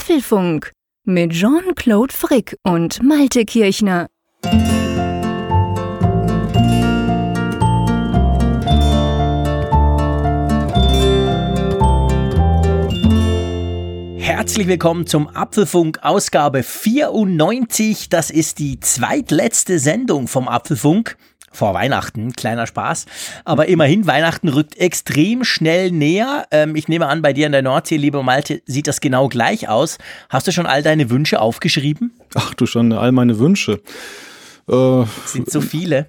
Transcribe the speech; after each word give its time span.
Apfelfunk 0.00 0.72
mit 1.04 1.32
Jean-Claude 1.32 2.14
Frick 2.14 2.56
und 2.62 3.02
Malte 3.02 3.44
Kirchner. 3.44 4.06
Herzlich 14.16 14.68
willkommen 14.68 15.06
zum 15.06 15.28
Apfelfunk 15.28 15.98
Ausgabe 16.02 16.62
94. 16.62 18.08
Das 18.08 18.30
ist 18.30 18.58
die 18.58 18.80
zweitletzte 18.80 19.78
Sendung 19.78 20.28
vom 20.28 20.48
Apfelfunk 20.48 21.18
vor 21.50 21.74
Weihnachten, 21.74 22.32
kleiner 22.32 22.66
Spaß. 22.66 23.06
Aber 23.44 23.66
immerhin, 23.66 24.06
Weihnachten 24.06 24.48
rückt 24.48 24.76
extrem 24.78 25.44
schnell 25.44 25.90
näher. 25.90 26.46
Ähm, 26.50 26.76
ich 26.76 26.88
nehme 26.88 27.06
an, 27.06 27.22
bei 27.22 27.32
dir 27.32 27.46
in 27.46 27.52
der 27.52 27.62
Nordsee, 27.62 27.96
lieber 27.96 28.22
Malte, 28.22 28.62
sieht 28.66 28.86
das 28.86 29.00
genau 29.00 29.28
gleich 29.28 29.68
aus. 29.68 29.98
Hast 30.28 30.46
du 30.46 30.52
schon 30.52 30.66
all 30.66 30.82
deine 30.82 31.10
Wünsche 31.10 31.40
aufgeschrieben? 31.40 32.12
Ach 32.34 32.54
du 32.54 32.66
schon, 32.66 32.92
all 32.92 33.12
meine 33.12 33.38
Wünsche. 33.38 33.80
Äh, 34.68 35.04
sind 35.26 35.50
so 35.50 35.60
viele. 35.60 36.06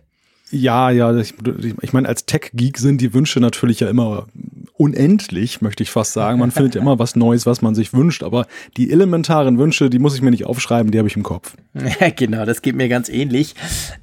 Ja, 0.52 0.90
ja, 0.90 1.16
ich, 1.16 1.34
ich 1.82 1.94
meine, 1.94 2.10
als 2.10 2.26
Tech-Geek 2.26 2.78
sind 2.78 3.00
die 3.00 3.14
Wünsche 3.14 3.40
natürlich 3.40 3.80
ja 3.80 3.90
immer 3.90 4.28
unendlich, 4.82 5.62
möchte 5.62 5.84
ich 5.84 5.92
fast 5.92 6.14
sagen. 6.14 6.40
Man 6.40 6.50
findet 6.50 6.74
ja 6.74 6.82
immer 6.82 6.98
was 6.98 7.16
Neues, 7.16 7.46
was 7.46 7.62
man 7.62 7.76
sich 7.76 7.94
wünscht, 7.94 8.24
aber 8.24 8.48
die 8.78 8.92
elementaren 8.92 9.60
Wünsche, 9.60 9.92
die 9.92 10.00
muss 10.00 10.16
ich 10.16 10.24
mir 10.24 10.32
nicht 10.32 10.48
aufschreiben, 10.48 10.92
die 10.92 10.98
habe 10.98 11.08
ich 11.08 11.16
im 11.16 11.22
Kopf. 11.22 11.54
Ja, 11.76 12.10
genau, 12.16 12.46
das 12.46 12.64
geht 12.64 12.76
mir 12.76 12.90
ganz 12.90 13.08
ähnlich. 13.08 13.54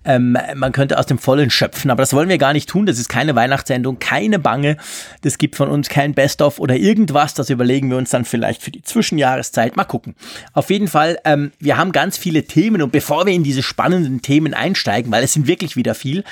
Ähm, 0.05 0.39
man 0.55 0.71
könnte 0.71 0.97
aus 0.97 1.07
dem 1.07 1.19
Vollen 1.19 1.51
schöpfen, 1.51 1.91
aber 1.91 2.03
das 2.03 2.13
wollen 2.13 2.29
wir 2.29 2.39
gar 2.39 2.53
nicht 2.53 2.69
tun. 2.69 2.87
Das 2.87 3.01
ist 3.01 3.09
keine 3.09 3.35
Weihnachtssendung, 3.35 3.99
keine 3.99 4.39
Bange. 4.39 4.77
Das 5.23 5.37
gibt 5.39 5.57
von 5.57 5.69
uns 5.69 5.89
kein 5.89 6.15
Best-of 6.15 6.61
oder 6.61 6.77
irgendwas. 6.77 7.35
Das 7.35 7.51
überlegen 7.51 7.91
wir 7.91 7.97
uns 7.97 8.11
dann 8.11 8.25
vielleicht 8.25 8.63
für 8.63 8.71
die 8.71 8.83
Zwischenjahreszeit. 8.83 9.77
Mal 9.77 9.83
gucken. 9.83 10.15
Auf 10.53 10.71
jeden 10.71 10.87
Fall, 10.87 11.19
ähm, 11.25 11.51
wir 11.59 11.77
haben 11.77 11.91
ganz 11.91 12.17
viele 12.17 12.45
Themen 12.45 12.83
und 12.83 12.93
bevor 12.93 13.27
wir 13.27 13.33
in 13.33 13.43
diese 13.43 13.65
spannenden 13.65 14.23
Themen 14.23 14.55
einsteigen, 14.55 15.11
weil 15.11 15.25
es 15.25 15.33
sind 15.33 15.49
wirklich 15.49 15.75
wieder 15.75 15.97
viel, 15.97 16.23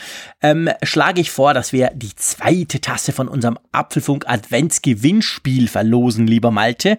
ähm, 0.46 0.70
schlage 0.84 1.20
ich 1.20 1.32
vor, 1.32 1.54
dass 1.54 1.72
wir 1.72 1.90
die 1.92 2.14
zweite 2.14 2.80
Tasse 2.80 3.12
von 3.12 3.26
unserem 3.26 3.58
Apfelfunk 3.72 4.28
Adventsgewinnspiel 4.28 5.66
verlosen, 5.66 6.28
lieber 6.28 6.52
Malte. 6.52 6.98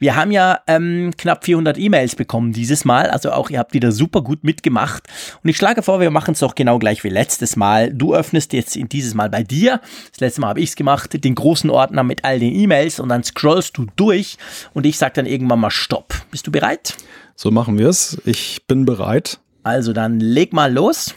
Wir 0.00 0.16
haben 0.16 0.32
ja 0.32 0.58
ähm, 0.66 1.12
knapp 1.16 1.44
400 1.44 1.78
E-Mails 1.78 2.16
bekommen 2.16 2.52
dieses 2.52 2.84
Mal, 2.84 3.08
also 3.08 3.30
auch 3.30 3.48
ihr 3.48 3.60
habt 3.60 3.74
wieder 3.74 3.92
super 3.92 4.22
gut 4.22 4.42
mitgemacht. 4.42 5.04
Und 5.42 5.50
ich 5.50 5.56
schlage 5.56 5.84
vor, 5.84 6.00
wir 6.00 6.10
machen 6.10 6.32
es 6.32 6.40
doch 6.40 6.56
genau 6.56 6.80
gleich 6.80 7.04
wie 7.04 7.10
letztes 7.10 7.54
Mal. 7.54 7.94
Du 7.94 8.12
öffnest 8.12 8.52
jetzt 8.54 8.76
in 8.76 8.88
dieses 8.88 9.14
Mal 9.14 9.30
bei 9.30 9.44
dir, 9.44 9.80
das 10.10 10.20
letzte 10.20 10.40
Mal 10.40 10.48
habe 10.48 10.60
ich 10.60 10.70
es 10.70 10.76
gemacht, 10.76 11.22
den 11.22 11.36
großen 11.36 11.70
Ordner 11.70 12.02
mit 12.02 12.24
all 12.24 12.40
den 12.40 12.54
E-Mails 12.54 12.98
und 12.98 13.08
dann 13.08 13.22
scrollst 13.22 13.78
du 13.78 13.86
durch 13.94 14.36
und 14.74 14.84
ich 14.84 14.98
sage 14.98 15.12
dann 15.14 15.26
irgendwann 15.26 15.60
mal 15.60 15.70
Stopp. 15.70 16.14
Bist 16.32 16.46
du 16.48 16.50
bereit? 16.50 16.96
So 17.36 17.52
machen 17.52 17.78
wir 17.78 17.88
es. 17.88 18.20
Ich 18.24 18.64
bin 18.66 18.84
bereit. 18.84 19.38
Also 19.62 19.92
dann 19.92 20.18
leg 20.18 20.52
mal 20.52 20.72
los 20.72 21.14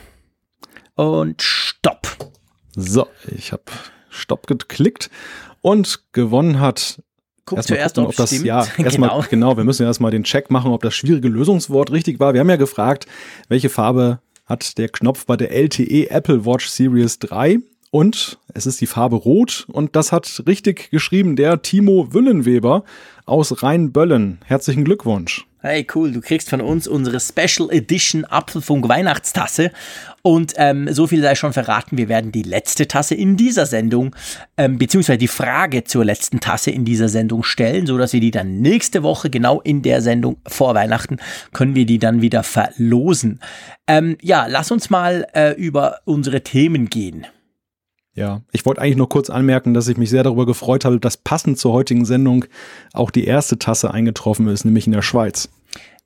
und 0.96 1.42
Stopp. 1.42 2.08
So, 2.76 3.08
ich 3.28 3.52
habe 3.52 3.64
Stopp 4.10 4.48
geklickt 4.48 5.10
und 5.62 6.04
gewonnen 6.12 6.60
hat. 6.60 7.02
Guck 7.46 7.58
erst 7.58 7.68
zuerst, 7.68 7.96
gucken, 7.96 8.10
ob 8.10 8.16
das 8.16 8.30
stimmt. 8.30 8.46
ja 8.46 8.66
erstmal 8.78 9.10
genau. 9.10 9.26
genau, 9.30 9.58
wir 9.58 9.64
müssen 9.64 9.86
erstmal 9.86 10.12
den 10.12 10.24
Check 10.24 10.50
machen, 10.50 10.72
ob 10.72 10.82
das 10.82 10.96
schwierige 10.96 11.28
Lösungswort 11.28 11.92
richtig 11.92 12.20
war. 12.20 12.34
Wir 12.34 12.40
haben 12.40 12.50
ja 12.50 12.56
gefragt, 12.56 13.06
welche 13.50 13.70
Farbe 13.70 14.20
hat 14.46 14.78
der 14.78 14.90
Knopf 14.90 15.26
bei 15.26 15.36
der 15.36 15.52
LTE 15.52 16.10
Apple 16.10 16.46
Watch 16.46 16.68
Series 16.68 17.20
3 17.20 17.60
und 17.92 18.40
es 18.54 18.66
ist 18.66 18.82
die 18.82 18.88
Farbe 18.88 19.18
Rot 19.18 19.66
und 19.72 19.96
das 19.96 20.12
hat 20.12 20.44
richtig 20.48 20.90
geschrieben 20.90 21.36
der 21.36 21.62
Timo 21.62 22.14
Wüllenweber 22.14 22.84
aus 23.26 23.62
Rheinböllen. 23.62 24.40
Herzlichen 24.46 24.84
Glückwunsch. 24.84 25.46
Hey, 25.60 25.88
cool, 25.96 26.12
du 26.12 26.20
kriegst 26.20 26.50
von 26.50 26.60
uns 26.60 26.88
unsere 26.88 27.20
Special 27.20 27.70
Edition 27.72 28.26
Apfelfunk 28.26 28.90
Weihnachtstasse. 28.90 29.72
Und 30.26 30.54
ähm, 30.56 30.88
so 30.90 31.06
viel 31.06 31.22
sei 31.22 31.36
schon 31.36 31.52
verraten, 31.52 31.98
wir 31.98 32.08
werden 32.08 32.32
die 32.32 32.44
letzte 32.44 32.88
Tasse 32.88 33.14
in 33.14 33.36
dieser 33.36 33.66
Sendung, 33.66 34.16
ähm, 34.56 34.78
beziehungsweise 34.78 35.18
die 35.18 35.28
Frage 35.28 35.84
zur 35.84 36.06
letzten 36.06 36.40
Tasse 36.40 36.72
in 36.72 36.86
dieser 36.86 37.10
Sendung 37.10 37.44
stellen, 37.44 37.86
so 37.86 37.98
dass 37.98 38.14
wir 38.14 38.22
die 38.22 38.32
dann 38.32 38.62
nächste 38.62 39.04
Woche, 39.04 39.30
genau 39.30 39.60
in 39.60 39.82
der 39.82 40.02
Sendung 40.02 40.38
vor 40.48 40.76
Weihnachten, 40.76 41.18
können 41.52 41.76
wir 41.76 41.86
die 41.86 42.00
dann 42.00 42.22
wieder 42.22 42.44
verlosen. 42.44 43.42
Ähm, 43.86 44.18
ja, 44.22 44.46
lass 44.48 44.72
uns 44.72 44.90
mal 44.90 45.28
äh, 45.34 45.52
über 45.56 45.98
unsere 46.06 46.42
Themen 46.42 46.88
gehen. 46.90 47.28
Ja, 48.16 48.44
ich 48.54 48.66
wollte 48.66 48.80
eigentlich 48.80 48.96
nur 48.96 49.10
kurz 49.10 49.30
anmerken, 49.30 49.74
dass 49.74 49.90
ich 49.90 49.98
mich 49.98 50.10
sehr 50.10 50.24
darüber 50.24 50.46
gefreut 50.46 50.86
habe, 50.86 51.02
dass 51.02 51.18
passend 51.18 51.58
zur 51.58 51.74
heutigen 51.74 52.06
Sendung 52.06 52.46
auch 52.94 53.12
die 53.12 53.26
erste 53.26 53.60
Tasse 53.60 53.92
eingetroffen 53.92 54.48
ist, 54.48 54.64
nämlich 54.64 54.86
in 54.86 54.94
der 54.94 55.02
Schweiz. 55.02 55.50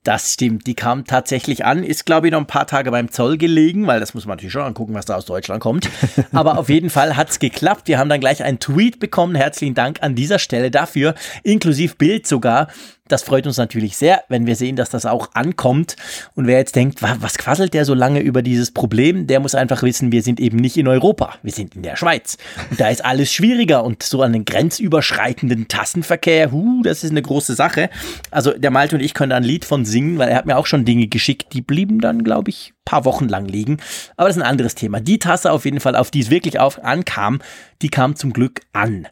Das 0.04 0.32
stimmt, 0.32 0.66
die 0.66 0.74
kam 0.74 1.04
tatsächlich 1.04 1.64
an, 1.64 1.82
ist 1.82 2.06
glaube 2.06 2.28
ich 2.28 2.32
noch 2.32 2.38
ein 2.38 2.46
paar 2.46 2.66
Tage 2.66 2.90
beim 2.90 3.10
Zoll 3.10 3.36
gelegen, 3.36 3.86
weil 3.86 4.00
das 4.00 4.14
muss 4.14 4.26
man 4.26 4.36
natürlich 4.36 4.52
schon 4.52 4.62
angucken, 4.62 4.94
was 4.94 5.06
da 5.06 5.16
aus 5.16 5.26
Deutschland 5.26 5.60
kommt. 5.60 5.90
Aber 6.32 6.56
auf 6.58 6.68
jeden 6.68 6.88
Fall 6.88 7.16
hat's 7.16 7.40
geklappt. 7.40 7.88
Wir 7.88 7.98
haben 7.98 8.08
dann 8.08 8.20
gleich 8.20 8.42
einen 8.42 8.60
Tweet 8.60 9.00
bekommen. 9.00 9.34
Herzlichen 9.34 9.74
Dank 9.74 9.98
an 10.02 10.14
dieser 10.14 10.38
Stelle 10.38 10.70
dafür, 10.70 11.14
inklusive 11.42 11.96
Bild 11.96 12.26
sogar. 12.26 12.68
Das 13.08 13.22
freut 13.22 13.46
uns 13.46 13.56
natürlich 13.56 13.96
sehr, 13.96 14.22
wenn 14.28 14.46
wir 14.46 14.56
sehen, 14.56 14.76
dass 14.76 14.90
das 14.90 15.06
auch 15.06 15.30
ankommt. 15.34 15.96
Und 16.34 16.46
wer 16.46 16.58
jetzt 16.58 16.76
denkt, 16.76 17.02
was 17.02 17.38
quasselt 17.38 17.74
der 17.74 17.84
so 17.84 17.94
lange 17.94 18.20
über 18.20 18.42
dieses 18.42 18.70
Problem, 18.70 19.26
der 19.26 19.40
muss 19.40 19.54
einfach 19.54 19.82
wissen, 19.82 20.12
wir 20.12 20.22
sind 20.22 20.40
eben 20.40 20.58
nicht 20.58 20.76
in 20.76 20.88
Europa, 20.88 21.34
wir 21.42 21.52
sind 21.52 21.74
in 21.74 21.82
der 21.82 21.96
Schweiz. 21.96 22.36
Und 22.70 22.80
da 22.80 22.88
ist 22.88 23.04
alles 23.04 23.32
schwieriger 23.32 23.84
und 23.84 24.02
so 24.02 24.22
den 24.32 24.44
grenzüberschreitenden 24.44 25.68
Tassenverkehr, 25.68 26.52
huh, 26.52 26.82
das 26.82 27.04
ist 27.04 27.10
eine 27.10 27.22
große 27.22 27.54
Sache. 27.54 27.90
Also 28.30 28.52
der 28.52 28.70
Malte 28.70 28.96
und 28.96 29.02
ich 29.02 29.14
können 29.14 29.30
da 29.30 29.36
ein 29.36 29.44
Lied 29.44 29.64
von 29.64 29.84
singen, 29.84 30.18
weil 30.18 30.28
er 30.28 30.36
hat 30.36 30.46
mir 30.46 30.56
auch 30.56 30.66
schon 30.66 30.84
Dinge 30.84 31.06
geschickt, 31.06 31.52
die 31.52 31.62
blieben 31.62 32.00
dann, 32.00 32.24
glaube 32.24 32.50
ich, 32.50 32.74
paar 32.84 33.04
Wochen 33.04 33.28
lang 33.28 33.46
liegen. 33.46 33.78
Aber 34.16 34.28
das 34.28 34.36
ist 34.36 34.42
ein 34.42 34.48
anderes 34.48 34.74
Thema. 34.74 35.00
Die 35.00 35.18
Tasse 35.18 35.52
auf 35.52 35.64
jeden 35.64 35.80
Fall, 35.80 35.96
auf 35.96 36.10
die 36.10 36.20
es 36.20 36.30
wirklich 36.30 36.58
auf 36.58 36.82
ankam, 36.84 37.40
die 37.82 37.88
kam 37.88 38.16
zum 38.16 38.32
Glück 38.32 38.62
an. 38.72 39.08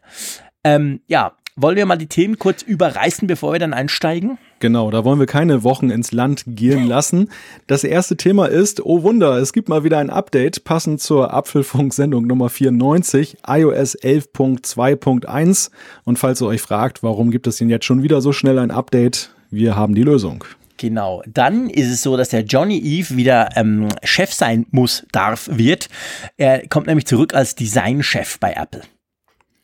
Ähm, 0.65 1.01
ja, 1.07 1.37
wollen 1.57 1.77
wir 1.77 1.87
mal 1.87 1.97
die 1.97 2.07
Themen 2.07 2.39
kurz 2.39 2.63
überreißen, 2.63 3.27
bevor 3.27 3.53
wir 3.53 3.59
dann 3.59 3.73
einsteigen? 3.73 4.39
Genau, 4.61 4.91
da 4.91 5.05
wollen 5.05 5.19
wir 5.19 5.27
keine 5.27 5.65
Wochen 5.65 5.91
ins 5.91 6.13
Land 6.13 6.45
gehen 6.47 6.87
lassen. 6.87 7.31
Das 7.67 7.85
erste 7.85 8.17
Thema 8.17 8.47
ist, 8.47 8.85
oh 8.85 9.03
Wunder, 9.03 9.37
es 9.39 9.53
gibt 9.53 9.69
mal 9.69 9.85
wieder 9.85 9.99
ein 9.99 10.11
Update, 10.11 10.65
passend 10.65 11.01
zur 11.01 11.33
Apfelfunk-Sendung 11.33 12.27
Nummer 12.27 12.49
94, 12.49 13.39
iOS 13.47 13.99
11.2.1. 13.99 15.71
Und 16.05 16.19
falls 16.19 16.41
ihr 16.41 16.47
euch 16.47 16.63
fragt, 16.63 17.03
warum 17.03 17.31
gibt 17.31 17.47
es 17.47 17.57
denn 17.57 17.71
jetzt 17.71 17.85
schon 17.85 18.03
wieder 18.03 18.21
so 18.21 18.33
schnell 18.33 18.59
ein 18.59 18.71
Update, 18.71 19.31
wir 19.51 19.77
haben 19.77 19.95
die 19.95 20.03
Lösung. 20.03 20.45
Genau. 20.77 21.23
Dann 21.27 21.71
ist 21.71 21.91
es 21.91 22.03
so, 22.03 22.17
dass 22.17 22.29
der 22.29 22.43
Johnny 22.43 22.79
Eve 22.79 23.17
wieder 23.17 23.57
ähm, 23.57 23.89
Chef 24.03 24.33
sein 24.33 24.67
muss, 24.71 25.07
darf, 25.13 25.49
wird. 25.51 25.89
Er 26.37 26.67
kommt 26.69 26.87
nämlich 26.87 27.07
zurück 27.07 27.35
als 27.35 27.55
Designchef 27.55 28.39
bei 28.39 28.53
Apple. 28.53 28.83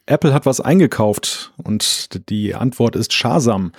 Apple 0.07 0.35
hat 0.35 0.47
was 0.47 0.61
eingekauft 0.61 1.53
und 1.63 2.29
die 2.29 2.55
Antwort 2.55 2.97
ist 2.97 3.13
Shazam. 3.13 3.73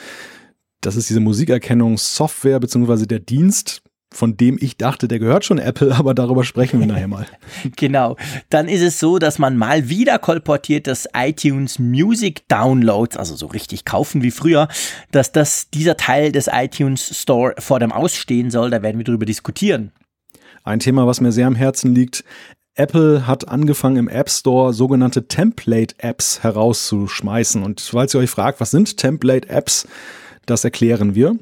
Das 0.81 0.95
ist 0.95 1.09
diese 1.09 1.19
Musikerkennungssoftware 1.19 2.59
bzw. 2.59 3.05
der 3.05 3.19
Dienst, 3.19 3.81
von 4.13 4.37
dem 4.37 4.57
ich 4.59 4.77
dachte, 4.77 5.07
der 5.07 5.19
gehört 5.19 5.43
schon 5.43 5.57
Apple, 5.57 5.93
aber 5.95 6.13
darüber 6.13 6.43
sprechen 6.43 6.79
wir 6.79 6.87
nachher 6.87 7.07
mal. 7.07 7.25
genau. 7.75 8.15
Dann 8.49 8.67
ist 8.67 8.81
es 8.81 8.99
so, 8.99 9.19
dass 9.19 9.39
man 9.39 9.57
mal 9.57 9.89
wieder 9.89 10.19
kolportiert, 10.19 10.87
dass 10.87 11.07
iTunes 11.13 11.79
Music 11.79 12.47
Downloads, 12.47 13.17
also 13.17 13.35
so 13.35 13.47
richtig 13.47 13.85
kaufen 13.85 14.23
wie 14.23 14.31
früher, 14.31 14.67
dass 15.11 15.31
das 15.31 15.69
dieser 15.69 15.97
Teil 15.97 16.31
des 16.31 16.49
iTunes 16.51 17.19
Store 17.19 17.55
vor 17.59 17.79
dem 17.79 17.91
Ausstehen 17.91 18.51
soll. 18.51 18.69
Da 18.69 18.81
werden 18.81 18.97
wir 18.97 19.05
drüber 19.05 19.25
diskutieren. 19.25 19.91
Ein 20.63 20.79
Thema, 20.79 21.05
was 21.05 21.19
mir 21.19 21.33
sehr 21.33 21.47
am 21.47 21.55
Herzen 21.55 21.93
liegt. 21.93 22.23
Apple 22.75 23.27
hat 23.27 23.47
angefangen 23.47 23.97
im 23.97 24.07
App 24.07 24.29
Store 24.29 24.73
sogenannte 24.73 25.27
Template-Apps 25.27 26.41
herauszuschmeißen. 26.41 27.61
Und 27.61 27.81
falls 27.81 28.15
ihr 28.15 28.19
euch 28.19 28.29
fragt, 28.29 28.59
was 28.59 28.71
sind 28.71 28.97
Template-Apps, 28.97 29.87
das 30.45 30.63
erklären 30.63 31.13
wir. 31.13 31.37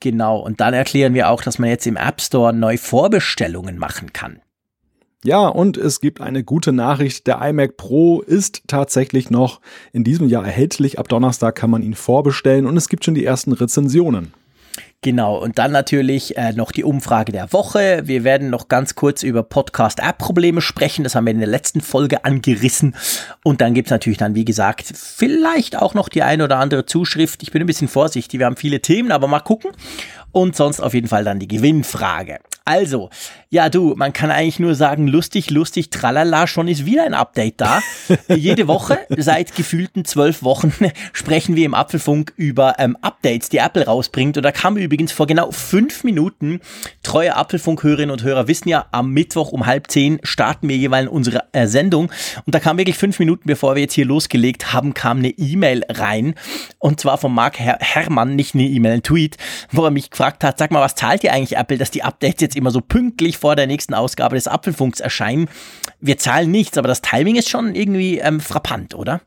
Genau, 0.00 0.38
und 0.38 0.60
dann 0.60 0.74
erklären 0.74 1.14
wir 1.14 1.28
auch, 1.28 1.42
dass 1.42 1.58
man 1.58 1.68
jetzt 1.68 1.86
im 1.86 1.96
App 1.96 2.20
Store 2.20 2.52
neu 2.52 2.76
Vorbestellungen 2.78 3.78
machen 3.78 4.12
kann. 4.12 4.40
Ja, 5.24 5.46
und 5.46 5.76
es 5.76 6.00
gibt 6.00 6.20
eine 6.20 6.42
gute 6.42 6.72
Nachricht. 6.72 7.28
Der 7.28 7.40
iMac 7.40 7.76
Pro 7.76 8.22
ist 8.22 8.62
tatsächlich 8.66 9.30
noch 9.30 9.60
in 9.92 10.02
diesem 10.02 10.26
Jahr 10.26 10.44
erhältlich. 10.44 10.98
Ab 10.98 11.08
Donnerstag 11.08 11.54
kann 11.54 11.70
man 11.70 11.82
ihn 11.82 11.94
vorbestellen 11.94 12.66
und 12.66 12.76
es 12.76 12.88
gibt 12.88 13.04
schon 13.04 13.14
die 13.14 13.24
ersten 13.24 13.52
Rezensionen. 13.52 14.32
Genau, 15.04 15.36
und 15.36 15.58
dann 15.58 15.72
natürlich 15.72 16.36
äh, 16.36 16.52
noch 16.52 16.70
die 16.70 16.84
Umfrage 16.84 17.32
der 17.32 17.52
Woche. 17.52 18.02
Wir 18.04 18.22
werden 18.22 18.50
noch 18.50 18.68
ganz 18.68 18.94
kurz 18.94 19.24
über 19.24 19.42
Podcast-App-Probleme 19.42 20.60
sprechen. 20.60 21.02
Das 21.02 21.16
haben 21.16 21.26
wir 21.26 21.32
in 21.32 21.40
der 21.40 21.48
letzten 21.48 21.80
Folge 21.80 22.24
angerissen. 22.24 22.94
Und 23.42 23.60
dann 23.60 23.74
gibt's 23.74 23.90
natürlich 23.90 24.18
dann, 24.18 24.36
wie 24.36 24.44
gesagt, 24.44 24.92
vielleicht 24.94 25.76
auch 25.76 25.94
noch 25.94 26.08
die 26.08 26.22
eine 26.22 26.44
oder 26.44 26.58
andere 26.58 26.86
Zuschrift. 26.86 27.42
Ich 27.42 27.50
bin 27.50 27.60
ein 27.60 27.66
bisschen 27.66 27.88
vorsichtig. 27.88 28.38
Wir 28.38 28.46
haben 28.46 28.56
viele 28.56 28.80
Themen, 28.80 29.10
aber 29.10 29.26
mal 29.26 29.40
gucken. 29.40 29.72
Und 30.30 30.54
sonst 30.54 30.80
auf 30.80 30.94
jeden 30.94 31.08
Fall 31.08 31.24
dann 31.24 31.40
die 31.40 31.48
Gewinnfrage. 31.48 32.38
Also, 32.64 33.10
ja 33.52 33.68
du, 33.68 33.94
man 33.96 34.14
kann 34.14 34.30
eigentlich 34.30 34.58
nur 34.58 34.74
sagen, 34.74 35.06
lustig, 35.06 35.50
lustig, 35.50 35.90
tralala, 35.90 36.46
schon 36.46 36.68
ist 36.68 36.86
wieder 36.86 37.04
ein 37.04 37.12
Update 37.12 37.60
da. 37.60 37.80
Jede 38.34 38.66
Woche, 38.66 38.98
seit 39.10 39.54
gefühlten 39.54 40.04
zwölf 40.04 40.42
Wochen, 40.42 40.72
sprechen 41.12 41.56
wir 41.56 41.66
im 41.66 41.74
Apfelfunk 41.74 42.32
über 42.36 42.76
ähm, 42.78 42.96
Updates, 43.02 43.48
die 43.48 43.58
Apple 43.58 43.84
rausbringt. 43.84 44.36
Und 44.36 44.42
da 44.42 44.52
kam 44.52 44.76
übrigens 44.76 45.12
vor 45.12 45.26
genau 45.26 45.50
fünf 45.50 46.04
Minuten, 46.04 46.60
treue 47.02 47.36
Apfelfunk-Hörerinnen 47.36 48.10
und 48.10 48.22
Hörer 48.22 48.48
wissen 48.48 48.68
ja, 48.68 48.86
am 48.92 49.10
Mittwoch 49.10 49.52
um 49.52 49.66
halb 49.66 49.90
zehn 49.90 50.18
starten 50.22 50.68
wir 50.68 50.76
jeweils 50.76 51.08
unsere 51.08 51.44
äh, 51.52 51.66
Sendung. 51.66 52.10
Und 52.46 52.54
da 52.54 52.60
kam 52.60 52.78
wirklich 52.78 52.96
fünf 52.96 53.18
Minuten, 53.18 53.42
bevor 53.46 53.74
wir 53.74 53.82
jetzt 53.82 53.94
hier 53.94 54.06
losgelegt 54.06 54.72
haben, 54.72 54.94
kam 54.94 55.18
eine 55.18 55.28
E-Mail 55.28 55.84
rein. 55.88 56.34
Und 56.78 57.00
zwar 57.00 57.18
von 57.18 57.34
Mark 57.34 57.58
Her 57.58 57.78
Herrmann, 57.80 58.36
nicht 58.36 58.54
eine 58.54 58.64
E-Mail, 58.64 58.92
ein 58.92 59.02
Tweet, 59.02 59.36
wo 59.70 59.84
er 59.84 59.90
mich 59.90 60.10
gefragt 60.10 60.44
hat, 60.44 60.58
sag 60.58 60.70
mal, 60.70 60.80
was 60.80 60.94
zahlt 60.94 61.24
ihr 61.24 61.32
eigentlich 61.32 61.58
Apple, 61.58 61.76
dass 61.76 61.90
die 61.90 62.02
Updates 62.02 62.40
jetzt 62.40 62.52
jetzt 62.52 62.58
immer 62.58 62.70
so 62.70 62.80
pünktlich 62.80 63.38
vor 63.42 63.56
der 63.56 63.66
nächsten 63.66 63.92
Ausgabe 63.92 64.36
des 64.36 64.46
Apfelfunks 64.46 65.00
erscheinen. 65.00 65.48
Wir 66.00 66.16
zahlen 66.16 66.52
nichts, 66.52 66.78
aber 66.78 66.86
das 66.86 67.02
Timing 67.02 67.34
ist 67.34 67.48
schon 67.48 67.74
irgendwie 67.74 68.18
ähm, 68.18 68.38
frappant, 68.38 68.94
oder? 68.94 69.20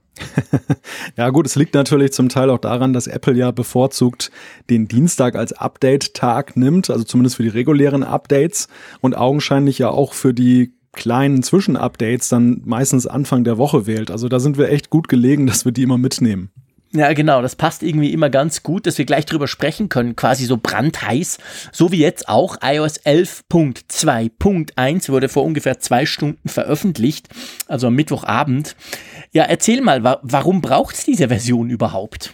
ja 1.18 1.30
gut, 1.32 1.46
es 1.46 1.56
liegt 1.56 1.74
natürlich 1.74 2.14
zum 2.14 2.30
Teil 2.30 2.50
auch 2.50 2.60
daran, 2.60 2.94
dass 2.94 3.08
Apple 3.08 3.34
ja 3.34 3.52
bevorzugt 3.52 4.32
den 4.70 4.88
Dienstag 4.88 5.36
als 5.36 5.52
Update-Tag 5.52 6.56
nimmt, 6.56 6.90
also 6.90 7.04
zumindest 7.04 7.36
für 7.36 7.44
die 7.44 7.50
regulären 7.50 8.04
Updates 8.04 8.70
und 9.02 9.18
augenscheinlich 9.18 9.80
ja 9.80 9.90
auch 9.90 10.14
für 10.14 10.34
die 10.34 10.74
kleinen 10.94 11.44
Zwischenupdates 11.44 12.30
dann 12.30 12.62
meistens 12.64 13.08
Anfang 13.08 13.44
der 13.44 13.58
Woche 13.58 13.86
wählt. 13.86 14.12
Also 14.12 14.30
da 14.30 14.40
sind 14.40 14.58
wir 14.58 14.70
echt 14.70 14.90
gut 14.90 15.10
gelegen, 15.10 15.46
dass 15.46 15.66
wir 15.66 15.74
die 15.74 15.84
immer 15.84 15.98
mitnehmen. 15.98 16.52
Ja, 16.96 17.12
genau, 17.12 17.42
das 17.42 17.58
passt 17.58 17.84
irgendwie 17.84 18.14
immer 18.14 18.30
ganz 18.30 18.64
gut, 18.64 18.88
dass 18.88 18.98
wir 18.98 19.04
gleich 19.04 19.26
drüber 19.26 19.50
sprechen 19.50 19.90
können, 19.90 20.16
quasi 20.16 20.46
so 20.46 20.56
brandheiß, 20.56 21.40
so 21.74 21.92
wie 21.92 22.00
jetzt 22.00 22.30
auch 22.30 22.60
iOS 22.64 23.02
11.2.1 23.02 25.10
wurde 25.10 25.28
vor 25.28 25.44
ungefähr 25.44 25.80
zwei 25.80 26.06
Stunden 26.06 26.48
veröffentlicht, 26.48 27.28
also 27.68 27.88
am 27.88 27.96
Mittwochabend. 27.96 28.78
Ja, 29.34 29.44
erzähl 29.44 29.82
mal, 29.82 30.06
wa 30.06 30.22
warum 30.24 30.62
braucht 30.62 30.96
es 30.96 31.04
diese 31.04 31.28
Version 31.28 31.70
überhaupt? 31.70 32.34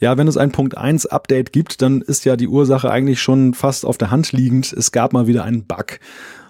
Ja, 0.00 0.16
wenn 0.16 0.28
es 0.28 0.38
ein 0.38 0.50
Punkt 0.50 0.78
1 0.78 1.04
Update 1.04 1.52
gibt, 1.52 1.82
dann 1.82 2.00
ist 2.00 2.24
ja 2.24 2.36
die 2.36 2.48
Ursache 2.48 2.90
eigentlich 2.90 3.20
schon 3.20 3.52
fast 3.52 3.84
auf 3.84 3.98
der 3.98 4.10
Hand 4.10 4.32
liegend. 4.32 4.72
Es 4.72 4.92
gab 4.92 5.12
mal 5.12 5.26
wieder 5.26 5.44
einen 5.44 5.66
Bug. 5.66 6.00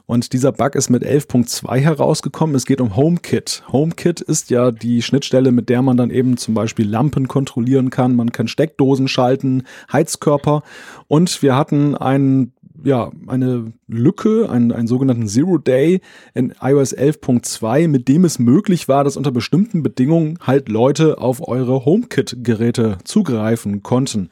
Und 0.07 0.35
dieser 0.35 0.53
Bug 0.53 0.75
ist 0.75 0.91
mit 0.91 1.03
11.2 1.03 1.79
herausgekommen. 1.79 2.55
Es 2.55 2.67
geht 2.67 2.83
um 2.83 2.95
HomeKit. 2.95 3.63
HomeKit 3.73 4.21
ist 4.21 4.51
ja 4.51 4.71
die 4.71 5.01
Schnittstelle, 5.01 5.51
mit 5.51 5.71
der 5.71 5.81
man 5.81 5.97
dann 5.97 6.11
eben 6.11 6.37
zum 6.37 6.53
Beispiel 6.53 6.87
Lampen 6.87 7.27
kontrollieren 7.27 7.89
kann. 7.89 8.15
Man 8.15 8.31
kann 8.31 8.47
Steckdosen 8.47 9.09
schalten, 9.09 9.63
Heizkörper. 9.91 10.63
Und 11.09 11.43
wir 11.43 11.57
hatten 11.57 11.95
einen 11.95 12.53
ja, 12.83 13.11
eine 13.29 13.73
Lücke, 13.89 14.51
einen, 14.51 14.71
einen 14.71 14.87
sogenannten 14.87 15.27
Zero 15.27 15.59
Day 15.59 16.01
in 16.35 16.53
iOS 16.61 16.95
11.2, 16.95 17.89
mit 17.89 18.09
dem 18.09 18.25
es 18.25 18.39
möglich 18.39 18.89
war, 18.89 19.05
dass 19.05 19.17
unter 19.17 19.31
bestimmten 19.31 19.83
Bedingungen 19.83 20.39
halt 20.41 20.69
Leute 20.69 21.19
auf 21.19 21.47
eure 21.47 21.85
HomeKit-Geräte 21.85 22.99
zugreifen 23.05 23.83
konnten. 23.83 24.29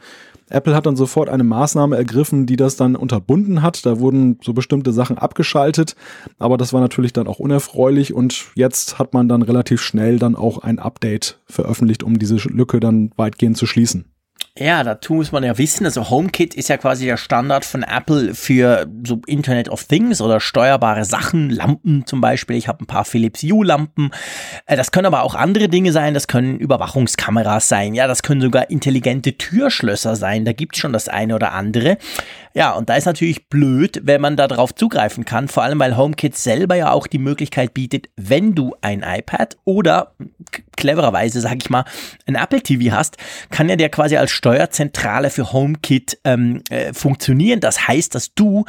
Apple 0.53 0.75
hat 0.75 0.87
dann 0.87 0.97
sofort 0.97 1.29
eine 1.29 1.45
Maßnahme 1.45 1.97
ergriffen, 1.97 2.47
die 2.47 2.57
das 2.57 2.77
dann 2.77 2.97
unterbunden 2.97 3.63
hat. 3.63 3.85
Da 3.87 3.99
wurden 3.99 4.39
so 4.43 4.53
bestimmte 4.53 4.93
Sachen 4.93 5.19
abgeschaltet, 5.19 5.97
aber 6.39 6.57
das 6.57 6.73
war 6.73 6.81
natürlich 6.81 7.13
dann 7.13 7.27
auch 7.27 7.39
unerfreulich 7.39 8.15
und 8.15 8.47
jetzt 8.55 8.99
hat 8.99 9.15
man 9.15 9.29
dann 9.29 9.43
relativ 9.43 9.81
schnell 9.81 10.19
dann 10.19 10.37
auch 10.37 10.59
ein 10.59 10.79
Update 10.79 11.39
veröffentlicht, 11.47 12.03
um 12.03 12.19
diese 12.19 12.37
Lücke 12.49 12.81
dann 12.81 13.11
weitgehend 13.17 13.57
zu 13.57 13.67
schließen. 13.67 14.12
Ja, 14.59 14.85
dazu 14.85 15.15
muss 15.15 15.33
man 15.33 15.45
ja 15.45 15.57
wissen, 15.57 15.87
also 15.87 16.11
HomeKit 16.11 16.55
ist 16.55 16.69
ja 16.69 16.77
quasi 16.77 17.07
der 17.07 17.17
Standard 17.17 17.65
von 17.65 17.83
Apple 17.83 18.35
für 18.35 18.87
so 19.03 19.23
Internet 19.27 19.71
of 19.71 19.85
Things 19.85 20.21
oder 20.21 20.41
steuerbare 20.41 21.07
Sachen, 21.07 21.49
Lampen 21.49 22.05
zum 22.05 22.21
Beispiel. 22.21 22.57
Ich 22.57 22.69
habe 22.69 22.85
ein 22.85 22.87
paar 22.87 23.07
Philips 23.07 23.43
Hue 23.43 23.65
Lampen. 23.65 24.11
Äh, 24.67 24.77
das 24.77 24.91
können 24.91 25.07
aber 25.07 25.23
auch 25.23 25.35
andere 25.35 25.71
Dinge 25.71 25.91
sein. 25.91 26.13
Das 26.13 26.29
können 26.29 26.59
Überwachungskameras 26.59 27.67
sein. 27.67 27.95
Ja, 27.95 28.07
das 28.07 28.23
können 28.23 28.43
sogar 28.43 28.69
intelligente 28.69 29.39
Türschlösser 29.39 30.17
sein. 30.17 30.45
Da 30.45 30.53
gibt's 30.53 30.77
schon 30.77 30.93
das 30.93 31.09
eine 31.09 31.35
oder 31.35 31.53
andere. 31.53 31.97
Ja, 32.53 32.73
und 32.73 32.91
da 32.91 32.97
ist 32.97 33.07
natürlich 33.07 33.49
blöd, 33.49 34.03
wenn 34.05 34.21
man 34.21 34.37
da 34.37 34.49
drauf 34.49 34.75
zugreifen 34.75 35.25
kann. 35.25 35.49
Vor 35.49 35.63
allem, 35.63 35.79
weil 35.79 35.97
HomeKit 35.97 36.37
selber 36.37 36.75
ja 36.75 36.91
auch 36.91 37.07
die 37.07 37.19
Möglichkeit 37.19 37.73
bietet, 37.73 38.11
wenn 38.17 38.55
du 38.55 38.77
ein 38.83 39.03
iPad 39.03 39.57
oder 39.65 40.13
clevererweise, 40.77 41.41
sag 41.41 41.57
ich 41.57 41.71
mal, 41.71 41.85
ein 42.27 42.35
Apple 42.35 42.61
TV 42.61 42.95
hast, 42.95 43.17
kann 43.51 43.69
ja 43.69 43.77
der 43.77 43.89
quasi 43.89 44.17
als 44.17 44.31
Steuerzentrale 44.43 45.31
für 45.31 45.53
HomeKit 45.53 46.19
ähm, 46.25 46.63
äh, 46.69 46.93
funktionieren. 46.93 47.61
Das 47.61 47.87
heißt, 47.87 48.13
dass 48.17 48.35
du 48.35 48.65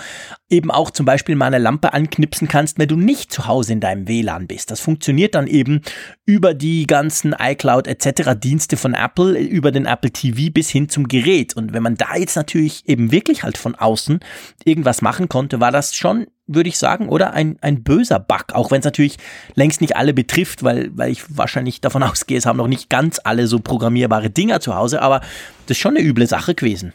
eben 0.54 0.72
auch 0.72 0.92
zum 0.92 1.06
Beispiel 1.06 1.36
mal 1.36 1.48
eine 1.48 1.58
Lampe 1.58 1.94
anknipsen 1.94 2.48
kannst, 2.48 2.80
wenn 2.80 2.88
du 2.88 2.96
nicht 2.96 3.34
zu 3.34 3.48
Hause 3.48 3.74
in 3.74 3.80
deinem 3.80 4.08
WLAN 4.08 4.48
bist. 4.48 4.72
Das 4.72 4.80
funktioniert 4.80 5.36
dann 5.36 5.48
eben 5.48 5.82
über 6.26 6.54
die 6.54 6.88
ganzen 6.88 7.36
iCloud 7.38 7.88
etc. 7.88 8.32
Dienste 8.38 8.78
von 8.78 8.94
Apple, 8.94 9.38
über 9.40 9.72
den 9.72 9.86
Apple 9.86 10.12
TV 10.12 10.52
bis 10.54 10.70
hin 10.70 10.88
zum 10.88 11.08
Gerät. 11.08 11.56
Und 11.56 11.74
wenn 11.74 11.84
man 11.84 11.96
da 11.96 12.16
jetzt 12.16 12.36
natürlich 12.36 12.88
eben 12.88 13.12
wirklich 13.12 13.44
halt 13.44 13.58
von 13.58 13.76
außen 13.76 14.20
irgendwas 14.64 15.02
machen 15.02 15.28
konnte, 15.28 15.60
war 15.60 15.72
das 15.72 15.96
schon 15.96 16.28
würde 16.46 16.68
ich 16.68 16.78
sagen, 16.78 17.08
oder 17.08 17.34
ein, 17.34 17.58
ein 17.62 17.84
böser 17.84 18.20
Bug, 18.20 18.48
auch 18.52 18.70
wenn 18.70 18.80
es 18.80 18.86
natürlich 18.86 19.18
längst 19.56 19.80
nicht 19.80 19.96
alle 19.96 20.14
betrifft, 20.14 20.62
weil, 20.62 20.90
weil 20.94 21.10
ich 21.10 21.24
wahrscheinlich 21.38 21.80
davon 21.80 22.04
ausgehe, 22.04 22.38
es 22.38 22.46
haben 22.46 22.58
noch 22.58 22.68
nicht 22.68 22.90
ganz 22.90 23.22
alle 23.24 23.48
so 23.48 23.60
programmierbare 23.60 24.30
Dinger 24.30 24.60
zu 24.60 24.76
Hause, 24.76 25.02
aber 25.02 25.22
das 25.68 25.78
ist 25.78 25.80
schon 25.80 25.96
eine 25.96 26.06
üble 26.06 26.28
Sache 26.28 26.54
gewesen. 26.54 26.94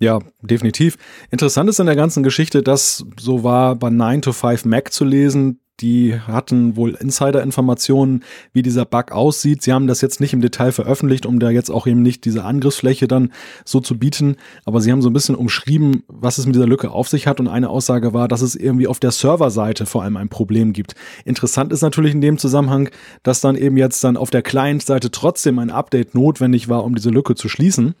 Ja, 0.00 0.18
definitiv. 0.40 0.96
Interessant 1.30 1.68
ist 1.68 1.78
in 1.78 1.86
der 1.86 1.94
ganzen 1.94 2.22
Geschichte, 2.22 2.62
dass 2.62 3.04
so 3.18 3.44
war 3.44 3.76
bei 3.76 3.90
9 3.90 4.22
to 4.22 4.32
5 4.32 4.64
Mac 4.64 4.92
zu 4.92 5.04
lesen, 5.04 5.60
die 5.80 6.18
hatten 6.18 6.76
wohl 6.76 6.94
Insider-Informationen, 6.94 8.22
wie 8.52 8.62
dieser 8.62 8.84
Bug 8.84 9.12
aussieht. 9.12 9.62
Sie 9.62 9.72
haben 9.72 9.86
das 9.86 10.00
jetzt 10.00 10.20
nicht 10.20 10.32
im 10.32 10.40
Detail 10.40 10.72
veröffentlicht, 10.72 11.26
um 11.26 11.38
da 11.38 11.50
jetzt 11.50 11.70
auch 11.70 11.86
eben 11.86 12.02
nicht 12.02 12.24
diese 12.24 12.44
Angriffsfläche 12.44 13.08
dann 13.08 13.32
so 13.64 13.80
zu 13.80 13.98
bieten. 13.98 14.36
Aber 14.64 14.80
sie 14.80 14.92
haben 14.92 15.02
so 15.02 15.08
ein 15.10 15.14
bisschen 15.14 15.34
umschrieben, 15.34 16.04
was 16.08 16.38
es 16.38 16.46
mit 16.46 16.54
dieser 16.54 16.66
Lücke 16.66 16.90
auf 16.90 17.08
sich 17.08 17.26
hat. 17.26 17.40
Und 17.40 17.48
eine 17.48 17.70
Aussage 17.70 18.12
war, 18.12 18.28
dass 18.28 18.42
es 18.42 18.54
irgendwie 18.54 18.86
auf 18.86 19.00
der 19.00 19.10
Serverseite 19.10 19.86
vor 19.86 20.02
allem 20.02 20.16
ein 20.16 20.28
Problem 20.28 20.72
gibt. 20.72 20.94
Interessant 21.24 21.72
ist 21.72 21.82
natürlich 21.82 22.12
in 22.12 22.20
dem 22.20 22.38
Zusammenhang, 22.38 22.90
dass 23.22 23.40
dann 23.40 23.56
eben 23.56 23.76
jetzt 23.76 24.04
dann 24.04 24.16
auf 24.16 24.30
der 24.30 24.42
Client-Seite 24.42 25.10
trotzdem 25.10 25.58
ein 25.58 25.70
Update 25.70 26.14
notwendig 26.14 26.68
war, 26.68 26.84
um 26.84 26.94
diese 26.94 27.10
Lücke 27.10 27.34
zu 27.34 27.48
schließen. 27.48 27.94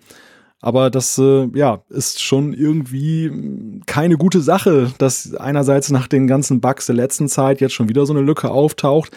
Aber 0.60 0.90
das 0.90 1.16
äh, 1.18 1.48
ja, 1.54 1.82
ist 1.88 2.22
schon 2.22 2.52
irgendwie 2.52 3.80
keine 3.86 4.16
gute 4.16 4.40
Sache, 4.40 4.92
dass 4.98 5.34
einerseits 5.34 5.90
nach 5.90 6.06
den 6.06 6.26
ganzen 6.26 6.60
Bugs 6.60 6.86
der 6.86 6.96
letzten 6.96 7.28
Zeit 7.28 7.60
jetzt 7.60 7.72
schon 7.72 7.88
wieder 7.88 8.04
so 8.04 8.12
eine 8.12 8.22
Lücke 8.22 8.50
auftaucht. 8.50 9.10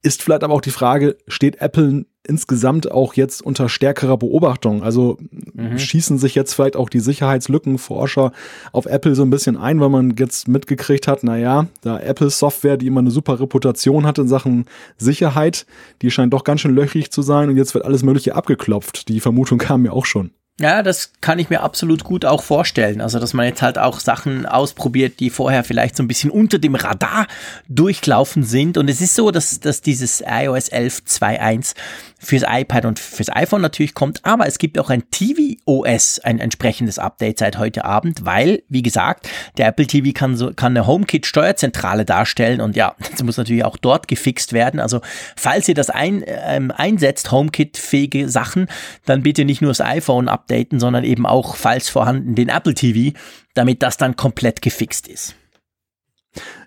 Ist 0.00 0.22
vielleicht 0.22 0.44
aber 0.44 0.54
auch 0.54 0.60
die 0.60 0.70
Frage, 0.70 1.16
steht 1.26 1.60
Apple 1.60 2.04
insgesamt 2.22 2.92
auch 2.92 3.14
jetzt 3.14 3.42
unter 3.42 3.68
stärkerer 3.68 4.16
Beobachtung? 4.16 4.82
Also 4.84 5.18
mhm. 5.54 5.78
schießen 5.78 6.18
sich 6.18 6.36
jetzt 6.36 6.52
vielleicht 6.52 6.76
auch 6.76 6.88
die 6.88 7.00
Sicherheitslückenforscher 7.00 8.32
auf 8.70 8.86
Apple 8.86 9.16
so 9.16 9.22
ein 9.22 9.30
bisschen 9.30 9.56
ein, 9.56 9.80
weil 9.80 9.88
man 9.88 10.14
jetzt 10.16 10.46
mitgekriegt 10.46 11.08
hat, 11.08 11.24
naja, 11.24 11.66
da 11.80 11.98
Apple 11.98 12.30
Software, 12.30 12.76
die 12.76 12.86
immer 12.86 13.00
eine 13.00 13.10
super 13.10 13.40
Reputation 13.40 14.06
hat 14.06 14.18
in 14.18 14.28
Sachen 14.28 14.66
Sicherheit, 14.98 15.66
die 16.02 16.12
scheint 16.12 16.32
doch 16.32 16.44
ganz 16.44 16.60
schön 16.60 16.74
löchrig 16.74 17.10
zu 17.10 17.22
sein 17.22 17.48
und 17.48 17.56
jetzt 17.56 17.74
wird 17.74 17.84
alles 17.84 18.04
Mögliche 18.04 18.36
abgeklopft. 18.36 19.08
Die 19.08 19.18
Vermutung 19.18 19.58
kam 19.58 19.82
mir 19.82 19.92
auch 19.92 20.06
schon. 20.06 20.30
Ja, 20.60 20.82
das 20.82 21.12
kann 21.20 21.38
ich 21.38 21.50
mir 21.50 21.60
absolut 21.60 22.02
gut 22.02 22.24
auch 22.24 22.42
vorstellen. 22.42 23.00
Also, 23.00 23.20
dass 23.20 23.32
man 23.32 23.46
jetzt 23.46 23.62
halt 23.62 23.78
auch 23.78 24.00
Sachen 24.00 24.44
ausprobiert, 24.44 25.20
die 25.20 25.30
vorher 25.30 25.62
vielleicht 25.62 25.96
so 25.96 26.02
ein 26.02 26.08
bisschen 26.08 26.30
unter 26.30 26.58
dem 26.58 26.74
Radar 26.74 27.28
durchlaufen 27.68 28.42
sind. 28.42 28.76
Und 28.76 28.90
es 28.90 29.00
ist 29.00 29.14
so, 29.14 29.30
dass, 29.30 29.60
dass 29.60 29.82
dieses 29.82 30.20
iOS 30.20 30.72
11.2.1 30.72 31.74
fürs 32.18 32.42
iPad 32.46 32.84
und 32.84 32.98
fürs 32.98 33.34
iPhone 33.34 33.62
natürlich 33.62 33.94
kommt, 33.94 34.24
aber 34.24 34.46
es 34.46 34.58
gibt 34.58 34.78
auch 34.78 34.90
ein 34.90 35.04
tvOS, 35.10 36.18
ein 36.20 36.40
entsprechendes 36.40 36.98
Update 36.98 37.38
seit 37.38 37.58
heute 37.58 37.84
Abend, 37.84 38.24
weil, 38.24 38.62
wie 38.68 38.82
gesagt, 38.82 39.28
der 39.56 39.68
Apple 39.68 39.86
TV 39.86 40.10
kann 40.12 40.36
so, 40.36 40.52
kann 40.52 40.76
eine 40.76 40.86
HomeKit-Steuerzentrale 40.86 42.04
darstellen 42.04 42.60
und 42.60 42.76
ja, 42.76 42.94
das 43.10 43.22
muss 43.22 43.36
natürlich 43.36 43.64
auch 43.64 43.76
dort 43.76 44.08
gefixt 44.08 44.52
werden. 44.52 44.80
Also, 44.80 45.00
falls 45.36 45.68
ihr 45.68 45.74
das 45.74 45.90
ein, 45.90 46.24
ähm, 46.26 46.72
einsetzt, 46.72 47.30
HomeKit-fähige 47.30 48.28
Sachen, 48.28 48.66
dann 49.06 49.22
bitte 49.22 49.44
nicht 49.44 49.62
nur 49.62 49.70
das 49.70 49.80
iPhone 49.80 50.28
updaten, 50.28 50.80
sondern 50.80 51.04
eben 51.04 51.24
auch, 51.24 51.54
falls 51.54 51.88
vorhanden, 51.88 52.34
den 52.34 52.48
Apple 52.48 52.74
TV, 52.74 53.16
damit 53.54 53.82
das 53.82 53.96
dann 53.96 54.16
komplett 54.16 54.60
gefixt 54.60 55.06
ist. 55.06 55.34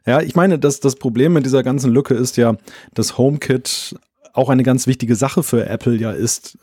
Ja, 0.05 0.21
ich 0.21 0.35
meine, 0.35 0.57
das, 0.57 0.79
das 0.79 0.95
Problem 0.95 1.33
mit 1.33 1.45
dieser 1.45 1.63
ganzen 1.63 1.91
Lücke 1.91 2.15
ist 2.15 2.37
ja, 2.37 2.55
dass 2.93 3.17
HomeKit 3.17 3.95
auch 4.33 4.49
eine 4.49 4.63
ganz 4.63 4.87
wichtige 4.87 5.15
Sache 5.15 5.43
für 5.43 5.65
Apple 5.65 5.95
ja 5.95 6.11
ist. 6.11 6.57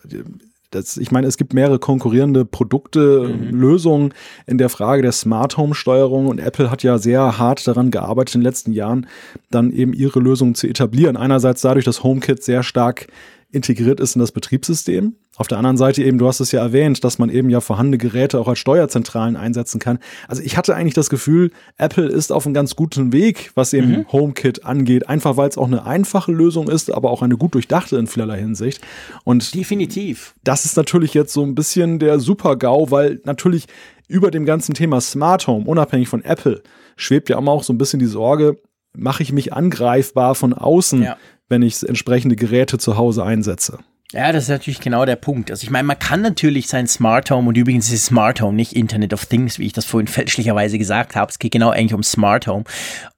Das, 0.71 0.99
ich 0.99 1.11
meine, 1.11 1.27
es 1.27 1.39
gibt 1.39 1.55
mehrere 1.55 1.79
konkurrierende 1.79 2.45
Produkte, 2.45 3.29
mhm. 3.29 3.59
Lösungen 3.59 4.15
in 4.47 4.59
der 4.59 4.69
Frage 4.69 5.01
der 5.01 5.13
Smart 5.13 5.57
Home 5.57 5.75
Steuerung 5.75 6.27
und 6.27 6.41
Apple 6.41 6.71
hat 6.71 6.83
ja 6.83 6.99
sehr 6.99 7.39
hart 7.39 7.67
daran 7.67 7.91
gearbeitet 7.91 8.35
in 8.35 8.41
den 8.43 8.47
letzten 8.47 8.73
Jahren, 8.73 9.07
dann 9.51 9.73
eben 9.73 9.95
ihre 9.95 10.21
Lösung 10.21 10.55
zu 10.55 10.67
etablieren. 10.67 11.17
Einerseits 11.17 11.63
dadurch, 11.63 11.87
dass 11.87 12.03
HomeKit 12.03 12.43
sehr 12.43 12.63
stark 12.63 13.07
integriert 13.51 13.99
ist 14.01 14.15
in 14.15 14.21
das 14.21 14.33
Betriebssystem. 14.33 15.17
Auf 15.37 15.47
der 15.47 15.59
anderen 15.59 15.77
Seite 15.77 16.03
eben, 16.03 16.19
du 16.19 16.27
hast 16.27 16.41
es 16.41 16.53
ja 16.53 16.61
erwähnt, 16.61 17.05
dass 17.05 17.19
man 17.19 17.31
eben 17.31 17.49
ja 17.49 17.61
vorhandene 17.61 17.97
Geräte 17.97 18.39
auch 18.41 18.49
als 18.49 18.59
Steuerzentralen 18.59 19.37
einsetzen 19.37 19.79
kann. 19.79 20.01
Also 20.27 20.43
ich 20.43 20.57
hatte 20.57 20.75
eigentlich 20.75 20.95
das 20.95 21.09
Gefühl, 21.09 21.53
Apple 21.77 22.09
ist 22.09 22.33
auf 22.33 22.45
einem 22.45 22.55
ganz 22.55 22.77
guten 22.77 23.13
Weg, 23.13 23.53
was 23.55 23.73
eben 23.73 23.91
mhm. 23.91 24.13
HomeKit 24.13 24.65
angeht. 24.65 25.09
Einfach 25.09 25.37
weil 25.37 25.49
es 25.49 25.57
auch 25.57 25.69
eine 25.69 25.87
einfache 25.87 26.33
Lösung 26.33 26.69
ist, 26.69 26.93
aber 26.93 27.11
auch 27.11 27.23
eine 27.23 27.37
gut 27.37 27.55
durchdachte 27.55 27.97
in 27.97 28.07
vielerlei 28.07 28.39
Hinsicht. 28.39 28.81
Und 29.25 29.55
definitiv. 29.55 30.35
Das 30.43 30.65
ist 30.65 30.77
natürlich 30.77 31.15
jetzt 31.15 31.33
so 31.33 31.45
ein 31.45 31.55
bisschen 31.55 32.01
der 32.01 32.19
Super-GAU, 32.19 32.91
weil 32.91 33.21
natürlich 33.25 33.67
über 34.09 34.31
dem 34.31 34.45
ganzen 34.45 34.75
Thema 34.75 35.01
Smart 35.01 35.47
Home, 35.47 35.67
unabhängig 35.67 36.09
von 36.09 36.25
Apple, 36.25 36.63
schwebt 36.97 37.29
ja 37.29 37.39
immer 37.39 37.53
auch 37.53 37.63
so 37.63 37.73
ein 37.73 37.79
bisschen 37.79 38.01
die 38.01 38.07
Sorge, 38.07 38.57
mache 38.97 39.23
ich 39.23 39.33
mich 39.33 39.53
angreifbar 39.53 40.35
von 40.35 40.53
außen, 40.53 41.03
ja. 41.03 41.17
Wenn 41.49 41.63
ich 41.63 41.87
entsprechende 41.87 42.37
Geräte 42.37 42.79
zu 42.79 42.97
Hause 42.97 43.25
einsetze. 43.25 43.79
Ja, 44.13 44.33
das 44.33 44.45
ist 44.45 44.49
natürlich 44.49 44.81
genau 44.81 45.05
der 45.05 45.17
Punkt. 45.17 45.51
Also 45.51 45.65
ich 45.65 45.71
meine, 45.71 45.87
man 45.87 45.99
kann 45.99 46.23
natürlich 46.23 46.69
sein 46.69 46.87
Smart 46.87 47.31
Home 47.31 47.47
und 47.47 47.59
übrigens 47.59 47.93
ist 47.93 48.07
Smart 48.07 48.41
Home 48.41 48.57
nicht 48.57 48.73
Internet 48.73 49.13
of 49.13 49.27
Things, 49.27 49.59
wie 49.59 49.67
ich 49.67 49.75
das 49.75 49.85
vorhin 49.85 50.07
fälschlicherweise 50.09 50.79
gesagt 50.79 51.15
habe. 51.15 51.31
Es 51.31 51.39
geht 51.39 51.53
genau 51.53 51.69
eigentlich 51.69 51.93
um 51.93 52.03
Smart 52.03 52.47
Home. 52.47 52.65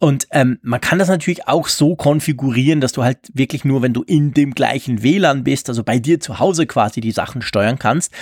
Und 0.01 0.27
ähm, 0.33 0.59
man 0.63 0.81
kann 0.81 0.99
das 0.99 1.07
natürlich 1.07 1.47
auch 1.47 1.69
so 1.69 1.95
konfigurieren, 1.95 2.81
dass 2.81 2.91
du 2.91 3.05
halt 3.05 3.19
wirklich 3.33 3.65
nur, 3.65 3.83
wenn 3.83 3.93
du 3.93 4.03
in 4.03 4.35
dem 4.35 4.53
gleichen 4.53 5.05
WLAN 5.05 5.45
bist, 5.45 5.69
also 5.69 5.85
bei 5.85 6.01
dir 6.01 6.19
zu 6.19 6.41
Hause 6.41 6.67
quasi 6.67 7.01
die 7.01 7.13
Sachen 7.13 7.43
steuern 7.43 7.79
kannst. 7.79 8.13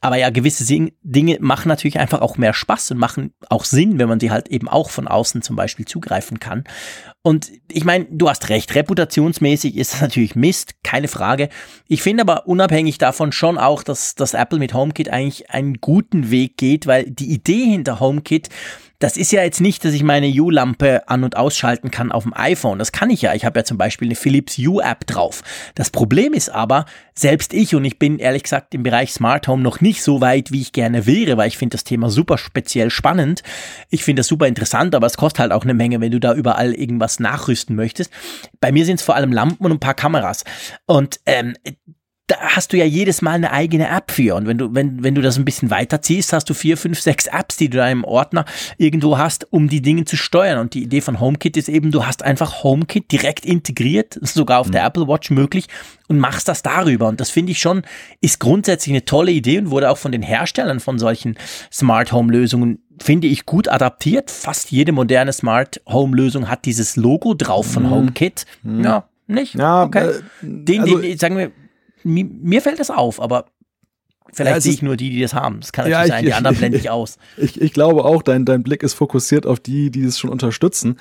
Aber 0.00 0.16
ja, 0.16 0.30
gewisse 0.30 0.64
Dinge 1.02 1.38
machen 1.40 1.68
natürlich 1.68 1.98
einfach 1.98 2.20
auch 2.20 2.36
mehr 2.36 2.54
Spaß 2.54 2.92
und 2.92 2.98
machen 2.98 3.34
auch 3.48 3.64
Sinn, 3.64 3.98
wenn 3.98 4.08
man 4.08 4.20
sie 4.20 4.30
halt 4.30 4.48
eben 4.48 4.68
auch 4.68 4.90
von 4.90 5.08
außen 5.08 5.42
zum 5.42 5.56
Beispiel 5.56 5.86
zugreifen 5.86 6.38
kann. 6.38 6.64
Und 7.22 7.50
ich 7.70 7.84
meine, 7.84 8.06
du 8.10 8.28
hast 8.28 8.48
recht, 8.48 8.74
reputationsmäßig 8.74 9.76
ist 9.76 9.94
das 9.94 10.00
natürlich 10.00 10.36
Mist, 10.36 10.76
keine 10.84 11.08
Frage. 11.08 11.48
Ich 11.86 12.02
finde 12.02 12.22
aber 12.22 12.46
unabhängig 12.46 12.98
davon 12.98 13.32
schon 13.32 13.58
auch, 13.58 13.82
dass, 13.82 14.14
dass 14.14 14.34
Apple 14.34 14.58
mit 14.58 14.72
HomeKit 14.72 15.10
eigentlich 15.10 15.50
einen 15.50 15.74
guten 15.74 16.30
Weg 16.30 16.56
geht, 16.56 16.86
weil 16.86 17.10
die 17.10 17.32
Idee 17.32 17.64
hinter 17.64 18.00
HomeKit 18.00 18.48
das 18.98 19.16
ist 19.16 19.30
ja 19.30 19.42
jetzt 19.42 19.60
nicht, 19.60 19.84
dass 19.84 19.94
ich 19.94 20.02
meine 20.02 20.28
U-Lampe 20.28 21.08
an- 21.08 21.22
und 21.22 21.36
ausschalten 21.36 21.92
kann 21.92 22.10
auf 22.10 22.24
dem 22.24 22.34
iPhone. 22.34 22.80
Das 22.80 22.90
kann 22.90 23.10
ich 23.10 23.22
ja. 23.22 23.32
Ich 23.34 23.44
habe 23.44 23.60
ja 23.60 23.64
zum 23.64 23.78
Beispiel 23.78 24.08
eine 24.08 24.16
Philips 24.16 24.58
U-App 24.58 25.06
drauf. 25.06 25.42
Das 25.76 25.90
Problem 25.90 26.34
ist 26.34 26.48
aber, 26.50 26.84
selbst 27.14 27.54
ich, 27.54 27.76
und 27.76 27.84
ich 27.84 28.00
bin 28.00 28.18
ehrlich 28.18 28.42
gesagt 28.42 28.74
im 28.74 28.82
Bereich 28.82 29.12
Smart 29.12 29.46
Home 29.46 29.62
noch 29.62 29.80
nicht 29.80 30.02
so 30.02 30.20
weit, 30.20 30.50
wie 30.50 30.60
ich 30.60 30.72
gerne 30.72 31.06
wäre, 31.06 31.36
weil 31.36 31.46
ich 31.46 31.58
finde 31.58 31.74
das 31.74 31.84
Thema 31.84 32.10
super 32.10 32.38
speziell 32.38 32.90
spannend. 32.90 33.44
Ich 33.88 34.02
finde 34.02 34.20
das 34.20 34.26
super 34.26 34.48
interessant, 34.48 34.96
aber 34.96 35.06
es 35.06 35.16
kostet 35.16 35.40
halt 35.40 35.52
auch 35.52 35.62
eine 35.62 35.74
Menge, 35.74 36.00
wenn 36.00 36.10
du 36.10 36.18
da 36.18 36.34
überall 36.34 36.74
irgendwas 36.74 37.20
nachrüsten 37.20 37.76
möchtest. 37.76 38.10
Bei 38.60 38.72
mir 38.72 38.84
sind 38.84 38.96
es 38.96 39.02
vor 39.02 39.14
allem 39.14 39.32
Lampen 39.32 39.64
und 39.64 39.72
ein 39.72 39.80
paar 39.80 39.94
Kameras. 39.94 40.44
Und 40.86 41.20
ähm, 41.24 41.54
da 42.28 42.36
hast 42.40 42.72
du 42.72 42.76
ja 42.76 42.84
jedes 42.84 43.22
Mal 43.22 43.32
eine 43.32 43.52
eigene 43.52 43.88
App 43.88 44.10
für. 44.10 44.36
Und 44.36 44.46
wenn 44.46 44.58
du, 44.58 44.74
wenn, 44.74 45.02
wenn 45.02 45.14
du 45.14 45.22
das 45.22 45.38
ein 45.38 45.44
bisschen 45.44 45.70
weiterziehst, 45.70 46.32
hast 46.32 46.48
du 46.48 46.54
vier, 46.54 46.76
fünf, 46.76 47.00
sechs 47.00 47.26
Apps, 47.26 47.56
die 47.56 47.70
du 47.70 47.78
da 47.78 47.88
im 47.88 48.04
Ordner 48.04 48.44
irgendwo 48.76 49.18
hast, 49.18 49.50
um 49.50 49.68
die 49.68 49.82
Dinge 49.82 50.04
zu 50.04 50.16
steuern. 50.16 50.58
Und 50.58 50.74
die 50.74 50.82
Idee 50.82 51.00
von 51.00 51.20
HomeKit 51.20 51.56
ist 51.56 51.68
eben, 51.68 51.90
du 51.90 52.06
hast 52.06 52.22
einfach 52.22 52.62
HomeKit 52.62 53.10
direkt 53.10 53.44
integriert, 53.46 54.18
sogar 54.20 54.60
auf 54.60 54.68
mhm. 54.68 54.72
der 54.72 54.84
Apple 54.84 55.08
Watch 55.08 55.30
möglich, 55.30 55.66
und 56.06 56.18
machst 56.18 56.48
das 56.48 56.62
darüber. 56.62 57.08
Und 57.08 57.20
das 57.20 57.30
finde 57.30 57.52
ich 57.52 57.58
schon, 57.58 57.82
ist 58.20 58.40
grundsätzlich 58.40 58.94
eine 58.94 59.04
tolle 59.04 59.30
Idee 59.30 59.58
und 59.58 59.70
wurde 59.70 59.90
auch 59.90 59.98
von 59.98 60.12
den 60.12 60.22
Herstellern 60.22 60.80
von 60.80 60.98
solchen 60.98 61.36
Smart 61.72 62.12
Home 62.12 62.32
Lösungen 62.32 62.82
finde 63.00 63.28
ich 63.28 63.46
gut 63.46 63.68
adaptiert. 63.68 64.30
Fast 64.30 64.70
jede 64.70 64.92
moderne 64.92 65.32
Smart 65.32 65.80
Home 65.88 66.16
Lösung 66.16 66.48
hat 66.48 66.64
dieses 66.64 66.96
Logo 66.96 67.34
drauf 67.34 67.70
von 67.70 67.84
mhm. 67.84 67.90
HomeKit. 67.90 68.44
Mhm. 68.62 68.84
Ja, 68.84 69.08
nicht? 69.26 69.54
Ja, 69.54 69.84
okay. 69.84 70.10
Äh, 70.10 70.22
den, 70.42 70.82
also, 70.82 70.98
den, 70.98 71.18
sagen 71.18 71.36
wir, 71.36 71.52
mir, 72.04 72.24
mir 72.24 72.62
fällt 72.62 72.80
das 72.80 72.90
auf, 72.90 73.20
aber 73.20 73.46
Vielleicht 74.30 74.56
ja, 74.56 74.60
sehe 74.60 74.72
ich 74.74 74.82
nur 74.82 74.98
die, 74.98 75.08
die 75.08 75.22
das 75.22 75.32
haben. 75.32 75.60
Das 75.60 75.72
kann 75.72 75.88
natürlich 75.88 75.98
ja, 75.98 76.04
ich, 76.04 76.10
sein, 76.10 76.24
die 76.26 76.32
anderen 76.34 76.56
blende 76.58 76.76
ich 76.76 76.90
aus. 76.90 77.16
Ich, 77.38 77.58
ich 77.58 77.72
glaube 77.72 78.04
auch, 78.04 78.22
dein, 78.22 78.44
dein 78.44 78.62
Blick 78.62 78.82
ist 78.82 78.92
fokussiert 78.92 79.46
auf 79.46 79.58
die, 79.58 79.90
die 79.90 80.02
es 80.02 80.18
schon 80.18 80.28
unterstützen 80.28 80.98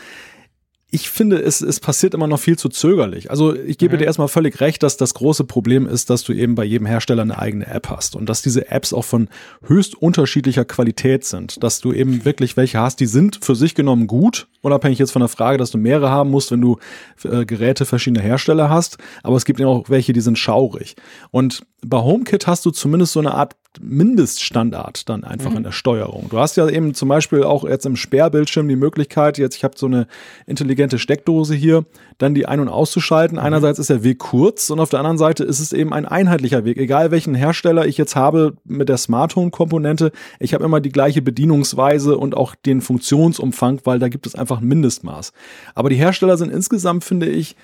ich 0.89 1.09
finde, 1.09 1.41
es, 1.41 1.59
es 1.59 1.81
passiert 1.81 2.13
immer 2.13 2.27
noch 2.27 2.39
viel 2.39 2.57
zu 2.57 2.69
zögerlich. 2.69 3.29
Also 3.29 3.53
ich 3.53 3.77
gebe 3.77 3.95
mhm. 3.95 3.99
dir 3.99 4.05
erstmal 4.05 4.29
völlig 4.29 4.61
recht, 4.61 4.83
dass 4.83 4.95
das 4.95 5.13
große 5.13 5.43
Problem 5.43 5.85
ist, 5.85 6.09
dass 6.09 6.23
du 6.23 6.31
eben 6.31 6.55
bei 6.55 6.63
jedem 6.63 6.87
Hersteller 6.87 7.23
eine 7.23 7.37
eigene 7.37 7.67
App 7.67 7.89
hast 7.89 8.15
und 8.15 8.29
dass 8.29 8.41
diese 8.41 8.71
Apps 8.71 8.93
auch 8.93 9.03
von 9.03 9.27
höchst 9.65 9.95
unterschiedlicher 9.95 10.63
Qualität 10.63 11.25
sind. 11.25 11.61
Dass 11.61 11.81
du 11.81 11.91
eben 11.91 12.23
wirklich 12.23 12.55
welche 12.55 12.79
hast, 12.79 13.01
die 13.01 13.05
sind 13.05 13.43
für 13.43 13.55
sich 13.55 13.75
genommen 13.75 14.07
gut, 14.07 14.47
unabhängig 14.67 14.99
jetzt 14.99 15.11
von 15.11 15.21
der 15.21 15.29
Frage, 15.29 15.57
dass 15.57 15.71
du 15.71 15.77
mehrere 15.77 16.09
haben 16.09 16.29
musst, 16.29 16.51
wenn 16.51 16.61
du 16.61 16.77
äh, 17.23 17.45
Geräte 17.45 17.85
verschiedener 17.85 18.21
Hersteller 18.21 18.69
hast. 18.69 18.97
Aber 19.23 19.35
es 19.35 19.45
gibt 19.45 19.59
eben 19.59 19.69
auch 19.69 19.89
welche, 19.89 20.13
die 20.13 20.21
sind 20.21 20.37
schaurig. 20.37 20.95
Und 21.31 21.63
bei 21.85 21.97
HomeKit 21.97 22.47
hast 22.47 22.65
du 22.65 22.71
zumindest 22.71 23.13
so 23.13 23.19
eine 23.19 23.33
Art 23.33 23.55
Mindeststandard 23.79 25.07
dann 25.09 25.23
einfach 25.23 25.51
mhm. 25.51 25.57
in 25.57 25.63
der 25.63 25.71
Steuerung. 25.71 26.27
Du 26.29 26.39
hast 26.39 26.57
ja 26.57 26.67
eben 26.67 26.93
zum 26.93 27.09
Beispiel 27.09 27.43
auch 27.43 27.63
jetzt 27.63 27.85
im 27.85 27.95
Sperrbildschirm 27.95 28.67
die 28.67 28.75
Möglichkeit, 28.75 29.37
jetzt 29.37 29.55
ich 29.55 29.63
habe 29.63 29.77
so 29.77 29.85
eine 29.85 30.07
intelligente 30.45 30.97
Steckdose 30.97 31.53
hier, 31.53 31.85
dann 32.17 32.33
die 32.33 32.47
ein- 32.47 32.59
und 32.59 32.69
auszuschalten. 32.69 33.37
Mhm. 33.37 33.43
Einerseits 33.43 33.79
ist 33.79 33.89
der 33.89 34.03
Weg 34.03 34.19
kurz 34.19 34.69
und 34.69 34.79
auf 34.79 34.89
der 34.89 34.99
anderen 34.99 35.17
Seite 35.17 35.43
ist 35.43 35.59
es 35.59 35.73
eben 35.73 35.93
ein 35.93 36.05
einheitlicher 36.05 36.65
Weg. 36.65 36.77
Egal 36.77 37.11
welchen 37.11 37.35
Hersteller 37.35 37.85
ich 37.85 37.97
jetzt 37.97 38.15
habe 38.15 38.53
mit 38.65 38.89
der 38.89 38.97
Smart 38.97 39.35
Home 39.35 39.51
Komponente, 39.51 40.11
ich 40.39 40.53
habe 40.53 40.65
immer 40.65 40.79
die 40.79 40.91
gleiche 40.91 41.21
Bedienungsweise 41.21 42.17
und 42.17 42.35
auch 42.35 42.55
den 42.55 42.81
Funktionsumfang, 42.81 43.81
weil 43.83 43.99
da 43.99 44.09
gibt 44.09 44.25
es 44.25 44.35
einfach 44.35 44.56
ein 44.59 44.67
Mindestmaß. 44.67 45.33
Aber 45.75 45.89
die 45.89 45.95
Hersteller 45.95 46.37
sind 46.37 46.51
insgesamt, 46.51 47.03
finde 47.03 47.27
ich, 47.27 47.55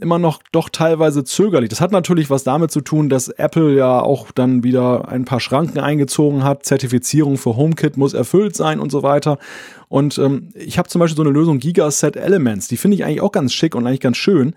immer 0.00 0.18
noch 0.18 0.40
doch 0.52 0.68
teilweise 0.68 1.24
zögerlich. 1.24 1.70
Das 1.70 1.80
hat 1.80 1.92
natürlich 1.92 2.30
was 2.30 2.44
damit 2.44 2.70
zu 2.70 2.80
tun, 2.80 3.08
dass 3.08 3.28
Apple 3.28 3.74
ja 3.74 4.00
auch 4.00 4.30
dann 4.32 4.62
wieder 4.62 5.08
ein 5.08 5.24
paar 5.24 5.40
Schranken 5.40 5.78
eingezogen 5.78 6.44
hat. 6.44 6.64
Zertifizierung 6.64 7.36
für 7.36 7.56
HomeKit 7.56 7.96
muss 7.96 8.14
erfüllt 8.14 8.56
sein 8.56 8.80
und 8.80 8.90
so 8.90 9.02
weiter. 9.02 9.38
Und 9.88 10.18
ähm, 10.18 10.50
ich 10.54 10.78
habe 10.78 10.88
zum 10.88 11.00
Beispiel 11.00 11.16
so 11.16 11.22
eine 11.22 11.32
Lösung 11.32 11.58
Gigaset 11.58 12.16
Elements. 12.16 12.68
Die 12.68 12.76
finde 12.76 12.96
ich 12.96 13.04
eigentlich 13.04 13.20
auch 13.20 13.32
ganz 13.32 13.52
schick 13.52 13.74
und 13.74 13.86
eigentlich 13.86 14.00
ganz 14.00 14.16
schön 14.16 14.54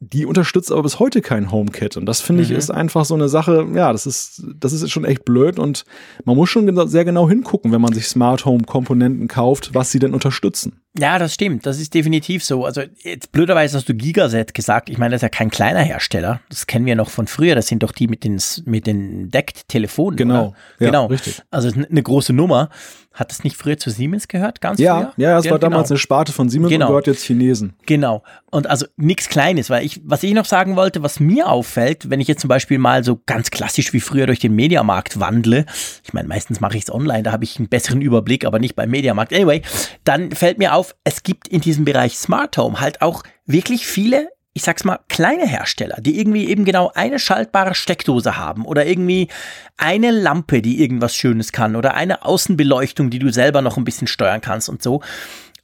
die 0.00 0.26
unterstützt 0.26 0.70
aber 0.70 0.82
bis 0.82 0.98
heute 0.98 1.22
kein 1.22 1.50
HomeKit. 1.50 1.96
Und 1.96 2.06
das 2.06 2.20
finde 2.20 2.42
ich 2.42 2.50
mhm. 2.50 2.56
ist 2.56 2.70
einfach 2.70 3.04
so 3.06 3.14
eine 3.14 3.28
Sache, 3.28 3.66
ja, 3.74 3.92
das 3.92 4.06
ist, 4.06 4.42
das 4.54 4.72
ist 4.72 4.90
schon 4.90 5.06
echt 5.06 5.24
blöd 5.24 5.58
und 5.58 5.84
man 6.24 6.36
muss 6.36 6.50
schon 6.50 6.88
sehr 6.88 7.04
genau 7.04 7.28
hingucken, 7.28 7.72
wenn 7.72 7.80
man 7.80 7.94
sich 7.94 8.06
Smart 8.06 8.44
Home 8.44 8.64
Komponenten 8.64 9.26
kauft, 9.26 9.74
was 9.74 9.90
sie 9.90 9.98
denn 9.98 10.12
unterstützen. 10.12 10.82
Ja, 10.98 11.18
das 11.18 11.34
stimmt. 11.34 11.66
Das 11.66 11.78
ist 11.78 11.94
definitiv 11.94 12.44
so. 12.44 12.64
Also 12.64 12.82
jetzt 13.02 13.32
blöderweise 13.32 13.76
hast 13.76 13.88
du 13.88 13.94
Gigaset 13.94 14.54
gesagt. 14.54 14.88
Ich 14.88 14.98
meine, 14.98 15.12
das 15.12 15.18
ist 15.18 15.22
ja 15.22 15.28
kein 15.28 15.50
kleiner 15.50 15.80
Hersteller. 15.80 16.40
Das 16.48 16.66
kennen 16.66 16.86
wir 16.86 16.94
noch 16.94 17.10
von 17.10 17.26
früher. 17.26 17.54
Das 17.54 17.66
sind 17.66 17.82
doch 17.82 17.92
die 17.92 18.08
mit 18.08 18.24
den, 18.24 18.40
mit 18.64 18.86
den 18.86 19.30
Deckt-Telefonen. 19.30 20.16
Genau. 20.16 20.54
Ja, 20.78 20.86
genau. 20.86 21.06
Richtig. 21.06 21.42
Also 21.50 21.70
eine 21.70 22.02
große 22.02 22.32
Nummer. 22.32 22.70
Hat 23.16 23.32
es 23.32 23.44
nicht 23.44 23.56
früher 23.56 23.78
zu 23.78 23.88
Siemens 23.88 24.28
gehört? 24.28 24.60
Ganz 24.60 24.78
ja, 24.78 25.12
früher? 25.12 25.12
Ja, 25.16 25.38
es 25.38 25.50
war 25.50 25.58
damals 25.58 25.88
genau. 25.88 25.94
eine 25.94 25.98
Sparte 25.98 26.32
von 26.32 26.50
Siemens 26.50 26.70
genau. 26.70 26.84
und 26.84 26.90
gehört 26.90 27.06
jetzt 27.06 27.24
Chinesen. 27.24 27.72
Genau. 27.86 28.22
Und 28.50 28.66
also 28.66 28.84
nichts 28.98 29.30
Kleines, 29.30 29.70
weil 29.70 29.86
ich, 29.86 30.02
was 30.04 30.22
ich 30.22 30.34
noch 30.34 30.44
sagen 30.44 30.76
wollte, 30.76 31.02
was 31.02 31.18
mir 31.18 31.48
auffällt, 31.48 32.10
wenn 32.10 32.20
ich 32.20 32.28
jetzt 32.28 32.42
zum 32.42 32.48
Beispiel 32.48 32.78
mal 32.78 33.04
so 33.04 33.18
ganz 33.24 33.50
klassisch 33.50 33.94
wie 33.94 34.00
früher 34.00 34.26
durch 34.26 34.38
den 34.38 34.54
Mediamarkt 34.54 35.18
wandle, 35.18 35.64
ich 36.04 36.12
meine, 36.12 36.28
meistens 36.28 36.60
mache 36.60 36.76
ich 36.76 36.82
es 36.84 36.92
online, 36.92 37.22
da 37.22 37.32
habe 37.32 37.44
ich 37.44 37.58
einen 37.58 37.68
besseren 37.68 38.02
Überblick, 38.02 38.44
aber 38.44 38.58
nicht 38.58 38.76
beim 38.76 38.90
Mediamarkt. 38.90 39.32
Anyway, 39.32 39.62
dann 40.04 40.32
fällt 40.32 40.58
mir 40.58 40.74
auf, 40.74 40.94
es 41.04 41.22
gibt 41.22 41.48
in 41.48 41.62
diesem 41.62 41.86
Bereich 41.86 42.18
Smart 42.18 42.58
Home 42.58 42.80
halt 42.80 43.00
auch 43.00 43.22
wirklich 43.46 43.86
viele 43.86 44.28
ich 44.56 44.62
sag's 44.62 44.84
mal, 44.84 45.00
kleine 45.10 45.46
Hersteller, 45.46 45.98
die 46.00 46.18
irgendwie 46.18 46.48
eben 46.48 46.64
genau 46.64 46.90
eine 46.94 47.18
schaltbare 47.18 47.74
Steckdose 47.74 48.38
haben 48.38 48.64
oder 48.64 48.86
irgendwie 48.86 49.28
eine 49.76 50.10
Lampe, 50.10 50.62
die 50.62 50.80
irgendwas 50.80 51.14
Schönes 51.14 51.52
kann 51.52 51.76
oder 51.76 51.92
eine 51.92 52.24
Außenbeleuchtung, 52.24 53.10
die 53.10 53.18
du 53.18 53.30
selber 53.30 53.60
noch 53.60 53.76
ein 53.76 53.84
bisschen 53.84 54.06
steuern 54.06 54.40
kannst 54.40 54.70
und 54.70 54.82
so. 54.82 55.02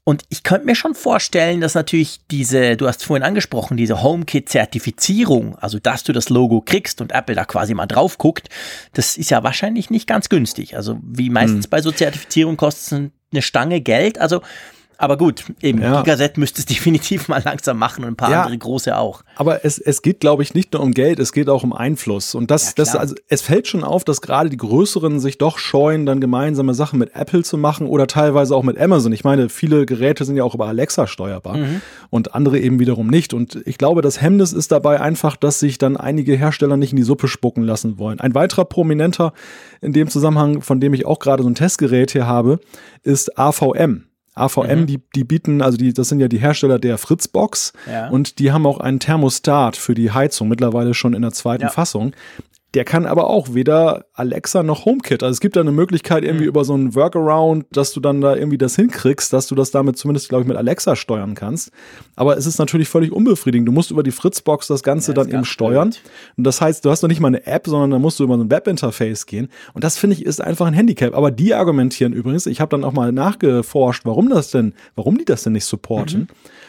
Und 0.05 0.25
ich 0.29 0.43
könnte 0.43 0.67
mir 0.67 0.75
schon 0.75 0.95
vorstellen, 0.95 1.63
dass 1.63 1.75
natürlich 1.75 2.21
diese, 2.31 2.77
du 2.77 2.87
hast 2.87 3.03
vorhin 3.03 3.23
angesprochen, 3.23 3.79
diese 3.79 4.03
HomeKit-Zertifizierung, 4.03 5.57
also 5.57 5.79
dass 5.79 6.05
du 6.05 6.13
das 6.13 6.29
Logo 6.29 6.61
kriegst 6.61 7.01
und 7.01 7.13
Apple 7.13 7.35
da 7.35 7.47
quasi 7.47 7.73
mal 7.73 7.87
drauf 7.87 8.19
guckt, 8.19 8.51
das 8.93 9.17
ist 9.17 9.31
ja 9.31 9.43
wahrscheinlich 9.43 9.89
nicht 9.89 10.07
ganz 10.07 10.29
günstig. 10.29 10.77
Also 10.77 11.01
wie 11.03 11.31
meistens 11.31 11.65
hm. 11.65 11.71
bei 11.71 11.81
so 11.81 11.93
Zertifizierung 11.93 12.59
kostet 12.59 12.83
es 12.83 13.11
eine 13.33 13.41
Stange 13.41 13.81
Geld. 13.81 14.19
Also 14.19 14.43
aber 15.03 15.17
gut, 15.17 15.47
eben, 15.61 15.83
ja. 15.83 16.01
Gigaset 16.01 16.39
müsste 16.39 16.61
es 16.61 16.67
definitiv 16.73 17.27
mal 17.27 17.43
langsam 17.45 17.77
machen 17.77 18.05
und 18.05 18.11
ein 18.11 18.17
paar 18.17 18.31
ja, 18.31 18.43
andere 18.43 18.57
große 18.57 18.97
auch. 18.97 19.25
Aber 19.35 19.65
es, 19.65 19.81
es 19.81 20.01
geht, 20.01 20.21
glaube 20.21 20.45
ich, 20.45 20.55
nicht 20.55 20.75
nur 20.75 20.81
um 20.81 20.93
Geld, 20.93 21.19
es 21.19 21.33
geht 21.33 21.49
auch 21.49 21.65
um 21.65 21.73
Einfluss. 21.73 22.37
Und 22.37 22.53
das, 22.53 22.67
ja, 22.67 22.73
das, 22.77 22.95
also 22.95 23.17
es 23.27 23.43
fällt 23.43 23.67
schon 23.67 23.83
auf, 23.83 24.05
dass 24.05 24.21
gerade 24.21 24.49
die 24.49 24.57
Größeren 24.57 25.19
sich 25.19 25.39
doch 25.39 25.59
scheuen, 25.59 26.07
dann 26.07 26.21
gemeinsame 26.21 26.73
Sachen 26.73 27.01
mit 27.01 27.17
Apple 27.17 27.43
zu 27.43 27.59
machen 27.59 27.89
oder 27.89 28.07
teilweise 28.07 28.55
auch 28.55 28.63
mit 28.63 28.79
Amazon. 28.79 29.11
Ich 29.11 29.25
meine, 29.25 29.49
viele 29.49 29.87
Geräte 29.87 30.25
sind 30.25 30.37
ja 30.37 30.45
auch 30.45 30.55
über 30.55 30.69
Alexa 30.69 31.09
steuerbar 31.09 31.57
mhm. 31.57 31.81
und 32.11 32.37
andere 32.37 32.61
eben 32.61 32.79
wiederum 32.79 33.09
nicht. 33.09 33.35
Und 33.35 33.61
ich 33.67 33.79
glaube, 33.79 34.03
das 34.03 34.23
Hemmnis 34.23 34.53
ist 34.53 34.71
dabei 34.71 35.01
einfach, 35.01 35.35
dass 35.35 35.59
sich 35.59 35.79
dann 35.79 35.97
einige 35.97 36.37
Hersteller 36.37 36.77
nicht 36.77 36.93
in 36.93 36.97
die 36.97 37.03
Suppe 37.03 37.27
spucken 37.27 37.65
lassen 37.65 37.99
wollen. 37.99 38.21
Ein 38.21 38.37
weiterer 38.37 38.67
Prominenter 38.67 39.33
in 39.81 39.93
dem 39.93 40.09
Zusammenhang, 40.09 40.63
von 40.63 40.79
dem 40.79 40.95
ich 40.95 41.07
auch 41.07 41.19
gerade 41.19 41.43
so 41.43 41.49
ein 41.49 41.57
Testgerät 41.57 42.13
hier 42.13 42.29
habe, 42.29 42.61
ist 43.03 43.37
AVM. 43.37 44.05
AVM, 44.35 44.81
mhm. 44.81 44.87
die, 44.87 45.01
die 45.15 45.25
bieten, 45.25 45.61
also 45.61 45.77
die, 45.77 45.93
das 45.93 46.09
sind 46.09 46.21
ja 46.21 46.29
die 46.29 46.39
Hersteller 46.39 46.79
der 46.79 46.97
Fritzbox 46.97 47.73
ja. 47.91 48.09
und 48.09 48.39
die 48.39 48.51
haben 48.51 48.67
auch 48.67 48.81
einen 48.81 48.99
Thermostat 48.99 49.77
für 49.77 49.95
die 49.95 50.11
Heizung, 50.11 50.49
mittlerweile 50.49 50.95
schon 50.95 51.13
in 51.13 51.23
der 51.23 51.33
zweiten 51.33 51.65
ja. 51.65 51.69
Fassung. 51.69 52.13
Der 52.75 52.85
kann 52.85 53.05
aber 53.05 53.29
auch 53.29 53.53
weder 53.53 54.07
Alexa 54.15 54.63
noch 54.63 54.87
HomeKit. 54.87 55.23
Also 55.23 55.33
es 55.33 55.41
gibt 55.41 55.57
da 55.57 55.61
eine 55.61 55.73
Möglichkeit 55.73 56.25
irgendwie 56.25 56.45
mhm. 56.45 56.49
über 56.49 56.65
so 56.65 56.73
einen 56.73 56.95
Workaround, 56.95 57.67
dass 57.71 57.93
du 57.93 58.01
dann 58.01 58.23
da 58.23 58.35
irgendwie 58.35 58.57
das 58.57 58.77
hinkriegst, 58.77 59.31
dass 59.33 59.47
du 59.47 59.55
das 59.55 59.71
damit 59.71 59.99
zumindest, 59.99 60.31
glaube 60.31 60.43
ich, 60.43 60.49
mit 60.49 60.57
Alexa 60.57 60.97
steuern 60.97 61.35
kannst. 61.35 61.71
Aber 62.17 62.37
es 62.39 62.47
ist 62.47 62.59
natürlich 62.59 62.89
völlig 62.89 63.13
unbefriedigend. 63.13 63.69
Du 63.69 63.73
musst 63.73 63.91
über 63.91 64.03
die 64.03 64.11
Fritzbox 64.11 64.69
das 64.69 64.83
Ganze 64.83 65.13
ja, 65.13 65.17
dann 65.17 65.29
eben 65.29 65.45
steuern. 65.45 65.91
Blöd. 65.91 66.03
Und 66.39 66.45
das 66.45 66.63
heißt, 66.63 66.85
du 66.85 66.91
hast 66.91 67.03
noch 67.03 67.09
nicht 67.09 67.21
mal 67.21 67.29
eine 67.29 67.47
App, 67.47 67.67
sondern 67.67 67.91
da 67.91 67.99
musst 67.99 68.19
du 68.19 68.25
über 68.25 68.37
so 68.39 68.45
ein 68.45 68.51
Webinterface 68.51 69.27
gehen. 69.27 69.49
Und 69.75 69.85
das 69.85 69.99
finde 69.99 70.17
ich 70.17 70.25
ist 70.25 70.41
einfach 70.41 70.67
ein 70.67 70.75
Handicap. 70.75 71.15
Aber 71.15 71.31
die 71.31 71.55
argumentieren 71.55 72.15
übrigens, 72.15 72.47
ich 72.47 72.61
habe 72.61 72.71
dann 72.71 72.85
auch 72.85 72.93
mal 72.93 73.13
nachgeforscht, 73.13 74.07
warum 74.07 74.31
das 74.31 74.51
denn, 74.51 74.73
warum 74.95 75.19
die 75.19 75.27
das 75.27 75.43
denn 75.43 75.53
nicht 75.53 75.67
supporten. 75.67 76.21
Mhm. 76.21 76.27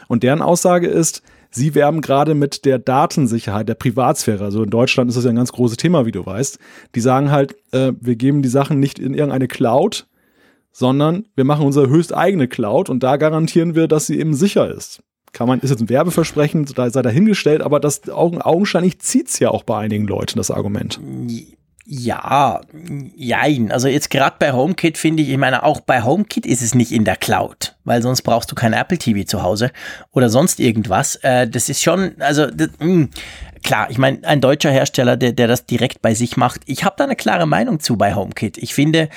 Und 0.09 0.23
deren 0.23 0.41
Aussage 0.41 0.87
ist, 0.87 1.23
Sie 1.53 1.75
werben 1.75 2.01
gerade 2.01 2.33
mit 2.33 2.65
der 2.65 2.79
Datensicherheit, 2.79 3.69
der 3.69 3.75
Privatsphäre. 3.75 4.43
Also 4.43 4.63
in 4.63 4.71
Deutschland 4.71 5.09
ist 5.09 5.15
das 5.15 5.23
ja 5.23 5.29
ein 5.29 5.35
ganz 5.35 5.51
großes 5.51 5.77
Thema, 5.77 6.05
wie 6.05 6.11
du 6.11 6.25
weißt. 6.25 6.57
Die 6.95 6.99
sagen 6.99 7.29
halt, 7.29 7.55
äh, 7.71 7.93
wir 8.01 8.15
geben 8.15 8.41
die 8.41 8.49
Sachen 8.49 8.79
nicht 8.79 8.97
in 8.97 9.13
irgendeine 9.13 9.47
Cloud, 9.47 10.07
sondern 10.71 11.25
wir 11.35 11.43
machen 11.43 11.65
unsere 11.65 11.89
höchst 11.89 12.13
eigene 12.13 12.47
Cloud 12.47 12.89
und 12.89 13.03
da 13.03 13.17
garantieren 13.17 13.75
wir, 13.75 13.87
dass 13.87 14.07
sie 14.07 14.19
eben 14.19 14.33
sicher 14.33 14.73
ist. 14.73 15.03
Kann 15.31 15.47
man, 15.47 15.59
ist 15.59 15.69
jetzt 15.69 15.81
ein 15.81 15.89
Werbeversprechen, 15.89 16.65
da 16.75 16.89
sei 16.89 17.01
dahingestellt, 17.01 17.61
aber 17.61 17.79
das 17.79 18.09
augenscheinlich 18.09 18.99
zieht's 18.99 19.39
ja 19.39 19.49
auch 19.49 19.63
bei 19.63 19.77
einigen 19.77 20.07
Leuten, 20.07 20.37
das 20.37 20.51
Argument. 20.51 20.99
Ja, 21.85 22.61
jein. 23.15 23.71
Also 23.71 23.89
jetzt 23.89 24.09
gerade 24.09 24.37
bei 24.39 24.53
HomeKit 24.53 24.97
finde 24.97 25.21
ich, 25.21 25.29
ich 25.29 25.37
meine, 25.37 25.63
auch 25.63 25.81
bei 25.81 26.01
HomeKit 26.01 26.45
ist 26.45 26.61
es 26.61 26.75
nicht 26.75 26.93
in 26.93 27.03
der 27.03 27.17
Cloud, 27.17 27.75
weil 27.83 28.01
sonst 28.01 28.21
brauchst 28.21 28.49
du 28.51 28.55
kein 28.55 28.71
Apple 28.71 28.97
TV 28.97 29.25
zu 29.25 29.43
Hause 29.43 29.71
oder 30.11 30.29
sonst 30.29 30.61
irgendwas. 30.61 31.17
Äh, 31.17 31.47
das 31.47 31.67
ist 31.67 31.83
schon, 31.83 32.15
also 32.19 32.47
das, 32.47 32.69
mh, 32.79 32.85
hm, 32.85 33.09
klar, 33.63 33.89
ich 33.89 33.97
meine, 33.97 34.23
ein 34.23 34.39
deutscher 34.39 34.71
Hersteller, 34.71 35.17
der, 35.17 35.33
der 35.33 35.47
das 35.47 35.65
direkt 35.65 36.01
bei 36.01 36.13
sich 36.13 36.37
macht. 36.37 36.61
Ich 36.67 36.85
habe 36.85 36.95
da 36.97 37.03
eine 37.03 37.17
klare 37.17 37.47
Meinung 37.47 37.81
zu 37.81 37.97
bei 37.97 38.15
HomeKit. 38.15 38.57
Ich 38.59 38.73
finde, 38.73 39.09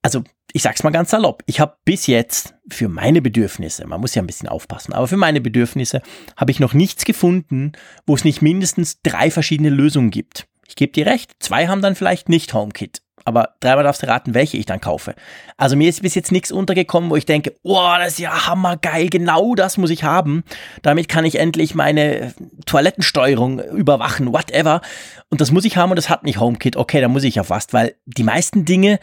also 0.00 0.24
ich 0.54 0.62
sag's 0.62 0.82
mal 0.82 0.90
ganz 0.90 1.10
salopp, 1.10 1.42
ich 1.46 1.60
habe 1.60 1.76
bis 1.84 2.06
jetzt 2.06 2.54
für 2.68 2.88
meine 2.88 3.22
Bedürfnisse, 3.22 3.86
man 3.86 4.00
muss 4.00 4.14
ja 4.14 4.22
ein 4.22 4.26
bisschen 4.26 4.48
aufpassen, 4.48 4.92
aber 4.92 5.08
für 5.08 5.16
meine 5.16 5.40
Bedürfnisse 5.40 6.02
habe 6.36 6.50
ich 6.50 6.60
noch 6.60 6.74
nichts 6.74 7.04
gefunden, 7.04 7.72
wo 8.06 8.14
es 8.14 8.24
nicht 8.24 8.42
mindestens 8.42 9.00
drei 9.02 9.30
verschiedene 9.30 9.70
Lösungen 9.70 10.10
gibt. 10.10 10.46
Ich 10.72 10.76
gebe 10.76 10.90
dir 10.90 11.04
recht, 11.04 11.32
zwei 11.38 11.68
haben 11.68 11.82
dann 11.82 11.94
vielleicht 11.94 12.30
nicht 12.30 12.54
HomeKit. 12.54 13.02
Aber 13.26 13.50
dreimal 13.60 13.84
darfst 13.84 14.02
du 14.02 14.08
raten, 14.08 14.32
welche 14.32 14.56
ich 14.56 14.64
dann 14.64 14.80
kaufe. 14.80 15.14
Also 15.58 15.76
mir 15.76 15.90
ist 15.90 16.00
bis 16.00 16.14
jetzt 16.14 16.32
nichts 16.32 16.50
untergekommen, 16.50 17.10
wo 17.10 17.16
ich 17.16 17.26
denke, 17.26 17.54
oh, 17.62 17.92
das 17.98 18.14
ist 18.14 18.20
ja 18.20 18.46
hammergeil, 18.46 19.10
genau 19.10 19.54
das 19.54 19.76
muss 19.76 19.90
ich 19.90 20.02
haben. 20.02 20.44
Damit 20.80 21.10
kann 21.10 21.26
ich 21.26 21.38
endlich 21.38 21.74
meine 21.74 22.32
Toilettensteuerung 22.64 23.60
überwachen, 23.60 24.32
whatever. 24.32 24.80
Und 25.28 25.42
das 25.42 25.50
muss 25.50 25.66
ich 25.66 25.76
haben 25.76 25.90
und 25.90 25.96
das 25.96 26.08
hat 26.08 26.24
nicht 26.24 26.40
HomeKit. 26.40 26.78
Okay, 26.78 27.02
da 27.02 27.08
muss 27.08 27.24
ich 27.24 27.34
ja 27.34 27.44
fast, 27.44 27.74
weil 27.74 27.94
die 28.06 28.24
meisten 28.24 28.64
Dinge, 28.64 28.98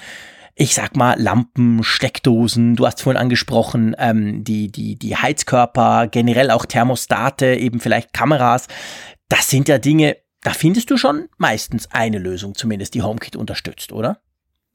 ich 0.56 0.74
sag 0.74 0.96
mal, 0.96 1.14
Lampen, 1.22 1.84
Steckdosen, 1.84 2.78
du 2.78 2.88
hast 2.88 3.04
vorhin 3.04 3.22
angesprochen, 3.22 3.96
ähm, 4.00 4.44
die, 4.44 4.72
die, 4.72 4.98
die 4.98 5.18
Heizkörper, 5.18 6.08
generell 6.08 6.50
auch 6.50 6.66
Thermostate, 6.66 7.54
eben 7.58 7.80
vielleicht 7.80 8.12
Kameras, 8.12 8.66
das 9.30 9.48
sind 9.48 9.70
ja 9.70 9.78
Dinge, 9.78 10.18
da 10.42 10.52
findest 10.52 10.90
du 10.90 10.98
schon 10.98 11.30
meistens 11.38 11.92
eine 11.92 12.18
Lösung, 12.18 12.56
zumindest 12.56 12.94
die 12.94 13.02
HomeKit 13.02 13.36
unterstützt, 13.36 13.92
oder? 13.92 14.22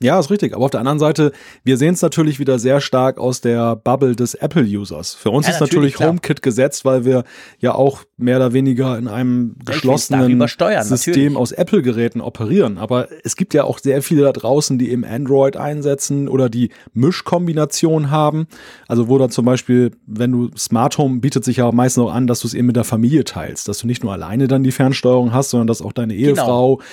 Ja, 0.05 0.21
ist 0.21 0.31
richtig. 0.31 0.55
Aber 0.55 0.67
auf 0.67 0.71
der 0.71 0.81
anderen 0.81 0.99
Seite, 0.99 1.33
wir 1.65 1.79
sehen 1.79 1.95
es 1.95 2.03
natürlich 2.03 2.39
wieder 2.39 2.59
sehr 2.59 2.83
stark 2.83 3.19
aus 3.19 3.41
der 3.41 3.75
Bubble 3.75 4.15
des 4.15 4.35
Apple-Users. 4.35 5.15
Für 5.15 5.31
uns 5.31 5.47
ja, 5.47 5.55
ist 5.55 5.61
natürlich, 5.61 5.95
natürlich 5.95 6.11
HomeKit 6.11 6.43
gesetzt, 6.43 6.85
weil 6.85 7.07
wir 7.07 7.25
ja 7.59 7.75
auch 7.75 8.05
mehr 8.19 8.37
oder 8.37 8.53
weniger 8.53 8.99
in 8.99 9.09
einem 9.09 9.57
geschlossenen 9.65 10.47
System 10.47 11.15
natürlich. 11.15 11.37
aus 11.37 11.53
Apple-Geräten 11.53 12.21
operieren. 12.21 12.77
Aber 12.77 13.09
es 13.25 13.35
gibt 13.35 13.55
ja 13.55 13.65
auch 13.65 13.79
sehr 13.79 14.03
viele 14.03 14.25
da 14.25 14.33
draußen, 14.33 14.79
die 14.79 14.91
eben 14.91 15.07
Android 15.07 15.57
einsetzen 15.57 16.29
oder 16.29 16.51
die 16.51 16.69
Mischkombination 16.93 18.11
haben. 18.11 18.47
Also 18.87 19.09
wo 19.09 19.17
dann 19.17 19.31
zum 19.31 19.47
Beispiel, 19.47 19.93
wenn 20.07 20.33
du 20.33 20.51
Smart 20.55 20.99
Home 20.99 21.21
bietet 21.21 21.47
sich 21.47 21.57
ja 21.57 21.73
meistens 21.73 22.05
auch 22.05 22.13
an, 22.13 22.27
dass 22.27 22.41
du 22.41 22.47
es 22.47 22.53
eben 22.53 22.67
mit 22.67 22.77
der 22.77 22.85
Familie 22.85 23.25
teilst, 23.25 23.69
dass 23.69 23.79
du 23.79 23.87
nicht 23.87 24.05
nur 24.05 24.13
alleine 24.13 24.49
dann 24.49 24.65
die 24.65 24.73
Fernsteuerung 24.73 25.33
hast, 25.33 25.49
sondern 25.49 25.67
dass 25.67 25.81
auch 25.81 25.95
deine 25.95 26.15
genau. 26.15 26.29
Ehefrau, 26.29 26.77
genau 26.77 26.85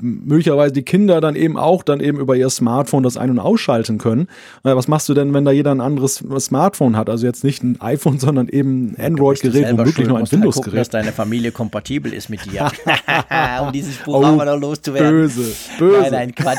möglicherweise 0.00 0.72
die 0.72 0.82
Kinder 0.82 1.20
dann 1.20 1.34
eben 1.34 1.56
auch 1.56 1.82
dann 1.82 2.00
eben 2.00 2.18
über 2.20 2.36
ihr 2.36 2.50
Smartphone 2.50 3.02
das 3.02 3.16
ein- 3.16 3.30
und 3.30 3.38
ausschalten 3.38 3.96
können. 3.96 4.28
Äh, 4.64 4.76
was 4.76 4.86
machst 4.86 5.08
du 5.08 5.14
denn, 5.14 5.32
wenn 5.32 5.46
da 5.46 5.50
jeder 5.50 5.70
ein 5.70 5.80
anderes 5.80 6.22
Smartphone 6.40 6.96
hat? 6.96 7.08
Also 7.08 7.26
jetzt 7.26 7.42
nicht 7.42 7.62
ein 7.62 7.80
iPhone, 7.80 8.18
sondern 8.18 8.48
eben 8.48 8.94
ein 8.98 9.12
Android-Gerät 9.12 9.72
und 9.72 9.78
wirklich 9.78 10.06
nur 10.06 10.18
ein 10.18 10.30
Windows-Gerät. 10.30 10.78
dass 10.78 10.90
deine 10.90 11.12
Familie 11.12 11.52
kompatibel 11.52 12.12
ist 12.12 12.28
mit 12.28 12.44
dir. 12.44 12.70
um 13.62 13.72
dieses 13.72 13.96
Buch 13.96 14.14
oh, 14.14 14.20
noch 14.20 14.60
loszuwerden. 14.60 15.10
Böse, 15.10 15.54
böse. 15.78 16.00
Nein, 16.02 16.12
nein, 16.12 16.34
Quatsch. 16.34 16.58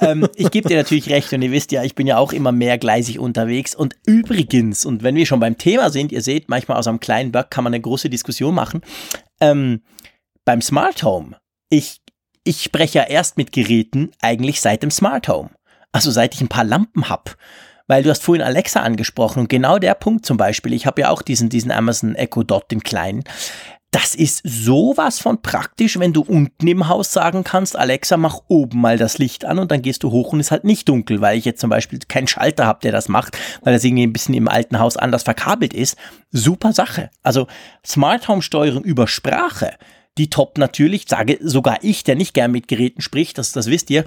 ähm, 0.00 0.26
ich 0.34 0.50
gebe 0.50 0.68
dir 0.68 0.76
natürlich 0.76 1.10
recht 1.10 1.32
und 1.32 1.42
ihr 1.42 1.52
wisst 1.52 1.70
ja, 1.70 1.84
ich 1.84 1.94
bin 1.94 2.06
ja 2.06 2.18
auch 2.18 2.32
immer 2.32 2.50
mehrgleisig 2.50 3.20
unterwegs. 3.20 3.74
Und 3.76 3.94
übrigens, 4.04 4.84
und 4.84 5.04
wenn 5.04 5.14
wir 5.14 5.26
schon 5.26 5.40
beim 5.40 5.58
Thema 5.58 5.90
sind, 5.90 6.10
ihr 6.10 6.22
seht, 6.22 6.48
manchmal 6.48 6.78
aus 6.78 6.88
einem 6.88 6.98
kleinen 6.98 7.30
Bug 7.30 7.50
kann 7.50 7.62
man 7.62 7.72
eine 7.72 7.80
große 7.80 8.10
Diskussion 8.10 8.54
machen. 8.54 8.80
Ähm, 9.40 9.80
beim 10.44 10.60
Smart 10.60 11.02
Home, 11.04 11.36
ich 11.68 12.00
ich 12.44 12.62
spreche 12.62 12.98
ja 12.98 13.04
erst 13.04 13.36
mit 13.36 13.52
Geräten 13.52 14.10
eigentlich 14.20 14.60
seit 14.60 14.82
dem 14.82 14.90
Smart 14.90 15.28
Home. 15.28 15.50
Also 15.92 16.10
seit 16.10 16.34
ich 16.34 16.40
ein 16.40 16.48
paar 16.48 16.64
Lampen 16.64 17.08
habe. 17.08 17.32
Weil 17.86 18.02
du 18.02 18.10
hast 18.10 18.22
vorhin 18.22 18.44
Alexa 18.44 18.80
angesprochen 18.80 19.40
und 19.40 19.48
genau 19.48 19.78
der 19.78 19.94
Punkt 19.94 20.26
zum 20.26 20.36
Beispiel, 20.36 20.74
ich 20.74 20.86
habe 20.86 21.00
ja 21.00 21.10
auch 21.10 21.22
diesen, 21.22 21.48
diesen 21.48 21.70
Amazon 21.70 22.14
Echo 22.14 22.42
Dot, 22.42 22.70
den 22.70 22.82
kleinen. 22.82 23.24
Das 23.90 24.14
ist 24.14 24.42
sowas 24.44 25.18
von 25.18 25.40
praktisch, 25.40 25.98
wenn 25.98 26.12
du 26.12 26.20
unten 26.20 26.66
im 26.66 26.88
Haus 26.88 27.10
sagen 27.10 27.42
kannst, 27.42 27.74
Alexa, 27.74 28.18
mach 28.18 28.40
oben 28.48 28.82
mal 28.82 28.98
das 28.98 29.16
Licht 29.16 29.46
an 29.46 29.58
und 29.58 29.70
dann 29.70 29.80
gehst 29.80 30.02
du 30.02 30.10
hoch 30.10 30.34
und 30.34 30.40
ist 30.40 30.50
halt 30.50 30.64
nicht 30.64 30.86
dunkel, 30.90 31.22
weil 31.22 31.38
ich 31.38 31.46
jetzt 31.46 31.62
zum 31.62 31.70
Beispiel 31.70 31.98
keinen 32.06 32.28
Schalter 32.28 32.66
habe, 32.66 32.80
der 32.82 32.92
das 32.92 33.08
macht, 33.08 33.38
weil 33.62 33.72
das 33.72 33.84
irgendwie 33.84 34.06
ein 34.06 34.12
bisschen 34.12 34.34
im 34.34 34.48
alten 34.48 34.78
Haus 34.78 34.98
anders 34.98 35.22
verkabelt 35.22 35.72
ist. 35.72 35.96
Super 36.30 36.74
Sache. 36.74 37.08
Also 37.22 37.46
Smart 37.86 38.28
Home 38.28 38.42
Steuerung 38.42 38.84
über 38.84 39.08
Sprache 39.08 39.72
die 40.18 40.30
top 40.30 40.58
natürlich, 40.58 41.04
sage 41.08 41.38
sogar 41.40 41.78
ich, 41.82 42.04
der 42.04 42.16
nicht 42.16 42.34
gern 42.34 42.50
mit 42.50 42.68
Geräten 42.68 43.00
spricht, 43.00 43.38
das, 43.38 43.52
das 43.52 43.66
wisst 43.66 43.90
ihr, 43.90 44.04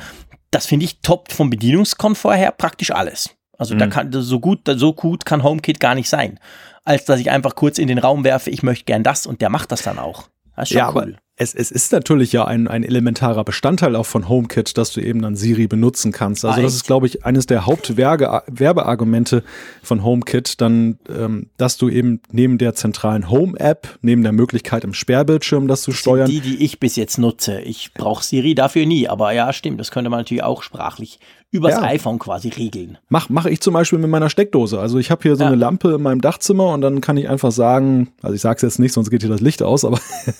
das 0.52 0.66
finde 0.66 0.86
ich 0.86 1.00
top 1.02 1.32
vom 1.32 1.50
Bedienungskomfort 1.50 2.36
her 2.36 2.52
praktisch 2.52 2.92
alles. 2.92 3.30
Also 3.58 3.76
mhm. 3.76 3.80
da 3.80 3.88
kann 3.88 4.12
so 4.12 4.40
gut, 4.40 4.62
so 4.68 4.94
gut 4.94 5.26
kann 5.26 5.44
HomeKit 5.44 5.80
gar 5.80 5.96
nicht 5.96 6.10
sein, 6.10 6.40
als 6.84 7.06
dass 7.06 7.20
ich 7.20 7.32
einfach 7.32 7.56
kurz 7.56 7.78
in 7.78 7.88
den 7.88 8.00
Raum 8.00 8.24
werfe, 8.24 8.50
ich 8.50 8.64
möchte 8.64 8.86
gern 8.86 9.04
das 9.04 9.26
und 9.26 9.42
der 9.42 9.50
macht 9.50 9.72
das 9.72 9.84
dann 9.84 10.00
auch. 10.00 10.28
Das 10.56 10.64
ist 10.64 10.70
schon 10.70 10.78
ja, 10.78 10.90
cool. 10.90 11.02
aber 11.02 11.12
es, 11.42 11.56
es 11.56 11.72
ist 11.72 11.92
natürlich 11.92 12.32
ja 12.32 12.46
ein, 12.46 12.68
ein 12.68 12.84
elementarer 12.84 13.44
Bestandteil 13.44 13.96
auch 13.96 14.06
von 14.06 14.30
HomeKit, 14.30 14.78
dass 14.78 14.94
du 14.94 15.02
eben 15.02 15.24
dann 15.24 15.36
Siri 15.36 15.66
benutzen 15.66 16.12
kannst. 16.12 16.46
Also 16.46 16.60
ah, 16.60 16.64
das 16.64 16.76
ist, 16.76 16.86
glaube 16.86 17.08
ich, 17.08 17.26
eines 17.26 17.48
der 17.48 17.66
Hauptwerbeargumente 17.66 19.44
von 19.82 20.04
HomeKit, 20.04 20.62
dann, 20.62 21.00
ähm, 21.10 21.48
dass 21.58 21.78
du 21.78 21.90
eben 21.90 22.22
neben 22.32 22.60
der 22.60 22.76
zentralen 22.76 23.30
Home-App, 23.30 23.98
neben 24.02 24.22
der 24.22 24.34
Möglichkeit 24.34 24.84
im 24.84 24.94
Sperrbildschirm 24.94 25.68
das 25.68 25.82
zu 25.82 25.94
steuern. 25.94 26.30
Die, 26.30 26.42
die 26.42 26.64
ich 26.64 26.80
bis 26.80 26.96
jetzt 26.96 27.18
nutze. 27.18 27.62
Ich 27.62 27.94
brauche 27.96 28.24
Siri 28.24 28.54
dafür 28.54 28.86
nie, 28.86 29.08
aber 29.08 29.32
ja, 29.32 29.52
stimmt, 29.52 29.80
das 29.80 29.90
könnte 29.90 30.12
man 30.12 30.20
natürlich 30.20 30.44
auch 30.44 30.62
sprachlich 30.62 31.20
übers 31.52 31.74
ja. 31.74 31.84
iPhone 31.84 32.18
quasi 32.18 32.48
regeln. 32.48 32.98
Mach, 33.10 33.28
mache 33.28 33.50
ich 33.50 33.60
zum 33.60 33.74
Beispiel 33.74 34.00
mit 34.00 34.10
meiner 34.10 34.30
Steckdose. 34.30 34.80
Also 34.80 35.00
ich 35.00 35.12
habe 35.12 35.22
hier 35.22 35.36
so 35.36 35.44
ja. 35.44 35.48
eine 35.48 35.58
Lampe 35.58 35.96
in 35.96 36.02
meinem 36.02 36.22
Dachzimmer 36.22 36.70
und 36.70 36.80
dann 36.80 37.02
kann 37.02 37.18
ich 37.18 37.28
einfach 37.28 37.52
sagen, 37.52 38.10
also 38.22 38.34
ich 38.34 38.42
sage 38.42 38.56
es 38.56 38.62
jetzt 38.62 38.80
nicht, 38.80 38.94
sonst 38.94 39.10
geht 39.10 39.22
hier 39.22 39.30
das 39.30 39.42
Licht 39.42 39.62
aus, 39.62 39.84
aber 39.84 40.00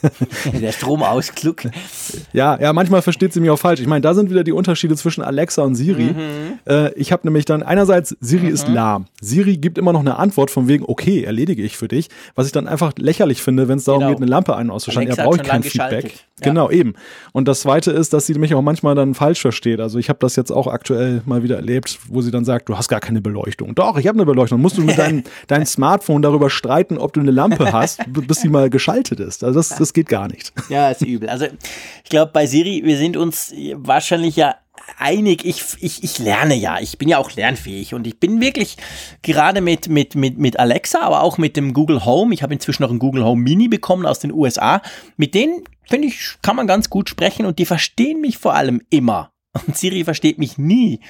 der 0.54 0.72
Strom 0.72 1.04
auskluck. 1.04 1.64
Ja, 2.34 2.60
ja, 2.60 2.72
manchmal 2.72 3.02
versteht 3.02 3.34
sie 3.34 3.40
mich 3.42 3.50
auch 3.50 3.60
falsch. 3.60 3.82
Ich 3.82 3.88
meine, 3.88 4.02
da 4.02 4.14
sind 4.14 4.30
wieder 4.30 4.44
die 4.44 4.52
Unterschiede 4.52 4.96
zwischen 4.96 5.22
Alexa 5.22 5.64
und 5.64 5.76
Siri. 5.76 6.14
Mhm. 6.14 6.60
Äh, 6.66 6.94
ich 6.94 7.12
habe 7.12 7.28
nämlich 7.28 7.46
dann 7.46 7.64
einerseits 7.64 8.16
Siri 8.22 8.48
mhm. 8.48 8.54
ist 8.54 8.68
lahm. 8.68 9.06
Siri 9.22 9.58
gibt 9.58 9.78
immer 9.78 9.92
noch 9.92 10.00
eine 10.00 10.18
Antwort 10.18 10.50
von 10.52 10.68
wegen 10.68 10.86
okay, 10.88 11.24
erledige 11.24 11.62
ich 11.62 11.78
für 11.78 11.88
dich, 11.88 12.10
was 12.36 12.46
ich 12.46 12.52
dann 12.52 12.68
einfach 12.68 12.94
lächerlich 12.98 13.42
finde, 13.42 13.68
wenn 13.68 13.78
es 13.78 13.84
darum 13.84 14.02
genau. 14.02 14.12
geht, 14.12 14.22
eine 14.22 14.28
Lampe 14.28 14.56
ein- 14.56 14.70
und 14.70 14.76
auszuschalten. 14.76 15.14
Ja, 15.14 15.24
brauche 15.24 15.38
ich 15.38 15.44
kein 15.44 15.64
Feedback. 15.64 16.06
Ja. 16.40 16.48
Genau, 16.48 16.72
eben. 16.72 16.94
Und 17.34 17.48
das 17.48 17.62
zweite 17.62 17.92
ist, 17.92 18.14
dass 18.14 18.26
sie 18.26 18.34
mich 18.36 18.56
auch 18.56 18.62
manchmal 18.62 18.96
dann 18.96 19.14
falsch 19.14 19.42
versteht. 19.42 19.80
Also 19.80 20.00
ich 20.00 20.10
habe 20.10 20.20
das 20.20 20.36
jetzt 20.36 20.52
auch 20.52 20.68
aktuell 20.68 21.01
aktuell 21.02 21.22
mal 21.26 21.44
wieder 21.44 21.56
erlebt, 21.56 22.00
wo 22.08 22.22
sie 22.22 22.32
dann 22.32 22.46
sagt, 22.46 22.70
du 22.70 22.78
hast 22.78 22.88
gar 22.88 23.00
keine 23.00 23.22
Beleuchtung. 23.22 23.76
Doch, 23.76 23.98
ich 23.98 24.08
habe 24.08 24.18
eine 24.18 24.26
Beleuchtung. 24.26 24.62
Musst 24.62 24.78
du 24.78 24.82
mit 24.82 24.98
deinem 24.98 25.24
dein 25.48 25.66
Smartphone 25.66 26.22
darüber 26.22 26.50
streiten, 26.50 26.98
ob 26.98 27.14
du 27.14 27.20
eine 27.20 27.32
Lampe 27.32 27.72
hast, 27.72 28.02
bis 28.28 28.42
sie 28.42 28.50
mal 28.50 28.70
geschaltet 28.70 29.20
ist. 29.20 29.44
Also 29.44 29.60
das, 29.60 29.70
das 29.70 29.94
geht 29.94 30.08
gar 30.08 30.28
nicht. 30.28 30.54
Ja, 30.70 30.90
ist 30.90 31.02
übel. 31.02 31.30
Also 31.30 31.46
ich 32.04 32.10
glaube, 32.10 32.32
bei 32.32 32.46
Siri, 32.46 32.82
wir 32.84 32.98
sind 32.98 33.18
uns 33.18 33.54
wahrscheinlich 33.76 34.36
ja 34.36 34.56
einig, 34.98 35.46
ich, 35.46 35.64
ich, 35.80 36.04
ich 36.04 36.20
lerne 36.20 36.56
ja, 36.56 36.80
ich 36.80 36.98
bin 36.98 37.08
ja 37.08 37.18
auch 37.18 37.32
lernfähig 37.32 37.94
und 37.94 38.08
ich 38.08 38.20
bin 38.20 38.42
wirklich 38.42 38.78
gerade 39.22 39.62
mit, 39.62 39.90
mit, 39.90 40.16
mit, 40.16 40.38
mit 40.38 40.60
Alexa, 40.60 41.02
aber 41.02 41.22
auch 41.22 41.38
mit 41.38 41.56
dem 41.56 41.74
Google 41.74 42.04
Home, 42.04 42.34
ich 42.34 42.42
habe 42.42 42.54
inzwischen 42.54 42.84
noch 42.84 42.90
einen 42.90 43.00
Google 43.00 43.24
Home 43.24 43.42
Mini 43.42 43.68
bekommen 43.68 44.06
aus 44.06 44.20
den 44.20 44.34
USA, 44.34 44.82
mit 45.18 45.36
denen, 45.36 45.64
finde 45.88 46.08
ich, 46.08 46.36
kann 46.42 46.56
man 46.56 46.68
ganz 46.68 46.90
gut 46.90 47.10
sprechen 47.10 47.46
und 47.46 47.60
die 47.60 47.66
verstehen 47.66 48.22
mich 48.22 48.38
vor 48.38 48.56
allem 48.56 48.82
immer. 48.90 49.32
Und 49.54 49.78
Siri 49.78 50.04
versteht 50.04 50.38
mich 50.38 50.58
nie. 50.58 51.02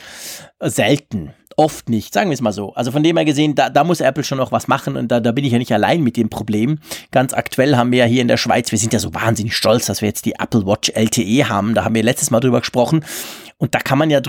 Selten. 0.60 1.34
oft 1.58 1.90
nicht, 1.90 2.14
sagen 2.14 2.30
wir 2.30 2.34
es 2.34 2.42
mal 2.42 2.54
so. 2.54 2.74
Also 2.74 2.92
von 2.92 3.04
dem 3.04 3.18
her 3.18 3.26
gesehen, 3.26 3.56
da, 3.56 3.70
da 3.70 3.84
muss 3.84 4.02
Apple 4.02 4.24
schon 4.24 4.38
noch 4.38 4.52
was 4.52 4.68
machen 4.68 4.96
und 4.96 5.12
da, 5.12 5.20
da 5.20 5.32
bin 5.32 5.46
ich 5.46 5.52
ja 5.52 5.60
nicht 5.60 5.74
allein 5.74 6.02
mit 6.02 6.18
dem 6.18 6.30
Problem. 6.30 6.80
Ganz 7.12 7.34
aktuell 7.34 7.76
haben 7.76 7.92
wir 7.92 8.00
ja 8.00 8.06
hier 8.06 8.22
in 8.22 8.28
der 8.28 8.38
Schweiz, 8.38 8.72
wir 8.72 8.80
sind 8.80 8.94
ja 8.94 9.00
so 9.00 9.14
wahnsinnig 9.14 9.56
stolz, 9.56 9.86
dass 9.86 10.02
wir 10.02 10.08
jetzt 10.08 10.26
die 10.26 10.34
Apple 10.40 10.66
Watch 10.66 10.90
LTE 10.90 11.50
haben. 11.50 11.76
Da 11.76 11.84
haben 11.84 11.94
wir 11.94 12.04
letztes 12.04 12.32
Mal 12.32 12.40
drüber 12.40 12.62
gesprochen. 12.62 13.06
Und 13.62 13.76
da 13.76 13.80
kann 13.80 14.00
man 14.00 14.10
ja, 14.10 14.22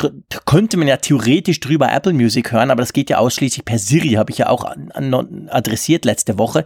könnte 0.45 0.77
man 0.77 0.87
ja 0.87 0.99
theoretisch 0.99 1.59
drüber 1.59 1.91
Apple 1.91 2.13
Music 2.13 2.53
hören, 2.53 2.71
aber 2.71 2.83
das 2.83 2.93
geht 2.93 3.09
ja 3.09 3.17
ausschließlich 3.17 3.65
per 3.65 3.79
Siri, 3.79 4.11
habe 4.11 4.31
ich 4.31 4.37
ja 4.37 4.51
auch 4.51 4.63
an, 4.63 4.93
an, 4.93 5.49
adressiert 5.49 6.05
letzte 6.05 6.37
Woche. 6.37 6.65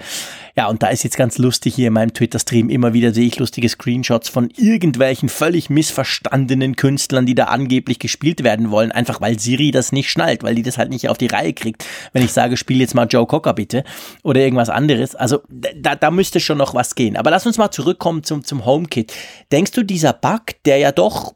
Ja, 0.56 0.66
und 0.66 0.82
da 0.82 0.88
ist 0.88 1.04
jetzt 1.04 1.16
ganz 1.16 1.38
lustig 1.38 1.76
hier 1.76 1.86
in 1.86 1.92
meinem 1.92 2.12
Twitter-Stream 2.12 2.68
immer 2.68 2.92
wieder 2.92 3.14
sehe 3.14 3.28
ich 3.28 3.38
lustige 3.38 3.68
Screenshots 3.68 4.28
von 4.28 4.50
irgendwelchen 4.56 5.28
völlig 5.28 5.70
missverstandenen 5.70 6.74
Künstlern, 6.74 7.24
die 7.24 7.36
da 7.36 7.44
angeblich 7.44 8.00
gespielt 8.00 8.42
werden 8.42 8.72
wollen, 8.72 8.90
einfach 8.90 9.20
weil 9.20 9.38
Siri 9.38 9.70
das 9.70 9.92
nicht 9.92 10.10
schnallt, 10.10 10.42
weil 10.42 10.56
die 10.56 10.64
das 10.64 10.76
halt 10.76 10.90
nicht 10.90 11.08
auf 11.08 11.18
die 11.18 11.28
Reihe 11.28 11.52
kriegt. 11.52 11.84
Wenn 12.14 12.24
ich 12.24 12.32
sage, 12.32 12.56
spiel 12.56 12.80
jetzt 12.80 12.96
mal 12.96 13.06
Joe 13.06 13.28
Cocker 13.28 13.54
bitte 13.54 13.84
oder 14.24 14.40
irgendwas 14.40 14.70
anderes. 14.70 15.14
Also 15.14 15.42
da, 15.48 15.94
da 15.94 16.10
müsste 16.10 16.40
schon 16.40 16.58
noch 16.58 16.74
was 16.74 16.96
gehen. 16.96 17.16
Aber 17.16 17.30
lass 17.30 17.46
uns 17.46 17.58
mal 17.58 17.70
zurückkommen 17.70 18.24
zum, 18.24 18.42
zum 18.42 18.66
HomeKit. 18.66 19.12
Denkst 19.52 19.70
du, 19.70 19.84
dieser 19.84 20.14
Bug, 20.14 20.42
der 20.64 20.78
ja 20.78 20.90
doch 20.90 21.35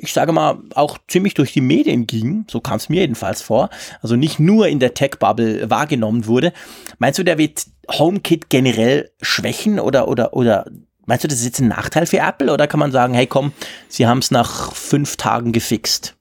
ich 0.00 0.12
sage 0.12 0.32
mal, 0.32 0.58
auch 0.74 0.98
ziemlich 1.08 1.34
durch 1.34 1.52
die 1.52 1.60
Medien 1.60 2.06
ging, 2.06 2.44
so 2.50 2.60
kam 2.60 2.76
es 2.76 2.88
mir 2.88 3.02
jedenfalls 3.02 3.42
vor, 3.42 3.70
also 4.02 4.16
nicht 4.16 4.40
nur 4.40 4.68
in 4.68 4.80
der 4.80 4.94
Tech-Bubble 4.94 5.70
wahrgenommen 5.70 6.26
wurde. 6.26 6.52
Meinst 6.98 7.18
du, 7.18 7.22
der 7.22 7.38
wird 7.38 7.66
HomeKit 7.88 8.50
generell 8.50 9.10
schwächen 9.22 9.78
oder, 9.78 10.08
oder, 10.08 10.34
oder 10.34 10.66
meinst 11.06 11.24
du, 11.24 11.28
das 11.28 11.38
ist 11.38 11.44
jetzt 11.44 11.60
ein 11.60 11.68
Nachteil 11.68 12.06
für 12.06 12.18
Apple 12.18 12.52
oder 12.52 12.66
kann 12.66 12.80
man 12.80 12.92
sagen, 12.92 13.14
hey 13.14 13.26
komm, 13.26 13.52
sie 13.88 14.06
haben 14.06 14.18
es 14.18 14.30
nach 14.30 14.72
fünf 14.74 15.16
Tagen 15.16 15.52
gefixt? 15.52 16.16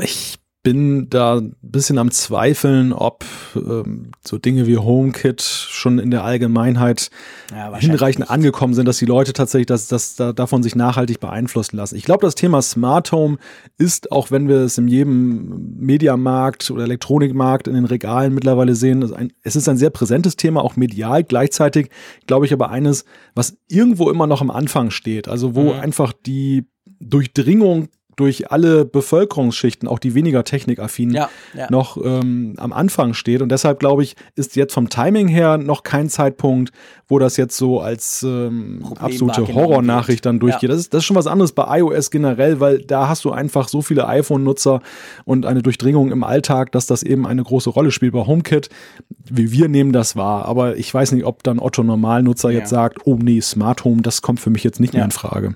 Ich 0.00 0.38
bin 0.68 1.08
da 1.08 1.38
ein 1.38 1.56
bisschen 1.62 1.96
am 1.96 2.10
Zweifeln, 2.10 2.92
ob 2.92 3.24
ähm, 3.56 4.10
so 4.22 4.36
Dinge 4.36 4.66
wie 4.66 4.76
HomeKit 4.76 5.40
schon 5.40 5.98
in 5.98 6.10
der 6.10 6.24
Allgemeinheit 6.24 7.08
ja, 7.50 7.74
hinreichend 7.74 8.26
nicht. 8.26 8.30
angekommen 8.30 8.74
sind, 8.74 8.84
dass 8.84 8.98
die 8.98 9.06
Leute 9.06 9.32
tatsächlich 9.32 9.64
das, 9.64 9.88
das, 9.88 10.16
da, 10.16 10.34
davon 10.34 10.62
sich 10.62 10.76
nachhaltig 10.76 11.20
beeinflussen 11.20 11.78
lassen. 11.78 11.96
Ich 11.96 12.04
glaube, 12.04 12.20
das 12.26 12.34
Thema 12.34 12.60
Smart 12.60 13.12
Home 13.12 13.38
ist, 13.78 14.12
auch 14.12 14.30
wenn 14.30 14.46
wir 14.46 14.56
es 14.56 14.76
in 14.76 14.88
jedem 14.88 15.78
Mediamarkt 15.78 16.70
oder 16.70 16.82
Elektronikmarkt 16.82 17.66
in 17.66 17.72
den 17.72 17.86
Regalen 17.86 18.34
mittlerweile 18.34 18.74
sehen, 18.74 19.10
ein, 19.14 19.32
es 19.42 19.56
ist 19.56 19.70
ein 19.70 19.78
sehr 19.78 19.88
präsentes 19.88 20.36
Thema, 20.36 20.62
auch 20.62 20.76
medial. 20.76 21.24
Gleichzeitig 21.24 21.88
glaube 22.26 22.44
ich 22.44 22.52
aber 22.52 22.68
eines, 22.68 23.06
was 23.34 23.56
irgendwo 23.68 24.10
immer 24.10 24.26
noch 24.26 24.42
am 24.42 24.50
Anfang 24.50 24.90
steht, 24.90 25.28
also 25.28 25.54
wo 25.54 25.72
mhm. 25.72 25.80
einfach 25.80 26.12
die 26.12 26.66
Durchdringung 27.00 27.88
durch 28.18 28.50
alle 28.50 28.84
Bevölkerungsschichten, 28.84 29.88
auch 29.88 29.98
die 29.98 30.14
weniger 30.14 30.42
technikaffinen, 30.44 31.14
ja, 31.14 31.30
ja. 31.54 31.68
noch 31.70 31.96
ähm, 32.02 32.54
am 32.58 32.72
Anfang 32.72 33.14
steht. 33.14 33.42
Und 33.42 33.50
deshalb 33.50 33.78
glaube 33.78 34.02
ich, 34.02 34.16
ist 34.34 34.56
jetzt 34.56 34.74
vom 34.74 34.88
Timing 34.88 35.28
her 35.28 35.56
noch 35.56 35.84
kein 35.84 36.08
Zeitpunkt, 36.08 36.72
wo 37.06 37.18
das 37.18 37.36
jetzt 37.36 37.56
so 37.56 37.80
als 37.80 38.22
ähm, 38.24 38.84
absolute 38.98 39.54
Horrornachricht 39.54 40.26
dann 40.26 40.40
durchgeht. 40.40 40.68
Ja. 40.68 40.74
Das, 40.74 40.80
ist, 40.80 40.94
das 40.94 40.98
ist 40.98 41.04
schon 41.04 41.16
was 41.16 41.28
anderes 41.28 41.52
bei 41.52 41.78
iOS 41.78 42.10
generell, 42.10 42.58
weil 42.60 42.80
da 42.80 43.08
hast 43.08 43.24
du 43.24 43.30
einfach 43.30 43.68
so 43.68 43.82
viele 43.82 44.08
iPhone-Nutzer 44.08 44.82
und 45.24 45.46
eine 45.46 45.62
Durchdringung 45.62 46.10
im 46.10 46.24
Alltag, 46.24 46.72
dass 46.72 46.86
das 46.86 47.04
eben 47.04 47.26
eine 47.26 47.44
große 47.44 47.70
Rolle 47.70 47.92
spielt. 47.92 48.12
Bei 48.12 48.26
HomeKit, 48.26 48.68
wie 49.30 49.52
wir 49.52 49.68
nehmen 49.68 49.92
das 49.92 50.16
wahr. 50.16 50.46
Aber 50.46 50.76
ich 50.76 50.92
weiß 50.92 51.12
nicht, 51.12 51.24
ob 51.24 51.44
dann 51.44 51.60
Otto 51.60 51.84
Normalnutzer 51.84 52.50
jetzt 52.50 52.70
sagt, 52.70 52.98
oh 53.04 53.16
nee, 53.20 53.40
Smart 53.40 53.84
Home, 53.84 54.02
das 54.02 54.22
kommt 54.22 54.40
für 54.40 54.50
mich 54.50 54.64
jetzt 54.64 54.80
nicht 54.80 54.92
mehr 54.92 55.04
in 55.04 55.12
Frage. 55.12 55.54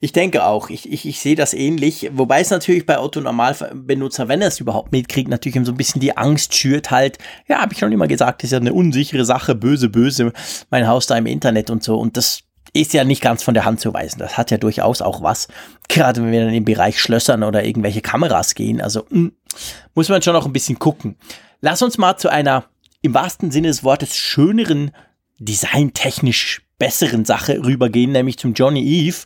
Ich 0.00 0.12
denke 0.12 0.44
auch, 0.44 0.70
ich, 0.70 0.90
ich, 0.90 1.06
ich 1.06 1.20
sehe 1.20 1.36
das 1.36 1.54
ähnlich, 1.54 2.10
wobei 2.12 2.40
es 2.40 2.50
natürlich 2.50 2.86
bei 2.86 2.98
Otto 2.98 3.20
Normalbenutzer, 3.20 4.28
wenn 4.28 4.42
er 4.42 4.48
es 4.48 4.60
überhaupt 4.60 4.92
mitkriegt, 4.92 5.28
natürlich 5.28 5.64
so 5.64 5.72
ein 5.72 5.76
bisschen 5.76 6.00
die 6.00 6.16
Angst 6.16 6.54
schürt 6.54 6.90
halt, 6.90 7.18
ja, 7.48 7.60
habe 7.60 7.72
ich 7.72 7.78
schon 7.78 7.92
immer 7.92 8.08
gesagt, 8.08 8.44
ist 8.44 8.52
ja 8.52 8.58
eine 8.58 8.72
unsichere 8.72 9.24
Sache, 9.24 9.54
böse, 9.54 9.88
böse, 9.88 10.32
mein 10.70 10.86
Haus 10.86 11.06
da 11.06 11.16
im 11.16 11.26
Internet 11.26 11.70
und 11.70 11.82
so. 11.82 11.98
Und 11.98 12.16
das 12.16 12.40
ist 12.72 12.92
ja 12.92 13.04
nicht 13.04 13.22
ganz 13.22 13.42
von 13.42 13.54
der 13.54 13.64
Hand 13.64 13.80
zu 13.80 13.92
weisen. 13.92 14.18
Das 14.18 14.36
hat 14.36 14.50
ja 14.50 14.58
durchaus 14.58 15.02
auch 15.02 15.22
was, 15.22 15.48
gerade 15.88 16.22
wenn 16.22 16.32
wir 16.32 16.44
dann 16.44 16.54
im 16.54 16.64
Bereich 16.64 17.00
Schlössern 17.00 17.42
oder 17.42 17.64
irgendwelche 17.64 18.00
Kameras 18.00 18.54
gehen, 18.54 18.80
also 18.80 19.06
mh, 19.10 19.10
hm, 19.10 19.32
muss 19.94 20.08
man 20.08 20.22
schon 20.22 20.34
noch 20.34 20.46
ein 20.46 20.52
bisschen 20.52 20.78
gucken. 20.78 21.16
Lass 21.60 21.82
uns 21.82 21.98
mal 21.98 22.16
zu 22.16 22.28
einer 22.28 22.64
im 23.02 23.14
wahrsten 23.14 23.50
Sinne 23.50 23.68
des 23.68 23.84
Wortes 23.84 24.16
schöneren, 24.16 24.92
designtechnisch 25.38 26.62
besseren 26.78 27.24
Sache 27.24 27.64
rübergehen, 27.64 28.12
nämlich 28.12 28.38
zum 28.38 28.54
Johnny 28.54 28.82
Eve 28.82 29.24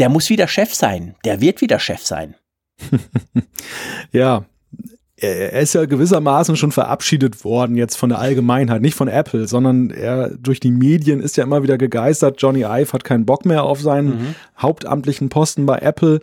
der 0.00 0.08
muss 0.08 0.30
wieder 0.30 0.48
Chef 0.48 0.74
sein. 0.74 1.14
Der 1.24 1.40
wird 1.40 1.60
wieder 1.60 1.78
Chef 1.78 2.04
sein. 2.04 2.34
ja, 4.12 4.46
er 5.20 5.60
ist 5.60 5.74
ja 5.74 5.84
gewissermaßen 5.84 6.56
schon 6.56 6.72
verabschiedet 6.72 7.44
worden 7.44 7.76
jetzt 7.76 7.96
von 7.96 8.08
der 8.08 8.18
Allgemeinheit, 8.18 8.80
nicht 8.80 8.94
von 8.94 9.08
Apple, 9.08 9.46
sondern 9.46 9.90
er 9.90 10.30
durch 10.30 10.60
die 10.60 10.70
Medien 10.70 11.20
ist 11.20 11.36
ja 11.36 11.44
immer 11.44 11.62
wieder 11.62 11.78
gegeistert. 11.78 12.40
Johnny 12.40 12.60
Ive 12.60 12.92
hat 12.92 13.04
keinen 13.04 13.26
Bock 13.26 13.44
mehr 13.44 13.64
auf 13.64 13.80
seinen 13.80 14.08
mhm. 14.08 14.34
hauptamtlichen 14.58 15.28
Posten 15.28 15.66
bei 15.66 15.78
Apple. 15.78 16.20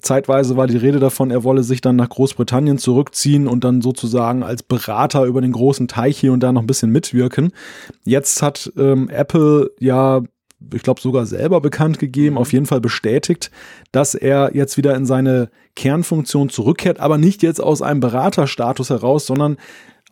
Zeitweise 0.00 0.56
war 0.56 0.66
die 0.66 0.76
Rede 0.76 0.98
davon, 0.98 1.30
er 1.30 1.44
wolle 1.44 1.62
sich 1.62 1.80
dann 1.80 1.96
nach 1.96 2.08
Großbritannien 2.08 2.78
zurückziehen 2.78 3.46
und 3.46 3.64
dann 3.64 3.82
sozusagen 3.82 4.42
als 4.42 4.62
Berater 4.62 5.24
über 5.24 5.40
den 5.40 5.52
großen 5.52 5.88
Teich 5.88 6.18
hier 6.18 6.32
und 6.32 6.40
da 6.40 6.52
noch 6.52 6.62
ein 6.62 6.66
bisschen 6.66 6.90
mitwirken. 6.90 7.52
Jetzt 8.04 8.42
hat 8.42 8.72
ähm, 8.76 9.08
Apple 9.08 9.70
ja 9.78 10.22
ich 10.74 10.82
glaube, 10.82 11.00
sogar 11.00 11.26
selber 11.26 11.60
bekannt 11.60 11.98
gegeben, 11.98 12.38
auf 12.38 12.52
jeden 12.52 12.66
Fall 12.66 12.80
bestätigt, 12.80 13.50
dass 13.92 14.14
er 14.14 14.54
jetzt 14.54 14.76
wieder 14.76 14.94
in 14.94 15.06
seine 15.06 15.50
Kernfunktion 15.76 16.48
zurückkehrt, 16.48 17.00
aber 17.00 17.18
nicht 17.18 17.42
jetzt 17.42 17.62
aus 17.62 17.82
einem 17.82 18.00
Beraterstatus 18.00 18.90
heraus, 18.90 19.26
sondern 19.26 19.56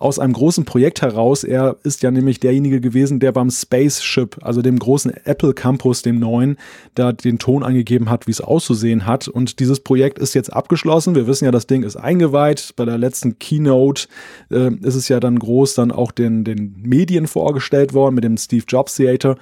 aus 0.00 0.18
einem 0.18 0.32
großen 0.32 0.64
Projekt 0.64 1.02
heraus. 1.02 1.44
Er 1.44 1.76
ist 1.84 2.02
ja 2.02 2.10
nämlich 2.10 2.40
derjenige 2.40 2.80
gewesen, 2.80 3.20
der 3.20 3.32
beim 3.32 3.50
Spaceship, 3.50 4.38
also 4.40 4.62
dem 4.62 4.78
großen 4.78 5.12
Apple 5.24 5.52
Campus, 5.52 6.00
dem 6.00 6.18
neuen, 6.18 6.56
da 6.94 7.12
den 7.12 7.38
Ton 7.38 7.62
angegeben 7.62 8.08
hat, 8.08 8.26
wie 8.26 8.30
es 8.30 8.40
auszusehen 8.40 9.04
hat. 9.04 9.28
Und 9.28 9.60
dieses 9.60 9.80
Projekt 9.80 10.18
ist 10.18 10.32
jetzt 10.34 10.54
abgeschlossen. 10.54 11.14
Wir 11.14 11.26
wissen 11.26 11.44
ja, 11.44 11.50
das 11.50 11.66
Ding 11.66 11.82
ist 11.82 11.96
eingeweiht. 11.96 12.72
Bei 12.76 12.86
der 12.86 12.96
letzten 12.96 13.38
Keynote 13.38 14.08
äh, 14.50 14.72
ist 14.76 14.94
es 14.94 15.08
ja 15.08 15.20
dann 15.20 15.38
groß 15.38 15.74
dann 15.74 15.92
auch 15.92 16.12
den, 16.12 16.44
den 16.44 16.76
Medien 16.82 17.26
vorgestellt 17.26 17.92
worden 17.92 18.14
mit 18.14 18.24
dem 18.24 18.38
Steve 18.38 18.64
Jobs 18.66 18.94
Theater. 18.94 19.36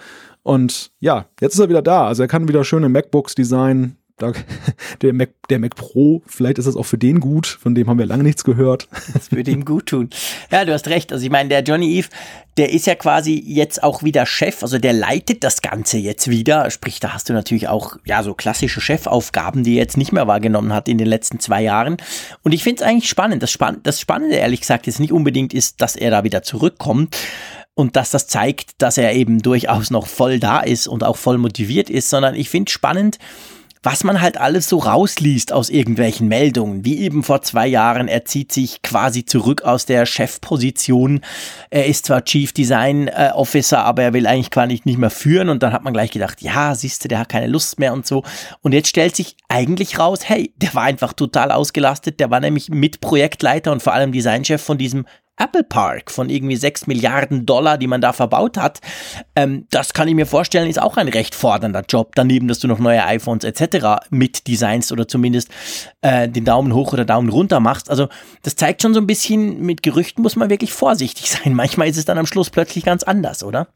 Und 0.49 0.93
ja, 0.99 1.27
jetzt 1.43 1.53
ist 1.53 1.61
er 1.61 1.69
wieder 1.69 1.83
da. 1.83 2.07
Also 2.07 2.23
er 2.23 2.29
kann 2.29 2.49
wieder 2.49 2.65
schöne 2.65 2.89
MacBooks 2.89 3.35
designen. 3.35 3.99
Der 5.03 5.13
Mac, 5.13 5.31
der 5.49 5.61
Mac 5.61 5.77
Pro, 5.77 6.23
vielleicht 6.27 6.59
ist 6.59 6.67
das 6.67 6.75
auch 6.75 6.85
für 6.85 6.99
den 6.99 7.21
gut, 7.21 7.47
von 7.47 7.77
dem 7.77 7.89
haben 7.89 8.01
wir 8.01 8.07
lange 8.07 8.25
nichts 8.25 8.43
gehört. 8.43 8.89
Das 9.13 9.31
würde 9.31 9.53
ihm 9.53 9.65
gut 9.65 9.87
tun. 9.87 10.11
Ja, 10.51 10.65
du 10.65 10.73
hast 10.73 10.89
recht. 10.89 11.13
Also 11.13 11.25
ich 11.25 11.31
meine, 11.31 11.49
der 11.49 11.63
Johnny 11.63 11.99
Eve, 11.99 12.09
der 12.57 12.73
ist 12.73 12.89
ja 12.89 12.97
quasi 12.97 13.41
jetzt 13.47 13.81
auch 13.85 14.03
wieder 14.03 14.27
Chef, 14.27 14.65
also 14.65 14.79
der 14.79 14.93
leitet 14.93 15.45
das 15.45 15.63
Ganze 15.63 15.99
jetzt 15.99 16.29
wieder. 16.29 16.69
Sprich, 16.73 16.99
da 16.99 17.15
hast 17.15 17.29
du 17.29 17.33
natürlich 17.33 17.69
auch 17.69 17.97
ja 18.05 18.25
so 18.25 18.35
klassische 18.35 18.81
Chefaufgaben, 18.81 19.63
die 19.63 19.75
er 19.75 19.83
jetzt 19.83 19.97
nicht 19.97 20.11
mehr 20.11 20.27
wahrgenommen 20.27 20.73
hat 20.73 20.89
in 20.89 20.99
den 20.99 21.07
letzten 21.07 21.39
zwei 21.39 21.63
Jahren. 21.63 21.99
Und 22.43 22.53
ich 22.53 22.65
finde 22.65 22.83
es 22.83 22.89
eigentlich 22.89 23.09
spannend. 23.09 23.45
Das, 23.45 23.53
Spann 23.53 23.79
das 23.85 24.01
Spannende, 24.01 24.35
ehrlich 24.35 24.63
gesagt, 24.63 24.89
jetzt 24.89 24.99
nicht 24.99 25.13
unbedingt 25.13 25.55
ist, 25.55 25.81
dass 25.81 25.95
er 25.95 26.11
da 26.11 26.25
wieder 26.25 26.43
zurückkommt, 26.43 27.17
und 27.79 27.95
dass 27.95 28.11
das 28.11 28.27
zeigt, 28.27 28.83
dass 28.83 28.99
er 28.99 29.13
eben 29.13 29.41
durchaus 29.41 29.93
noch 29.93 30.09
voll 30.09 30.41
da 30.41 30.59
ist 30.59 30.89
und 30.89 31.05
auch 31.05 31.17
voll 31.17 31.39
motiviert 31.39 31.89
ist, 31.89 32.11
sondern 32.11 32.35
ich 32.35 32.51
finde 32.51 32.73
spannend, 32.73 33.19
was 33.85 34.03
man 34.03 34.21
halt 34.21 34.37
alles 34.37 34.69
so 34.69 34.79
rausliest 34.79 35.53
aus 35.53 35.71
irgendwelchen 35.71 36.27
Meldungen, 36.27 36.85
wie 36.85 36.99
eben 36.99 37.23
vor 37.23 37.43
zwei 37.43 37.69
Jahren, 37.69 38.09
er 38.09 38.25
zieht 38.25 38.51
sich 38.51 38.83
quasi 38.83 39.25
zurück 39.25 39.63
aus 39.63 39.87
der 39.87 40.07
Chefposition. 40.07 41.21
Er 41.71 41.87
ist 41.87 42.07
zwar 42.07 42.25
Chief 42.25 42.53
Design 42.53 43.07
äh, 43.07 43.31
Officer, 43.33 43.85
aber 43.85 44.03
er 44.03 44.13
will 44.13 44.27
eigentlich 44.27 44.51
quasi 44.51 44.81
nicht 44.83 44.99
mehr 44.99 45.11
führen 45.11 45.49
und 45.49 45.63
dann 45.63 45.73
hat 45.73 45.85
man 45.85 45.93
gleich 45.93 46.11
gedacht, 46.11 46.43
ja, 46.43 46.75
siehst 46.75 47.05
du, 47.05 47.09
der 47.09 47.21
hat 47.21 47.29
keine 47.29 47.47
Lust 47.47 47.79
mehr 47.79 47.93
und 47.93 48.09
so. 48.09 48.25
Und 48.61 48.73
jetzt 48.73 48.89
stellt 48.89 49.15
sich 49.15 49.37
eigentlich 49.49 50.01
raus, 50.01 50.23
hey, 50.25 50.53
der 50.57 50.75
war 50.75 50.83
einfach 50.83 51.13
total 51.13 51.53
ausgelastet, 51.53 52.19
der 52.19 52.33
war 52.33 52.41
nämlich 52.41 52.71
Mitprojektleiter 52.71 53.71
und 53.71 53.85
vor 53.85 53.93
allem 53.93 54.11
Designchef 54.11 54.61
von 54.61 54.79
diesem 54.79 55.07
Apple 55.39 55.65
Park 55.65 56.11
von 56.11 56.29
irgendwie 56.29 56.57
6 56.57 56.87
Milliarden 56.87 57.47
Dollar, 57.47 57.79
die 57.79 57.87
man 57.87 58.01
da 58.01 58.13
verbaut 58.13 58.57
hat. 58.57 58.81
Ähm, 59.37 59.67
das 59.71 59.93
kann 59.95 60.09
ich 60.09 60.15
mir 60.15 60.27
vorstellen, 60.27 60.69
ist 60.69 60.81
auch 60.81 60.97
ein 60.97 61.09
recht 61.09 61.35
fordernder 61.35 61.85
Job. 61.89 62.13
Daneben, 62.15 62.49
dass 62.49 62.59
du 62.59 62.69
noch 62.69 62.79
neue 62.79 63.05
iPhones 63.05 63.45
etc. 63.45 64.07
mit 64.11 64.47
designst 64.47 64.93
oder 64.93 65.07
zumindest 65.09 65.51
äh, 66.03 66.29
den 66.29 66.45
Daumen 66.45 66.75
hoch 66.75 66.93
oder 66.93 67.05
Daumen 67.05 67.29
runter 67.29 67.61
machst. 67.61 67.91
Also 67.91 68.09
das 68.43 68.57
zeigt 68.57 68.83
schon 68.83 68.95
so 68.95 69.01
ein 69.01 69.07
bisschen, 69.07 69.61
mit 69.63 69.83
Gerüchten 69.83 70.23
muss 70.23 70.37
man 70.37 70.51
wirklich 70.51 70.73
vorsichtig 70.73 71.31
sein. 71.45 71.55
Manchmal 71.55 71.89
ist 71.89 71.97
es 71.97 72.05
dann 72.05 72.19
am 72.19 72.27
Schluss 72.27 72.51
plötzlich 72.51 72.85
ganz 72.85 73.03
anders, 73.03 73.43
oder? 73.43 73.69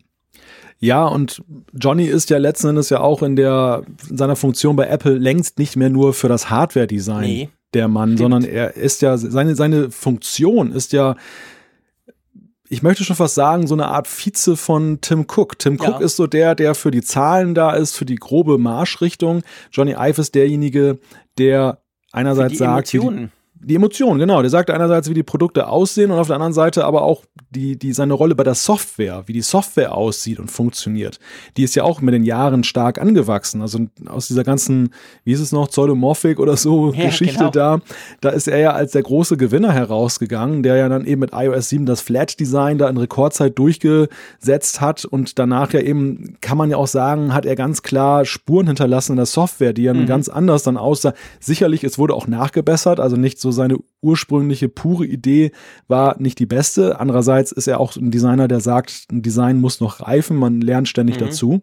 Ja, 0.79 1.07
und 1.07 1.45
Johnny 1.73 2.07
ist 2.07 2.29
ja 2.31 2.39
letzten 2.39 2.71
Endes 2.71 2.91
ja 2.91 2.99
auch 3.01 3.23
in 3.23 3.37
der 3.37 3.85
in 4.11 4.19
seiner 4.19 4.35
Funktion 4.35 4.75
bei 4.75 4.89
Apple 4.89 5.17
längst 5.17 5.61
nicht 5.61 5.77
mehr 5.77 5.91
nur 5.91 6.13
für 6.13 6.29
das 6.29 6.51
Hardware-Design 6.51 7.21
nee, 7.21 7.49
der 7.75 7.89
Mann, 7.89 8.11
stimmt. 8.11 8.19
sondern 8.19 8.45
er 8.45 8.77
ist 8.77 9.03
ja, 9.03 9.17
seine, 9.17 9.55
seine 9.55 9.91
Funktion 9.91 10.73
ist 10.73 10.93
ja 10.93 11.17
ich 12.73 12.83
möchte 12.83 13.05
schon 13.05 13.17
fast 13.17 13.35
sagen, 13.35 13.67
so 13.67 13.75
eine 13.75 13.89
Art 13.89 14.09
Vize 14.09 14.57
von 14.57 15.03
Tim 15.03 15.27
Cook. 15.29 15.59
Tim 15.59 15.77
ja. 15.77 15.91
Cook 15.91 16.01
ist 16.01 16.17
so 16.17 16.27
der, 16.27 16.55
der 16.55 16.75
für 16.75 16.91
die 16.91 17.03
Zahlen 17.03 17.55
da 17.55 17.73
ist, 17.73 17.95
für 17.95 18.07
die 18.07 18.15
grobe 18.15 18.57
Marschrichtung. 18.57 19.43
Johnny 19.71 19.93
Ive 19.93 20.23
ist 20.23 20.35
derjenige, 20.35 20.99
der 21.37 21.83
einerseits 22.13 22.57
sagt, 22.57 22.95
Emotionen. 22.95 23.31
Die 23.65 23.77
Emotionen, 23.77 24.19
genau. 24.19 24.41
Der 24.41 24.51
sagt 24.51 24.71
einerseits, 24.71 25.09
wie 25.09 25.15
die 25.15 25.23
Produkte 25.23 25.69
aussehen 25.69 26.11
und 26.11 26.19
auf 26.19 26.27
der 26.27 26.37
anderen 26.37 26.53
Seite 26.53 26.85
aber 26.85 27.03
auch 27.03 27.23
die, 27.51 27.79
die 27.79 27.93
seine 27.93 28.15
Rolle 28.15 28.35
bei 28.35 28.43
der 28.43 28.55
Software, 28.55 29.23
wie 29.27 29.33
die 29.33 29.43
Software 29.43 29.95
aussieht 29.95 30.41
und 30.41 30.51
funktioniert. 30.51 31.21
Die 31.57 31.63
ist 31.63 31.77
ja 31.77 31.85
auch 31.85 32.01
mit 32.01 32.13
den 32.13 32.25
Jahren 32.25 32.65
stark 32.65 33.01
angewachsen. 33.01 33.63
Also 33.63 33.87
aus 34.07 34.27
dieser 34.27 34.43
ganzen, 34.43 34.91
wie 35.25 35.33
ist 35.33 35.41
es 35.41 35.53
noch, 35.53 35.69
Pseudomorphic 35.69 36.41
oder 36.41 36.57
so 36.57 36.93
ja, 36.95 37.07
Geschichte 37.07 37.39
genau. 37.39 37.51
da, 37.51 37.81
da 38.21 38.31
ist 38.31 38.49
er 38.49 38.59
ja 38.59 38.73
als 38.73 38.93
der 38.93 39.03
große 39.03 39.37
Gewinner 39.37 39.73
herausgegangen, 39.73 40.65
der 40.65 40.77
ja 40.77 40.89
dann 40.89 41.05
eben 41.05 41.21
mit 41.21 41.31
iOS 41.33 41.69
7 41.69 41.87
das 41.87 42.01
Flat-Design 42.01 42.79
da 42.79 42.89
in 42.89 42.97
Rekordzeit 42.97 43.57
durchgesetzt 43.59 44.81
hat 44.81 45.05
und 45.05 45.39
danach 45.39 45.73
ja 45.73 45.81
eben, 45.81 46.37
kann 46.41 46.59
man 46.59 46.71
ja 46.71 46.79
auch 46.79 46.89
sagen, 46.89 47.33
hat 47.33 47.47
er 47.47 47.55
ganz 47.55 47.83
klar 47.83 48.25
Spuren 48.25 48.67
hinterlassen 48.67 49.13
in 49.13 49.17
der 49.17 49.27
Software, 49.27 49.73
die 49.73 49.85
ja 49.85 49.95
mhm. 49.95 50.07
ganz 50.07 50.29
anders 50.29 50.65
dann 50.65 50.77
aussah. 50.77 51.15
Sicherlich, 51.39 51.85
es 51.85 51.99
wurde 51.99 52.15
auch 52.15 52.27
nachgebessert, 52.27 52.99
also 52.99 53.17
nicht 53.17 53.39
so 53.41 53.52
seine 53.53 53.79
ursprüngliche 54.01 54.69
pure 54.69 55.07
Idee 55.07 55.53
war 55.89 56.21
nicht 56.21 56.39
die 56.39 56.47
beste. 56.47 56.99
Andererseits 56.99 57.53
ist 57.53 57.69
er 57.69 57.81
auch 57.81 57.97
ein 57.97 58.11
Designer, 58.11 58.49
der 58.49 58.61
sagt, 58.61 59.07
ein 59.11 59.23
Design 59.23 59.61
muss 59.61 59.81
noch 59.81 60.01
reifen, 60.01 60.37
man 60.37 60.61
lernt 60.61 60.89
ständig 60.89 61.17
mhm. 61.17 61.27
dazu. 61.27 61.63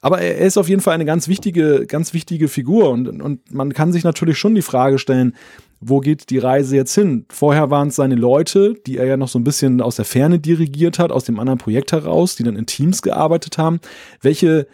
Aber 0.00 0.20
er 0.20 0.38
ist 0.38 0.56
auf 0.56 0.68
jeden 0.68 0.82
Fall 0.82 0.94
eine 0.94 1.04
ganz 1.04 1.26
wichtige, 1.26 1.86
ganz 1.86 2.14
wichtige 2.14 2.48
Figur 2.48 2.90
und, 2.90 3.20
und 3.20 3.52
man 3.52 3.72
kann 3.72 3.92
sich 3.92 4.04
natürlich 4.04 4.38
schon 4.38 4.54
die 4.54 4.62
Frage 4.62 4.98
stellen, 4.98 5.34
wo 5.80 6.00
geht 6.00 6.30
die 6.30 6.38
Reise 6.38 6.76
jetzt 6.76 6.94
hin? 6.94 7.26
Vorher 7.28 7.70
waren 7.70 7.88
es 7.88 7.96
seine 7.96 8.14
Leute, 8.14 8.74
die 8.86 8.96
er 8.96 9.06
ja 9.06 9.16
noch 9.16 9.28
so 9.28 9.38
ein 9.38 9.44
bisschen 9.44 9.80
aus 9.80 9.96
der 9.96 10.04
Ferne 10.04 10.38
dirigiert 10.38 10.98
hat, 10.98 11.12
aus 11.12 11.24
dem 11.24 11.38
anderen 11.38 11.58
Projekt 11.58 11.92
heraus, 11.92 12.36
die 12.36 12.44
dann 12.44 12.56
in 12.56 12.66
Teams 12.66 13.02
gearbeitet 13.02 13.58
haben. 13.58 13.80
Welche 14.22 14.66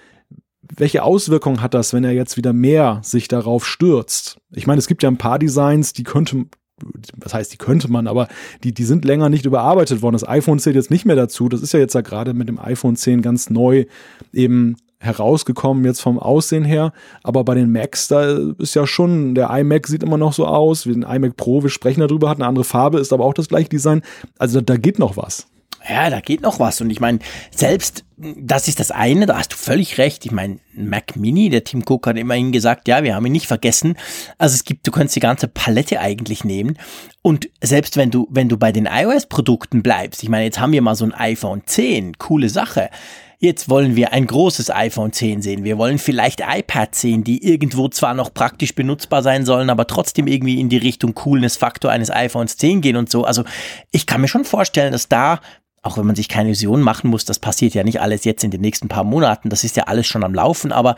welche 0.76 1.02
Auswirkungen 1.02 1.60
hat 1.60 1.74
das, 1.74 1.92
wenn 1.92 2.04
er 2.04 2.12
jetzt 2.12 2.36
wieder 2.36 2.52
mehr 2.52 3.00
sich 3.02 3.28
darauf 3.28 3.66
stürzt? 3.66 4.38
Ich 4.52 4.66
meine, 4.66 4.78
es 4.78 4.86
gibt 4.86 5.02
ja 5.02 5.10
ein 5.10 5.18
paar 5.18 5.38
Designs, 5.38 5.92
die 5.92 6.02
könnte, 6.02 6.46
was 7.16 7.34
heißt, 7.34 7.52
die 7.52 7.58
könnte 7.58 7.90
man, 7.90 8.06
aber 8.06 8.28
die, 8.64 8.72
die 8.72 8.84
sind 8.84 9.04
länger 9.04 9.28
nicht 9.28 9.44
überarbeitet 9.44 10.02
worden. 10.02 10.14
Das 10.14 10.28
iPhone 10.28 10.58
zählt 10.58 10.76
jetzt 10.76 10.90
nicht 10.90 11.04
mehr 11.04 11.16
dazu. 11.16 11.48
Das 11.48 11.62
ist 11.62 11.72
ja 11.72 11.80
jetzt 11.80 11.94
ja 11.94 12.00
gerade 12.00 12.34
mit 12.34 12.48
dem 12.48 12.58
iPhone 12.58 12.96
10 12.96 13.22
ganz 13.22 13.50
neu 13.50 13.86
eben 14.32 14.76
herausgekommen, 14.98 15.84
jetzt 15.84 16.00
vom 16.00 16.18
Aussehen 16.18 16.64
her. 16.64 16.92
Aber 17.22 17.44
bei 17.44 17.54
den 17.54 17.72
Macs, 17.72 18.08
da 18.08 18.38
ist 18.58 18.74
ja 18.74 18.86
schon, 18.86 19.34
der 19.34 19.50
iMac 19.50 19.88
sieht 19.88 20.02
immer 20.02 20.16
noch 20.16 20.32
so 20.32 20.46
aus, 20.46 20.86
wie 20.86 20.92
ein 20.92 21.02
iMac 21.02 21.36
Pro, 21.36 21.62
wir 21.62 21.70
sprechen 21.70 22.00
darüber, 22.00 22.30
hat 22.30 22.38
eine 22.38 22.46
andere 22.46 22.64
Farbe, 22.64 23.00
ist 23.00 23.12
aber 23.12 23.24
auch 23.24 23.34
das 23.34 23.48
gleiche 23.48 23.68
Design. 23.68 24.02
Also 24.38 24.60
da, 24.60 24.74
da 24.74 24.76
geht 24.76 24.98
noch 24.98 25.16
was. 25.16 25.48
Ja, 25.88 26.10
da 26.10 26.20
geht 26.20 26.42
noch 26.42 26.60
was. 26.60 26.80
Und 26.80 26.90
ich 26.90 27.00
meine, 27.00 27.18
selbst 27.50 28.04
das 28.16 28.68
ist 28.68 28.78
das 28.78 28.90
eine, 28.90 29.26
da 29.26 29.36
hast 29.36 29.52
du 29.52 29.56
völlig 29.56 29.98
recht. 29.98 30.24
Ich 30.24 30.30
meine, 30.30 30.58
Mac 30.74 31.16
Mini, 31.16 31.48
der 31.48 31.64
Tim 31.64 31.82
Cook 31.86 32.06
hat 32.06 32.16
immerhin 32.16 32.52
gesagt, 32.52 32.86
ja, 32.86 33.02
wir 33.02 33.14
haben 33.14 33.26
ihn 33.26 33.32
nicht 33.32 33.46
vergessen. 33.46 33.96
Also 34.38 34.54
es 34.54 34.64
gibt, 34.64 34.86
du 34.86 34.92
kannst 34.92 35.16
die 35.16 35.20
ganze 35.20 35.48
Palette 35.48 36.00
eigentlich 36.00 36.44
nehmen. 36.44 36.78
Und 37.22 37.48
selbst 37.60 37.96
wenn 37.96 38.10
du, 38.10 38.28
wenn 38.30 38.48
du 38.48 38.56
bei 38.56 38.70
den 38.70 38.86
iOS-Produkten 38.86 39.82
bleibst, 39.82 40.22
ich 40.22 40.28
meine, 40.28 40.44
jetzt 40.44 40.60
haben 40.60 40.72
wir 40.72 40.82
mal 40.82 40.94
so 40.94 41.04
ein 41.04 41.14
iPhone 41.14 41.62
10, 41.66 42.18
coole 42.18 42.48
Sache. 42.48 42.90
Jetzt 43.38 43.68
wollen 43.68 43.96
wir 43.96 44.12
ein 44.12 44.28
großes 44.28 44.70
iPhone 44.70 45.12
10 45.12 45.42
sehen. 45.42 45.64
Wir 45.64 45.76
wollen 45.76 45.98
vielleicht 45.98 46.42
iPad 46.48 46.94
sehen, 46.94 47.24
die 47.24 47.44
irgendwo 47.44 47.88
zwar 47.88 48.14
noch 48.14 48.32
praktisch 48.32 48.72
benutzbar 48.72 49.24
sein 49.24 49.44
sollen, 49.44 49.68
aber 49.68 49.88
trotzdem 49.88 50.28
irgendwie 50.28 50.60
in 50.60 50.68
die 50.68 50.76
Richtung 50.76 51.14
Coolness-Faktor 51.14 51.90
eines 51.90 52.08
iPhones 52.08 52.56
10 52.56 52.82
gehen 52.82 52.94
und 52.94 53.10
so. 53.10 53.24
Also 53.24 53.42
ich 53.90 54.06
kann 54.06 54.20
mir 54.20 54.28
schon 54.28 54.44
vorstellen, 54.44 54.92
dass 54.92 55.08
da 55.08 55.40
auch 55.82 55.98
wenn 55.98 56.06
man 56.06 56.16
sich 56.16 56.28
keine 56.28 56.48
Illusionen 56.48 56.82
machen 56.82 57.10
muss, 57.10 57.24
das 57.24 57.38
passiert 57.38 57.74
ja 57.74 57.82
nicht 57.82 58.00
alles 58.00 58.24
jetzt 58.24 58.44
in 58.44 58.50
den 58.50 58.60
nächsten 58.60 58.88
paar 58.88 59.04
Monaten, 59.04 59.50
das 59.50 59.64
ist 59.64 59.76
ja 59.76 59.84
alles 59.84 60.06
schon 60.06 60.24
am 60.24 60.34
Laufen, 60.34 60.72
aber 60.72 60.94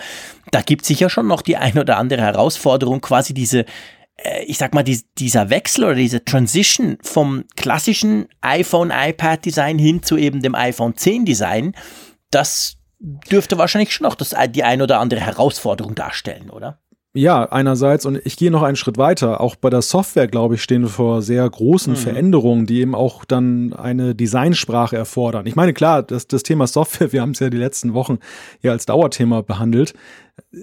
da 0.51 0.61
gibt 0.61 0.85
sicher 0.85 1.09
schon 1.09 1.27
noch 1.27 1.43
die 1.43 1.57
ein 1.57 1.79
oder 1.79 1.97
andere 1.97 2.21
Herausforderung, 2.21 3.01
quasi 3.01 3.33
diese, 3.33 3.65
äh, 4.17 4.45
ich 4.45 4.59
sag 4.59 4.75
mal, 4.75 4.83
die, 4.83 5.01
dieser 5.19 5.49
Wechsel 5.49 5.85
oder 5.85 5.95
diese 5.95 6.25
Transition 6.25 6.99
vom 7.03 7.45
klassischen 7.57 8.29
iPhone-iPad-Design 8.43 9.79
hin 9.79 10.03
zu 10.03 10.19
eben 10.19 10.43
dem 10.43 10.55
iPhone 10.55 10.93
10-Design, 10.93 11.75
das 12.31 12.77
dürfte 12.99 13.59
wahrscheinlich 13.59 13.93
schon 13.93 14.07
noch 14.07 14.15
das, 14.15 14.35
die 14.51 14.65
ein 14.65 14.83
oder 14.83 15.01
andere 15.01 15.21
Herausforderung 15.21 15.95
darstellen, 15.95 16.51
oder? 16.51 16.79
Ja, 17.17 17.45
einerseits, 17.45 18.07
und 18.07 18.21
ich 18.25 18.37
gehe 18.37 18.51
noch 18.51 18.65
einen 18.65 18.75
Schritt 18.75 18.99
weiter. 18.99 19.41
Auch 19.41 19.55
bei 19.55 19.71
der 19.71 19.83
Software, 19.83 20.27
glaube 20.27 20.57
ich, 20.57 20.63
stehen 20.65 20.83
wir 20.83 20.89
vor 20.89 21.23
sehr 21.23 21.49
großen 21.49 21.93
mhm. 21.93 21.97
Veränderungen, 21.97 22.67
die 22.67 22.81
eben 22.81 22.97
auch 22.97 23.25
dann 23.25 23.73
eine 23.73 24.17
Designsprache 24.17 24.97
erfordern. 24.97 25.47
Ich 25.47 25.55
meine, 25.55 25.73
klar, 25.73 26.03
das, 26.03 26.27
das 26.27 26.43
Thema 26.43 26.67
Software, 26.67 27.13
wir 27.13 27.23
haben 27.23 27.31
es 27.31 27.39
ja 27.39 27.51
die 27.51 27.57
letzten 27.57 27.95
Wochen 27.95 28.19
ja 28.63 28.73
als 28.73 28.87
Dauerthema 28.87 29.43
behandelt 29.43 29.95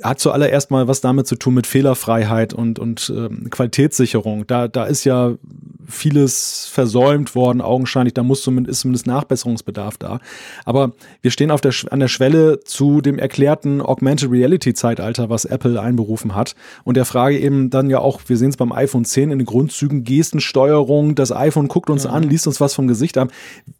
hat 0.04 0.20
zuallererst 0.20 0.72
mal 0.72 0.88
was 0.88 1.02
damit 1.02 1.28
zu 1.28 1.36
tun 1.36 1.54
mit 1.54 1.68
Fehlerfreiheit 1.68 2.54
und, 2.54 2.80
und 2.80 3.12
ähm, 3.16 3.50
Qualitätssicherung. 3.50 4.48
Da, 4.48 4.68
da 4.68 4.86
ist 4.86 5.04
ja 5.04 5.36
vieles 5.92 6.68
versäumt 6.72 7.36
worden, 7.36 7.62
augenscheinlich. 7.62 8.14
Da 8.14 8.24
muss 8.24 8.42
zumindest, 8.42 8.72
ist 8.72 8.82
zumindest 8.82 9.08
Nachbesserungsbedarf 9.08 9.98
da. 9.98 10.20
Aber 10.66 10.94
wir 11.22 11.32
stehen 11.32 11.52
auf 11.52 11.62
der, 11.62 11.74
an 11.90 12.00
der 12.00 12.08
Schwelle 12.08 12.62
zu 12.64 13.02
dem 13.02 13.20
erklärten 13.20 13.82
Augmented 13.82 14.32
Reality 14.32 14.74
Zeitalter, 14.74 15.30
was 15.30 15.46
Apple 15.46 15.80
einberufen 15.80 16.36
hat. 16.36 16.56
Und 16.84 16.98
der 16.98 17.06
Frage 17.06 17.40
eben 17.40 17.70
dann 17.70 17.90
ja 17.90 18.00
auch, 18.00 18.22
wir 18.28 18.38
sehen 18.38 18.50
es 18.50 18.58
beim 18.58 18.72
iPhone 18.72 19.06
10 19.06 19.32
in 19.32 19.40
den 19.40 19.46
Grundzügen, 19.46 20.04
Gestensteuerung, 20.04 21.16
das 21.16 21.32
iPhone 21.32 21.68
guckt 21.68 21.90
uns 21.90 22.06
mhm. 22.06 22.12
an, 22.12 22.24
liest 22.24 22.48
uns 22.48 22.62
was 22.62 22.74
vom 22.74 22.88
Gesicht 22.88 23.18
an. 23.18 23.32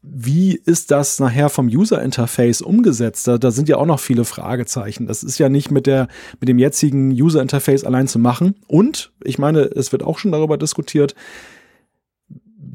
Wie 0.02 0.56
ist 0.66 0.92
das 0.92 1.20
nachher 1.20 1.50
vom 1.50 1.68
User 1.68 2.02
Interface 2.02 2.62
umgesetzt? 2.62 3.28
Da, 3.28 3.38
da 3.38 3.52
sind 3.52 3.70
ja 3.70 3.78
auch 3.78 3.86
noch 3.86 4.00
viele 4.00 4.26
Fragezeichen. 4.26 5.08
Das 5.08 5.24
ist 5.24 5.38
ja 5.38 5.50
nicht 5.50 5.72
mit 5.72 5.88
der, 5.88 6.08
mit 6.40 6.50
dem 6.50 6.60
jetzigen 6.60 7.12
User 7.12 7.42
Interface 7.42 7.84
allein 7.84 8.08
zu 8.08 8.20
machen. 8.20 8.56
Und 8.68 9.12
ich 9.24 9.40
meine, 9.40 9.62
es 9.62 9.92
wird 9.92 10.04
auch 10.04 10.18
schon 10.18 10.32
darüber 10.32 10.58
diskutiert, 10.58 11.16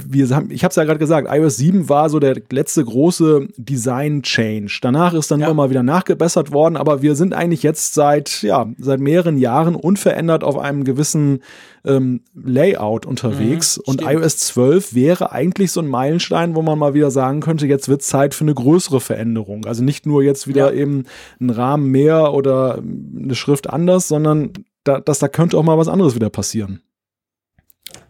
wir 0.04 0.28
haben, 0.30 0.50
ich 0.50 0.64
habe 0.64 0.70
es 0.70 0.76
ja 0.76 0.84
gerade 0.84 0.98
gesagt, 0.98 1.28
iOS 1.30 1.56
7 1.56 1.88
war 1.88 2.10
so 2.10 2.18
der 2.18 2.40
letzte 2.50 2.84
große 2.84 3.48
Design-Change. 3.56 4.78
Danach 4.82 5.14
ist 5.14 5.30
dann 5.30 5.40
ja. 5.40 5.46
immer 5.46 5.54
mal 5.54 5.70
wieder 5.70 5.82
nachgebessert 5.82 6.52
worden, 6.52 6.76
aber 6.76 7.02
wir 7.02 7.14
sind 7.14 7.34
eigentlich 7.34 7.62
jetzt 7.62 7.94
seit, 7.94 8.42
ja, 8.42 8.66
seit 8.78 9.00
mehreren 9.00 9.38
Jahren 9.38 9.74
unverändert 9.74 10.44
auf 10.44 10.58
einem 10.58 10.84
gewissen 10.84 11.40
ähm, 11.84 12.20
Layout 12.34 13.06
unterwegs. 13.06 13.78
Mhm, 13.78 13.82
und 13.86 14.02
iOS 14.02 14.38
12 14.38 14.94
wäre 14.94 15.32
eigentlich 15.32 15.72
so 15.72 15.80
ein 15.80 15.88
Meilenstein, 15.88 16.54
wo 16.54 16.62
man 16.62 16.78
mal 16.78 16.94
wieder 16.94 17.10
sagen 17.10 17.40
könnte, 17.40 17.66
jetzt 17.66 17.88
wird 17.88 18.02
Zeit 18.02 18.34
für 18.34 18.44
eine 18.44 18.54
größere 18.54 19.00
Veränderung. 19.00 19.64
Also 19.66 19.82
nicht 19.82 20.06
nur 20.06 20.22
jetzt 20.22 20.48
wieder 20.48 20.74
ja. 20.74 20.80
eben 20.80 21.04
ein 21.40 21.50
Rahmen 21.50 21.90
mehr 21.90 22.34
oder 22.34 22.78
eine 22.78 23.34
Schrift 23.34 23.70
anders, 23.70 24.08
sondern 24.08 24.52
da, 24.84 25.00
dass 25.00 25.18
da 25.18 25.28
könnte 25.28 25.56
auch 25.58 25.62
mal 25.62 25.78
was 25.78 25.88
anderes 25.88 26.14
wieder 26.14 26.30
passieren. 26.30 26.80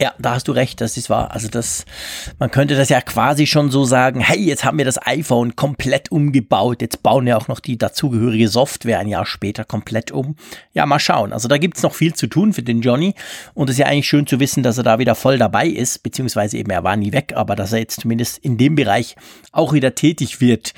Ja, 0.01 0.15
da 0.19 0.35
hast 0.35 0.49
du 0.49 0.53
recht, 0.53 0.81
das 0.81 0.97
ist 0.97 1.09
wahr. 1.09 1.31
Also 1.33 1.49
das, 1.49 1.87
man 2.39 2.51
könnte 2.51 2.77
das 2.77 2.91
ja 2.91 3.01
quasi 3.01 3.47
schon 3.47 3.71
so 3.71 3.85
sagen, 3.85 4.21
hey, 4.21 4.39
jetzt 4.39 4.65
haben 4.65 4.77
wir 4.77 4.85
das 4.85 5.05
iPhone 5.07 5.57
komplett 5.57 6.13
umgebaut, 6.13 6.83
jetzt 6.83 7.03
bauen 7.03 7.25
wir 7.25 7.39
auch 7.39 7.49
noch 7.49 7.61
die 7.61 7.79
dazugehörige 7.79 8.49
Software 8.49 8.99
ein 8.99 9.09
Jahr 9.09 9.25
später 9.25 9.65
komplett 9.65 10.13
um. 10.13 10.37
Ja, 10.75 10.85
mal 10.85 10.99
schauen. 10.99 11.33
Also 11.33 11.49
da 11.49 11.57
gibt's 11.57 11.83
noch 11.83 11.95
viel 11.95 12.15
zu 12.15 12.27
tun 12.27 12.53
für 12.53 12.63
den 12.63 12.83
Johnny 12.83 13.15
und 13.55 13.71
es 13.71 13.77
ist 13.77 13.81
ja 13.81 13.87
eigentlich 13.87 14.09
schön 14.09 14.27
zu 14.27 14.39
wissen, 14.39 14.63
dass 14.63 14.77
er 14.77 14.85
da 14.85 14.99
wieder 14.99 15.15
voll 15.15 15.39
dabei 15.39 15.67
ist, 15.67 16.03
beziehungsweise 16.03 16.59
eben 16.59 16.71
er 16.71 16.85
war 16.85 16.97
nie 16.97 17.13
weg, 17.13 17.33
aber 17.35 17.57
dass 17.57 17.73
er 17.73 17.79
jetzt 17.79 18.01
zumindest 18.01 18.39
in 18.39 18.59
dem 18.59 18.75
Bereich 18.75 19.17
auch 19.53 19.73
wieder 19.73 19.95
tätig 19.95 20.41
wird. 20.41 20.75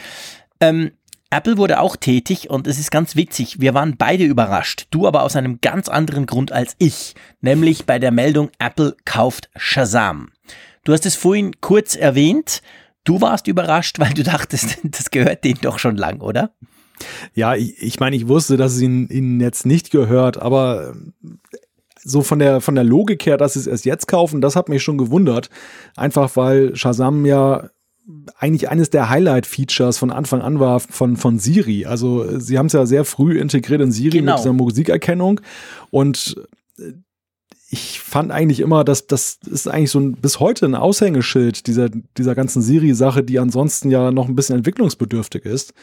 Ähm, 0.60 0.92
Apple 1.30 1.58
wurde 1.58 1.80
auch 1.80 1.96
tätig 1.96 2.48
und 2.48 2.66
es 2.66 2.78
ist 2.78 2.90
ganz 2.90 3.14
witzig. 3.14 3.60
Wir 3.60 3.74
waren 3.74 3.96
beide 3.98 4.24
überrascht. 4.24 4.86
Du 4.90 5.06
aber 5.06 5.22
aus 5.24 5.36
einem 5.36 5.60
ganz 5.60 5.88
anderen 5.88 6.24
Grund 6.24 6.52
als 6.52 6.74
ich. 6.78 7.14
Nämlich 7.42 7.84
bei 7.84 7.98
der 7.98 8.12
Meldung 8.12 8.50
Apple 8.58 8.96
kauft 9.04 9.50
Shazam. 9.54 10.30
Du 10.84 10.92
hast 10.94 11.04
es 11.04 11.16
vorhin 11.16 11.60
kurz 11.60 11.96
erwähnt. 11.96 12.62
Du 13.04 13.20
warst 13.20 13.46
überrascht, 13.46 13.98
weil 13.98 14.14
du 14.14 14.22
dachtest, 14.22 14.78
das 14.84 15.10
gehört 15.10 15.44
denen 15.44 15.60
doch 15.60 15.78
schon 15.78 15.96
lang, 15.96 16.20
oder? 16.20 16.54
Ja, 17.34 17.54
ich, 17.54 17.80
ich 17.82 18.00
meine, 18.00 18.16
ich 18.16 18.26
wusste, 18.26 18.56
dass 18.56 18.72
es 18.72 18.80
ihnen, 18.80 19.08
ihnen 19.08 19.40
jetzt 19.40 19.66
nicht 19.66 19.90
gehört, 19.90 20.40
aber 20.40 20.94
so 22.02 22.22
von 22.22 22.38
der, 22.38 22.62
von 22.62 22.74
der 22.74 22.84
Logik 22.84 23.26
her, 23.26 23.36
dass 23.36 23.52
sie 23.52 23.60
es 23.60 23.66
erst 23.66 23.84
jetzt 23.84 24.08
kaufen, 24.08 24.40
das 24.40 24.56
hat 24.56 24.70
mich 24.70 24.82
schon 24.82 24.96
gewundert. 24.96 25.50
Einfach 25.94 26.36
weil 26.36 26.74
Shazam 26.74 27.26
ja 27.26 27.68
eigentlich 28.38 28.68
eines 28.68 28.90
der 28.90 29.10
Highlight-Features 29.10 29.98
von 29.98 30.10
Anfang 30.10 30.40
an 30.40 30.60
war 30.60 30.80
von, 30.80 31.16
von 31.16 31.38
Siri. 31.38 31.84
Also 31.84 32.38
sie 32.38 32.58
haben 32.58 32.66
es 32.66 32.72
ja 32.72 32.86
sehr 32.86 33.04
früh 33.04 33.38
integriert 33.38 33.80
in 33.80 33.92
Siri 33.92 34.18
genau. 34.18 34.32
mit 34.32 34.38
dieser 34.40 34.52
Musikerkennung 34.52 35.40
und 35.90 36.36
äh, 36.78 36.92
ich 37.70 38.00
fand 38.00 38.32
eigentlich 38.32 38.60
immer, 38.60 38.82
dass 38.82 39.06
das 39.06 39.40
ist 39.44 39.68
eigentlich 39.68 39.90
so 39.90 40.00
ein, 40.00 40.12
bis 40.12 40.40
heute 40.40 40.64
ein 40.64 40.74
Aushängeschild 40.74 41.66
dieser, 41.66 41.90
dieser 42.16 42.34
ganzen 42.34 42.62
Siri-Sache, 42.62 43.22
die 43.22 43.38
ansonsten 43.38 43.90
ja 43.90 44.10
noch 44.10 44.26
ein 44.26 44.34
bisschen 44.34 44.56
entwicklungsbedürftig 44.56 45.44
ist. 45.44 45.74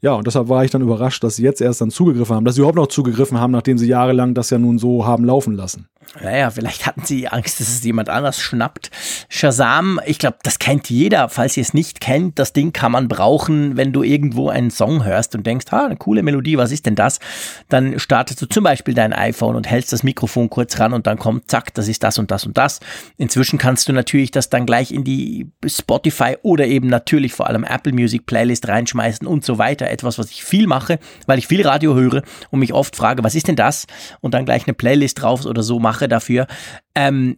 Ja, 0.00 0.12
und 0.12 0.26
deshalb 0.26 0.48
war 0.48 0.64
ich 0.64 0.70
dann 0.70 0.82
überrascht, 0.82 1.24
dass 1.24 1.36
sie 1.36 1.42
jetzt 1.42 1.60
erst 1.60 1.80
dann 1.80 1.90
zugegriffen 1.90 2.36
haben, 2.36 2.44
dass 2.44 2.54
sie 2.54 2.60
überhaupt 2.60 2.76
noch 2.76 2.86
zugegriffen 2.86 3.40
haben, 3.40 3.50
nachdem 3.50 3.78
sie 3.78 3.88
jahrelang 3.88 4.34
das 4.34 4.50
ja 4.50 4.58
nun 4.58 4.78
so 4.78 5.04
haben 5.04 5.24
laufen 5.24 5.54
lassen. 5.54 5.88
Naja, 6.22 6.50
vielleicht 6.50 6.86
hatten 6.86 7.04
sie 7.04 7.28
Angst, 7.28 7.60
dass 7.60 7.68
es 7.68 7.84
jemand 7.84 8.08
anders 8.08 8.40
schnappt. 8.40 8.90
Shazam, 9.28 10.00
ich 10.06 10.18
glaube, 10.18 10.38
das 10.42 10.58
kennt 10.58 10.88
jeder. 10.88 11.28
Falls 11.28 11.56
ihr 11.56 11.60
es 11.60 11.74
nicht 11.74 12.00
kennt, 12.00 12.38
das 12.38 12.52
Ding 12.54 12.72
kann 12.72 12.92
man 12.92 13.08
brauchen, 13.08 13.76
wenn 13.76 13.92
du 13.92 14.02
irgendwo 14.02 14.48
einen 14.48 14.70
Song 14.70 15.04
hörst 15.04 15.34
und 15.34 15.46
denkst, 15.46 15.66
ha, 15.70 15.84
eine 15.84 15.96
coole 15.96 16.22
Melodie, 16.22 16.56
was 16.56 16.72
ist 16.72 16.86
denn 16.86 16.94
das? 16.94 17.20
Dann 17.68 17.98
startest 17.98 18.40
du 18.40 18.46
zum 18.46 18.64
Beispiel 18.64 18.94
dein 18.94 19.12
iPhone 19.12 19.54
und 19.54 19.68
hältst 19.68 19.92
das 19.92 20.02
Mikrofon 20.02 20.48
kurz 20.48 20.80
ran 20.80 20.94
und 20.94 21.06
dann 21.06 21.18
kommt, 21.18 21.50
zack, 21.50 21.74
das 21.74 21.88
ist 21.88 22.02
das 22.02 22.18
und 22.18 22.30
das 22.30 22.46
und 22.46 22.56
das. 22.56 22.80
Inzwischen 23.18 23.58
kannst 23.58 23.88
du 23.88 23.92
natürlich 23.92 24.30
das 24.30 24.48
dann 24.48 24.64
gleich 24.64 24.92
in 24.92 25.04
die 25.04 25.50
Spotify 25.66 26.36
oder 26.42 26.66
eben 26.66 26.88
natürlich 26.88 27.34
vor 27.34 27.48
allem 27.48 27.64
Apple 27.64 27.92
Music 27.92 28.24
Playlist 28.24 28.66
reinschmeißen 28.66 29.26
und 29.26 29.44
so 29.44 29.58
weiter. 29.58 29.87
Etwas, 29.88 30.18
was 30.18 30.30
ich 30.30 30.44
viel 30.44 30.66
mache, 30.66 30.98
weil 31.26 31.38
ich 31.38 31.46
viel 31.46 31.66
Radio 31.66 31.94
höre 31.94 32.22
und 32.50 32.60
mich 32.60 32.72
oft 32.72 32.96
frage, 32.96 33.24
was 33.24 33.34
ist 33.34 33.48
denn 33.48 33.56
das? 33.56 33.86
Und 34.20 34.34
dann 34.34 34.44
gleich 34.44 34.66
eine 34.66 34.74
Playlist 34.74 35.22
drauf 35.22 35.44
oder 35.44 35.62
so 35.62 35.78
mache 35.78 36.08
dafür. 36.08 36.46
Ähm, 36.94 37.36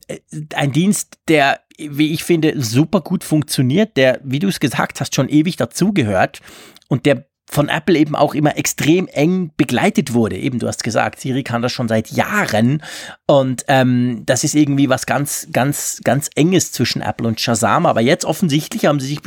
ein 0.54 0.72
Dienst, 0.72 1.18
der, 1.28 1.60
wie 1.78 2.12
ich 2.12 2.24
finde, 2.24 2.60
super 2.60 3.00
gut 3.00 3.24
funktioniert, 3.24 3.96
der, 3.96 4.20
wie 4.24 4.38
du 4.38 4.48
es 4.48 4.60
gesagt 4.60 5.00
hast, 5.00 5.14
schon 5.14 5.28
ewig 5.28 5.56
dazugehört 5.56 6.40
und 6.88 7.06
der 7.06 7.26
von 7.50 7.68
Apple 7.68 7.98
eben 7.98 8.14
auch 8.14 8.34
immer 8.34 8.56
extrem 8.56 9.08
eng 9.08 9.50
begleitet 9.56 10.12
wurde. 10.12 10.38
Eben, 10.38 10.60
du 10.60 10.68
hast 10.68 10.84
gesagt, 10.84 11.18
Siri 11.18 11.42
kann 11.42 11.62
das 11.62 11.72
schon 11.72 11.88
seit 11.88 12.10
Jahren 12.10 12.80
und 13.26 13.64
ähm, 13.66 14.22
das 14.24 14.44
ist 14.44 14.54
irgendwie 14.54 14.88
was 14.88 15.04
ganz, 15.04 15.48
ganz, 15.52 16.00
ganz 16.04 16.30
enges 16.36 16.70
zwischen 16.70 17.02
Apple 17.02 17.26
und 17.26 17.40
Shazam. 17.40 17.86
Aber 17.86 18.00
jetzt 18.00 18.24
offensichtlich 18.24 18.86
haben 18.86 19.00
sie 19.00 19.08
sich 19.08 19.20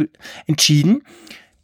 entschieden, 0.47 1.03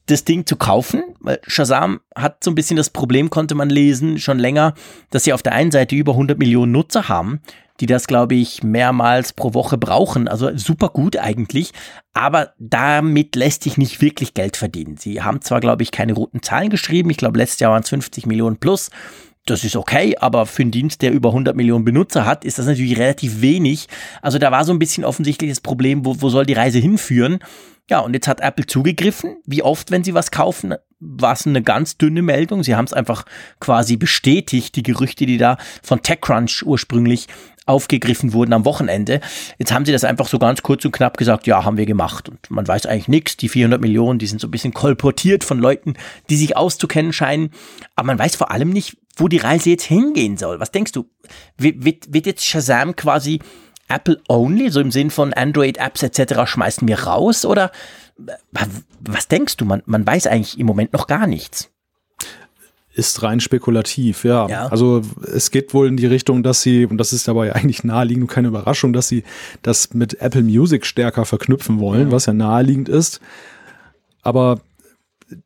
das 0.09 0.25
Ding 0.25 0.45
zu 0.45 0.55
kaufen, 0.55 1.03
weil 1.19 1.39
Shazam 1.45 2.01
hat 2.15 2.43
so 2.43 2.51
ein 2.51 2.55
bisschen 2.55 2.77
das 2.77 2.89
Problem, 2.89 3.29
konnte 3.29 3.55
man 3.55 3.69
lesen, 3.69 4.19
schon 4.19 4.39
länger, 4.39 4.73
dass 5.11 5.23
sie 5.23 5.33
auf 5.33 5.43
der 5.43 5.53
einen 5.53 5.71
Seite 5.71 5.95
über 5.95 6.13
100 6.13 6.39
Millionen 6.39 6.71
Nutzer 6.71 7.09
haben, 7.09 7.41
die 7.79 7.85
das, 7.85 8.07
glaube 8.07 8.35
ich, 8.35 8.63
mehrmals 8.63 9.33
pro 9.33 9.53
Woche 9.53 9.77
brauchen. 9.77 10.27
Also 10.27 10.55
super 10.57 10.89
gut 10.89 11.17
eigentlich, 11.17 11.71
aber 12.13 12.53
damit 12.59 13.35
lässt 13.35 13.63
sich 13.63 13.77
nicht 13.77 14.01
wirklich 14.01 14.33
Geld 14.33 14.57
verdienen. 14.57 14.97
Sie 14.97 15.21
haben 15.21 15.41
zwar, 15.41 15.59
glaube 15.59 15.83
ich, 15.83 15.91
keine 15.91 16.13
roten 16.13 16.41
Zahlen 16.41 16.69
geschrieben, 16.69 17.09
ich 17.09 17.17
glaube, 17.17 17.37
letztes 17.37 17.59
Jahr 17.59 17.71
waren 17.71 17.83
es 17.83 17.89
50 17.89 18.25
Millionen 18.25 18.57
plus. 18.57 18.89
Das 19.45 19.63
ist 19.63 19.75
okay, 19.75 20.15
aber 20.19 20.45
für 20.45 20.61
einen 20.61 20.71
Dienst, 20.71 21.01
der 21.01 21.11
über 21.11 21.29
100 21.29 21.55
Millionen 21.55 21.85
Benutzer 21.85 22.25
hat, 22.25 22.45
ist 22.45 22.59
das 22.59 22.67
natürlich 22.67 22.99
relativ 22.99 23.41
wenig. 23.41 23.87
Also 24.21 24.37
da 24.37 24.51
war 24.51 24.63
so 24.63 24.73
ein 24.73 24.79
bisschen 24.79 25.05
offensichtlich 25.05 25.49
das 25.49 25.61
Problem, 25.61 26.05
wo, 26.05 26.21
wo 26.21 26.29
soll 26.29 26.45
die 26.45 26.53
Reise 26.53 26.77
hinführen? 26.77 27.39
Ja, 27.89 27.99
und 27.99 28.13
jetzt 28.13 28.27
hat 28.27 28.39
Apple 28.39 28.67
zugegriffen. 28.67 29.37
Wie 29.45 29.63
oft, 29.63 29.89
wenn 29.89 30.03
sie 30.03 30.13
was 30.13 30.29
kaufen, 30.29 30.75
war 30.99 31.33
es 31.33 31.47
eine 31.47 31.63
ganz 31.63 31.97
dünne 31.97 32.21
Meldung. 32.21 32.63
Sie 32.63 32.75
haben 32.75 32.85
es 32.85 32.93
einfach 32.93 33.25
quasi 33.59 33.97
bestätigt, 33.97 34.75
die 34.75 34.83
Gerüchte, 34.83 35.25
die 35.25 35.37
da 35.37 35.57
von 35.81 36.03
TechCrunch 36.03 36.63
ursprünglich 36.65 37.27
aufgegriffen 37.65 38.33
wurden 38.33 38.53
am 38.53 38.65
Wochenende. 38.65 39.21
Jetzt 39.57 39.71
haben 39.71 39.85
sie 39.85 39.91
das 39.91 40.03
einfach 40.03 40.27
so 40.27 40.39
ganz 40.39 40.61
kurz 40.61 40.85
und 40.85 40.91
knapp 40.91 41.17
gesagt, 41.17 41.47
ja, 41.47 41.65
haben 41.65 41.77
wir 41.77 41.85
gemacht. 41.85 42.29
Und 42.29 42.49
man 42.51 42.67
weiß 42.67 42.85
eigentlich 42.85 43.07
nichts. 43.07 43.37
Die 43.37 43.49
400 43.49 43.81
Millionen, 43.81 44.19
die 44.19 44.27
sind 44.27 44.39
so 44.39 44.47
ein 44.47 44.51
bisschen 44.51 44.73
kolportiert 44.73 45.43
von 45.43 45.59
Leuten, 45.59 45.95
die 46.29 46.37
sich 46.37 46.57
auszukennen 46.57 47.13
scheinen. 47.13 47.51
Aber 47.95 48.07
man 48.07 48.19
weiß 48.19 48.35
vor 48.35 48.51
allem 48.51 48.69
nicht, 48.69 48.97
wo 49.15 49.27
die 49.27 49.37
Reise 49.37 49.69
jetzt 49.69 49.85
hingehen 49.85 50.37
soll. 50.37 50.59
Was 50.59 50.71
denkst 50.71 50.91
du? 50.91 51.05
Wird, 51.57 52.13
wird 52.13 52.25
jetzt 52.25 52.45
Shazam 52.45 52.95
quasi 52.95 53.39
Apple 53.89 54.21
only, 54.27 54.69
so 54.69 54.79
im 54.79 54.91
Sinn 54.91 55.09
von 55.09 55.33
Android-Apps 55.33 56.03
etc. 56.03 56.45
schmeißen 56.45 56.87
wir 56.87 56.99
raus? 56.99 57.45
Oder 57.45 57.71
was 59.01 59.27
denkst 59.27 59.57
du? 59.57 59.65
Man, 59.65 59.81
man 59.85 60.05
weiß 60.05 60.27
eigentlich 60.27 60.59
im 60.59 60.65
Moment 60.65 60.93
noch 60.93 61.07
gar 61.07 61.27
nichts. 61.27 61.69
Ist 62.93 63.23
rein 63.23 63.39
spekulativ, 63.39 64.25
ja. 64.25 64.47
ja. 64.47 64.67
Also 64.67 65.01
es 65.33 65.51
geht 65.51 65.73
wohl 65.73 65.87
in 65.87 65.95
die 65.95 66.07
Richtung, 66.07 66.43
dass 66.43 66.61
sie, 66.61 66.85
und 66.85 66.97
das 66.97 67.13
ist 67.13 67.27
dabei 67.27 67.55
eigentlich 67.55 67.83
naheliegend 67.83 68.23
und 68.23 68.31
keine 68.31 68.49
Überraschung, 68.49 68.93
dass 68.93 69.07
sie 69.07 69.23
das 69.61 69.93
mit 69.93 70.21
Apple 70.21 70.43
Music 70.43 70.85
stärker 70.85 71.25
verknüpfen 71.25 71.79
wollen, 71.79 72.07
ja. 72.07 72.11
was 72.11 72.25
ja 72.25 72.33
naheliegend 72.33 72.89
ist. 72.89 73.21
Aber 74.21 74.59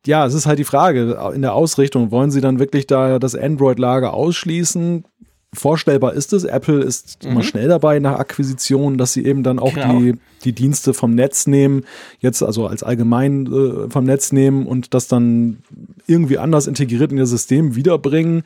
ja, 0.06 0.26
es 0.26 0.34
ist 0.34 0.46
halt 0.46 0.60
die 0.60 0.64
Frage 0.64 1.20
in 1.34 1.42
der 1.42 1.54
Ausrichtung. 1.54 2.12
Wollen 2.12 2.32
Sie 2.32 2.42
dann 2.42 2.60
wirklich 2.60 2.88
da 2.88 3.20
das 3.20 3.36
Android-Lager 3.36 4.14
ausschließen? 4.14 5.04
Vorstellbar 5.54 6.14
ist 6.14 6.34
es. 6.34 6.44
Apple 6.44 6.82
ist 6.82 7.24
mhm. 7.24 7.32
immer 7.32 7.44
schnell 7.44 7.68
dabei 7.68 8.00
nach 8.00 8.20
Akquisitionen, 8.20 8.98
dass 8.98 9.14
sie 9.14 9.26
eben 9.26 9.44
dann 9.44 9.60
auch 9.60 9.74
genau. 9.74 10.00
die, 10.00 10.16
die 10.44 10.54
Dienste 10.54 10.94
vom 10.94 11.16
Netz 11.16 11.48
nehmen, 11.48 11.84
jetzt 12.20 12.42
also 12.42 12.68
als 12.68 12.84
allgemein 12.84 13.46
äh, 13.48 13.90
vom 13.90 14.04
Netz 14.06 14.32
nehmen 14.32 14.68
und 14.68 14.94
das 14.94 15.08
dann 15.08 15.60
irgendwie 16.08 16.38
anders 16.38 16.68
integriert 16.68 17.12
in 17.12 17.18
ihr 17.18 17.26
System 17.26 17.76
wiederbringen. 17.76 18.44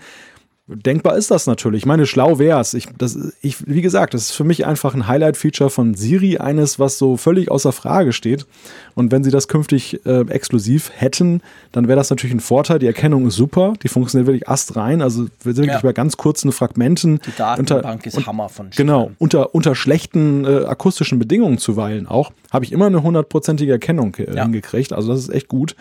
Denkbar 0.70 1.16
ist 1.16 1.32
das 1.32 1.48
natürlich. 1.48 1.84
Ich 1.84 1.86
meine, 1.86 2.06
schlau 2.06 2.40
wär's. 2.40 2.74
Ich, 2.74 2.88
das, 2.98 3.18
ich, 3.42 3.66
wie 3.66 3.82
gesagt, 3.82 4.14
das 4.14 4.24
ist 4.24 4.32
für 4.34 4.44
mich 4.44 4.66
einfach 4.66 4.94
ein 4.94 5.08
Highlight-Feature 5.08 5.70
von 5.70 5.94
Siri, 5.94 6.40
eines, 6.40 6.78
was 6.78 6.98
so 6.98 7.16
völlig 7.16 7.50
außer 7.50 7.72
Frage 7.72 8.12
steht. 8.12 8.46
Und 8.94 9.14
wenn 9.14 9.24
sie 9.24 9.32
das 9.32 9.48
künftig 9.48 10.06
äh, 10.06 10.28
exklusiv 10.30 10.92
hätten, 10.94 11.42
dann 11.72 11.88
wäre 11.88 11.96
das 11.96 12.10
natürlich 12.10 12.36
ein 12.36 12.42
Vorteil. 12.42 12.80
Die 12.80 12.86
Erkennung 12.86 13.28
ist 13.28 13.36
super, 13.36 13.76
die 13.82 13.88
funktioniert 13.88 14.28
wirklich 14.28 14.50
astrein. 14.50 15.02
Also 15.02 15.28
wir 15.42 15.54
sind 15.54 15.68
wirklich 15.68 15.84
ja. 15.84 15.88
bei 15.88 15.94
ganz 15.94 16.18
kurzen 16.18 16.52
Fragmenten. 16.52 17.22
Die 17.26 17.36
Datenbank 17.38 18.06
unter, 18.06 18.06
ist 18.20 18.28
Hammer 18.28 18.50
von 18.50 18.70
Genau, 18.76 19.04
Stern. 19.04 19.16
unter, 19.20 19.56
unter 19.56 19.74
schlechten 19.74 20.44
äh, 20.44 20.66
akustischen 20.66 21.18
Bedingungen 21.18 21.60
zuweilen 21.60 22.08
auch, 22.08 22.34
habe 22.52 22.66
ich 22.66 22.74
immer 22.74 22.88
eine 22.88 23.04
hundertprozentige 23.04 23.72
Erkennung 23.72 24.18
ja. 24.18 24.44
hingekriegt. 24.44 24.92
Also 24.92 25.14
das 25.14 25.20
ist 25.20 25.30
echt 25.30 25.48
gut. 25.48 25.78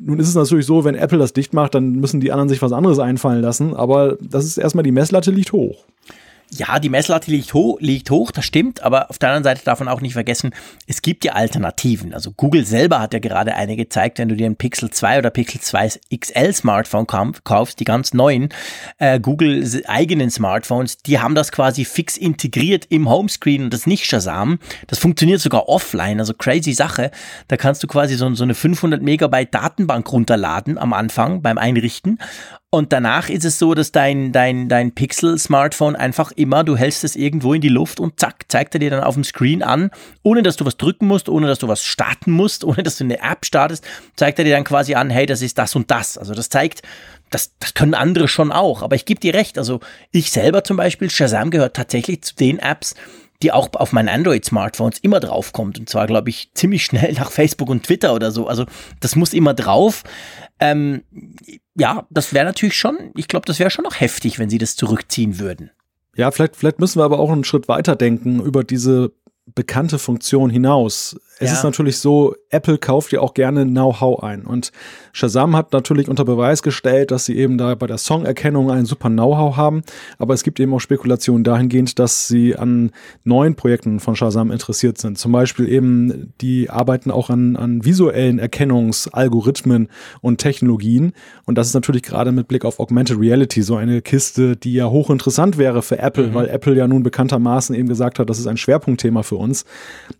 Nun 0.00 0.18
ist 0.18 0.28
es 0.28 0.34
natürlich 0.34 0.66
so, 0.66 0.84
wenn 0.84 0.94
Apple 0.94 1.18
das 1.18 1.32
dicht 1.32 1.52
macht, 1.52 1.74
dann 1.74 1.92
müssen 1.92 2.20
die 2.20 2.32
anderen 2.32 2.48
sich 2.48 2.62
was 2.62 2.72
anderes 2.72 2.98
einfallen 2.98 3.42
lassen. 3.42 3.74
Aber 3.74 4.16
das 4.20 4.44
ist 4.44 4.58
erstmal, 4.58 4.84
die 4.84 4.92
Messlatte 4.92 5.30
liegt 5.30 5.52
hoch. 5.52 5.84
Ja, 6.50 6.78
die 6.78 6.88
Messlatte 6.88 7.30
liegt, 7.30 7.54
ho 7.54 7.76
liegt 7.80 8.08
hoch, 8.10 8.30
das 8.30 8.44
stimmt, 8.44 8.80
aber 8.82 9.10
auf 9.10 9.18
der 9.18 9.30
anderen 9.30 9.42
Seite 9.42 9.64
darf 9.64 9.80
man 9.80 9.88
auch 9.88 10.00
nicht 10.00 10.12
vergessen, 10.12 10.50
es 10.86 11.02
gibt 11.02 11.24
ja 11.24 11.32
Alternativen. 11.32 12.14
Also 12.14 12.30
Google 12.30 12.64
selber 12.64 13.00
hat 13.00 13.12
ja 13.14 13.18
gerade 13.18 13.54
eine 13.56 13.76
gezeigt, 13.76 14.18
wenn 14.18 14.28
du 14.28 14.36
dir 14.36 14.46
ein 14.46 14.54
Pixel 14.54 14.90
2 14.90 15.18
oder 15.18 15.30
Pixel 15.30 15.60
2 15.60 15.98
XL 16.16 16.52
Smartphone 16.52 17.06
kaufst, 17.06 17.80
die 17.80 17.84
ganz 17.84 18.14
neuen 18.14 18.50
äh, 18.98 19.18
Google 19.18 19.82
eigenen 19.86 20.30
Smartphones, 20.30 20.98
die 20.98 21.18
haben 21.18 21.34
das 21.34 21.50
quasi 21.50 21.84
fix 21.84 22.16
integriert 22.16 22.86
im 22.90 23.08
Homescreen 23.08 23.64
und 23.64 23.74
das 23.74 23.86
nicht 23.86 24.06
Shazam. 24.06 24.60
Das 24.86 25.00
funktioniert 25.00 25.40
sogar 25.40 25.68
offline, 25.68 26.20
also 26.20 26.32
crazy 26.32 26.74
Sache. 26.74 27.10
Da 27.48 27.56
kannst 27.56 27.82
du 27.82 27.88
quasi 27.88 28.14
so, 28.14 28.32
so 28.34 28.44
eine 28.44 28.54
500 28.54 29.02
Megabyte 29.02 29.52
Datenbank 29.52 30.12
runterladen 30.12 30.78
am 30.78 30.92
Anfang 30.92 31.42
beim 31.42 31.58
Einrichten 31.58 32.18
und 32.70 32.92
danach 32.92 33.28
ist 33.28 33.44
es 33.44 33.58
so, 33.58 33.74
dass 33.74 33.92
dein, 33.92 34.32
dein, 34.32 34.68
dein 34.68 34.92
Pixel-Smartphone 34.92 35.94
einfach 35.94 36.32
immer, 36.32 36.64
du 36.64 36.76
hältst 36.76 37.04
es 37.04 37.14
irgendwo 37.14 37.54
in 37.54 37.60
die 37.60 37.68
Luft 37.68 38.00
und 38.00 38.18
zack, 38.18 38.44
zeigt 38.48 38.74
er 38.74 38.80
dir 38.80 38.90
dann 38.90 39.04
auf 39.04 39.14
dem 39.14 39.22
Screen 39.22 39.62
an, 39.62 39.90
ohne 40.24 40.42
dass 40.42 40.56
du 40.56 40.64
was 40.64 40.76
drücken 40.76 41.06
musst, 41.06 41.28
ohne 41.28 41.46
dass 41.46 41.60
du 41.60 41.68
was 41.68 41.84
starten 41.84 42.32
musst, 42.32 42.64
ohne 42.64 42.82
dass 42.82 42.98
du 42.98 43.04
eine 43.04 43.20
App 43.20 43.44
startest, 43.44 43.84
zeigt 44.16 44.38
er 44.38 44.44
dir 44.44 44.54
dann 44.54 44.64
quasi 44.64 44.94
an, 44.94 45.10
hey, 45.10 45.26
das 45.26 45.42
ist 45.42 45.58
das 45.58 45.76
und 45.76 45.90
das. 45.90 46.18
Also 46.18 46.34
das 46.34 46.48
zeigt, 46.48 46.82
das, 47.30 47.52
das 47.60 47.74
können 47.74 47.94
andere 47.94 48.26
schon 48.26 48.50
auch. 48.50 48.82
Aber 48.82 48.96
ich 48.96 49.04
gebe 49.04 49.20
dir 49.20 49.34
recht, 49.34 49.58
also 49.58 49.80
ich 50.10 50.32
selber 50.32 50.64
zum 50.64 50.76
Beispiel, 50.76 51.08
Shazam 51.08 51.50
gehört 51.50 51.76
tatsächlich 51.76 52.22
zu 52.22 52.34
den 52.34 52.58
Apps, 52.58 52.96
die 53.42 53.52
auch 53.52 53.68
auf 53.74 53.92
meinen 53.92 54.08
Android-Smartphones 54.08 54.98
immer 54.98 55.20
draufkommt. 55.20 55.78
Und 55.78 55.88
zwar, 55.88 56.06
glaube 56.06 56.30
ich, 56.30 56.50
ziemlich 56.54 56.84
schnell 56.84 57.12
nach 57.12 57.30
Facebook 57.32 57.68
und 57.68 57.84
Twitter 57.84 58.12
oder 58.12 58.32
so. 58.32 58.48
Also 58.48 58.66
das 59.00 59.14
muss 59.14 59.32
immer 59.32 59.54
drauf. 59.54 60.02
Ähm, 60.58 61.02
ja, 61.76 62.06
das 62.10 62.32
wäre 62.32 62.44
natürlich 62.44 62.76
schon, 62.76 63.10
ich 63.14 63.28
glaube, 63.28 63.46
das 63.46 63.58
wäre 63.58 63.70
schon 63.70 63.84
noch 63.84 64.00
heftig, 64.00 64.38
wenn 64.38 64.50
sie 64.50 64.58
das 64.58 64.76
zurückziehen 64.76 65.38
würden. 65.38 65.70
Ja, 66.16 66.30
vielleicht, 66.30 66.56
vielleicht 66.56 66.80
müssen 66.80 66.98
wir 66.98 67.04
aber 67.04 67.18
auch 67.18 67.30
einen 67.30 67.44
Schritt 67.44 67.68
weiter 67.68 67.94
denken 67.94 68.40
über 68.40 68.64
diese 68.64 69.12
bekannte 69.54 69.98
Funktion 69.98 70.50
hinaus. 70.50 71.16
Es 71.38 71.50
ja. 71.50 71.56
ist 71.56 71.62
natürlich 71.62 71.98
so, 71.98 72.34
Apple 72.50 72.78
kauft 72.78 73.12
ja 73.12 73.20
auch 73.20 73.34
gerne 73.34 73.64
Know-how 73.64 74.22
ein. 74.22 74.42
Und 74.42 74.70
Shazam 75.12 75.56
hat 75.56 75.72
natürlich 75.72 76.08
unter 76.08 76.24
Beweis 76.24 76.62
gestellt, 76.62 77.10
dass 77.10 77.24
sie 77.24 77.36
eben 77.36 77.58
da 77.58 77.74
bei 77.74 77.86
der 77.86 77.98
Songerkennung 77.98 78.70
ein 78.70 78.84
super 78.84 79.08
Know-how 79.08 79.56
haben. 79.56 79.82
Aber 80.18 80.34
es 80.34 80.44
gibt 80.44 80.60
eben 80.60 80.72
auch 80.74 80.80
Spekulationen 80.80 81.44
dahingehend, 81.44 81.98
dass 81.98 82.28
sie 82.28 82.56
an 82.56 82.92
neuen 83.24 83.56
Projekten 83.56 83.98
von 83.98 84.14
Shazam 84.14 84.50
interessiert 84.50 84.98
sind. 84.98 85.18
Zum 85.18 85.32
Beispiel 85.32 85.68
eben, 85.68 86.32
die 86.40 86.70
arbeiten 86.70 87.10
auch 87.10 87.30
an, 87.30 87.56
an 87.56 87.84
visuellen 87.84 88.38
Erkennungsalgorithmen 88.38 89.88
und 90.20 90.38
Technologien. 90.38 91.12
Und 91.44 91.58
das 91.58 91.68
ist 91.68 91.74
natürlich 91.74 92.02
gerade 92.02 92.30
mit 92.32 92.46
Blick 92.48 92.64
auf 92.64 92.78
Augmented 92.78 93.18
Reality 93.18 93.62
so 93.62 93.76
eine 93.76 94.02
Kiste, 94.02 94.56
die 94.56 94.74
ja 94.74 94.88
hochinteressant 94.88 95.58
wäre 95.58 95.82
für 95.82 95.98
Apple, 95.98 96.28
mhm. 96.28 96.34
weil 96.34 96.48
Apple 96.48 96.76
ja 96.76 96.86
nun 96.86 97.02
bekanntermaßen 97.02 97.74
eben 97.74 97.88
gesagt 97.88 98.18
hat, 98.18 98.30
das 98.30 98.38
ist 98.38 98.46
ein 98.46 98.56
Schwerpunktthema 98.56 99.22
für 99.22 99.36
uns. 99.36 99.64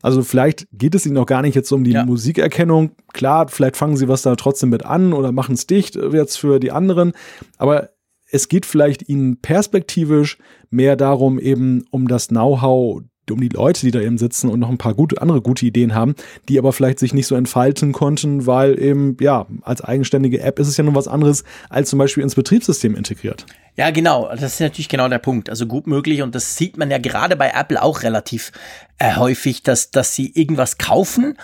Also 0.02 0.22
vielleicht 0.22 0.66
geht 0.72 0.94
es 0.94 1.06
ihnen 1.06 1.18
auch 1.18 1.26
gar 1.26 1.42
nicht 1.42 1.54
jetzt 1.54 1.70
um 1.72 1.84
die 1.84 1.92
ja. 1.92 2.04
Musikerkennung. 2.26 2.90
Klar, 3.12 3.48
vielleicht 3.48 3.76
fangen 3.76 3.96
sie 3.96 4.08
was 4.08 4.22
da 4.22 4.34
trotzdem 4.34 4.70
mit 4.70 4.84
an 4.84 5.12
oder 5.12 5.30
machen 5.30 5.54
es 5.54 5.66
dicht 5.66 5.94
jetzt 5.94 6.36
für 6.36 6.58
die 6.58 6.72
anderen. 6.72 7.12
Aber 7.56 7.90
es 8.28 8.48
geht 8.48 8.66
vielleicht 8.66 9.08
ihnen 9.08 9.40
perspektivisch 9.40 10.38
mehr 10.70 10.96
darum, 10.96 11.38
eben 11.38 11.84
um 11.90 12.08
das 12.08 12.28
Know-how 12.28 13.02
um 13.30 13.40
die 13.40 13.48
Leute, 13.48 13.80
die 13.80 13.90
da 13.90 14.00
eben 14.00 14.18
sitzen 14.18 14.48
und 14.48 14.60
noch 14.60 14.68
ein 14.68 14.78
paar 14.78 14.94
gute, 14.94 15.20
andere 15.20 15.40
gute 15.40 15.66
Ideen 15.66 15.94
haben, 15.94 16.14
die 16.48 16.58
aber 16.60 16.72
vielleicht 16.72 17.00
sich 17.00 17.12
nicht 17.12 17.26
so 17.26 17.34
entfalten 17.34 17.92
konnten, 17.92 18.46
weil 18.46 18.80
eben, 18.80 19.16
ja, 19.20 19.46
als 19.62 19.82
eigenständige 19.82 20.40
App 20.40 20.60
ist 20.60 20.68
es 20.68 20.76
ja 20.76 20.84
nur 20.84 20.94
was 20.94 21.08
anderes 21.08 21.42
als 21.68 21.90
zum 21.90 21.98
Beispiel 21.98 22.22
ins 22.22 22.36
Betriebssystem 22.36 22.94
integriert. 22.94 23.44
Ja, 23.76 23.90
genau. 23.90 24.28
Das 24.30 24.54
ist 24.54 24.60
natürlich 24.60 24.88
genau 24.88 25.08
der 25.08 25.18
Punkt. 25.18 25.50
Also 25.50 25.66
gut 25.66 25.88
möglich 25.88 26.22
und 26.22 26.36
das 26.36 26.56
sieht 26.56 26.76
man 26.76 26.88
ja 26.88 26.98
gerade 26.98 27.34
bei 27.34 27.50
Apple 27.50 27.82
auch 27.82 28.04
relativ 28.04 28.52
äh, 28.98 29.16
häufig, 29.16 29.64
dass, 29.64 29.90
dass 29.90 30.14
sie 30.14 30.30
irgendwas 30.32 30.78
kaufen 30.78 31.36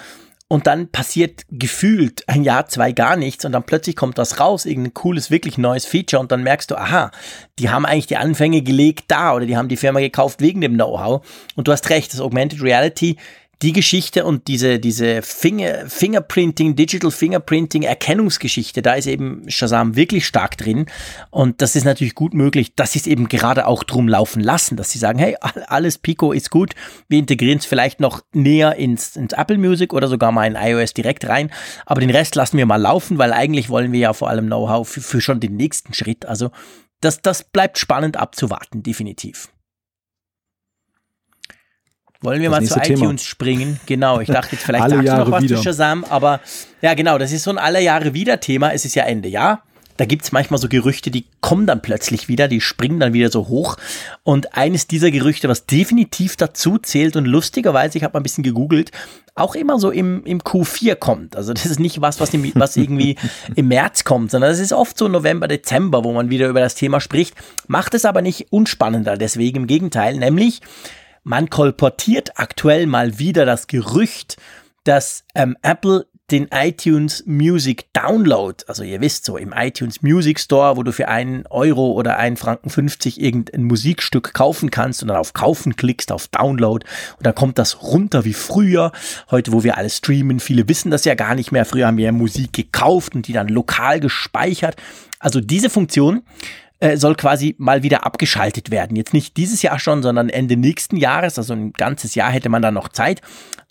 und 0.53 0.67
dann 0.67 0.89
passiert 0.89 1.47
gefühlt 1.49 2.29
ein 2.29 2.45
Jahr, 2.45 2.67
zwei 2.67 2.93
gar 2.93 3.17
nichts 3.17 3.47
und 3.47 3.53
dann 3.53 3.63
plötzlich 3.63 3.97
kommt 3.97 4.19
das 4.19 4.39
raus, 4.39 4.67
irgendein 4.67 4.93
cooles, 4.93 5.31
wirklich 5.31 5.57
neues 5.57 5.87
Feature 5.87 6.21
und 6.21 6.31
dann 6.31 6.43
merkst 6.43 6.71
du, 6.71 6.77
aha, 6.77 7.11
die 7.59 7.71
haben 7.71 7.87
eigentlich 7.87 8.09
die 8.09 8.19
Anfänge 8.19 8.61
gelegt 8.61 9.05
da 9.09 9.35
oder 9.35 9.47
die 9.47 9.57
haben 9.57 9.69
die 9.69 9.79
Firma 9.79 10.01
gekauft 10.01 10.43
wegen 10.43 10.61
dem 10.61 10.75
Know-how. 10.75 11.27
Und 11.57 11.69
du 11.69 11.73
hast 11.73 11.89
recht, 11.89 12.13
das 12.13 12.21
Augmented 12.21 12.61
Reality 12.61 13.17
die 13.63 13.73
Geschichte 13.73 14.25
und 14.25 14.49
diese, 14.49 14.81
diese 14.81 15.23
Finger, 15.23 15.89
Fingerprinting, 15.89 16.75
Digital 16.75 17.13
Fingerprinting, 17.13 17.83
Erkennungsgeschichte, 17.83 18.83
da 18.83 18.95
ist 18.95 19.07
eben 19.07 19.49
Shazam 19.49 19.95
wirklich 19.95 20.27
stark 20.27 20.59
drin. 20.59 20.87
Und 21.31 21.63
das 21.63 21.77
ist 21.77 21.85
natürlich 21.85 22.17
gut 22.17 22.35
möglich, 22.35 22.75
dass 22.75 22.93
sie 22.93 22.99
es 22.99 23.07
eben 23.07 23.29
gerade 23.29 23.67
auch 23.67 23.85
drum 23.85 24.09
laufen 24.09 24.41
lassen, 24.41 24.77
dass 24.77 24.91
sie 24.91 24.99
sagen, 24.99 25.19
hey, 25.19 25.37
alles 25.69 25.99
Pico 25.99 26.33
ist 26.33 26.51
gut, 26.51 26.75
wir 27.09 27.19
integrieren 27.19 27.59
es 27.59 27.67
vielleicht 27.67 28.01
noch 28.01 28.23
näher 28.33 28.75
ins, 28.77 29.15
ins 29.17 29.33
Apple 29.33 29.59
Music 29.59 29.93
oder 29.93 30.09
sogar 30.09 30.33
mal 30.33 30.47
in 30.47 30.57
iOS 30.57 30.93
direkt 30.93 31.29
rein, 31.29 31.51
aber 31.87 32.01
den 32.01 32.11
Rest 32.11 32.35
lassen 32.35 32.59
wir 32.59 32.67
mal 32.67 32.77
laufen, 32.77 33.19
weil 33.19 33.33
eigentlich 33.33 33.69
wollen 33.69 33.93
wir 33.93 34.01
ja 34.01 34.13
vor 34.13 34.29
allem 34.29 34.47
Know-how 34.47 34.89
für, 34.89 35.01
für 35.01 35.21
schon 35.21 35.39
den 35.39 35.57
nächsten 35.57 35.95
Schritt. 35.95 36.27
Also 36.27 36.51
das, 37.01 37.21
das 37.23 37.45
bleibt 37.45 37.79
spannend 37.79 38.17
abzuwarten, 38.17 38.83
definitiv. 38.83 39.52
Wollen 42.23 42.41
wir 42.41 42.51
das 42.51 42.61
mal 42.61 42.85
zu 42.85 42.93
iTunes 42.93 42.99
Thema. 43.01 43.19
springen? 43.19 43.81
Genau, 43.87 44.21
ich 44.21 44.29
dachte 44.29 44.55
jetzt 44.57 44.65
vielleicht 44.65 44.85
alle 44.85 44.95
sagst 44.95 45.07
Jahre 45.07 45.25
du 45.25 45.31
noch 45.31 45.37
was 45.37 45.43
wieder. 45.45 45.57
zu 45.57 45.63
Shazam, 45.63 46.05
aber 46.09 46.41
ja 46.81 46.95
genau, 46.95 47.19
das 47.19 47.33
ist 47.33 47.43
so 47.43 47.51
ein 47.51 47.59
alle 47.59 47.81
Jahre 47.83 48.15
wieder 48.15 48.41
Thema. 48.41 48.73
Es 48.73 48.85
ist 48.85 48.95
ja 48.95 49.05
Ende 49.05 49.29
Jahr. 49.29 49.63
Da 49.99 50.07
gibt 50.07 50.25
es 50.25 50.33
manchmal 50.33 50.59
so 50.59 50.69
Gerüchte, 50.69 51.11
die 51.11 51.27
kommen 51.41 51.67
dann 51.67 51.83
plötzlich 51.83 52.27
wieder, 52.27 52.49
die 52.49 52.61
springen 52.61 52.99
dann 52.99 53.13
wieder 53.13 53.31
so 53.31 53.49
hoch. 53.49 53.77
Und 54.25 54.57
eines 54.57 54.87
dieser 54.87 55.11
Gerüchte, 55.11 55.49
was 55.49 55.67
definitiv 55.67 56.37
dazu 56.37 56.79
zählt 56.79 57.15
und 57.15 57.27
lustigerweise, 57.27 57.99
ich 57.99 58.05
habe 58.05 58.15
mal 58.15 58.21
ein 58.21 58.23
bisschen 58.23 58.43
gegoogelt, 58.43 58.91
auch 59.35 59.55
immer 59.55 59.79
so 59.79 59.91
im, 59.91 60.25
im 60.25 60.41
Q4 60.41 60.95
kommt. 60.95 61.37
Also 61.37 61.53
das 61.53 61.67
ist 61.67 61.79
nicht 61.79 62.01
was, 62.01 62.21
was, 62.21 62.33
im, 62.35 62.51
was 62.55 62.77
irgendwie 62.77 63.17
im 63.55 63.69
März 63.69 64.05
kommt, 64.05 64.31
sondern 64.31 64.51
das 64.51 64.61
ist 64.61 64.73
oft 64.73 64.97
so 64.97 65.09
November, 65.09 65.47
Dezember, 65.47 66.05
wo 66.05 66.13
man 66.13 66.31
wieder 66.31 66.49
über 66.49 66.61
das 66.61 66.75
Thema 66.75 67.01
spricht. 67.01 67.35
Macht 67.67 67.95
es 67.95 68.05
aber 68.05 68.23
nicht 68.23 68.51
unspannender, 68.51 69.17
deswegen 69.17 69.59
im 69.59 69.67
Gegenteil, 69.67 70.17
nämlich 70.17 70.61
man 71.23 71.51
kolportiert 71.51 72.39
aktuell 72.39 72.87
mal 72.87 73.19
wieder 73.19 73.45
das 73.47 73.67
Gerücht, 73.67 74.37
dass 74.85 75.25
ähm, 75.35 75.57
Apple 75.63 76.07
den 76.31 76.49
iTunes 76.51 77.25
Music 77.27 77.93
Download, 77.93 78.65
also 78.67 78.83
ihr 78.83 79.03
wisst 79.03 79.27
so, 79.27 79.37
im 79.37 79.53
iTunes 79.55 80.01
Music 80.01 80.41
Store, 80.41 80.79
wo 80.79 80.83
du 80.83 80.91
für 80.91 81.09
einen 81.09 81.47
Euro 81.49 81.93
oder 81.93 82.17
einen 82.17 82.39
Franken 82.39 82.71
50 82.71 83.21
irgendein 83.21 83.65
Musikstück 83.65 84.33
kaufen 84.33 84.71
kannst 84.71 85.03
und 85.03 85.09
dann 85.09 85.19
auf 85.19 85.35
Kaufen 85.35 85.77
klickst, 85.77 86.11
auf 86.11 86.29
Download 86.29 86.87
und 87.19 87.27
dann 87.27 87.35
kommt 87.35 87.59
das 87.59 87.83
runter 87.83 88.25
wie 88.25 88.33
früher. 88.33 88.93
Heute, 89.31 89.53
wo 89.53 89.63
wir 89.63 89.77
alles 89.77 89.99
streamen, 89.99 90.41
viele 90.41 90.67
wissen 90.69 90.91
das 90.91 91.05
ja 91.05 91.15
gar 91.15 91.35
nicht 91.35 91.53
mehr. 91.53 91.67
Früher 91.67 91.87
haben 91.87 91.99
wir 91.99 92.07
ja 92.07 92.13
Musik 92.13 92.55
gekauft 92.55 93.15
und 93.15 93.29
die 93.29 93.35
dann 93.35 93.49
lokal 93.49 94.01
gespeichert. 94.01 94.77
Also 95.19 95.41
diese 95.41 95.69
Funktion 95.69 96.23
äh, 96.83 96.97
soll 96.97 97.15
quasi 97.15 97.55
mal 97.59 97.85
wieder 97.85 98.05
abgeschaltet 98.05 98.73
werden. 98.73 98.97
Jetzt 98.97 99.15
nicht 99.15 99.37
dieses 99.37 99.63
Jahr 99.63 99.79
schon, 99.79 100.03
sondern 100.03 100.29
Ende 100.29 100.57
nächsten 100.57 100.97
Jahres, 100.97 101.39
also 101.39 101.55
ein 101.55 101.73
ganzes 101.73 102.17
Jahr 102.17 102.33
hätte 102.33 102.49
man 102.49 102.61
da 102.61 102.73
noch 102.73 102.89
Zeit. 102.89 103.21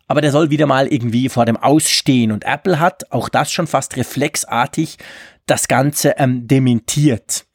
Aber 0.08 0.22
der 0.22 0.32
soll 0.32 0.50
wieder 0.50 0.66
mal 0.66 0.88
irgendwie 0.88 1.28
vor 1.28 1.46
dem 1.46 1.58
Ausstehen. 1.58 2.32
Und 2.32 2.46
Apple 2.46 2.80
hat 2.80 3.12
auch 3.12 3.28
das 3.28 3.52
schon 3.52 3.68
fast 3.68 3.98
reflexartig 3.98 4.98
das 5.46 5.68
Ganze 5.68 6.16
ähm, 6.18 6.48
dementiert. 6.48 7.46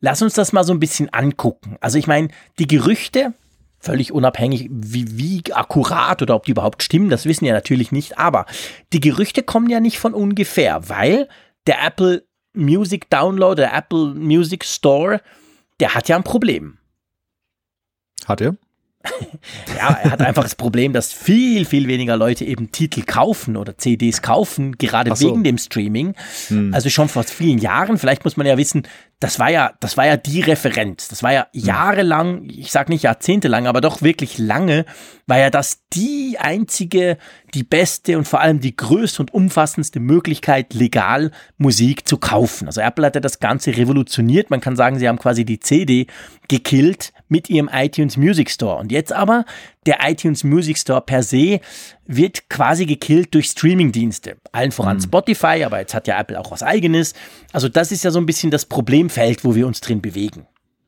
Lass 0.00 0.20
uns 0.20 0.34
das 0.34 0.52
mal 0.52 0.64
so 0.64 0.72
ein 0.72 0.80
bisschen 0.80 1.12
angucken. 1.12 1.76
Also 1.80 1.96
ich 1.98 2.08
meine, 2.08 2.28
die 2.58 2.66
Gerüchte, 2.66 3.34
völlig 3.78 4.12
unabhängig, 4.12 4.68
wie, 4.70 5.16
wie 5.16 5.52
akkurat 5.52 6.22
oder 6.22 6.34
ob 6.34 6.44
die 6.44 6.52
überhaupt 6.52 6.82
stimmen, 6.82 7.08
das 7.08 7.24
wissen 7.24 7.44
ja 7.44 7.52
natürlich 7.52 7.92
nicht. 7.92 8.18
Aber 8.18 8.46
die 8.92 9.00
Gerüchte 9.00 9.44
kommen 9.44 9.70
ja 9.70 9.78
nicht 9.78 10.00
von 10.00 10.12
ungefähr, 10.12 10.88
weil 10.88 11.28
der 11.68 11.84
Apple 11.84 12.27
Music 12.58 13.08
Download, 13.10 13.56
der 13.60 13.74
Apple 13.74 14.14
Music 14.14 14.64
Store, 14.64 15.20
der 15.80 15.94
hat 15.94 16.08
ja 16.08 16.16
ein 16.16 16.24
Problem. 16.24 16.78
Hat 18.26 18.40
er? 18.40 18.56
ja, 19.76 19.90
er 20.02 20.10
hat 20.10 20.20
einfach 20.20 20.42
das 20.42 20.54
Problem, 20.54 20.92
dass 20.92 21.12
viel, 21.12 21.64
viel 21.64 21.86
weniger 21.86 22.16
Leute 22.16 22.44
eben 22.44 22.72
Titel 22.72 23.02
kaufen 23.02 23.56
oder 23.56 23.78
CDs 23.78 24.22
kaufen, 24.22 24.76
gerade 24.76 25.14
so. 25.14 25.28
wegen 25.28 25.44
dem 25.44 25.56
Streaming. 25.56 26.14
Hm. 26.48 26.74
Also 26.74 26.90
schon 26.90 27.08
vor 27.08 27.22
vielen 27.22 27.58
Jahren, 27.58 27.96
vielleicht 27.96 28.24
muss 28.24 28.36
man 28.36 28.46
ja 28.46 28.58
wissen, 28.58 28.82
das 29.20 29.40
war 29.40 29.50
ja, 29.50 29.72
das 29.80 29.96
war 29.96 30.06
ja 30.06 30.16
die 30.16 30.40
Referenz. 30.40 31.08
Das 31.08 31.24
war 31.24 31.32
ja 31.32 31.46
hm. 31.52 31.64
jahrelang, 31.64 32.48
ich 32.48 32.70
sag 32.70 32.88
nicht 32.88 33.02
jahrzehntelang, 33.02 33.66
aber 33.66 33.80
doch 33.80 34.00
wirklich 34.00 34.38
lange, 34.38 34.84
war 35.26 35.38
ja 35.38 35.50
das 35.50 35.80
die 35.92 36.36
einzige, 36.38 37.18
die 37.52 37.64
beste 37.64 38.16
und 38.16 38.28
vor 38.28 38.40
allem 38.40 38.60
die 38.60 38.76
größte 38.76 39.22
und 39.22 39.34
umfassendste 39.34 39.98
Möglichkeit, 39.98 40.72
legal 40.72 41.32
Musik 41.56 42.06
zu 42.06 42.18
kaufen. 42.18 42.66
Also 42.66 42.80
Apple 42.80 43.06
hat 43.06 43.16
ja 43.16 43.20
das 43.20 43.40
Ganze 43.40 43.76
revolutioniert. 43.76 44.50
Man 44.50 44.60
kann 44.60 44.76
sagen, 44.76 44.98
sie 44.98 45.08
haben 45.08 45.18
quasi 45.18 45.44
die 45.44 45.58
CD 45.58 46.06
gekillt 46.46 47.12
mit 47.28 47.50
ihrem 47.50 47.68
iTunes 47.72 48.16
Music 48.16 48.50
Store. 48.50 48.76
Und 48.76 48.92
jetzt 48.92 49.12
aber, 49.12 49.44
der 49.86 49.98
iTunes 50.02 50.44
Music 50.44 50.78
Store 50.78 51.00
per 51.00 51.22
se 51.22 51.60
wird 52.08 52.48
quasi 52.48 52.86
gekillt 52.86 53.34
durch 53.34 53.46
Streamingdienste. 53.46 54.38
Allen 54.50 54.72
voran 54.72 54.96
mhm. 54.96 55.02
Spotify, 55.02 55.62
aber 55.64 55.78
jetzt 55.78 55.94
hat 55.94 56.08
ja 56.08 56.18
Apple 56.18 56.40
auch 56.40 56.50
was 56.50 56.62
eigenes. 56.62 57.14
Also 57.52 57.68
das 57.68 57.92
ist 57.92 58.02
ja 58.02 58.10
so 58.10 58.18
ein 58.18 58.26
bisschen 58.26 58.50
das 58.50 58.64
Problemfeld, 58.64 59.44
wo 59.44 59.54
wir 59.54 59.66
uns 59.66 59.80
drin 59.80 60.00
bewegen. 60.00 60.46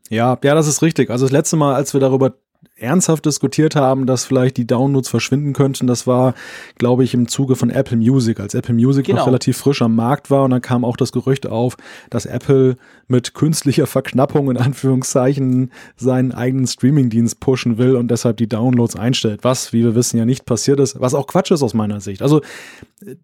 Ja, 0.08 0.36
ja, 0.42 0.54
das 0.54 0.66
ist 0.66 0.82
richtig. 0.82 1.10
Also 1.10 1.26
das 1.26 1.32
letzte 1.32 1.56
Mal, 1.56 1.74
als 1.74 1.92
wir 1.92 2.00
darüber 2.00 2.34
ernsthaft 2.76 3.26
diskutiert 3.26 3.76
haben, 3.76 4.06
dass 4.06 4.24
vielleicht 4.24 4.56
die 4.56 4.66
Downloads 4.66 5.08
verschwinden 5.08 5.52
könnten. 5.52 5.86
Das 5.86 6.06
war, 6.06 6.34
glaube 6.78 7.04
ich, 7.04 7.14
im 7.14 7.28
Zuge 7.28 7.56
von 7.56 7.70
Apple 7.70 7.96
Music, 7.96 8.40
als 8.40 8.54
Apple 8.54 8.74
Music 8.74 9.06
genau. 9.06 9.18
noch 9.18 9.26
relativ 9.26 9.58
frisch 9.58 9.82
am 9.82 9.94
Markt 9.94 10.30
war. 10.30 10.44
Und 10.44 10.50
dann 10.50 10.62
kam 10.62 10.84
auch 10.84 10.96
das 10.96 11.12
Gerücht 11.12 11.46
auf, 11.46 11.76
dass 12.08 12.26
Apple 12.26 12.76
mit 13.06 13.34
künstlicher 13.34 13.86
Verknappung 13.86 14.50
in 14.50 14.56
Anführungszeichen 14.56 15.72
seinen 15.96 16.32
eigenen 16.32 16.66
Streamingdienst 16.66 17.40
pushen 17.40 17.78
will 17.78 17.96
und 17.96 18.10
deshalb 18.10 18.38
die 18.38 18.48
Downloads 18.48 18.96
einstellt. 18.96 19.40
Was, 19.42 19.72
wie 19.72 19.84
wir 19.84 19.94
wissen, 19.94 20.18
ja 20.18 20.24
nicht 20.24 20.46
passiert 20.46 20.80
ist. 20.80 21.00
Was 21.00 21.14
auch 21.14 21.26
Quatsch 21.26 21.50
ist 21.50 21.62
aus 21.62 21.74
meiner 21.74 22.00
Sicht. 22.00 22.22
Also 22.22 22.40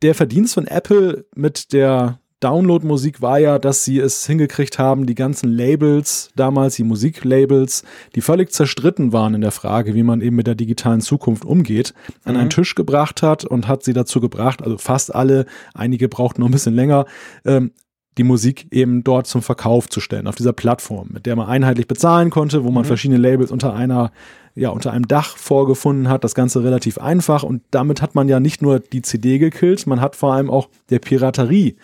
der 0.03 0.15
Verdienst 0.15 0.55
von 0.55 0.67
Apple 0.67 1.25
mit 1.35 1.73
der 1.73 2.19
Download-Musik 2.47 3.23
war 3.23 3.41
ja, 3.41 3.59
dass 3.59 3.85
sie 3.85 3.99
es 3.99 4.25
hingekriegt 4.25 4.79
haben, 4.79 5.05
die 5.07 5.17
ganzen 5.17 5.51
Labels, 5.51 6.31
damals 6.37 6.77
die 6.77 6.85
Musiklabels, 6.85 7.83
die 8.15 8.21
völlig 8.21 8.53
zerstritten 8.53 9.13
waren 9.13 9.35
in 9.35 9.41
der 9.41 9.51
Frage, 9.51 9.97
wie 9.97 10.05
man 10.05 10.21
eben 10.21 10.37
mit 10.37 10.47
der 10.47 10.55
digitalen 10.55 11.01
Zukunft 11.01 11.45
umgeht, 11.45 11.93
an 12.25 12.35
mhm. 12.35 12.41
einen 12.43 12.51
Tisch 12.51 12.77
gebracht 12.77 13.21
hat 13.21 13.45
und 13.45 13.67
hat 13.67 13.83
sie 13.83 13.95
dazu 13.95 14.21
gebracht, 14.21 14.63
also 14.63 14.79
fast 14.79 15.13
alle, 15.13 15.47
einige 15.75 16.09
brauchten 16.09 16.41
noch 16.41 16.49
ein 16.49 16.53
bisschen 16.53 16.77
länger, 16.77 17.07
ähm, 17.45 17.73
die 18.17 18.23
Musik 18.23 18.69
eben 18.71 19.03
dort 19.03 19.27
zum 19.27 19.43
Verkauf 19.43 19.89
zu 19.89 19.99
stellen, 19.99 20.29
auf 20.29 20.37
dieser 20.37 20.53
Plattform, 20.53 21.09
mit 21.13 21.27
der 21.27 21.35
man 21.35 21.49
einheitlich 21.49 21.89
bezahlen 21.89 22.31
konnte, 22.31 22.63
wo 22.63 22.71
man 22.71 22.85
mhm. 22.85 22.87
verschiedene 22.87 23.19
Labels 23.19 23.51
unter 23.51 23.75
einer, 23.75 24.13
ja, 24.55 24.69
unter 24.69 24.93
einem 24.93 25.09
Dach 25.09 25.37
vorgefunden 25.37 26.09
hat. 26.09 26.23
Das 26.23 26.37
Ganze 26.37 26.63
relativ 26.63 26.99
einfach 26.99 27.43
und 27.43 27.63
damit 27.73 28.03
hat 28.03 28.15
man 28.15 28.29
ja 28.29 28.39
nicht 28.39 28.63
nur 28.63 28.79
die 28.79 29.03
CD 29.03 29.39
gekillt, 29.39 29.89
man 29.89 30.01
hat 30.01 30.15
vor 30.15 30.33
allem 30.33 30.49
auch 30.49 30.69
der 30.91 31.01
Piraterie 31.01 31.75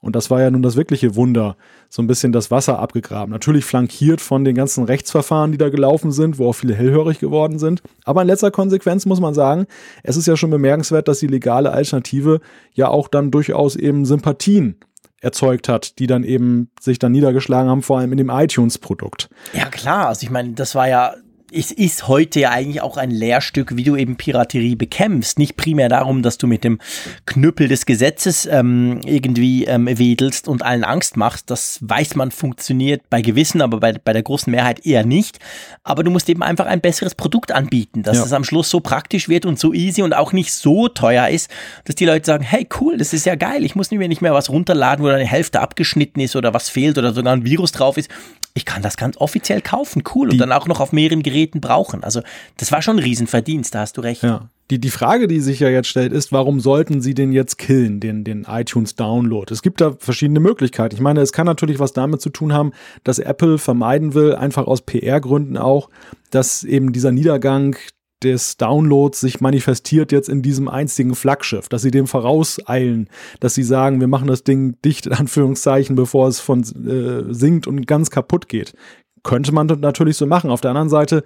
und 0.00 0.16
das 0.16 0.30
war 0.30 0.40
ja 0.40 0.50
nun 0.50 0.62
das 0.62 0.76
wirkliche 0.76 1.14
Wunder, 1.14 1.56
so 1.88 2.00
ein 2.00 2.06
bisschen 2.06 2.32
das 2.32 2.50
Wasser 2.50 2.78
abgegraben. 2.78 3.30
Natürlich 3.30 3.64
flankiert 3.64 4.20
von 4.20 4.44
den 4.44 4.54
ganzen 4.54 4.84
Rechtsverfahren, 4.84 5.52
die 5.52 5.58
da 5.58 5.68
gelaufen 5.68 6.10
sind, 6.10 6.38
wo 6.38 6.48
auch 6.48 6.54
viele 6.54 6.74
hellhörig 6.74 7.18
geworden 7.18 7.58
sind. 7.58 7.82
Aber 8.04 8.22
in 8.22 8.28
letzter 8.28 8.50
Konsequenz 8.50 9.04
muss 9.04 9.20
man 9.20 9.34
sagen, 9.34 9.66
es 10.02 10.16
ist 10.16 10.26
ja 10.26 10.36
schon 10.36 10.50
bemerkenswert, 10.50 11.06
dass 11.06 11.18
die 11.18 11.26
legale 11.26 11.72
Alternative 11.72 12.40
ja 12.72 12.88
auch 12.88 13.08
dann 13.08 13.30
durchaus 13.30 13.76
eben 13.76 14.06
Sympathien 14.06 14.76
erzeugt 15.20 15.68
hat, 15.68 15.98
die 15.98 16.06
dann 16.06 16.24
eben 16.24 16.70
sich 16.80 16.98
dann 16.98 17.12
niedergeschlagen 17.12 17.70
haben, 17.70 17.82
vor 17.82 17.98
allem 17.98 18.12
in 18.12 18.18
dem 18.18 18.30
iTunes-Produkt. 18.30 19.28
Ja 19.52 19.66
klar, 19.66 20.08
also 20.08 20.24
ich 20.24 20.30
meine, 20.30 20.52
das 20.52 20.74
war 20.74 20.88
ja 20.88 21.14
es 21.52 21.72
ist 21.72 22.08
heute 22.08 22.40
ja 22.40 22.50
eigentlich 22.50 22.80
auch 22.80 22.96
ein 22.96 23.10
Lehrstück, 23.10 23.76
wie 23.76 23.84
du 23.84 23.96
eben 23.96 24.16
Piraterie 24.16 24.76
bekämpfst. 24.76 25.38
Nicht 25.38 25.56
primär 25.56 25.88
darum, 25.88 26.22
dass 26.22 26.38
du 26.38 26.46
mit 26.46 26.64
dem 26.64 26.78
Knüppel 27.26 27.68
des 27.68 27.86
Gesetzes 27.86 28.46
ähm, 28.46 29.00
irgendwie 29.04 29.64
ähm, 29.64 29.86
wedelst 29.86 30.48
und 30.48 30.62
allen 30.62 30.84
Angst 30.84 31.16
machst. 31.16 31.50
Das 31.50 31.78
weiß 31.82 32.14
man 32.14 32.30
funktioniert 32.30 33.02
bei 33.10 33.22
gewissen, 33.22 33.62
aber 33.62 33.80
bei, 33.80 33.92
bei 33.92 34.12
der 34.12 34.22
großen 34.22 34.50
Mehrheit 34.50 34.86
eher 34.86 35.04
nicht. 35.04 35.38
Aber 35.82 36.04
du 36.04 36.10
musst 36.10 36.28
eben 36.28 36.42
einfach 36.42 36.66
ein 36.66 36.80
besseres 36.80 37.14
Produkt 37.14 37.52
anbieten, 37.52 38.02
dass 38.02 38.18
ja. 38.18 38.24
es 38.24 38.32
am 38.32 38.44
Schluss 38.44 38.70
so 38.70 38.80
praktisch 38.80 39.28
wird 39.28 39.46
und 39.46 39.58
so 39.58 39.72
easy 39.72 40.02
und 40.02 40.14
auch 40.14 40.32
nicht 40.32 40.52
so 40.52 40.88
teuer 40.88 41.28
ist, 41.28 41.50
dass 41.84 41.96
die 41.96 42.06
Leute 42.06 42.26
sagen, 42.26 42.44
hey 42.44 42.68
cool, 42.80 42.96
das 42.96 43.12
ist 43.12 43.26
ja 43.26 43.34
geil, 43.34 43.64
ich 43.64 43.74
muss 43.74 43.90
mir 43.90 44.08
nicht 44.08 44.22
mehr 44.22 44.34
was 44.34 44.50
runterladen, 44.50 45.04
wo 45.04 45.08
eine 45.08 45.26
Hälfte 45.26 45.60
abgeschnitten 45.60 46.20
ist 46.20 46.36
oder 46.36 46.54
was 46.54 46.68
fehlt 46.68 46.96
oder 46.98 47.12
sogar 47.12 47.32
ein 47.32 47.44
Virus 47.44 47.72
drauf 47.72 47.96
ist. 47.96 48.08
Ich 48.54 48.64
kann 48.64 48.82
das 48.82 48.96
ganz 48.96 49.16
offiziell 49.18 49.60
kaufen, 49.60 50.02
cool, 50.14 50.28
Die- 50.28 50.34
und 50.34 50.38
dann 50.38 50.52
auch 50.52 50.66
noch 50.66 50.80
auf 50.80 50.92
mehreren 50.92 51.22
Geräten 51.22 51.60
brauchen. 51.60 52.02
Also 52.02 52.20
das 52.56 52.72
war 52.72 52.82
schon 52.82 52.96
ein 52.96 53.02
Riesenverdienst, 53.02 53.74
da 53.74 53.80
hast 53.80 53.96
du 53.96 54.00
recht. 54.00 54.22
Ja. 54.22 54.48
Die, 54.70 54.78
die 54.78 54.90
Frage, 54.90 55.26
die 55.26 55.40
sich 55.40 55.60
ja 55.60 55.68
jetzt 55.68 55.88
stellt, 55.88 56.12
ist, 56.12 56.30
warum 56.30 56.60
sollten 56.60 57.00
sie 57.00 57.14
den 57.14 57.32
jetzt 57.32 57.58
killen, 57.58 57.98
den, 57.98 58.22
den 58.22 58.46
iTunes-Download? 58.48 59.52
Es 59.52 59.62
gibt 59.62 59.80
da 59.80 59.96
verschiedene 59.98 60.38
Möglichkeiten. 60.38 60.94
Ich 60.94 61.00
meine, 61.00 61.20
es 61.20 61.32
kann 61.32 61.46
natürlich 61.46 61.80
was 61.80 61.92
damit 61.92 62.20
zu 62.20 62.30
tun 62.30 62.52
haben, 62.52 62.72
dass 63.02 63.18
Apple 63.18 63.58
vermeiden 63.58 64.14
will, 64.14 64.34
einfach 64.34 64.66
aus 64.66 64.82
PR-Gründen 64.82 65.56
auch, 65.56 65.90
dass 66.30 66.62
eben 66.62 66.92
dieser 66.92 67.10
Niedergang 67.10 67.76
des 68.22 68.56
Downloads 68.56 69.20
sich 69.20 69.40
manifestiert 69.40 70.12
jetzt 70.12 70.28
in 70.28 70.42
diesem 70.42 70.68
einzigen 70.68 71.14
Flaggschiff, 71.14 71.68
dass 71.68 71.82
sie 71.82 71.90
dem 71.90 72.06
vorauseilen, 72.06 73.08
dass 73.40 73.54
sie 73.54 73.62
sagen, 73.62 74.00
wir 74.00 74.08
machen 74.08 74.28
das 74.28 74.44
Ding 74.44 74.76
dicht, 74.84 75.06
in 75.06 75.12
Anführungszeichen, 75.12 75.96
bevor 75.96 76.28
es 76.28 76.40
von 76.40 76.60
äh, 76.62 77.32
sinkt 77.32 77.66
und 77.66 77.86
ganz 77.86 78.10
kaputt 78.10 78.48
geht. 78.48 78.74
Könnte 79.22 79.52
man 79.52 79.66
natürlich 79.66 80.16
so 80.16 80.26
machen. 80.26 80.50
Auf 80.50 80.60
der 80.60 80.70
anderen 80.70 80.88
Seite 80.88 81.24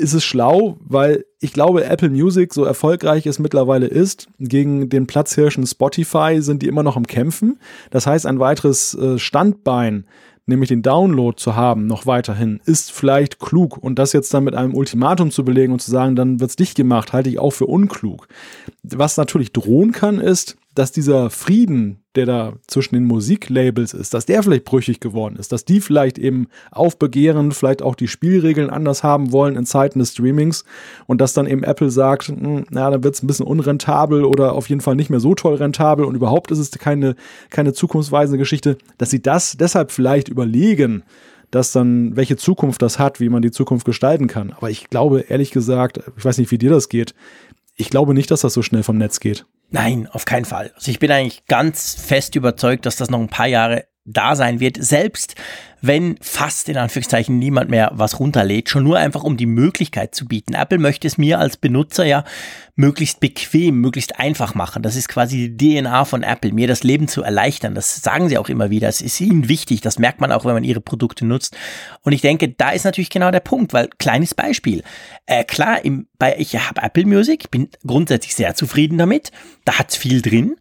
ist 0.00 0.14
es 0.14 0.24
schlau, 0.24 0.78
weil 0.80 1.26
ich 1.40 1.52
glaube, 1.52 1.84
Apple 1.84 2.08
Music, 2.08 2.54
so 2.54 2.64
erfolgreich 2.64 3.26
es 3.26 3.38
mittlerweile 3.38 3.86
ist, 3.86 4.28
gegen 4.38 4.88
den 4.88 5.06
Platzhirschen 5.06 5.66
Spotify 5.66 6.38
sind 6.40 6.62
die 6.62 6.68
immer 6.68 6.82
noch 6.82 6.96
am 6.96 7.06
Kämpfen. 7.06 7.58
Das 7.90 8.06
heißt, 8.06 8.26
ein 8.26 8.40
weiteres 8.40 8.94
äh, 8.94 9.18
Standbein, 9.18 10.06
nämlich 10.50 10.68
den 10.68 10.82
Download 10.82 11.36
zu 11.36 11.56
haben, 11.56 11.86
noch 11.86 12.04
weiterhin, 12.04 12.60
ist 12.66 12.92
vielleicht 12.92 13.38
klug. 13.38 13.78
Und 13.78 13.98
das 13.98 14.12
jetzt 14.12 14.34
dann 14.34 14.44
mit 14.44 14.54
einem 14.54 14.74
Ultimatum 14.74 15.30
zu 15.30 15.44
belegen 15.44 15.72
und 15.72 15.80
zu 15.80 15.90
sagen, 15.90 16.16
dann 16.16 16.40
wird's 16.40 16.56
dicht 16.56 16.76
gemacht, 16.76 17.14
halte 17.14 17.30
ich 17.30 17.38
auch 17.38 17.52
für 17.52 17.66
unklug. 17.66 18.28
Was 18.82 19.16
natürlich 19.16 19.52
drohen 19.52 19.92
kann, 19.92 20.20
ist, 20.20 20.56
dass 20.74 20.92
dieser 20.92 21.30
Frieden, 21.30 22.04
der 22.14 22.26
da 22.26 22.52
zwischen 22.68 22.94
den 22.94 23.04
Musiklabels 23.04 23.92
ist, 23.92 24.14
dass 24.14 24.26
der 24.26 24.42
vielleicht 24.42 24.64
brüchig 24.64 25.00
geworden 25.00 25.36
ist, 25.36 25.50
dass 25.52 25.64
die 25.64 25.80
vielleicht 25.80 26.16
eben 26.16 26.46
aufbegehren, 26.70 27.50
vielleicht 27.52 27.82
auch 27.82 27.96
die 27.96 28.06
Spielregeln 28.06 28.70
anders 28.70 29.02
haben 29.02 29.32
wollen 29.32 29.56
in 29.56 29.66
Zeiten 29.66 29.98
des 29.98 30.12
Streamings 30.12 30.64
und 31.06 31.20
dass 31.20 31.32
dann 31.32 31.46
eben 31.46 31.64
Apple 31.64 31.90
sagt, 31.90 32.28
hm, 32.28 32.66
na, 32.70 32.88
dann 32.90 33.02
wird's 33.02 33.22
ein 33.22 33.26
bisschen 33.26 33.46
unrentabel 33.46 34.24
oder 34.24 34.52
auf 34.52 34.68
jeden 34.68 34.80
Fall 34.80 34.94
nicht 34.94 35.10
mehr 35.10 35.20
so 35.20 35.34
toll 35.34 35.56
rentabel 35.56 36.04
und 36.04 36.14
überhaupt 36.14 36.52
ist 36.52 36.58
es 36.58 36.70
keine, 36.70 37.16
keine 37.50 37.72
zukunftsweisende 37.72 38.38
Geschichte, 38.38 38.78
dass 38.96 39.10
sie 39.10 39.22
das 39.22 39.56
deshalb 39.56 39.90
vielleicht 39.90 40.28
überlegen, 40.28 41.02
dass 41.50 41.72
dann, 41.72 42.14
welche 42.14 42.36
Zukunft 42.36 42.80
das 42.80 43.00
hat, 43.00 43.18
wie 43.18 43.28
man 43.28 43.42
die 43.42 43.50
Zukunft 43.50 43.84
gestalten 43.84 44.28
kann. 44.28 44.52
Aber 44.52 44.70
ich 44.70 44.88
glaube, 44.88 45.20
ehrlich 45.22 45.50
gesagt, 45.50 46.00
ich 46.16 46.24
weiß 46.24 46.38
nicht, 46.38 46.52
wie 46.52 46.58
dir 46.58 46.70
das 46.70 46.88
geht, 46.88 47.14
ich 47.74 47.90
glaube 47.90 48.14
nicht, 48.14 48.30
dass 48.30 48.42
das 48.42 48.54
so 48.54 48.62
schnell 48.62 48.84
vom 48.84 48.98
Netz 48.98 49.18
geht. 49.18 49.46
Nein, 49.70 50.08
auf 50.10 50.24
keinen 50.24 50.44
Fall. 50.44 50.72
Also 50.74 50.90
ich 50.90 50.98
bin 50.98 51.10
eigentlich 51.10 51.46
ganz 51.46 51.94
fest 51.94 52.34
überzeugt, 52.34 52.86
dass 52.86 52.96
das 52.96 53.10
noch 53.10 53.20
ein 53.20 53.28
paar 53.28 53.46
Jahre 53.46 53.86
da 54.04 54.34
sein 54.34 54.60
wird, 54.60 54.82
selbst 54.82 55.36
wenn 55.82 56.16
fast 56.20 56.68
in 56.68 56.76
Anführungszeichen 56.76 57.38
niemand 57.38 57.70
mehr 57.70 57.90
was 57.94 58.20
runterlädt, 58.20 58.68
schon 58.68 58.84
nur 58.84 58.98
einfach 58.98 59.22
um 59.22 59.36
die 59.36 59.46
Möglichkeit 59.46 60.14
zu 60.14 60.26
bieten. 60.26 60.54
Apple 60.54 60.78
möchte 60.78 61.06
es 61.06 61.18
mir 61.18 61.38
als 61.38 61.56
Benutzer 61.56 62.04
ja 62.04 62.24
möglichst 62.76 63.20
bequem, 63.20 63.80
möglichst 63.80 64.18
einfach 64.18 64.54
machen. 64.54 64.82
Das 64.82 64.96
ist 64.96 65.08
quasi 65.08 65.54
die 65.54 65.80
DNA 65.80 66.04
von 66.06 66.22
Apple, 66.22 66.52
mir 66.52 66.66
das 66.66 66.82
Leben 66.82 67.08
zu 67.08 67.22
erleichtern. 67.22 67.74
Das 67.74 68.02
sagen 68.02 68.28
sie 68.28 68.38
auch 68.38 68.48
immer 68.48 68.70
wieder. 68.70 68.88
Es 68.88 69.00
ist 69.02 69.20
ihnen 69.20 69.48
wichtig. 69.48 69.82
Das 69.82 69.98
merkt 69.98 70.20
man 70.20 70.32
auch, 70.32 70.44
wenn 70.44 70.54
man 70.54 70.64
ihre 70.64 70.80
Produkte 70.80 71.26
nutzt. 71.26 71.56
Und 72.02 72.12
ich 72.12 72.22
denke, 72.22 72.48
da 72.48 72.70
ist 72.70 72.84
natürlich 72.84 73.10
genau 73.10 73.30
der 73.30 73.40
Punkt, 73.40 73.72
weil 73.74 73.88
kleines 73.98 74.34
Beispiel. 74.34 74.82
Äh, 75.26 75.44
klar, 75.44 75.84
im, 75.84 76.08
bei, 76.18 76.36
ich 76.38 76.56
habe 76.56 76.82
Apple 76.82 77.04
Music, 77.04 77.50
bin 77.50 77.68
grundsätzlich 77.86 78.34
sehr 78.34 78.54
zufrieden 78.54 78.98
damit. 78.98 79.30
Da 79.64 79.78
hat's 79.78 79.96
viel 79.96 80.22
drin. 80.22 80.56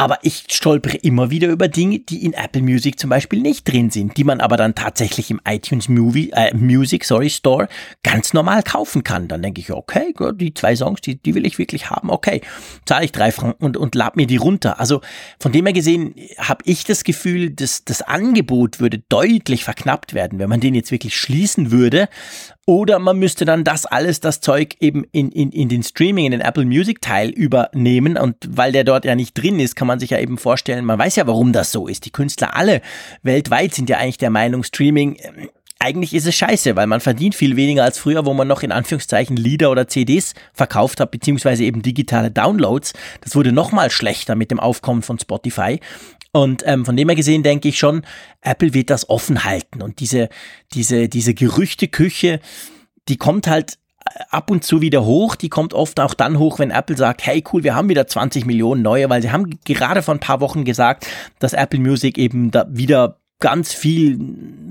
Aber 0.00 0.20
ich 0.22 0.44
stolpere 0.48 0.96
immer 0.98 1.30
wieder 1.30 1.48
über 1.48 1.66
Dinge, 1.66 1.98
die 1.98 2.24
in 2.24 2.32
Apple 2.32 2.62
Music 2.62 3.00
zum 3.00 3.10
Beispiel 3.10 3.40
nicht 3.40 3.66
drin 3.66 3.90
sind, 3.90 4.16
die 4.16 4.22
man 4.22 4.40
aber 4.40 4.56
dann 4.56 4.76
tatsächlich 4.76 5.28
im 5.32 5.40
iTunes 5.44 5.88
Movie, 5.88 6.30
äh, 6.30 6.54
Music 6.54 7.04
sorry, 7.04 7.28
Store 7.28 7.68
ganz 8.04 8.32
normal 8.32 8.62
kaufen 8.62 9.02
kann. 9.02 9.26
Dann 9.26 9.42
denke 9.42 9.60
ich, 9.60 9.72
okay, 9.72 10.14
die 10.34 10.54
zwei 10.54 10.76
Songs, 10.76 11.00
die, 11.00 11.20
die 11.20 11.34
will 11.34 11.44
ich 11.44 11.58
wirklich 11.58 11.90
haben, 11.90 12.10
okay, 12.10 12.42
zahle 12.86 13.06
ich 13.06 13.12
drei 13.12 13.32
Franken 13.32 13.64
und, 13.64 13.76
und 13.76 13.96
lad 13.96 14.14
mir 14.14 14.28
die 14.28 14.36
runter. 14.36 14.78
Also 14.78 15.00
von 15.40 15.50
dem 15.50 15.66
her 15.66 15.72
gesehen 15.72 16.14
habe 16.38 16.62
ich 16.64 16.84
das 16.84 17.02
Gefühl, 17.02 17.50
dass 17.50 17.84
das 17.84 18.00
Angebot 18.00 18.78
würde 18.78 19.00
deutlich 19.08 19.64
verknappt 19.64 20.14
werden, 20.14 20.38
wenn 20.38 20.48
man 20.48 20.60
den 20.60 20.76
jetzt 20.76 20.92
wirklich 20.92 21.16
schließen 21.16 21.72
würde. 21.72 22.08
Oder 22.68 22.98
man 22.98 23.18
müsste 23.18 23.46
dann 23.46 23.64
das 23.64 23.86
alles, 23.86 24.20
das 24.20 24.42
Zeug 24.42 24.76
eben 24.78 25.04
in, 25.10 25.32
in, 25.32 25.52
in 25.52 25.70
den 25.70 25.82
Streaming, 25.82 26.26
in 26.26 26.32
den 26.32 26.42
Apple 26.42 26.66
Music 26.66 27.00
Teil 27.00 27.30
übernehmen. 27.30 28.18
Und 28.18 28.36
weil 28.46 28.72
der 28.72 28.84
dort 28.84 29.06
ja 29.06 29.14
nicht 29.14 29.32
drin 29.32 29.58
ist, 29.58 29.74
kann 29.74 29.88
man 29.88 29.98
sich 29.98 30.10
ja 30.10 30.18
eben 30.18 30.36
vorstellen, 30.36 30.84
man 30.84 30.98
weiß 30.98 31.16
ja, 31.16 31.26
warum 31.26 31.54
das 31.54 31.72
so 31.72 31.86
ist. 31.86 32.04
Die 32.04 32.10
Künstler 32.10 32.54
alle 32.54 32.82
weltweit 33.22 33.72
sind 33.72 33.88
ja 33.88 33.96
eigentlich 33.96 34.18
der 34.18 34.28
Meinung, 34.28 34.64
Streaming, 34.64 35.16
ähm, 35.18 35.48
eigentlich 35.78 36.12
ist 36.12 36.26
es 36.26 36.34
scheiße, 36.34 36.76
weil 36.76 36.88
man 36.88 37.00
verdient 37.00 37.36
viel 37.36 37.56
weniger 37.56 37.84
als 37.84 37.98
früher, 37.98 38.26
wo 38.26 38.34
man 38.34 38.48
noch 38.48 38.62
in 38.62 38.72
Anführungszeichen 38.72 39.36
Lieder 39.36 39.70
oder 39.70 39.86
CDs 39.86 40.34
verkauft 40.52 41.00
hat, 41.00 41.12
beziehungsweise 41.12 41.64
eben 41.64 41.82
digitale 41.82 42.30
Downloads. 42.30 42.92
Das 43.20 43.36
wurde 43.36 43.52
noch 43.52 43.70
mal 43.70 43.90
schlechter 43.90 44.34
mit 44.34 44.50
dem 44.50 44.58
Aufkommen 44.58 45.02
von 45.02 45.18
Spotify. 45.18 45.78
Und 46.38 46.62
ähm, 46.66 46.84
von 46.84 46.96
dem 46.96 47.08
her 47.08 47.16
gesehen 47.16 47.42
denke 47.42 47.68
ich 47.68 47.78
schon, 47.78 48.02
Apple 48.42 48.74
wird 48.74 48.90
das 48.90 49.08
offen 49.08 49.44
halten. 49.44 49.82
Und 49.82 50.00
diese, 50.00 50.28
diese, 50.72 51.08
diese 51.08 51.34
Gerüchteküche, 51.34 52.40
die 53.08 53.16
kommt 53.16 53.46
halt 53.46 53.78
äh, 54.04 54.20
ab 54.30 54.50
und 54.50 54.64
zu 54.64 54.80
wieder 54.80 55.04
hoch. 55.04 55.34
Die 55.34 55.48
kommt 55.48 55.74
oft 55.74 55.98
auch 56.00 56.14
dann 56.14 56.38
hoch, 56.38 56.58
wenn 56.58 56.70
Apple 56.70 56.96
sagt, 56.96 57.26
hey 57.26 57.42
cool, 57.52 57.64
wir 57.64 57.74
haben 57.74 57.88
wieder 57.88 58.06
20 58.06 58.46
Millionen 58.46 58.82
neue, 58.82 59.10
weil 59.10 59.20
sie 59.22 59.32
haben 59.32 59.58
gerade 59.64 60.02
vor 60.02 60.14
ein 60.14 60.20
paar 60.20 60.40
Wochen 60.40 60.64
gesagt, 60.64 61.06
dass 61.40 61.54
Apple 61.54 61.80
Music 61.80 62.18
eben 62.18 62.50
da 62.50 62.66
wieder 62.70 63.18
ganz 63.40 63.72
viel 63.72 64.18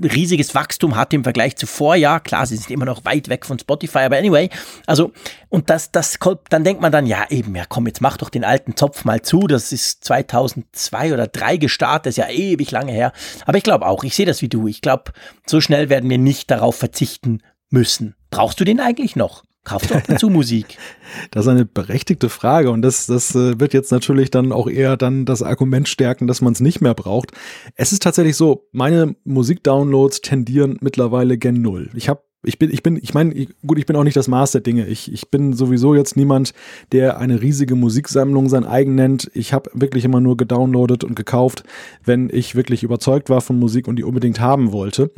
riesiges 0.02 0.54
Wachstum 0.54 0.96
hat 0.96 1.14
im 1.14 1.24
Vergleich 1.24 1.56
zu 1.56 1.66
Vorjahr. 1.66 2.20
Klar, 2.20 2.46
sie 2.46 2.56
sind 2.56 2.70
immer 2.70 2.84
noch 2.84 3.04
weit 3.04 3.28
weg 3.28 3.46
von 3.46 3.58
Spotify, 3.58 4.00
aber 4.00 4.18
anyway, 4.18 4.50
also 4.86 5.12
und 5.48 5.70
das 5.70 5.90
das 5.90 6.18
dann 6.50 6.64
denkt 6.64 6.82
man 6.82 6.92
dann 6.92 7.06
ja 7.06 7.26
eben, 7.30 7.56
ja 7.56 7.64
komm, 7.66 7.86
jetzt 7.86 8.02
mach 8.02 8.18
doch 8.18 8.28
den 8.28 8.44
alten 8.44 8.76
Zopf 8.76 9.04
mal 9.04 9.22
zu. 9.22 9.46
Das 9.46 9.72
ist 9.72 10.04
2002 10.04 11.14
oder 11.14 11.26
3 11.26 11.56
gestartet, 11.56 12.10
ist 12.10 12.16
ja 12.16 12.28
ewig 12.28 12.70
lange 12.70 12.92
her. 12.92 13.12
Aber 13.46 13.56
ich 13.56 13.64
glaube 13.64 13.86
auch, 13.86 14.04
ich 14.04 14.14
sehe 14.14 14.26
das 14.26 14.42
wie 14.42 14.48
du. 14.48 14.68
Ich 14.68 14.82
glaube, 14.82 15.12
so 15.46 15.60
schnell 15.60 15.88
werden 15.88 16.10
wir 16.10 16.18
nicht 16.18 16.50
darauf 16.50 16.76
verzichten 16.76 17.42
müssen. 17.70 18.16
Brauchst 18.30 18.60
du 18.60 18.64
den 18.64 18.80
eigentlich 18.80 19.16
noch? 19.16 19.44
Kaufst 19.64 19.90
du 19.90 19.94
ab 19.96 20.08
und 20.08 20.18
zu 20.18 20.30
Musik? 20.30 20.78
Das 21.30 21.46
ist 21.46 21.48
eine 21.48 21.64
berechtigte 21.64 22.28
Frage 22.28 22.70
und 22.70 22.82
das, 22.82 23.06
das 23.06 23.34
äh, 23.34 23.58
wird 23.58 23.72
jetzt 23.72 23.90
natürlich 23.90 24.30
dann 24.30 24.52
auch 24.52 24.68
eher 24.68 24.98
dann 24.98 25.24
das 25.24 25.42
Argument 25.42 25.88
stärken, 25.88 26.26
dass 26.26 26.42
man 26.42 26.52
es 26.52 26.60
nicht 26.60 26.82
mehr 26.82 26.92
braucht. 26.92 27.32
Es 27.76 27.92
ist 27.92 28.02
tatsächlich 28.02 28.36
so, 28.36 28.68
meine 28.72 29.16
Musikdownloads 29.24 30.20
tendieren 30.20 30.76
mittlerweile 30.82 31.38
gen 31.38 31.62
Null. 31.62 31.88
Ich 31.94 32.10
habe 32.10 32.22
ich 32.44 32.58
bin, 32.58 32.70
ich 32.70 32.82
bin, 32.84 32.96
ich 33.02 33.14
meine, 33.14 33.46
gut, 33.66 33.78
ich 33.78 33.86
bin 33.86 33.96
auch 33.96 34.04
nicht 34.04 34.16
das 34.16 34.28
Maß 34.28 34.52
der 34.52 34.60
Dinge. 34.60 34.86
Ich, 34.86 35.12
ich 35.12 35.28
bin 35.28 35.54
sowieso 35.54 35.94
jetzt 35.94 36.16
niemand, 36.16 36.54
der 36.92 37.18
eine 37.18 37.42
riesige 37.42 37.74
Musiksammlung 37.74 38.48
sein 38.48 38.64
eigen 38.64 38.94
nennt. 38.94 39.28
Ich 39.34 39.52
habe 39.52 39.70
wirklich 39.74 40.04
immer 40.04 40.20
nur 40.20 40.36
gedownloadet 40.36 41.02
und 41.02 41.16
gekauft, 41.16 41.64
wenn 42.04 42.30
ich 42.32 42.54
wirklich 42.54 42.84
überzeugt 42.84 43.28
war 43.28 43.40
von 43.40 43.58
Musik 43.58 43.88
und 43.88 43.96
die 43.96 44.04
unbedingt 44.04 44.38
haben 44.38 44.72
wollte. 44.72 45.10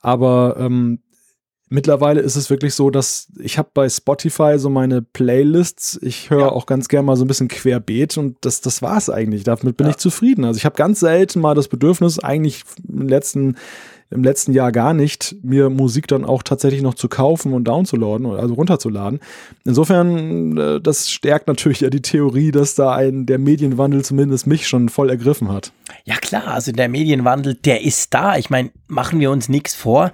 Aber 0.00 0.56
ähm, 0.60 1.00
mittlerweile 1.68 2.20
ist 2.20 2.36
es 2.36 2.48
wirklich 2.50 2.74
so, 2.74 2.90
dass 2.90 3.28
ich 3.38 3.58
habe 3.58 3.68
bei 3.74 3.88
Spotify 3.88 4.58
so 4.58 4.70
meine 4.70 5.02
Playlists. 5.02 5.98
Ich 6.02 6.30
höre 6.30 6.52
auch 6.52 6.66
ganz 6.66 6.88
gern 6.88 7.04
mal 7.04 7.16
so 7.16 7.24
ein 7.24 7.28
bisschen 7.28 7.48
querbeet 7.48 8.16
und 8.18 8.36
das, 8.42 8.60
das 8.60 8.82
war's 8.82 9.10
eigentlich. 9.10 9.44
Damit 9.44 9.76
bin 9.76 9.86
Ja. 9.86 9.90
ich 9.90 9.96
zufrieden. 9.96 10.44
Also 10.44 10.58
ich 10.58 10.64
habe 10.64 10.76
ganz 10.76 11.00
selten 11.00 11.40
mal 11.40 11.54
das 11.54 11.68
Bedürfnis, 11.68 12.18
eigentlich 12.18 12.62
im 12.88 13.08
letzten 13.08 13.56
im 14.10 14.22
letzten 14.22 14.52
Jahr 14.52 14.70
gar 14.70 14.94
nicht, 14.94 15.36
mir 15.42 15.68
Musik 15.68 16.06
dann 16.06 16.24
auch 16.24 16.42
tatsächlich 16.42 16.82
noch 16.82 16.94
zu 16.94 17.08
kaufen 17.08 17.52
und 17.52 17.64
downzuladen, 17.64 18.26
also 18.26 18.54
runterzuladen. 18.54 19.20
Insofern, 19.64 20.56
äh, 20.56 20.80
das 20.80 21.10
stärkt 21.10 21.48
natürlich 21.48 21.80
ja 21.80 21.90
die 21.90 22.02
Theorie, 22.02 22.52
dass 22.52 22.74
da 22.74 22.94
ein 22.94 23.26
der 23.26 23.38
Medienwandel 23.38 24.04
zumindest 24.04 24.46
mich 24.46 24.68
schon 24.68 24.88
voll 24.88 25.10
ergriffen 25.10 25.52
hat. 25.52 25.72
Ja 26.04 26.16
klar, 26.16 26.48
also 26.48 26.72
der 26.72 26.88
Medienwandel, 26.88 27.54
der 27.54 27.82
ist 27.82 28.14
da. 28.14 28.36
Ich 28.36 28.50
meine, 28.50 28.70
machen 28.86 29.18
wir 29.18 29.30
uns 29.30 29.48
nichts 29.48 29.74
vor. 29.74 30.12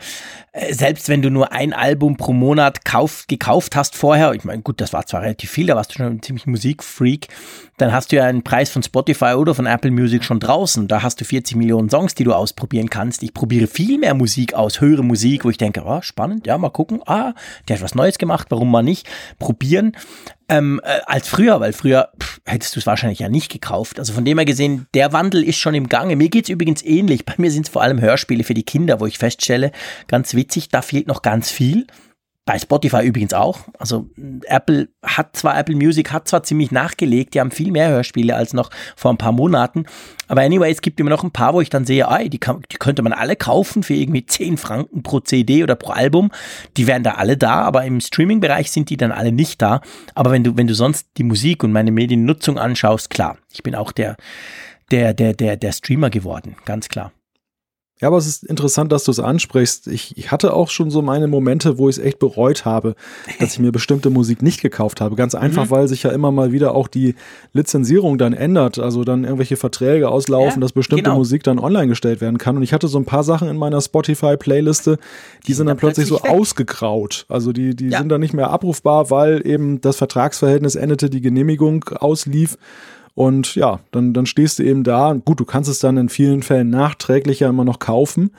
Äh, 0.53 0.72
Selbst 0.72 1.09
wenn 1.09 1.20
du 1.20 1.30
nur 1.30 1.53
ein 1.53 1.72
Album 1.74 2.16
pro 2.16 2.32
Monat 2.32 2.84
kauf, 2.84 3.26
gekauft 3.28 3.76
hast 3.76 3.95
vorher, 3.95 4.32
ich 4.32 4.45
meine, 4.45 4.62
gut, 4.62 4.80
das 4.80 4.93
war 4.93 5.07
zwar 5.07 5.22
relativ 5.22 5.51
viel, 5.51 5.66
da 5.66 5.76
warst 5.76 5.90
du 5.90 5.97
schon 5.97 6.07
ein 6.07 6.22
ziemlich 6.22 6.47
Musikfreak, 6.47 7.28
dann 7.78 7.93
hast 7.93 8.12
du 8.12 8.16
ja 8.16 8.24
einen 8.24 8.43
Preis 8.43 8.70
von 8.70 8.82
Spotify 8.82 9.34
oder 9.34 9.55
von 9.55 9.66
Apple 9.66 9.90
Music 9.90 10.24
schon 10.24 10.40
draußen. 10.40 10.88
Da 10.88 11.03
hast 11.03 11.20
du 11.20 11.24
40 11.24 11.57
Millionen 11.57 11.90
Songs, 11.90 12.14
die 12.14 12.24
du 12.24 12.32
ausprobieren 12.32 12.88
kannst. 12.90 13.22
Ich 13.22 13.34
probiere 13.34 13.66
viel 13.66 13.82
mehr 13.87 14.14
Musik 14.14 14.55
aus, 14.55 14.80
höre 14.80 15.03
Musik, 15.03 15.45
wo 15.45 15.51
ich 15.51 15.59
denke, 15.59 15.83
oh, 15.85 16.01
spannend, 16.03 16.47
ja, 16.47 16.57
mal 16.59 16.70
gucken, 16.70 17.01
ah, 17.07 17.35
der 17.68 17.76
hat 17.76 17.83
was 17.83 17.95
Neues 17.95 18.18
gemacht, 18.18 18.47
warum 18.51 18.70
mal 18.70 18.83
nicht? 18.83 19.09
Probieren 19.39 19.97
ähm, 20.49 20.80
äh, 20.85 21.01
als 21.07 21.28
früher, 21.28 21.61
weil 21.61 21.72
früher 21.72 22.11
pff, 22.20 22.41
hättest 22.45 22.76
du 22.76 22.80
es 22.80 22.87
wahrscheinlich 22.87 23.20
ja 23.20 23.28
nicht 23.28 23.51
gekauft. 23.51 23.99
Also 23.99 24.12
von 24.12 24.24
dem 24.24 24.39
her 24.39 24.45
gesehen, 24.45 24.87
der 24.95 25.12
Wandel 25.12 25.43
ist 25.43 25.57
schon 25.57 25.74
im 25.74 25.89
Gange. 25.89 26.16
Mir 26.16 26.28
geht's 26.28 26.49
übrigens 26.49 26.83
ähnlich. 26.83 27.24
Bei 27.24 27.35
mir 27.39 27.51
sind 27.51 27.66
es 27.66 27.72
vor 27.72 27.83
allem 27.83 28.01
Hörspiele 28.01 28.45
für 28.45 28.55
die 28.55 28.64
Kinder, 28.64 29.01
wo 29.01 29.07
ich 29.07 29.18
feststelle, 29.18 29.72
ganz 30.09 30.35
witzig, 30.35 30.68
da 30.68 30.83
fehlt 30.83 31.07
noch 31.07 31.22
ganz 31.22 31.51
viel. 31.51 31.87
Bei 32.45 32.59
Spotify 32.59 33.05
übrigens 33.07 33.34
auch. 33.34 33.61
Also 33.78 34.11
Apple 34.47 34.88
hat 35.05 35.36
zwar, 35.36 35.57
Apple 35.57 35.76
Music 35.76 36.11
hat 36.11 36.26
zwar 36.26 36.43
ziemlich 36.43 36.72
nachgelegt, 36.72 37.34
die 37.34 37.40
haben 37.40 37.53
viel 37.53 37.70
mehr 37.70 37.88
Hörspiele 37.88 38.34
als 38.34 38.53
noch 38.53 38.70
vor 38.97 39.12
ein 39.12 39.18
paar 39.18 39.30
Monaten. 39.30 39.84
Aber 40.26 40.40
anyway, 40.40 40.72
es 40.72 40.80
gibt 40.80 40.99
immer 40.99 41.11
noch 41.11 41.22
ein 41.22 41.30
paar, 41.30 41.55
wo 41.55 41.61
ich 41.61 41.70
dann 41.70 41.84
sehe, 41.84 42.07
ey, 42.11 42.28
die, 42.28 42.38
kann, 42.38 42.62
die 42.72 42.78
könnte 42.78 43.03
man 43.03 43.12
alle 43.12 43.36
kaufen 43.36 43.84
für 43.84 43.95
irgendwie 43.95 44.26
10 44.26 44.57
Franken 44.57 45.05
pro 45.05 45.20
CD 45.20 45.62
oder 45.62 45.76
pro 45.76 45.93
Album. 45.93 46.32
Die 46.76 46.88
wären 46.88 47.05
da 47.05 47.12
alle 47.12 47.36
da, 47.36 47.61
aber 47.61 47.84
im 47.84 48.01
Streaming-Bereich 48.01 48.72
sind 48.72 48.90
die 48.90 48.97
dann 48.97 49.12
alle 49.12 49.30
nicht 49.30 49.62
da. 49.62 49.80
Aber 50.14 50.32
wenn 50.32 50.43
du, 50.43 50.57
wenn 50.57 50.66
du 50.66 50.74
sonst 50.74 51.09
die 51.18 51.24
Musik 51.24 51.62
und 51.62 51.70
meine 51.70 51.93
Mediennutzung 51.93 52.59
anschaust, 52.59 53.09
klar, 53.09 53.38
ich 53.53 53.62
bin 53.62 53.76
auch 53.76 53.93
der, 53.93 54.16
der, 54.90 55.14
der, 55.14 55.34
der, 55.34 55.57
der 55.57 55.72
Streamer 55.72 56.11
geworden, 56.11 56.57
ganz 56.64 56.88
klar. 56.88 57.12
Ja, 58.03 58.09
aber 58.09 58.16
es 58.16 58.26
ist 58.26 58.42
interessant, 58.42 58.90
dass 58.90 59.05
du 59.05 59.12
es 59.12 59.20
ansprichst. 59.20 59.86
Ich, 59.86 60.18
ich, 60.18 60.32
hatte 60.32 60.55
auch 60.55 60.70
schon 60.70 60.90
so 60.90 61.03
meine 61.03 61.28
Momente, 61.28 61.78
wo 61.78 61.88
ich 61.88 61.98
es 61.98 62.03
echt 62.05 62.18
bereut 62.18 62.64
habe, 62.64 62.96
dass 63.38 63.53
ich 63.53 63.61
mir 63.61 63.70
bestimmte 63.70 64.11
Musik 64.11 64.42
nicht 64.42 64.61
gekauft 64.61 65.00
habe. 65.00 65.14
Ganz 65.14 65.36
einfach, 65.36 65.66
mhm. 65.66 65.70
weil 65.70 65.86
sich 65.86 66.03
ja 66.03 66.11
immer 66.11 66.32
mal 66.32 66.50
wieder 66.50 66.74
auch 66.74 66.88
die 66.88 67.14
Lizenzierung 67.53 68.18
dann 68.18 68.32
ändert. 68.32 68.80
Also 68.80 69.05
dann 69.05 69.22
irgendwelche 69.22 69.57
Verträge 69.57 70.09
auslaufen, 70.09 70.61
ja, 70.61 70.61
dass 70.62 70.72
bestimmte 70.72 71.05
genau. 71.05 71.18
Musik 71.18 71.44
dann 71.44 71.61
online 71.61 71.86
gestellt 71.86 72.20
werden 72.20 72.38
kann. 72.38 72.57
Und 72.57 72.64
ich 72.64 72.72
hatte 72.72 72.88
so 72.88 72.98
ein 72.98 73.05
paar 73.05 73.22
Sachen 73.22 73.46
in 73.46 73.57
meiner 73.57 73.80
Spotify-Playliste, 73.80 74.96
die, 74.96 75.46
die, 75.46 75.53
sind 75.53 75.66
dann, 75.66 75.76
plötzlich, 75.76 76.09
plötzlich 76.09 76.28
so 76.28 76.34
weg. 76.34 76.40
ausgegraut. 76.40 77.24
Also 77.28 77.53
die, 77.53 77.76
die 77.76 77.90
ja. 77.90 77.98
sind 77.98 78.09
dann 78.09 78.20
nicht 78.20 78.34
mehr 78.34 78.50
abrufbar, 78.50 79.11
weil 79.11 79.46
eben 79.46 79.80
das 79.80 79.94
Vertragsverhältnis 79.94 80.74
endete, 80.74 81.09
die 81.09 81.20
Genehmigung 81.20 81.84
auslief. 81.84 82.59
Und 83.14 83.54
ja, 83.54 83.80
dann, 83.90 84.14
dann 84.14 84.26
stehst 84.26 84.58
du 84.58 84.62
eben 84.62 84.84
da. 84.84 85.12
Gut, 85.12 85.40
du 85.40 85.44
kannst 85.44 85.68
es 85.68 85.78
dann 85.78 85.96
in 85.96 86.08
vielen 86.08 86.42
Fällen 86.42 86.70
nachträglich 86.70 87.40
ja 87.40 87.48
immer 87.48 87.64
noch 87.64 87.78
kaufen. 87.78 88.30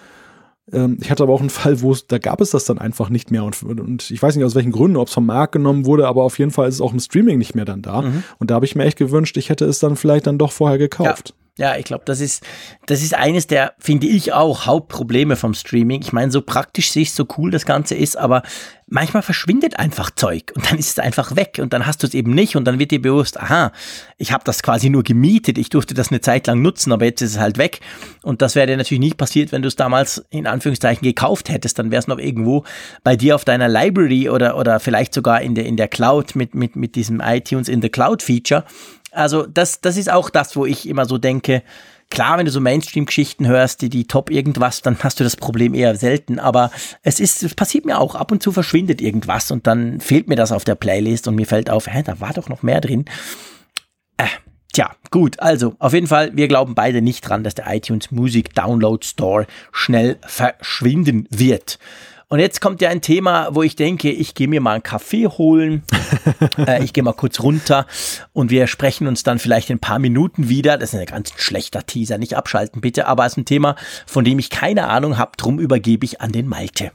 Ähm, 0.71 0.97
ich 1.01 1.11
hatte 1.11 1.23
aber 1.23 1.33
auch 1.33 1.41
einen 1.41 1.49
Fall, 1.49 1.81
wo 1.81 1.91
es, 1.91 2.07
da 2.07 2.17
gab 2.17 2.41
es 2.41 2.51
das 2.51 2.65
dann 2.65 2.79
einfach 2.79 3.09
nicht 3.09 3.31
mehr. 3.31 3.43
Und, 3.43 3.61
und 3.63 4.09
ich 4.09 4.21
weiß 4.21 4.35
nicht 4.35 4.45
aus 4.45 4.55
welchen 4.55 4.71
Gründen, 4.71 4.97
ob 4.97 5.07
es 5.07 5.13
vom 5.13 5.25
Markt 5.25 5.53
genommen 5.53 5.85
wurde, 5.85 6.07
aber 6.07 6.23
auf 6.23 6.39
jeden 6.39 6.51
Fall 6.51 6.67
ist 6.67 6.75
es 6.75 6.81
auch 6.81 6.93
im 6.93 6.99
Streaming 6.99 7.37
nicht 7.37 7.55
mehr 7.55 7.65
dann 7.65 7.81
da. 7.81 8.01
Mhm. 8.01 8.23
Und 8.39 8.49
da 8.49 8.55
habe 8.55 8.65
ich 8.65 8.75
mir 8.75 8.85
echt 8.85 8.97
gewünscht, 8.97 9.37
ich 9.37 9.49
hätte 9.49 9.65
es 9.65 9.79
dann 9.79 9.95
vielleicht 9.95 10.27
dann 10.27 10.37
doch 10.37 10.51
vorher 10.51 10.77
gekauft. 10.77 11.29
Ja. 11.29 11.42
Ja, 11.59 11.77
ich 11.77 11.85
glaube, 11.85 12.01
das 12.05 12.19
ist, 12.19 12.43
das 12.87 13.03
ist 13.03 13.13
eines 13.13 13.45
der, 13.45 13.73
finde 13.77 14.07
ich 14.07 14.33
auch, 14.33 14.65
Hauptprobleme 14.65 15.35
vom 15.35 15.53
Streaming. 15.53 16.01
Ich 16.01 16.11
meine, 16.11 16.31
so 16.31 16.41
praktisch 16.41 16.91
sehe 16.91 17.03
ich 17.03 17.13
so 17.13 17.27
cool 17.37 17.51
das 17.51 17.67
Ganze 17.67 17.93
ist, 17.93 18.17
aber 18.17 18.41
manchmal 18.87 19.21
verschwindet 19.21 19.77
einfach 19.77 20.09
Zeug 20.09 20.51
und 20.55 20.69
dann 20.69 20.79
ist 20.79 20.89
es 20.89 20.99
einfach 20.99 21.35
weg 21.35 21.59
und 21.61 21.71
dann 21.71 21.85
hast 21.85 22.01
du 22.01 22.07
es 22.07 22.15
eben 22.15 22.33
nicht 22.33 22.55
und 22.55 22.65
dann 22.65 22.79
wird 22.79 22.89
dir 22.89 22.99
bewusst, 23.01 23.39
aha, 23.39 23.71
ich 24.17 24.31
habe 24.31 24.43
das 24.45 24.63
quasi 24.63 24.89
nur 24.89 25.03
gemietet, 25.03 25.59
ich 25.59 25.69
durfte 25.69 25.93
das 25.93 26.09
eine 26.09 26.21
Zeit 26.21 26.47
lang 26.47 26.63
nutzen, 26.63 26.91
aber 26.91 27.05
jetzt 27.05 27.21
ist 27.21 27.33
es 27.33 27.39
halt 27.39 27.59
weg. 27.59 27.81
Und 28.23 28.41
das 28.41 28.55
wäre 28.55 28.65
dir 28.65 28.77
natürlich 28.77 28.99
nicht 28.99 29.17
passiert, 29.17 29.51
wenn 29.51 29.61
du 29.61 29.67
es 29.67 29.75
damals 29.75 30.25
in 30.31 30.47
Anführungszeichen 30.47 31.03
gekauft 31.03 31.49
hättest. 31.49 31.77
Dann 31.77 31.91
wäre 31.91 31.99
es 31.99 32.07
noch 32.07 32.17
irgendwo 32.17 32.63
bei 33.03 33.15
dir 33.15 33.35
auf 33.35 33.45
deiner 33.45 33.69
Library 33.69 34.27
oder, 34.27 34.57
oder 34.57 34.79
vielleicht 34.79 35.13
sogar 35.13 35.41
in 35.41 35.53
der, 35.53 35.65
in 35.65 35.77
der 35.77 35.87
Cloud 35.87 36.35
mit, 36.35 36.55
mit, 36.55 36.75
mit 36.75 36.95
diesem 36.95 37.19
iTunes 37.19 37.67
in 37.69 37.83
the 37.83 37.89
Cloud 37.89 38.23
Feature. 38.23 38.63
Also 39.13 39.45
das, 39.45 39.81
das 39.81 39.97
ist 39.97 40.11
auch 40.11 40.29
das, 40.29 40.55
wo 40.55 40.65
ich 40.65 40.87
immer 40.87 41.05
so 41.05 41.17
denke, 41.17 41.63
klar, 42.09 42.37
wenn 42.37 42.45
du 42.45 42.51
so 42.51 42.61
Mainstream-Geschichten 42.61 43.47
hörst, 43.47 43.81
die, 43.81 43.89
die 43.89 44.05
top 44.05 44.29
irgendwas, 44.29 44.81
dann 44.81 44.97
hast 44.99 45.19
du 45.19 45.23
das 45.23 45.35
Problem 45.35 45.73
eher 45.73 45.95
selten. 45.95 46.39
Aber 46.39 46.71
es 47.01 47.19
ist, 47.19 47.43
es 47.43 47.55
passiert 47.55 47.85
mir 47.85 47.99
auch. 47.99 48.15
Ab 48.15 48.31
und 48.31 48.41
zu 48.41 48.51
verschwindet 48.51 49.01
irgendwas 49.01 49.51
und 49.51 49.67
dann 49.67 49.99
fehlt 49.99 50.27
mir 50.27 50.35
das 50.35 50.51
auf 50.51 50.63
der 50.63 50.75
Playlist 50.75 51.27
und 51.27 51.35
mir 51.35 51.47
fällt 51.47 51.69
auf, 51.69 51.87
hä, 51.87 52.03
da 52.03 52.19
war 52.19 52.33
doch 52.33 52.49
noch 52.49 52.63
mehr 52.63 52.81
drin. 52.81 53.05
Äh, 54.17 54.27
tja, 54.71 54.91
gut. 55.09 55.39
Also, 55.39 55.75
auf 55.79 55.93
jeden 55.93 56.07
Fall, 56.07 56.31
wir 56.35 56.47
glauben 56.47 56.75
beide 56.75 57.01
nicht 57.01 57.27
dran, 57.27 57.43
dass 57.43 57.55
der 57.55 57.73
iTunes 57.73 58.11
Music 58.11 58.53
Download 58.53 59.05
Store 59.05 59.47
schnell 59.71 60.17
verschwinden 60.21 61.27
wird. 61.29 61.79
Und 62.29 62.39
jetzt 62.39 62.61
kommt 62.61 62.81
ja 62.81 62.89
ein 62.89 63.01
Thema, 63.01 63.49
wo 63.51 63.63
ich 63.63 63.75
denke, 63.75 64.09
ich 64.09 64.33
gehe 64.33 64.47
mir 64.47 64.61
mal 64.61 64.73
einen 64.73 64.83
Kaffee 64.83 65.27
holen, 65.27 65.83
äh, 66.57 66.83
ich 66.83 66.93
gehe 66.93 67.03
mal 67.03 67.13
kurz 67.13 67.39
runter 67.41 67.85
und 68.33 68.49
wir 68.49 68.67
sprechen 68.67 69.07
uns 69.07 69.23
dann 69.23 69.39
vielleicht 69.39 69.69
in 69.69 69.77
ein 69.77 69.81
paar 69.81 69.99
Minuten 69.99 70.49
wieder. 70.49 70.77
Das 70.77 70.93
ist 70.93 70.99
ein 70.99 71.05
ganz 71.05 71.33
schlechter 71.37 71.85
Teaser, 71.85 72.17
nicht 72.17 72.35
abschalten 72.35 72.81
bitte, 72.81 73.07
aber 73.07 73.25
es 73.25 73.33
ist 73.33 73.37
ein 73.37 73.45
Thema, 73.45 73.75
von 74.05 74.25
dem 74.25 74.39
ich 74.39 74.49
keine 74.49 74.87
Ahnung 74.87 75.17
habe, 75.17 75.33
drum 75.37 75.59
übergebe 75.59 76.05
ich 76.05 76.21
an 76.21 76.31
den 76.31 76.47
Malte. 76.47 76.91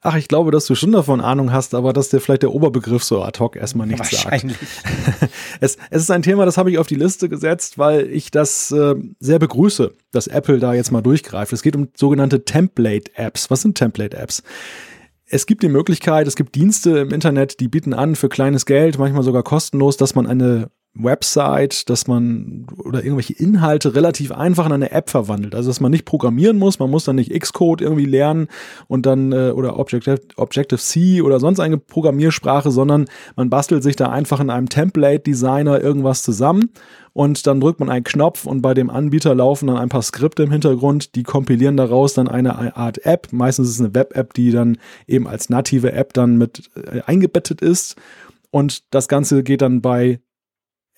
Ach, 0.00 0.14
ich 0.14 0.28
glaube, 0.28 0.52
dass 0.52 0.66
du 0.66 0.76
schon 0.76 0.92
davon 0.92 1.20
Ahnung 1.20 1.52
hast, 1.52 1.74
aber 1.74 1.92
dass 1.92 2.08
dir 2.10 2.20
vielleicht 2.20 2.42
der 2.42 2.52
Oberbegriff 2.52 3.02
so 3.02 3.22
ad 3.22 3.40
hoc 3.40 3.56
erstmal 3.56 3.88
nichts 3.88 4.10
sagt. 4.10 4.44
es, 5.60 5.76
es 5.90 6.02
ist 6.02 6.10
ein 6.12 6.22
Thema, 6.22 6.44
das 6.44 6.56
habe 6.56 6.70
ich 6.70 6.78
auf 6.78 6.86
die 6.86 6.94
Liste 6.94 7.28
gesetzt, 7.28 7.78
weil 7.78 8.08
ich 8.08 8.30
das 8.30 8.70
äh, 8.70 8.94
sehr 9.18 9.40
begrüße, 9.40 9.92
dass 10.12 10.28
Apple 10.28 10.60
da 10.60 10.72
jetzt 10.72 10.92
mal 10.92 11.02
durchgreift. 11.02 11.52
Es 11.52 11.62
geht 11.62 11.74
um 11.74 11.88
sogenannte 11.96 12.44
Template-Apps. 12.44 13.50
Was 13.50 13.62
sind 13.62 13.76
Template-Apps? 13.76 14.44
Es 15.26 15.46
gibt 15.46 15.64
die 15.64 15.68
Möglichkeit, 15.68 16.28
es 16.28 16.36
gibt 16.36 16.54
Dienste 16.54 16.98
im 16.98 17.10
Internet, 17.10 17.58
die 17.58 17.68
bieten 17.68 17.92
an 17.92 18.14
für 18.14 18.28
kleines 18.28 18.66
Geld, 18.66 18.98
manchmal 18.98 19.24
sogar 19.24 19.42
kostenlos, 19.42 19.96
dass 19.96 20.14
man 20.14 20.28
eine 20.28 20.70
Website, 20.94 21.88
dass 21.90 22.06
man 22.06 22.66
oder 22.84 23.02
irgendwelche 23.04 23.34
Inhalte 23.34 23.94
relativ 23.94 24.32
einfach 24.32 24.66
in 24.66 24.72
eine 24.72 24.90
App 24.90 25.10
verwandelt. 25.10 25.54
Also 25.54 25.70
dass 25.70 25.80
man 25.80 25.92
nicht 25.92 26.04
programmieren 26.04 26.58
muss, 26.58 26.78
man 26.78 26.90
muss 26.90 27.04
dann 27.04 27.16
nicht 27.16 27.38
Xcode 27.38 27.82
irgendwie 27.82 28.06
lernen 28.06 28.48
und 28.88 29.06
dann 29.06 29.32
äh, 29.32 29.50
oder 29.50 29.78
Objective, 29.78 30.20
Objective 30.36 30.80
C 30.80 31.22
oder 31.22 31.38
sonst 31.38 31.60
eine 31.60 31.78
Programmiersprache, 31.78 32.70
sondern 32.70 33.06
man 33.36 33.48
bastelt 33.48 33.82
sich 33.82 33.96
da 33.96 34.10
einfach 34.10 34.40
in 34.40 34.50
einem 34.50 34.68
Template 34.68 35.20
Designer 35.20 35.80
irgendwas 35.80 36.22
zusammen 36.22 36.70
und 37.12 37.46
dann 37.46 37.60
drückt 37.60 37.80
man 37.80 37.90
einen 37.90 38.04
Knopf 38.04 38.44
und 38.46 38.62
bei 38.62 38.74
dem 38.74 38.90
Anbieter 38.90 39.34
laufen 39.34 39.66
dann 39.66 39.76
ein 39.76 39.88
paar 39.88 40.02
Skripte 40.02 40.42
im 40.44 40.52
Hintergrund, 40.52 41.14
die 41.14 41.22
kompilieren 41.22 41.76
daraus 41.76 42.14
dann 42.14 42.28
eine 42.28 42.76
Art 42.76 43.04
App. 43.04 43.28
Meistens 43.32 43.68
ist 43.68 43.74
es 43.74 43.80
eine 43.80 43.94
Web-App, 43.94 44.34
die 44.34 44.50
dann 44.50 44.78
eben 45.06 45.26
als 45.26 45.48
native 45.48 45.92
App 45.92 46.12
dann 46.12 46.38
mit 46.38 46.70
äh, 46.76 47.00
eingebettet 47.06 47.60
ist. 47.60 47.96
Und 48.50 48.94
das 48.94 49.08
Ganze 49.08 49.42
geht 49.42 49.62
dann 49.62 49.82
bei 49.82 50.20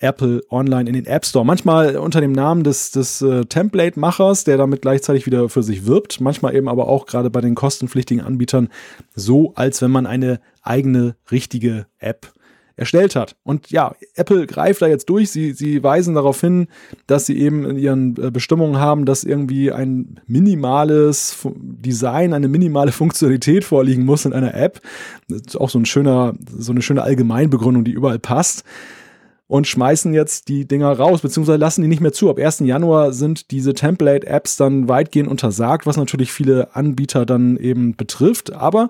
Apple 0.01 0.41
online 0.49 0.89
in 0.89 0.93
den 0.93 1.05
App 1.05 1.25
Store. 1.25 1.45
Manchmal 1.45 1.95
unter 1.97 2.21
dem 2.21 2.31
Namen 2.31 2.63
des, 2.63 2.91
des 2.91 3.21
äh, 3.21 3.45
Template-Machers, 3.45 4.43
der 4.43 4.57
damit 4.57 4.81
gleichzeitig 4.81 5.25
wieder 5.25 5.47
für 5.49 5.63
sich 5.63 5.85
wirbt. 5.85 6.21
Manchmal 6.21 6.55
eben 6.55 6.67
aber 6.67 6.87
auch 6.87 7.05
gerade 7.05 7.29
bei 7.29 7.41
den 7.41 7.55
kostenpflichtigen 7.55 8.23
Anbietern 8.23 8.69
so, 9.15 9.53
als 9.55 9.81
wenn 9.81 9.91
man 9.91 10.05
eine 10.05 10.39
eigene, 10.61 11.15
richtige 11.31 11.85
App 11.99 12.33
erstellt 12.75 13.15
hat. 13.15 13.35
Und 13.43 13.69
ja, 13.69 13.93
Apple 14.15 14.47
greift 14.47 14.81
da 14.81 14.87
jetzt 14.87 15.07
durch. 15.09 15.29
Sie, 15.29 15.53
sie 15.53 15.83
weisen 15.83 16.15
darauf 16.15 16.41
hin, 16.41 16.67
dass 17.05 17.27
sie 17.27 17.37
eben 17.37 17.63
in 17.65 17.77
ihren 17.77 18.17
äh, 18.21 18.31
Bestimmungen 18.31 18.79
haben, 18.79 19.05
dass 19.05 19.23
irgendwie 19.23 19.71
ein 19.71 20.19
minimales 20.25 21.37
Design, 21.55 22.33
eine 22.33 22.47
minimale 22.47 22.91
Funktionalität 23.01 23.63
vorliegen 23.63 24.03
muss 24.03 24.25
in 24.25 24.33
einer 24.33 24.55
App. 24.55 24.81
Das 25.27 25.41
ist 25.47 25.57
auch 25.57 25.69
so 25.69 25.79
ein 25.79 25.85
schöner, 25.85 26.33
so 26.57 26.71
eine 26.71 26.81
schöne 26.81 27.03
Allgemeinbegründung, 27.03 27.83
die 27.83 27.91
überall 27.91 28.19
passt 28.19 28.63
und 29.51 29.67
schmeißen 29.67 30.13
jetzt 30.13 30.47
die 30.47 30.65
Dinger 30.65 30.93
raus, 30.93 31.19
beziehungsweise 31.19 31.57
lassen 31.57 31.81
die 31.81 31.89
nicht 31.89 31.99
mehr 31.99 32.13
zu. 32.13 32.29
Ab 32.29 32.39
1. 32.39 32.59
Januar 32.59 33.11
sind 33.11 33.51
diese 33.51 33.73
Template-Apps 33.73 34.55
dann 34.55 34.87
weitgehend 34.87 35.29
untersagt, 35.29 35.85
was 35.85 35.97
natürlich 35.97 36.31
viele 36.31 36.73
Anbieter 36.73 37.25
dann 37.25 37.57
eben 37.57 37.97
betrifft. 37.97 38.53
Aber, 38.53 38.89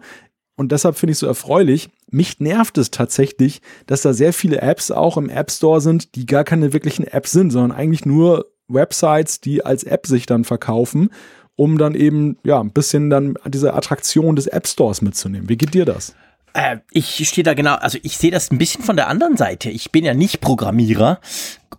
und 0.55 0.71
deshalb 0.71 0.97
finde 0.97 1.13
ich 1.13 1.15
es 1.15 1.21
so 1.21 1.25
erfreulich, 1.25 1.89
mich 2.11 2.39
nervt 2.39 2.77
es 2.77 2.91
tatsächlich, 2.91 3.61
dass 3.87 4.03
da 4.03 4.13
sehr 4.13 4.33
viele 4.33 4.61
Apps 4.61 4.91
auch 4.91 5.17
im 5.17 5.29
App 5.29 5.49
Store 5.49 5.81
sind, 5.81 6.13
die 6.13 6.27
gar 6.27 6.43
keine 6.43 6.73
wirklichen 6.73 7.07
Apps 7.07 7.31
sind, 7.31 7.49
sondern 7.49 7.71
eigentlich 7.71 8.05
nur 8.05 8.45
Websites, 8.67 9.41
die 9.41 9.65
als 9.65 9.83
App 9.83 10.05
sich 10.05 10.27
dann 10.27 10.43
verkaufen, 10.43 11.09
um 11.55 11.79
dann 11.79 11.95
eben, 11.95 12.37
ja, 12.43 12.61
ein 12.61 12.71
bisschen 12.71 13.09
dann 13.09 13.33
diese 13.47 13.73
Attraktion 13.73 14.35
des 14.35 14.45
App 14.45 14.67
Stores 14.67 15.01
mitzunehmen. 15.01 15.49
Wie 15.49 15.57
geht 15.57 15.73
dir 15.73 15.85
das? 15.85 16.13
Äh, 16.53 16.77
ich 16.91 17.27
stehe 17.27 17.43
da 17.43 17.53
genau, 17.53 17.75
also 17.75 17.97
ich 18.03 18.17
sehe 18.17 18.31
das 18.31 18.51
ein 18.51 18.57
bisschen 18.57 18.83
von 18.83 18.95
der 18.95 19.07
anderen 19.07 19.37
Seite. 19.37 19.69
Ich 19.69 19.91
bin 19.91 20.03
ja 20.03 20.13
nicht 20.13 20.41
Programmierer 20.41 21.19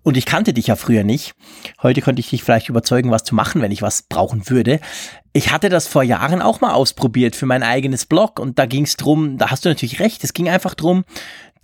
und 0.02 0.16
ich 0.16 0.26
kannte 0.26 0.52
dich 0.52 0.68
ja 0.68 0.76
früher 0.76 1.04
nicht. 1.04 1.34
Heute 1.82 2.00
könnte 2.00 2.20
ich 2.20 2.30
dich 2.30 2.42
vielleicht 2.42 2.68
überzeugen, 2.68 3.10
was 3.10 3.24
zu 3.24 3.34
machen, 3.34 3.62
wenn 3.62 3.72
ich 3.72 3.82
was 3.82 4.02
brauchen 4.02 4.48
würde. 4.48 4.80
Ich 5.32 5.50
hatte 5.50 5.68
das 5.68 5.86
vor 5.86 6.02
Jahren 6.02 6.42
auch 6.42 6.60
mal 6.60 6.72
ausprobiert 6.72 7.36
für 7.36 7.46
mein 7.46 7.62
eigenes 7.62 8.06
Blog 8.06 8.38
und 8.38 8.58
da 8.58 8.66
ging 8.66 8.84
es 8.84 8.96
drum, 8.96 9.38
da 9.38 9.50
hast 9.50 9.64
du 9.64 9.68
natürlich 9.68 10.00
recht, 10.00 10.24
es 10.24 10.34
ging 10.34 10.48
einfach 10.48 10.74
drum, 10.74 11.04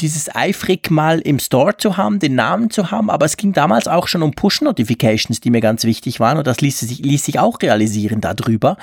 dieses 0.01 0.35
eifrig 0.35 0.91
mal 0.91 1.19
im 1.19 1.39
Store 1.39 1.77
zu 1.77 1.97
haben, 1.97 2.21
den 2.21 2.35
Namen 2.35 2.71
zu 2.71 2.91
haben, 2.91 3.11
aber 3.11 3.27
es 3.27 3.37
ging 3.37 3.53
damals 3.53 3.89
auch 3.89 4.07
schon 4.07 4.23
um 4.23 4.33
Push-Notifications, 4.33 5.41
die 5.41 5.51
mir 5.51 5.61
ganz 5.61 5.85
wichtig 5.85 6.21
waren 6.21 6.39
und 6.39 6.47
das 6.47 6.61
ließ 6.61 6.81
sich, 6.81 6.99
ließ 7.01 7.25
sich 7.25 7.39
auch 7.39 7.61
realisieren 7.61 8.21
darüber. 8.21 8.77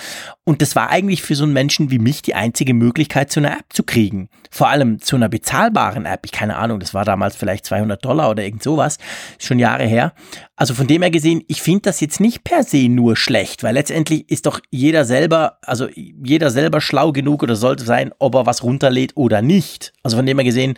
Und 0.43 0.61
das 0.61 0.75
war 0.75 0.89
eigentlich 0.89 1.23
für 1.23 1.35
so 1.35 1.43
einen 1.43 1.53
Menschen 1.53 1.89
wie 1.89 1.99
mich 1.99 2.21
die 2.21 2.35
einzige 2.35 2.73
Möglichkeit, 2.73 3.31
zu 3.31 3.39
einer 3.39 3.53
App 3.53 3.65
zu 3.69 3.83
kriegen. 3.83 4.29
Vor 4.51 4.69
allem 4.69 5.01
zu 5.01 5.15
einer 5.15 5.29
bezahlbaren 5.29 6.05
App. 6.05 6.21
Ich 6.25 6.31
keine 6.31 6.57
Ahnung, 6.57 6.79
das 6.79 6.93
war 6.93 7.05
damals 7.05 7.35
vielleicht 7.35 7.65
200 7.65 8.03
Dollar 8.03 8.29
oder 8.29 8.43
irgend 8.43 8.63
sowas, 8.63 8.97
schon 9.39 9.59
Jahre 9.59 9.85
her. 9.85 10.13
Also 10.57 10.73
von 10.73 10.87
dem 10.87 11.01
her 11.01 11.11
gesehen, 11.11 11.43
ich 11.47 11.61
finde 11.61 11.81
das 11.81 11.99
jetzt 11.99 12.21
nicht 12.21 12.45
per 12.45 12.63
se 12.63 12.87
nur 12.87 13.17
schlecht, 13.17 13.63
weil 13.63 13.73
letztendlich 13.73 14.29
ist 14.31 14.45
doch 14.45 14.61
jeder 14.71 15.03
selber, 15.03 15.57
also 15.63 15.87
jeder 15.93 16.49
selber 16.49 16.79
schlau 16.79 17.11
genug 17.11 17.43
oder 17.43 17.57
sollte 17.57 17.83
sein, 17.83 18.13
ob 18.19 18.35
er 18.35 18.45
was 18.45 18.63
runterlädt 18.63 19.11
oder 19.15 19.41
nicht. 19.41 19.91
Also 20.01 20.15
von 20.17 20.25
dem 20.25 20.37
her 20.37 20.45
gesehen, 20.45 20.77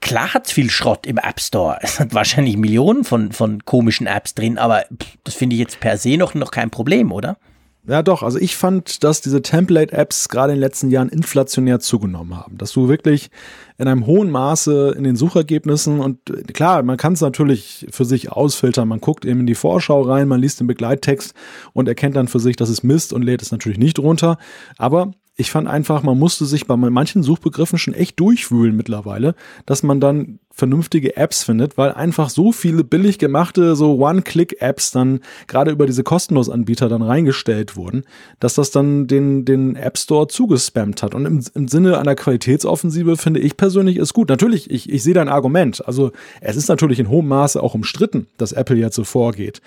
Klar 0.00 0.34
hat 0.34 0.46
es 0.46 0.52
viel 0.52 0.68
Schrott 0.68 1.06
im 1.06 1.16
App 1.16 1.40
Store. 1.40 1.78
Es 1.80 1.98
hat 1.98 2.12
wahrscheinlich 2.12 2.58
Millionen 2.58 3.04
von, 3.04 3.32
von 3.32 3.64
komischen 3.64 4.06
Apps 4.06 4.34
drin, 4.34 4.58
aber 4.58 4.84
das 5.24 5.34
finde 5.34 5.54
ich 5.54 5.60
jetzt 5.60 5.80
per 5.80 5.96
se 5.96 6.18
noch, 6.18 6.34
noch 6.34 6.50
kein 6.50 6.68
Problem, 6.68 7.10
oder? 7.10 7.38
Ja, 7.86 8.02
doch. 8.02 8.22
Also 8.22 8.38
ich 8.38 8.56
fand, 8.56 9.04
dass 9.04 9.20
diese 9.20 9.42
Template-Apps 9.42 10.30
gerade 10.30 10.52
in 10.52 10.56
den 10.56 10.60
letzten 10.60 10.90
Jahren 10.90 11.10
inflationär 11.10 11.80
zugenommen 11.80 12.34
haben. 12.34 12.56
Dass 12.56 12.72
du 12.72 12.88
wirklich 12.88 13.30
in 13.76 13.88
einem 13.88 14.06
hohen 14.06 14.30
Maße 14.30 14.94
in 14.96 15.04
den 15.04 15.16
Suchergebnissen 15.16 16.00
und 16.00 16.30
äh, 16.30 16.44
klar, 16.44 16.82
man 16.82 16.96
kann 16.96 17.12
es 17.12 17.20
natürlich 17.20 17.86
für 17.90 18.06
sich 18.06 18.32
ausfiltern. 18.32 18.88
Man 18.88 19.00
guckt 19.00 19.26
eben 19.26 19.40
in 19.40 19.46
die 19.46 19.54
Vorschau 19.54 20.00
rein, 20.00 20.28
man 20.28 20.40
liest 20.40 20.60
den 20.60 20.66
Begleittext 20.66 21.34
und 21.74 21.86
erkennt 21.86 22.16
dann 22.16 22.28
für 22.28 22.40
sich, 22.40 22.56
dass 22.56 22.70
es 22.70 22.82
Mist 22.82 23.12
und 23.12 23.22
lädt 23.22 23.42
es 23.42 23.52
natürlich 23.52 23.78
nicht 23.78 23.98
runter. 23.98 24.38
Aber 24.78 25.12
ich 25.36 25.50
fand 25.50 25.66
einfach, 25.66 26.04
man 26.04 26.18
musste 26.18 26.46
sich 26.46 26.66
bei 26.66 26.76
manchen 26.76 27.24
Suchbegriffen 27.24 27.76
schon 27.76 27.94
echt 27.94 28.20
durchwühlen 28.20 28.76
mittlerweile, 28.76 29.34
dass 29.66 29.82
man 29.82 29.98
dann 29.98 30.38
vernünftige 30.52 31.16
Apps 31.16 31.42
findet, 31.42 31.76
weil 31.76 31.90
einfach 31.90 32.30
so 32.30 32.52
viele 32.52 32.84
billig 32.84 33.18
gemachte, 33.18 33.74
so 33.74 33.98
One-Click-Apps 33.98 34.92
dann 34.92 35.18
gerade 35.48 35.72
über 35.72 35.86
diese 35.86 36.04
kostenlos 36.04 36.48
Anbieter 36.48 36.88
dann 36.88 37.02
reingestellt 37.02 37.74
wurden, 37.74 38.04
dass 38.38 38.54
das 38.54 38.70
dann 38.70 39.08
den, 39.08 39.44
den 39.44 39.74
App 39.74 39.98
Store 39.98 40.28
zugespammt 40.28 41.02
hat. 41.02 41.16
Und 41.16 41.26
im, 41.26 41.42
im 41.54 41.66
Sinne 41.66 41.98
einer 41.98 42.14
Qualitätsoffensive 42.14 43.16
finde 43.16 43.40
ich 43.40 43.56
persönlich 43.56 43.96
ist 43.96 44.14
gut. 44.14 44.28
Natürlich, 44.28 44.70
ich, 44.70 44.88
ich 44.88 45.02
sehe 45.02 45.14
dein 45.14 45.28
Argument. 45.28 45.84
Also 45.84 46.12
es 46.40 46.54
ist 46.54 46.68
natürlich 46.68 47.00
in 47.00 47.08
hohem 47.08 47.26
Maße 47.26 47.60
auch 47.60 47.74
umstritten, 47.74 48.28
dass 48.36 48.52
Apple 48.52 48.76
jetzt 48.76 48.94
so 48.94 49.02
vorgeht. 49.02 49.60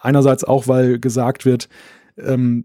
Einerseits 0.00 0.42
auch, 0.42 0.68
weil 0.68 0.98
gesagt 0.98 1.44
wird, 1.44 1.68
ähm, 2.16 2.64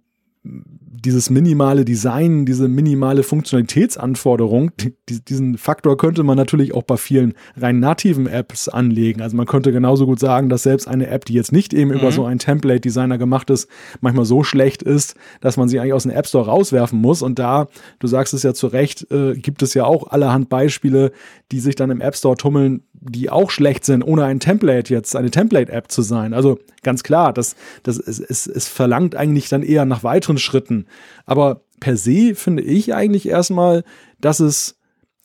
dieses 0.90 1.30
minimale 1.30 1.84
Design, 1.84 2.46
diese 2.46 2.68
minimale 2.68 3.24
Funktionalitätsanforderung, 3.24 4.72
die, 4.78 4.94
diesen 5.26 5.58
Faktor 5.58 5.98
könnte 5.98 6.24
man 6.24 6.38
natürlich 6.38 6.74
auch 6.74 6.84
bei 6.84 6.96
vielen 6.96 7.34
rein 7.58 7.80
nativen 7.80 8.26
Apps 8.26 8.70
anlegen. 8.70 9.22
Also 9.22 9.36
man 9.36 9.46
könnte 9.46 9.72
genauso 9.72 10.06
gut 10.06 10.20
sagen, 10.20 10.48
dass 10.48 10.64
selbst 10.64 10.88
eine 10.88 11.08
App, 11.08 11.26
die 11.26 11.34
jetzt 11.34 11.52
nicht 11.52 11.74
eben 11.74 11.92
mhm. 11.92 11.98
über 11.98 12.12
so 12.12 12.26
einen 12.26 12.40
Template-Designer 12.40 13.18
gemacht 13.18 13.50
ist, 13.50 13.70
manchmal 14.00 14.26
so 14.26 14.44
schlecht 14.44 14.82
ist, 14.82 15.16
dass 15.42 15.58
man 15.58 15.68
sie 15.68 15.80
eigentlich 15.80 15.94
aus 15.94 16.04
dem 16.04 16.12
App 16.12 16.28
Store 16.28 16.46
rauswerfen 16.46 17.00
muss. 17.00 17.22
Und 17.22 17.38
da, 17.38 17.68
du 18.00 18.08
sagst 18.08 18.34
es 18.34 18.44
ja 18.44 18.54
zu 18.54 18.68
Recht, 18.68 19.12
äh, 19.12 19.36
gibt 19.36 19.62
es 19.62 19.74
ja 19.74 19.84
auch 19.84 20.08
allerhand 20.08 20.48
Beispiele, 20.48 21.12
die 21.52 21.60
sich 21.60 21.76
dann 21.76 21.92
im 21.92 22.02
App 22.02 22.16
Store 22.16 22.38
tummeln, 22.38 22.84
die 22.94 23.30
auch 23.30 23.52
schlecht 23.52 23.86
sind, 23.86 24.04
ohne 24.04 24.24
ein 24.26 24.40
Template 24.40 24.94
jetzt, 24.94 25.16
eine 25.16 25.32
Template-App 25.32 25.92
zu 25.92 26.02
sein. 26.02 26.34
Also 26.34 26.60
ganz 26.84 27.04
klar, 27.04 27.34
das, 27.34 27.56
das, 27.84 28.00
es, 28.00 28.20
es, 28.20 28.48
es 28.48 28.68
verlangt 28.68 29.16
eigentlich 29.16 29.50
dann 29.50 29.64
eher 29.64 29.86
nach 29.86 30.04
weiteren 30.04 30.38
Schritten. 30.38 30.77
Aber 31.26 31.62
per 31.80 31.98
se 31.98 32.36
finde 32.36 32.64
ich 32.64 32.94
eigentlich 32.94 33.28
erstmal, 33.28 33.84
dass 34.20 34.40
es 34.40 34.78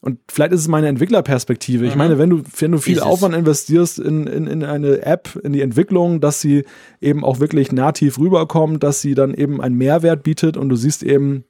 und 0.04 0.18
vielleicht 0.28 0.52
ist 0.52 0.62
es 0.62 0.68
meine 0.68 0.88
Entwicklerperspektive. 0.88 1.86
Ich 1.86 1.92
mhm. 1.92 1.98
meine, 1.98 2.18
wenn 2.18 2.28
du, 2.28 2.42
wenn 2.58 2.72
du 2.72 2.78
viel 2.78 2.98
Aufwand 2.98 3.36
investierst 3.36 4.00
in, 4.00 4.26
in, 4.26 4.48
in 4.48 4.64
eine 4.64 5.02
App, 5.06 5.38
in 5.44 5.52
die 5.52 5.60
Entwicklung, 5.60 6.20
dass 6.20 6.40
sie 6.40 6.64
eben 7.00 7.24
auch 7.24 7.38
wirklich 7.38 7.70
nativ 7.70 8.18
rüberkommt, 8.18 8.82
dass 8.82 9.00
sie 9.00 9.14
dann 9.14 9.32
eben 9.32 9.60
einen 9.60 9.76
Mehrwert 9.76 10.24
bietet 10.24 10.56
und 10.56 10.70
du 10.70 10.74
siehst 10.74 11.04
eben, 11.04 11.44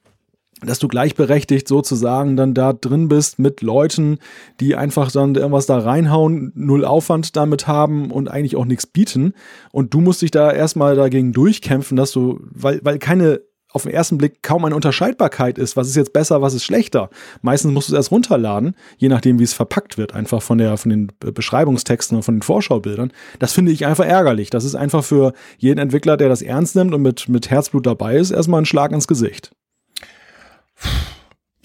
dass 0.61 0.77
du 0.77 0.87
gleichberechtigt 0.87 1.67
sozusagen 1.67 2.37
dann 2.37 2.53
da 2.53 2.73
drin 2.73 3.07
bist 3.07 3.39
mit 3.39 3.61
Leuten, 3.61 4.19
die 4.59 4.75
einfach 4.75 5.11
dann 5.11 5.33
irgendwas 5.33 5.65
da 5.65 5.79
reinhauen, 5.79 6.51
null 6.53 6.85
Aufwand 6.85 7.35
damit 7.35 7.65
haben 7.65 8.11
und 8.11 8.29
eigentlich 8.29 8.55
auch 8.55 8.65
nichts 8.65 8.85
bieten. 8.85 9.33
Und 9.71 9.95
du 9.95 9.99
musst 9.99 10.21
dich 10.21 10.29
da 10.29 10.51
erstmal 10.51 10.95
dagegen 10.95 11.33
durchkämpfen, 11.33 11.97
dass 11.97 12.11
du, 12.11 12.39
weil, 12.51 12.81
weil 12.83 12.99
keine 12.99 13.41
auf 13.73 13.83
den 13.83 13.91
ersten 13.91 14.17
Blick 14.17 14.41
kaum 14.41 14.65
eine 14.65 14.75
Unterscheidbarkeit 14.75 15.57
ist, 15.57 15.75
was 15.75 15.87
ist 15.87 15.95
jetzt 15.95 16.13
besser, 16.13 16.41
was 16.41 16.53
ist 16.53 16.63
schlechter. 16.63 17.09
Meistens 17.41 17.73
musst 17.73 17.89
du 17.89 17.93
es 17.93 17.97
erst 17.97 18.11
runterladen, 18.11 18.75
je 18.97 19.09
nachdem, 19.09 19.39
wie 19.39 19.43
es 19.43 19.53
verpackt 19.53 19.97
wird, 19.97 20.13
einfach 20.13 20.41
von 20.41 20.57
der, 20.57 20.77
von 20.77 20.89
den 20.89 21.11
Beschreibungstexten 21.19 22.17
und 22.17 22.23
von 22.23 22.35
den 22.35 22.41
Vorschaubildern. 22.43 23.11
Das 23.39 23.53
finde 23.53 23.71
ich 23.71 23.85
einfach 23.85 24.05
ärgerlich. 24.05 24.49
Das 24.49 24.63
ist 24.63 24.75
einfach 24.75 25.03
für 25.03 25.33
jeden 25.57 25.79
Entwickler, 25.79 26.17
der 26.17 26.29
das 26.29 26.41
ernst 26.41 26.75
nimmt 26.75 26.93
und 26.93 27.01
mit, 27.01 27.27
mit 27.27 27.49
Herzblut 27.49 27.85
dabei 27.85 28.15
ist, 28.15 28.31
erstmal 28.31 28.61
ein 28.61 28.65
Schlag 28.65 28.91
ins 28.91 29.07
Gesicht. 29.07 29.51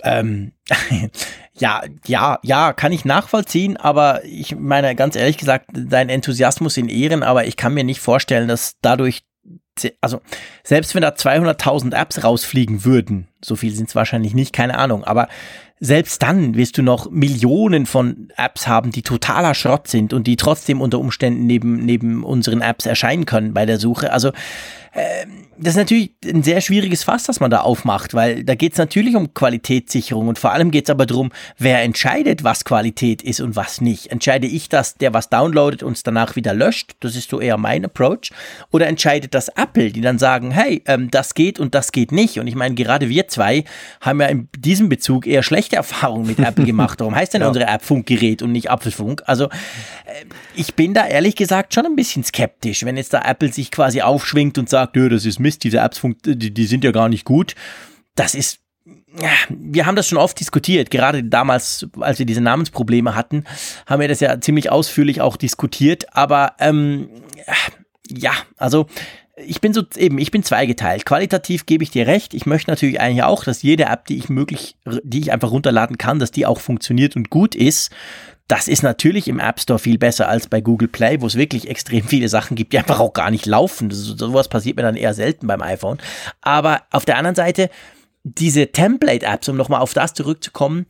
Ähm, 0.03 0.53
ja, 1.55 1.83
ja, 2.07 2.39
ja, 2.43 2.73
kann 2.73 2.93
ich 2.93 3.05
nachvollziehen, 3.05 3.77
aber 3.77 4.25
ich 4.25 4.57
meine, 4.57 4.95
ganz 4.95 5.17
ehrlich 5.17 5.39
gesagt, 5.39 5.67
dein 5.73 6.09
Enthusiasmus 6.09 6.77
in 6.77 6.89
Ehren, 6.89 7.23
aber 7.23 7.47
ich 7.47 7.57
kann 7.57 7.75
mir 7.75 7.85
nicht 7.85 8.01
vorstellen, 8.01 8.49
dass 8.49 8.77
dadurch, 8.81 9.23
also 10.01 10.21
selbst 10.63 10.95
wenn 10.95 11.03
da 11.03 11.11
200.000 11.11 11.95
Apps 11.95 12.25
rausfliegen 12.25 12.85
würden, 12.85 13.29
so 13.43 13.57
viel 13.57 13.75
sind 13.75 13.89
es 13.89 13.95
wahrscheinlich 13.95 14.35
nicht, 14.35 14.53
keine 14.53 14.79
Ahnung, 14.79 15.05
aber 15.05 15.29
selbst 15.81 16.23
dann 16.23 16.57
wirst 16.57 16.77
du 16.77 16.83
noch 16.83 17.11
Millionen 17.11 17.87
von 17.87 18.29
Apps 18.37 18.67
haben, 18.67 18.91
die 18.91 19.03
totaler 19.03 19.55
Schrott 19.55 19.87
sind 19.87 20.13
und 20.13 20.27
die 20.27 20.37
trotzdem 20.37 20.81
unter 20.81 20.99
Umständen 20.99 21.47
neben, 21.47 21.85
neben 21.85 22.25
unseren 22.25 22.63
Apps 22.63 22.87
erscheinen 22.87 23.27
können 23.27 23.55
bei 23.55 23.65
der 23.65 23.79
Suche. 23.79 24.13
Also 24.13 24.33
das 24.93 25.71
ist 25.71 25.77
natürlich 25.77 26.13
ein 26.25 26.43
sehr 26.43 26.61
schwieriges 26.61 27.05
Fass, 27.05 27.25
das 27.25 27.41
man 27.41 27.51
da 27.51 27.61
aufmacht, 27.61 28.15
weil 28.15 28.45
da 28.45 28.55
geht 28.55 28.73
es 28.73 28.79
natürlich 28.79 29.17
um 29.17 29.35
Qualitätssicherung 29.35 30.29
und 30.29 30.39
vor 30.39 30.53
allem 30.53 30.71
geht 30.71 30.85
es 30.85 30.91
aber 30.91 31.05
darum, 31.05 31.31
wer 31.59 31.83
entscheidet, 31.83 32.45
was 32.45 32.65
Qualität 32.65 33.23
ist 33.23 33.41
und 33.41 33.57
was 33.57 33.81
nicht. 33.81 34.11
Entscheide 34.11 34.47
ich, 34.47 34.69
dass 34.69 34.95
der 34.95 35.13
was 35.13 35.29
downloadet 35.29 35.83
und 35.83 35.97
es 35.97 36.03
danach 36.03 36.37
wieder 36.37 36.55
löscht? 36.55 36.97
Das 37.01 37.17
ist 37.17 37.31
so 37.31 37.41
eher 37.41 37.59
mein 37.59 37.85
Approach. 37.85 38.31
Oder 38.71 38.87
entscheidet 38.87 39.35
das 39.35 39.49
Apple, 39.49 39.91
die 39.91 40.01
dann 40.01 40.19
sagen, 40.19 40.51
hey, 40.51 40.83
ähm, 40.87 41.11
das 41.11 41.35
geht 41.35 41.61
und 41.61 41.75
das 41.75 41.93
geht 41.93 42.13
nicht. 42.13 42.39
Und 42.39 42.47
ich 42.47 42.55
meine, 42.55 42.75
gerade 42.75 43.09
wir 43.09 43.29
zwei 43.29 43.65
haben 44.01 44.21
ja 44.21 44.29
in 44.29 44.49
diesem 44.57 44.89
Bezug 44.89 45.27
eher 45.27 45.43
schlechte 45.43 45.77
Erfahrungen 45.77 46.27
mit 46.27 46.39
Apple 46.39 46.65
gemacht. 46.65 47.01
Warum 47.01 47.15
heißt 47.15 47.35
denn 47.35 47.43
ja. 47.43 47.49
unsere 47.49 47.67
App 47.67 47.83
Funkgerät 47.83 48.43
und 48.43 48.53
nicht 48.53 48.71
Apfelfunk? 48.71 49.23
Also 49.27 49.47
äh, 49.47 49.49
ich 50.55 50.75
bin 50.75 50.95
da 50.95 51.07
ehrlich 51.07 51.37
gesagt 51.37 51.75
schon 51.75 51.87
ein 51.87 51.97
bisschen 51.97 52.25
skeptisch, 52.25 52.85
wenn 52.85 52.97
jetzt 52.97 53.13
da 53.13 53.23
Apple 53.23 53.53
sich 53.53 53.71
quasi 53.71 54.03
aufschwingt 54.03 54.57
und 54.59 54.69
sagt, 54.69 54.78
das 54.87 55.25
ist 55.25 55.39
Mist, 55.39 55.65
diese 55.65 55.79
Apps, 55.79 56.01
die, 56.25 56.53
die 56.53 56.67
sind 56.67 56.85
ja 56.85 56.93
gar 56.93 57.09
nicht 57.09 57.25
gut. 57.25 57.55
Das 58.15 58.35
ist 58.35 58.61
wir 59.49 59.87
haben 59.87 59.97
das 59.97 60.09
schon 60.09 60.19
oft 60.19 60.39
diskutiert, 60.39 60.91
gerade 60.91 61.25
damals, 61.25 61.87
als 62.01 62.19
wir 62.19 62.27
diese 62.27 62.41
Namensprobleme 62.41 63.15
hatten, 63.15 63.45
haben 63.87 64.01
wir 64.01 64.09
das 64.09 64.21
ja 64.21 64.41
ziemlich 64.41 64.71
ausführlich 64.71 65.21
auch 65.21 65.37
diskutiert. 65.37 66.15
Aber 66.15 66.55
ähm, 66.61 67.09
ja, 68.09 68.33
also 68.57 68.87
ich 69.37 69.61
bin 69.61 69.73
so 69.73 69.83
eben, 69.97 70.19
ich 70.19 70.31
bin 70.31 70.43
zweigeteilt. 70.43 71.05
Qualitativ 71.05 71.67
gebe 71.67 71.85
ich 71.85 71.91
dir 71.91 72.07
recht. 72.07 72.35
Ich 72.35 72.47
möchte 72.47 72.71
natürlich 72.71 73.01
eigentlich 73.01 73.23
auch, 73.23 73.45
dass 73.45 73.63
jede 73.63 73.85
App, 73.85 74.07
die 74.07 74.19
ich 74.19 74.29
möglich, 74.29 74.77
die 75.03 75.21
ich 75.21 75.33
einfach 75.33 75.51
runterladen 75.51 75.99
kann, 75.99 76.19
dass 76.19 76.31
die 76.31 76.47
auch 76.47 76.61
funktioniert 76.61 77.17
und 77.17 77.31
gut 77.31 77.55
ist. 77.55 77.91
Das 78.49 78.67
ist 78.67 78.83
natürlich 78.83 79.29
im 79.29 79.41
App 79.41 79.61
Store 79.61 79.79
viel 79.79 79.99
besser 79.99 80.29
als 80.29 80.47
bei 80.47 80.63
Google 80.63 80.89
Play, 80.89 81.21
wo 81.21 81.27
es 81.27 81.37
wirklich 81.37 81.69
extrem 81.69 82.03
viele 82.03 82.31
Sachen 82.31 82.57
gibt, 82.57 82.73
die 82.73 82.79
einfach 82.79 82.99
auch 82.99 83.13
gar 83.13 83.31
nicht 83.31 83.45
laufen. 83.45 83.91
Das, 83.91 83.99
sowas 83.99 84.49
passiert 84.49 84.77
mir 84.77 84.83
dann 84.83 84.97
eher 84.97 85.13
selten 85.13 85.47
beim 85.47 85.61
iPhone. 85.61 85.99
Aber 86.41 86.83
auf 86.91 87.05
der 87.05 87.19
anderen 87.19 87.35
Seite, 87.35 87.69
diese 88.25 88.73
Template-Apps, 88.73 89.51
um 89.51 89.57
nochmal 89.57 89.83
auf 89.83 89.93
das 89.93 90.15
zurückzukommen, 90.15 90.87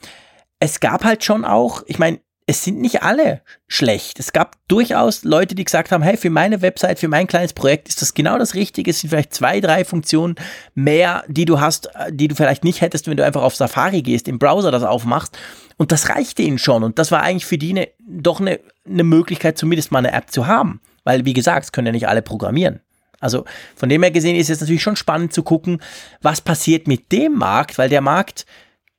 es 0.60 0.78
gab 0.78 1.04
halt 1.04 1.24
schon 1.24 1.44
auch, 1.44 1.82
ich 1.86 1.98
meine, 1.98 2.20
es 2.48 2.64
sind 2.64 2.80
nicht 2.80 3.02
alle 3.02 3.42
schlecht. 3.66 4.18
Es 4.18 4.32
gab 4.32 4.56
durchaus 4.68 5.22
Leute, 5.22 5.54
die 5.54 5.64
gesagt 5.64 5.92
haben, 5.92 6.02
hey, 6.02 6.16
für 6.16 6.30
meine 6.30 6.62
Website, 6.62 6.98
für 6.98 7.06
mein 7.06 7.26
kleines 7.26 7.52
Projekt 7.52 7.88
ist 7.88 8.00
das 8.00 8.14
genau 8.14 8.38
das 8.38 8.54
Richtige. 8.54 8.90
Es 8.90 9.00
sind 9.00 9.10
vielleicht 9.10 9.34
zwei, 9.34 9.60
drei 9.60 9.84
Funktionen 9.84 10.36
mehr, 10.74 11.24
die 11.28 11.44
du 11.44 11.60
hast, 11.60 11.90
die 12.10 12.26
du 12.26 12.34
vielleicht 12.34 12.64
nicht 12.64 12.80
hättest, 12.80 13.06
wenn 13.06 13.18
du 13.18 13.24
einfach 13.24 13.42
auf 13.42 13.54
Safari 13.54 14.00
gehst, 14.00 14.28
im 14.28 14.38
Browser 14.38 14.70
das 14.70 14.82
aufmachst. 14.82 15.36
Und 15.76 15.92
das 15.92 16.08
reichte 16.08 16.40
ihnen 16.40 16.56
schon. 16.56 16.84
Und 16.84 16.98
das 16.98 17.10
war 17.10 17.20
eigentlich 17.20 17.44
für 17.44 17.58
die 17.58 17.72
eine, 17.72 17.88
doch 17.98 18.40
eine, 18.40 18.60
eine 18.86 19.04
Möglichkeit, 19.04 19.58
zumindest 19.58 19.92
mal 19.92 19.98
eine 19.98 20.12
App 20.12 20.30
zu 20.30 20.46
haben. 20.46 20.80
Weil, 21.04 21.26
wie 21.26 21.34
gesagt, 21.34 21.66
es 21.66 21.72
können 21.72 21.88
ja 21.88 21.92
nicht 21.92 22.08
alle 22.08 22.22
programmieren. 22.22 22.80
Also 23.20 23.44
von 23.76 23.90
dem 23.90 24.02
her 24.02 24.10
gesehen 24.10 24.36
ist 24.36 24.48
es 24.48 24.60
natürlich 24.60 24.82
schon 24.82 24.96
spannend 24.96 25.34
zu 25.34 25.42
gucken, 25.42 25.82
was 26.22 26.40
passiert 26.40 26.88
mit 26.88 27.12
dem 27.12 27.34
Markt, 27.34 27.76
weil 27.76 27.90
der 27.90 28.00
Markt, 28.00 28.46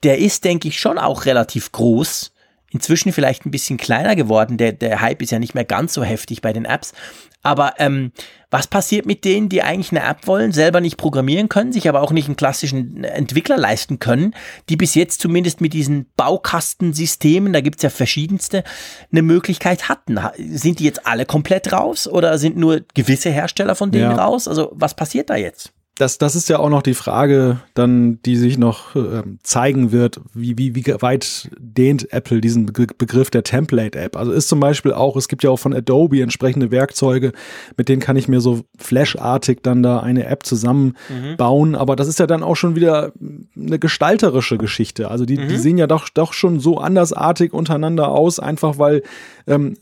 der 0.04 0.20
ist, 0.20 0.43
denke 0.43 0.68
ich, 0.68 0.80
schon 0.80 1.00
auch 1.00 1.26
relativ 1.26 1.72
groß 1.72 2.32
inzwischen 2.72 3.12
vielleicht 3.12 3.46
ein 3.46 3.52
bisschen 3.52 3.78
kleiner 3.78 4.16
geworden. 4.16 4.58
Der, 4.58 4.72
der 4.72 5.02
Hype 5.02 5.22
ist 5.22 5.32
ja 5.32 5.40
nicht 5.40 5.56
mehr 5.56 5.66
ganz 5.66 5.94
so 5.94 6.04
heftig 6.04 6.42
bei 6.42 6.54
den 6.54 6.66
Apps. 6.66 6.94
Aber 7.42 7.76
ähm, 7.78 8.12
was 8.52 8.68
passiert 8.68 9.06
mit 9.06 9.24
denen, 9.24 9.48
die 9.48 9.64
eigentlich 9.64 9.92
eine 9.92 10.06
App 10.06 10.28
wollen, 10.28 10.52
selber 10.52 10.82
nicht 10.82 10.98
programmieren 10.98 11.48
können, 11.48 11.72
sich 11.72 11.88
aber 11.88 12.02
auch 12.02 12.12
nicht 12.12 12.28
einen 12.28 12.36
klassischen 12.36 13.04
Entwickler 13.04 13.58
leisten 13.58 14.00
können, 14.00 14.36
die 14.68 14.76
bis 14.76 14.94
jetzt 14.94 15.22
zumindest 15.22 15.62
mit 15.62 15.72
diesen 15.72 16.08
Baukastensystemen, 16.18 17.54
da 17.54 17.62
gibt's 17.62 17.84
ja 17.84 17.90
verschiedenste, 17.90 18.64
eine 19.12 19.22
Möglichkeit 19.22 19.88
hatten? 19.88 20.20
Sind 20.38 20.80
die 20.80 20.86
jetzt 20.86 21.08
alle 21.08 21.26
komplett 21.26 21.72
raus 21.72 22.08
oder 22.08 22.38
sind 22.38 22.58
nur 22.58 22.82
gewisse 22.94 23.30
Hersteller 23.30 23.76
von 23.76 23.92
denen 23.92 24.12
ja. 24.12 24.18
raus? 24.18 24.48
Also 24.48 24.72
was 24.74 24.94
passiert 24.94 25.30
da 25.30 25.36
jetzt? 25.36 25.72
Das, 26.00 26.18
das 26.18 26.38
ist 26.38 26.47
ja 26.47 26.60
auch 26.60 26.70
noch 26.70 26.82
die 26.82 26.93
Frage, 26.93 27.60
dann, 27.74 28.22
die 28.24 28.38
sich 28.38 28.58
noch 28.58 28.95
äh, 28.95 29.24
zeigen 29.43 29.91
wird, 29.91 30.22
wie, 30.34 30.58
wie, 30.58 30.74
wie 30.74 30.86
weit 31.02 31.50
dehnt 31.60 32.14
Apple 32.14 32.39
diesen 32.39 32.66
Begriff 32.66 33.30
der 33.30 33.43
Template-App. 33.43 34.16
Also 34.16 34.32
ist 34.32 34.47
zum 34.47 34.62
Beispiel 34.62 34.93
auch, 34.93 35.18
es 35.18 35.28
gibt 35.28 35.43
ja 35.43 35.50
auch 35.50 35.60
von 35.60 35.74
Adobe 35.74 36.22
entsprechende 36.22 36.72
Werkzeuge, 36.72 37.34
mit 37.76 37.89
denen 37.89 38.02
kann 38.02 38.16
ich 38.16 38.30
mir 38.30 38.39
so 38.39 38.62
Flash-artig 38.78 39.60
dann 39.62 39.84
da 39.84 40.00
eine 40.00 40.26
App 40.26 40.45
zusammenbauen. 40.45 41.70
Mhm. 41.70 41.76
Aber 41.76 41.97
das 41.97 42.08
ist 42.08 42.18
ja 42.18 42.28
dann 42.28 42.43
auch 42.43 42.56
schon 42.56 42.76
wieder 42.78 43.12
eine 43.58 43.78
gestalterische 43.78 44.58
Geschichte. 44.58 45.12
Also 45.12 45.26
die, 45.26 45.38
mhm. 45.38 45.50
die 45.50 45.58
sehen 45.58 45.78
ja 45.78 45.88
doch, 45.88 46.08
doch 46.08 46.32
schon 46.32 46.62
so 46.62 46.78
andersartig 46.78 47.52
untereinander 47.52 48.08
aus, 48.08 48.39
einfach 48.39 48.80
weil 48.80 49.04
ähm, 49.47 49.76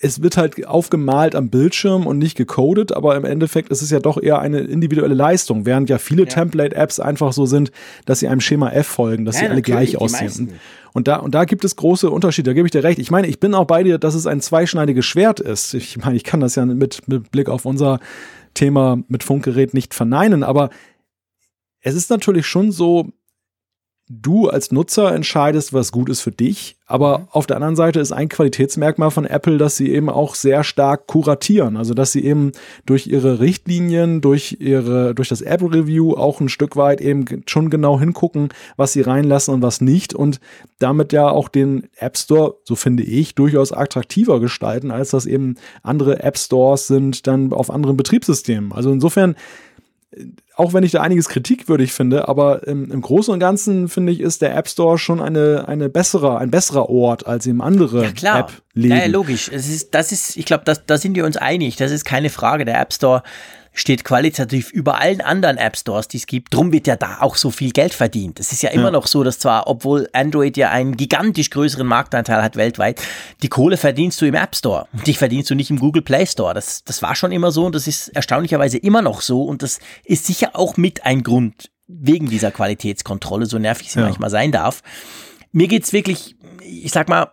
es 0.00 0.22
wird 0.22 0.36
halt 0.36 0.66
aufgemalt 0.66 1.34
am 1.34 1.50
Bildschirm 1.50 2.06
und 2.06 2.18
nicht 2.18 2.36
gecodet, 2.36 2.92
aber 2.92 3.16
im 3.16 3.24
Endeffekt 3.24 3.70
ist 3.70 3.82
es 3.82 3.90
ja 3.90 4.00
doch 4.00 4.20
eher 4.20 4.38
eine 4.38 4.60
individuelle 4.60 5.14
Leistung, 5.14 5.66
während 5.66 5.90
ja 5.90 5.98
viele 5.98 6.22
ja. 6.22 6.28
Template-Apps 6.28 7.00
einfach 7.00 7.32
so 7.32 7.46
sind, 7.46 7.70
dass 8.04 8.20
sie 8.20 8.28
einem 8.28 8.40
Schema 8.40 8.70
F 8.70 8.86
folgen, 8.86 9.24
dass 9.24 9.36
ja, 9.36 9.42
sie 9.42 9.48
alle 9.48 9.62
gleich 9.62 9.96
aussehen. 9.96 10.52
Und 10.92 11.08
da, 11.08 11.16
und 11.16 11.34
da 11.34 11.44
gibt 11.44 11.64
es 11.64 11.76
große 11.76 12.10
Unterschiede, 12.10 12.50
da 12.50 12.54
gebe 12.54 12.66
ich 12.66 12.72
dir 12.72 12.82
recht. 12.82 12.98
Ich 12.98 13.10
meine, 13.10 13.26
ich 13.26 13.40
bin 13.40 13.54
auch 13.54 13.66
bei 13.66 13.82
dir, 13.82 13.98
dass 13.98 14.14
es 14.14 14.26
ein 14.26 14.40
zweischneidiges 14.40 15.04
Schwert 15.04 15.40
ist. 15.40 15.74
Ich 15.74 15.98
meine, 15.98 16.16
ich 16.16 16.24
kann 16.24 16.40
das 16.40 16.54
ja 16.54 16.64
mit, 16.64 17.06
mit 17.06 17.30
Blick 17.30 17.48
auf 17.48 17.64
unser 17.64 18.00
Thema 18.54 18.98
mit 19.08 19.22
Funkgerät 19.22 19.74
nicht 19.74 19.94
verneinen, 19.94 20.42
aber 20.42 20.70
es 21.80 21.94
ist 21.94 22.10
natürlich 22.10 22.46
schon 22.46 22.72
so, 22.72 23.12
du 24.08 24.48
als 24.48 24.72
Nutzer 24.72 25.14
entscheidest, 25.14 25.72
was 25.72 25.92
gut 25.92 26.08
ist 26.08 26.20
für 26.20 26.32
dich. 26.32 26.76
Aber 26.86 27.18
mhm. 27.18 27.24
auf 27.30 27.46
der 27.46 27.56
anderen 27.56 27.76
Seite 27.76 28.00
ist 28.00 28.12
ein 28.12 28.30
Qualitätsmerkmal 28.30 29.10
von 29.10 29.26
Apple, 29.26 29.58
dass 29.58 29.76
sie 29.76 29.90
eben 29.92 30.08
auch 30.08 30.34
sehr 30.34 30.64
stark 30.64 31.06
kuratieren. 31.06 31.76
Also, 31.76 31.92
dass 31.92 32.12
sie 32.12 32.24
eben 32.24 32.52
durch 32.86 33.06
ihre 33.06 33.40
Richtlinien, 33.40 34.22
durch 34.22 34.56
ihre, 34.60 35.14
durch 35.14 35.28
das 35.28 35.42
Apple 35.42 35.72
Review 35.72 36.14
auch 36.14 36.40
ein 36.40 36.48
Stück 36.48 36.76
weit 36.76 37.02
eben 37.02 37.26
schon 37.46 37.68
genau 37.68 38.00
hingucken, 38.00 38.48
was 38.76 38.94
sie 38.94 39.02
reinlassen 39.02 39.52
und 39.52 39.62
was 39.62 39.82
nicht. 39.82 40.14
Und 40.14 40.40
damit 40.78 41.12
ja 41.12 41.28
auch 41.28 41.48
den 41.48 41.88
App 41.96 42.16
Store, 42.16 42.54
so 42.64 42.74
finde 42.74 43.02
ich, 43.02 43.34
durchaus 43.34 43.72
attraktiver 43.72 44.40
gestalten, 44.40 44.90
als 44.90 45.10
das 45.10 45.26
eben 45.26 45.56
andere 45.82 46.22
App 46.22 46.38
Stores 46.38 46.86
sind 46.86 47.26
dann 47.26 47.52
auf 47.52 47.70
anderen 47.70 47.98
Betriebssystemen. 47.98 48.72
Also 48.72 48.90
insofern, 48.90 49.36
auch 50.56 50.72
wenn 50.72 50.84
ich 50.84 50.92
da 50.92 51.02
einiges 51.02 51.28
kritikwürdig 51.28 51.92
finde, 51.92 52.28
aber 52.28 52.66
im, 52.66 52.90
im 52.90 53.02
Großen 53.02 53.32
und 53.32 53.40
Ganzen 53.40 53.88
finde 53.88 54.12
ich, 54.12 54.20
ist 54.20 54.40
der 54.40 54.56
App 54.56 54.68
Store 54.68 54.98
schon 54.98 55.20
eine, 55.20 55.68
eine 55.68 55.88
bessere, 55.88 56.38
ein 56.38 56.50
besserer 56.50 56.88
Ort 56.88 57.26
als 57.26 57.46
eben 57.46 57.60
andere 57.60 58.04
ja, 58.04 58.12
klar. 58.12 58.40
App 58.40 58.52
leben. 58.72 58.96
Ja, 58.96 59.06
logisch. 59.06 59.50
Es 59.52 59.68
ist, 59.68 59.94
das 59.94 60.10
ist, 60.10 60.36
ich 60.36 60.46
glaube, 60.46 60.64
da 60.64 60.98
sind 60.98 61.14
wir 61.14 61.26
uns 61.26 61.36
einig. 61.36 61.76
Das 61.76 61.92
ist 61.92 62.04
keine 62.04 62.30
Frage. 62.30 62.64
Der 62.64 62.80
App 62.80 62.92
Store 62.92 63.22
steht 63.72 64.04
qualitativ 64.04 64.70
über 64.70 65.00
allen 65.00 65.20
anderen 65.20 65.56
App 65.56 65.76
Stores, 65.76 66.08
die 66.08 66.16
es 66.16 66.26
gibt. 66.26 66.54
Drum 66.54 66.72
wird 66.72 66.86
ja 66.86 66.96
da 66.96 67.18
auch 67.20 67.36
so 67.36 67.50
viel 67.50 67.70
Geld 67.70 67.94
verdient. 67.94 68.40
Es 68.40 68.52
ist 68.52 68.62
ja 68.62 68.70
immer 68.70 68.84
ja. 68.84 68.90
noch 68.90 69.06
so, 69.06 69.22
dass 69.22 69.38
zwar, 69.38 69.66
obwohl 69.66 70.08
Android 70.12 70.56
ja 70.56 70.70
einen 70.70 70.96
gigantisch 70.96 71.50
größeren 71.50 71.86
Marktanteil 71.86 72.42
hat 72.42 72.56
weltweit, 72.56 73.00
die 73.42 73.48
Kohle 73.48 73.76
verdienst 73.76 74.20
du 74.20 74.26
im 74.26 74.34
App 74.34 74.56
Store. 74.56 74.86
Die 75.06 75.14
verdienst 75.14 75.50
du 75.50 75.54
nicht 75.54 75.70
im 75.70 75.78
Google 75.78 76.02
Play 76.02 76.26
Store. 76.26 76.54
Das, 76.54 76.84
das 76.84 77.02
war 77.02 77.14
schon 77.14 77.32
immer 77.32 77.50
so 77.50 77.66
und 77.66 77.74
das 77.74 77.86
ist 77.86 78.08
erstaunlicherweise 78.08 78.78
immer 78.78 79.02
noch 79.02 79.20
so 79.20 79.42
und 79.44 79.62
das 79.62 79.78
ist 80.04 80.26
sicher 80.26 80.50
auch 80.54 80.76
mit 80.76 81.04
ein 81.04 81.22
Grund 81.22 81.70
wegen 81.86 82.28
dieser 82.28 82.50
Qualitätskontrolle, 82.50 83.46
so 83.46 83.58
nervig 83.58 83.90
sie 83.90 83.98
ja. 83.98 84.04
manchmal 84.04 84.30
sein 84.30 84.52
darf. 84.52 84.82
Mir 85.52 85.68
geht's 85.68 85.92
wirklich, 85.92 86.36
ich 86.62 86.92
sag 86.92 87.08
mal, 87.08 87.32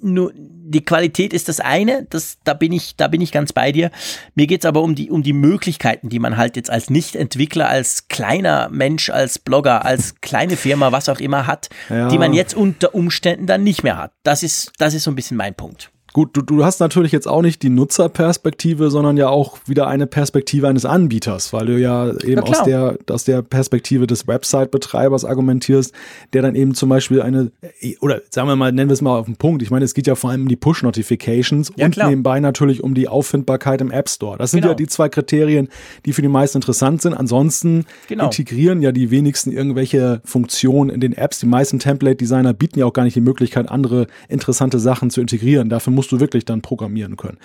nur 0.00 0.32
die 0.70 0.84
Qualität 0.84 1.32
ist 1.32 1.48
das 1.48 1.60
eine, 1.60 2.06
das, 2.10 2.38
da 2.44 2.54
bin 2.54 2.72
ich, 2.72 2.96
da 2.96 3.08
bin 3.08 3.20
ich 3.20 3.32
ganz 3.32 3.52
bei 3.52 3.72
dir. 3.72 3.90
Mir 4.34 4.46
geht's 4.46 4.64
aber 4.64 4.82
um 4.82 4.94
die, 4.94 5.10
um 5.10 5.22
die 5.22 5.32
Möglichkeiten, 5.32 6.08
die 6.08 6.18
man 6.18 6.36
halt 6.36 6.56
jetzt 6.56 6.70
als 6.70 6.90
Nicht-Entwickler, 6.90 7.68
als 7.68 8.08
kleiner 8.08 8.68
Mensch, 8.70 9.10
als 9.10 9.38
Blogger, 9.38 9.84
als 9.84 10.20
kleine 10.20 10.56
Firma, 10.56 10.92
was 10.92 11.08
auch 11.08 11.20
immer 11.20 11.46
hat, 11.46 11.70
ja. 11.88 12.08
die 12.08 12.18
man 12.18 12.32
jetzt 12.32 12.54
unter 12.54 12.94
Umständen 12.94 13.46
dann 13.46 13.64
nicht 13.64 13.82
mehr 13.82 13.96
hat. 13.96 14.12
Das 14.22 14.42
ist, 14.42 14.72
das 14.78 14.94
ist 14.94 15.04
so 15.04 15.10
ein 15.10 15.16
bisschen 15.16 15.36
mein 15.36 15.54
Punkt. 15.54 15.90
Gut, 16.12 16.30
du, 16.36 16.42
du 16.42 16.64
hast 16.64 16.80
natürlich 16.80 17.12
jetzt 17.12 17.28
auch 17.28 17.42
nicht 17.42 17.62
die 17.62 17.68
Nutzerperspektive, 17.68 18.90
sondern 18.90 19.16
ja 19.16 19.28
auch 19.28 19.58
wieder 19.66 19.86
eine 19.86 20.06
Perspektive 20.06 20.66
eines 20.66 20.84
Anbieters, 20.84 21.52
weil 21.52 21.66
du 21.66 21.78
ja 21.78 22.12
eben 22.24 22.40
aus 22.40 22.64
der, 22.64 22.98
aus 23.08 23.24
der 23.24 23.42
Perspektive 23.42 24.06
des 24.08 24.26
Website-Betreibers 24.26 25.24
argumentierst, 25.24 25.94
der 26.32 26.42
dann 26.42 26.56
eben 26.56 26.74
zum 26.74 26.88
Beispiel 26.88 27.22
eine, 27.22 27.52
oder 28.00 28.22
sagen 28.30 28.48
wir 28.48 28.56
mal, 28.56 28.72
nennen 28.72 28.90
wir 28.90 28.94
es 28.94 29.02
mal 29.02 29.18
auf 29.18 29.26
den 29.26 29.36
Punkt. 29.36 29.62
Ich 29.62 29.70
meine, 29.70 29.84
es 29.84 29.94
geht 29.94 30.08
ja 30.08 30.16
vor 30.16 30.30
allem 30.30 30.42
um 30.42 30.48
die 30.48 30.56
Push-Notifications 30.56 31.72
ja, 31.76 31.86
und 31.86 31.92
klar. 31.92 32.08
nebenbei 32.08 32.40
natürlich 32.40 32.82
um 32.82 32.94
die 32.94 33.06
Auffindbarkeit 33.06 33.80
im 33.80 33.92
App 33.92 34.08
Store. 34.08 34.36
Das 34.36 34.50
sind 34.50 34.62
genau. 34.62 34.72
ja 34.72 34.74
die 34.74 34.88
zwei 34.88 35.08
Kriterien, 35.08 35.68
die 36.06 36.12
für 36.12 36.22
die 36.22 36.28
meisten 36.28 36.58
interessant 36.58 37.02
sind. 37.02 37.14
Ansonsten 37.14 37.84
genau. 38.08 38.24
integrieren 38.24 38.82
ja 38.82 38.90
die 38.90 39.12
wenigsten 39.12 39.52
irgendwelche 39.52 40.20
Funktionen 40.24 40.90
in 40.90 41.00
den 41.00 41.12
Apps. 41.12 41.38
Die 41.38 41.46
meisten 41.46 41.78
Template-Designer 41.78 42.52
bieten 42.52 42.80
ja 42.80 42.86
auch 42.86 42.92
gar 42.92 43.04
nicht 43.04 43.14
die 43.14 43.20
Möglichkeit, 43.20 43.68
andere 43.68 44.08
interessante 44.28 44.80
Sachen 44.80 45.10
zu 45.10 45.20
integrieren. 45.20 45.68
Dafür 45.68 45.92
musst 46.00 46.12
du 46.12 46.18
wirklich 46.18 46.46
dann 46.46 46.62
programmieren 46.62 47.18
können. 47.18 47.36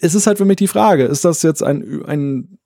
Es 0.00 0.14
ist 0.14 0.26
halt 0.26 0.38
für 0.38 0.46
mich 0.46 0.56
die 0.56 0.68
Frage, 0.68 1.04
ist 1.04 1.26
das 1.26 1.42
jetzt 1.42 1.62
ein, 1.62 2.02
ein, 2.06 2.58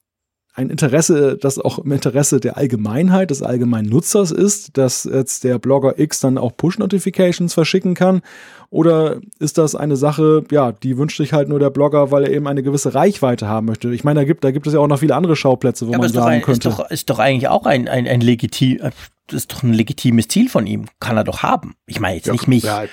ein 0.55 0.71
Interesse, 0.71 1.37
das 1.37 1.59
auch 1.59 1.81
im 1.81 1.91
Interesse 1.91 2.39
der 2.39 2.57
Allgemeinheit, 2.57 3.31
des 3.31 3.43
allgemeinen 3.43 3.89
Nutzers 3.89 4.31
ist, 4.31 4.79
dass 4.79 5.03
jetzt 5.03 5.43
der 5.43 5.59
Blogger 5.59 5.99
X 5.99 6.21
dann 6.21 6.39
auch 6.39 6.57
Push-Notifications 6.57 7.53
verschicken 7.53 7.95
kann? 7.95 8.23
Oder 8.71 9.21
ist 9.41 9.59
das 9.59 9.75
eine 9.75 9.97
Sache, 9.97 10.45
ja, 10.53 10.71
die 10.71 10.97
wünscht 10.97 11.17
sich 11.17 11.33
halt 11.33 11.49
nur 11.49 11.59
der 11.59 11.71
Blogger, 11.71 12.13
weil 12.13 12.23
er 12.23 12.31
eben 12.31 12.47
eine 12.47 12.63
gewisse 12.63 12.95
Reichweite 12.95 13.49
haben 13.49 13.67
möchte? 13.67 13.93
Ich 13.93 14.05
meine, 14.05 14.21
da 14.21 14.25
gibt, 14.25 14.45
da 14.45 14.53
gibt 14.53 14.69
es 14.69 14.75
ja 14.75 14.79
auch 14.79 14.87
noch 14.87 15.01
viele 15.01 15.17
andere 15.17 15.35
Schauplätze, 15.35 15.89
wo 15.89 15.93
ja, 15.93 15.99
man 15.99 16.13
sagen 16.13 16.27
ein, 16.27 16.43
könnte. 16.43 16.69
Ist 16.69 16.79
doch, 16.79 16.91
ist 16.93 17.11
doch 17.11 17.19
eigentlich 17.19 17.49
auch 17.49 17.67
ein, 17.67 17.89
ein, 17.89 18.07
ein 18.07 18.21
legitim, 18.21 18.79
das 19.27 19.37
ist 19.37 19.53
doch 19.53 19.65
ein 19.65 19.75
legitimes 19.75 20.29
Ziel 20.29 20.49
von 20.49 20.69
ihm. 20.69 20.87
Kann 21.01 21.17
er 21.17 21.25
doch 21.25 21.43
haben. 21.43 21.75
Ich 21.87 21.99
meine 21.99 22.15
jetzt 22.17 22.27
ja, 22.27 22.33
nicht 22.35 22.47
mich. 22.47 22.63
Ja, 22.63 22.85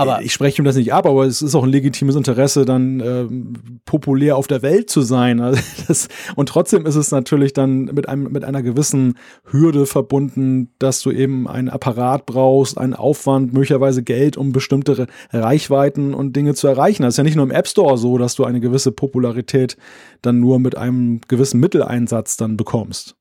aber 0.00 0.22
ich 0.22 0.32
spreche 0.32 0.60
ihm 0.60 0.64
das 0.64 0.76
nicht 0.76 0.92
ab, 0.92 1.06
aber 1.06 1.26
es 1.26 1.42
ist 1.42 1.54
auch 1.54 1.64
ein 1.64 1.70
legitimes 1.70 2.16
Interesse, 2.16 2.64
dann 2.64 3.00
ähm, 3.00 3.80
populär 3.84 4.36
auf 4.36 4.46
der 4.46 4.62
Welt 4.62 4.90
zu 4.90 5.02
sein. 5.02 5.40
Also 5.50 5.60
das, 5.88 6.08
und 6.36 6.48
trotzdem 6.48 6.86
ist 6.86 6.94
es 6.96 7.10
natürlich 7.10 7.52
dann 7.52 7.86
mit 7.86 8.08
einem 8.08 8.30
mit 8.30 8.44
einer 8.44 8.62
gewissen 8.62 9.14
Hürde 9.50 9.86
verbunden, 9.86 10.70
dass 10.78 11.00
du 11.00 11.10
eben 11.10 11.48
einen 11.48 11.68
Apparat 11.68 12.26
brauchst, 12.26 12.78
einen 12.78 12.94
Aufwand, 12.94 13.52
möglicherweise 13.52 14.02
Geld, 14.02 14.36
um 14.36 14.52
bestimmte 14.52 15.06
Reichweiten 15.32 16.14
und 16.14 16.36
Dinge 16.36 16.54
zu 16.54 16.68
erreichen. 16.68 17.02
Das 17.02 17.14
ist 17.14 17.18
ja 17.18 17.24
nicht 17.24 17.36
nur 17.36 17.44
im 17.44 17.50
App 17.50 17.66
Store 17.66 17.98
so, 17.98 18.18
dass 18.18 18.34
du 18.34 18.44
eine 18.44 18.60
gewisse 18.60 18.92
Popularität 18.92 19.76
dann 20.22 20.40
nur 20.40 20.60
mit 20.60 20.76
einem 20.76 21.20
gewissen 21.26 21.58
Mitteleinsatz 21.58 22.36
dann 22.36 22.56
bekommst. 22.56 23.16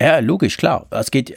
Ja, 0.00 0.18
logisch, 0.18 0.56
klar. 0.56 0.86
Es 0.90 1.10
geht 1.10 1.36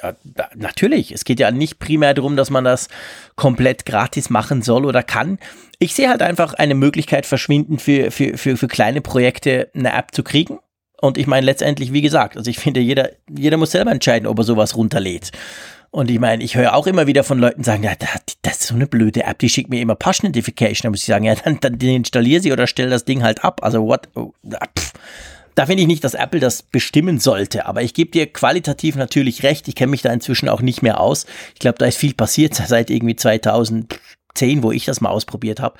natürlich, 0.55 1.11
es 1.11 1.25
geht 1.25 1.39
ja 1.39 1.51
nicht 1.51 1.79
primär 1.79 2.13
darum, 2.13 2.35
dass 2.35 2.49
man 2.49 2.63
das 2.63 2.87
komplett 3.35 3.85
gratis 3.85 4.29
machen 4.29 4.61
soll 4.61 4.85
oder 4.85 5.03
kann. 5.03 5.37
Ich 5.79 5.93
sehe 5.93 6.09
halt 6.09 6.21
einfach 6.21 6.53
eine 6.55 6.75
Möglichkeit 6.75 7.25
verschwinden 7.25 7.77
für, 7.77 8.09
für, 8.09 8.37
für, 8.37 8.57
für 8.57 8.67
kleine 8.67 9.01
Projekte 9.01 9.69
eine 9.75 9.93
App 9.93 10.13
zu 10.13 10.23
kriegen. 10.23 10.59
Und 10.99 11.19
ich 11.19 11.27
meine 11.27 11.45
letztendlich, 11.45 11.93
wie 11.93 12.01
gesagt, 12.01 12.37
also 12.37 12.49
ich 12.49 12.57
finde, 12.57 12.79
jeder, 12.79 13.11
jeder 13.29 13.57
muss 13.57 13.71
selber 13.71 13.91
entscheiden, 13.91 14.27
ob 14.27 14.39
er 14.39 14.43
sowas 14.43 14.75
runterlädt. 14.75 15.31
Und 15.91 16.09
ich 16.09 16.19
meine, 16.19 16.43
ich 16.43 16.55
höre 16.55 16.75
auch 16.75 16.87
immer 16.87 17.07
wieder 17.07 17.23
von 17.23 17.39
Leuten 17.39 17.63
sagen, 17.63 17.83
ja, 17.83 17.93
das 18.41 18.57
ist 18.59 18.67
so 18.67 18.75
eine 18.75 18.87
blöde 18.87 19.23
App, 19.23 19.39
die 19.39 19.49
schickt 19.49 19.69
mir 19.69 19.79
immer 19.81 19.95
Push-Notification. 19.95 20.87
Da 20.87 20.89
muss 20.89 21.01
ich 21.01 21.05
sagen, 21.05 21.25
ja, 21.25 21.35
dann, 21.35 21.59
dann 21.61 21.79
installier 21.79 22.41
sie 22.41 22.51
oder 22.51 22.67
stell 22.67 22.89
das 22.89 23.05
Ding 23.05 23.23
halt 23.23 23.43
ab. 23.43 23.61
Also 23.63 23.85
what? 23.85 24.09
Oh, 24.15 24.33
pff. 24.77 24.93
Da 25.57 25.65
finde 25.65 25.81
ich 25.81 25.87
nicht, 25.87 26.03
dass 26.03 26.13
Apple 26.13 26.39
das 26.39 26.61
bestimmen 26.61 27.19
sollte, 27.19 27.65
aber 27.65 27.81
ich 27.81 27.95
gebe 27.95 28.11
dir 28.11 28.31
qualitativ 28.31 28.95
natürlich 28.95 29.41
recht. 29.41 29.67
Ich 29.67 29.73
kenne 29.73 29.89
mich 29.89 30.03
da 30.03 30.13
inzwischen 30.13 30.49
auch 30.49 30.61
nicht 30.61 30.83
mehr 30.83 30.99
aus. 30.99 31.25
Ich 31.55 31.59
glaube, 31.59 31.79
da 31.79 31.87
ist 31.87 31.97
viel 31.97 32.13
passiert 32.13 32.53
seit 32.67 32.91
irgendwie 32.91 33.15
2010, 33.15 34.61
wo 34.61 34.71
ich 34.71 34.85
das 34.85 35.01
mal 35.01 35.09
ausprobiert 35.09 35.59
habe. 35.59 35.75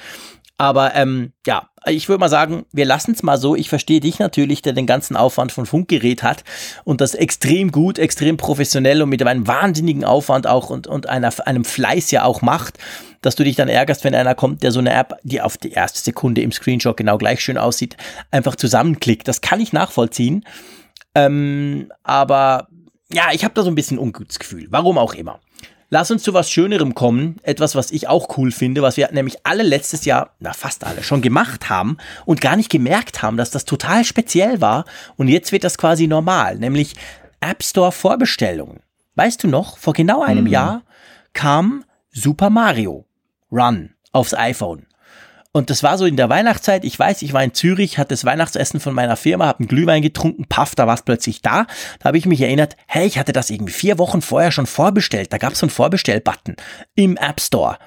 Aber 0.57 0.95
ähm, 0.95 1.33
ja, 1.45 1.69
ich 1.85 2.09
würde 2.09 2.19
mal 2.19 2.29
sagen, 2.29 2.65
wir 2.71 2.85
lassen 2.85 3.11
es 3.11 3.21
mal 3.21 3.37
so. 3.37 3.55
Ich 3.55 3.69
verstehe 3.69 3.99
dich 3.99 4.17
natürlich, 4.17 4.63
der 4.63 4.73
den 4.73 4.87
ganzen 4.87 5.15
Aufwand 5.15 5.51
von 5.51 5.67
Funkgerät 5.67 6.23
hat 6.23 6.43
und 6.83 6.99
das 6.99 7.13
extrem 7.13 7.71
gut, 7.71 7.99
extrem 7.99 8.37
professionell 8.37 9.01
und 9.03 9.09
mit 9.09 9.21
einem 9.21 9.45
wahnsinnigen 9.45 10.03
Aufwand 10.03 10.47
auch 10.47 10.71
und, 10.71 10.87
und 10.87 11.07
einer, 11.07 11.31
einem 11.45 11.63
Fleiß 11.63 12.09
ja 12.09 12.23
auch 12.23 12.41
macht, 12.41 12.79
dass 13.21 13.35
du 13.35 13.43
dich 13.43 13.55
dann 13.55 13.69
ärgerst, 13.69 14.03
wenn 14.03 14.15
einer 14.15 14.33
kommt, 14.33 14.63
der 14.63 14.71
so 14.71 14.79
eine 14.79 14.93
App, 14.93 15.17
die 15.23 15.41
auf 15.41 15.57
die 15.57 15.71
erste 15.71 15.99
Sekunde 15.99 16.41
im 16.41 16.51
Screenshot 16.51 16.97
genau 16.97 17.19
gleich 17.19 17.41
schön 17.41 17.59
aussieht, 17.59 17.95
einfach 18.31 18.55
zusammenklickt. 18.55 19.27
Das 19.27 19.41
kann 19.41 19.59
ich 19.59 19.73
nachvollziehen. 19.73 20.43
Ähm, 21.13 21.91
aber 22.03 22.67
ja, 23.11 23.29
ich 23.31 23.43
habe 23.43 23.53
da 23.53 23.63
so 23.63 23.69
ein 23.69 23.75
bisschen 23.75 23.99
ungutes 23.99 24.39
Gefühl. 24.39 24.67
Warum 24.71 24.97
auch 24.97 25.13
immer. 25.13 25.39
Lass 25.89 26.11
uns 26.11 26.23
zu 26.23 26.33
was 26.33 26.51
Schönerem 26.51 26.95
kommen. 26.95 27.37
Etwas, 27.43 27.73
was 27.75 27.91
ich 27.91 28.09
auch 28.09 28.37
cool 28.37 28.51
finde, 28.51 28.81
was 28.81 28.97
wir 28.97 29.09
nämlich 29.13 29.37
alle 29.45 29.63
letztes 29.63 30.03
Jahr, 30.03 30.31
na 30.39 30.51
fast 30.51 30.83
alle, 30.83 31.01
schon 31.01 31.21
gemacht 31.21 31.69
haben 31.69 31.97
und 32.25 32.41
gar 32.41 32.57
nicht 32.57 32.69
gemerkt 32.69 33.21
haben, 33.21 33.37
dass 33.37 33.51
das 33.51 33.63
total 33.63 34.03
speziell 34.03 34.59
war. 34.59 34.83
Und 35.15 35.29
jetzt 35.29 35.53
wird 35.53 35.63
das 35.63 35.77
quasi 35.77 36.07
normal, 36.07 36.57
nämlich 36.57 36.95
App 37.39 37.63
Store 37.63 37.93
Vorbestellungen. 37.93 38.81
Weißt 39.15 39.43
du 39.43 39.47
noch, 39.47 39.77
vor 39.77 39.93
genau 39.93 40.21
einem 40.23 40.45
mhm. 40.45 40.51
Jahr 40.51 40.81
kam 41.33 41.85
Super 42.11 42.49
Mario 42.49 43.05
Run 43.49 43.91
aufs 44.11 44.33
iPhone. 44.33 44.87
Und 45.57 45.71
das 45.71 45.81
war 45.81 45.97
so 45.97 46.05
in 46.05 46.17
der 46.17 46.29
Weihnachtszeit. 46.29 46.85
Ich 46.85 46.99
weiß, 46.99 47.23
ich 47.23 47.33
war 47.33 47.43
in 47.43 47.51
Zürich, 47.51 47.97
hatte 47.97 48.09
das 48.09 48.25
Weihnachtsessen 48.25 48.79
von 48.79 48.93
meiner 48.93 49.15
Firma, 49.15 49.47
habe 49.47 49.61
einen 49.61 49.67
Glühwein 49.67 50.03
getrunken, 50.03 50.45
paff, 50.47 50.75
da 50.75 50.85
war 50.85 50.93
es 50.93 51.01
plötzlich 51.01 51.41
da. 51.41 51.65
Da 51.97 52.09
habe 52.09 52.17
ich 52.19 52.27
mich 52.27 52.41
erinnert, 52.41 52.77
hey, 52.85 53.07
ich 53.07 53.17
hatte 53.17 53.33
das 53.33 53.49
irgendwie 53.49 53.73
vier 53.73 53.97
Wochen 53.97 54.21
vorher 54.21 54.51
schon 54.51 54.67
vorbestellt. 54.67 55.33
Da 55.33 55.39
gab 55.39 55.53
es 55.53 55.59
so 55.59 55.65
einen 55.65 55.71
Vorbestell-Button 55.71 56.57
im 56.93 57.17
App 57.17 57.41
Store. 57.41 57.79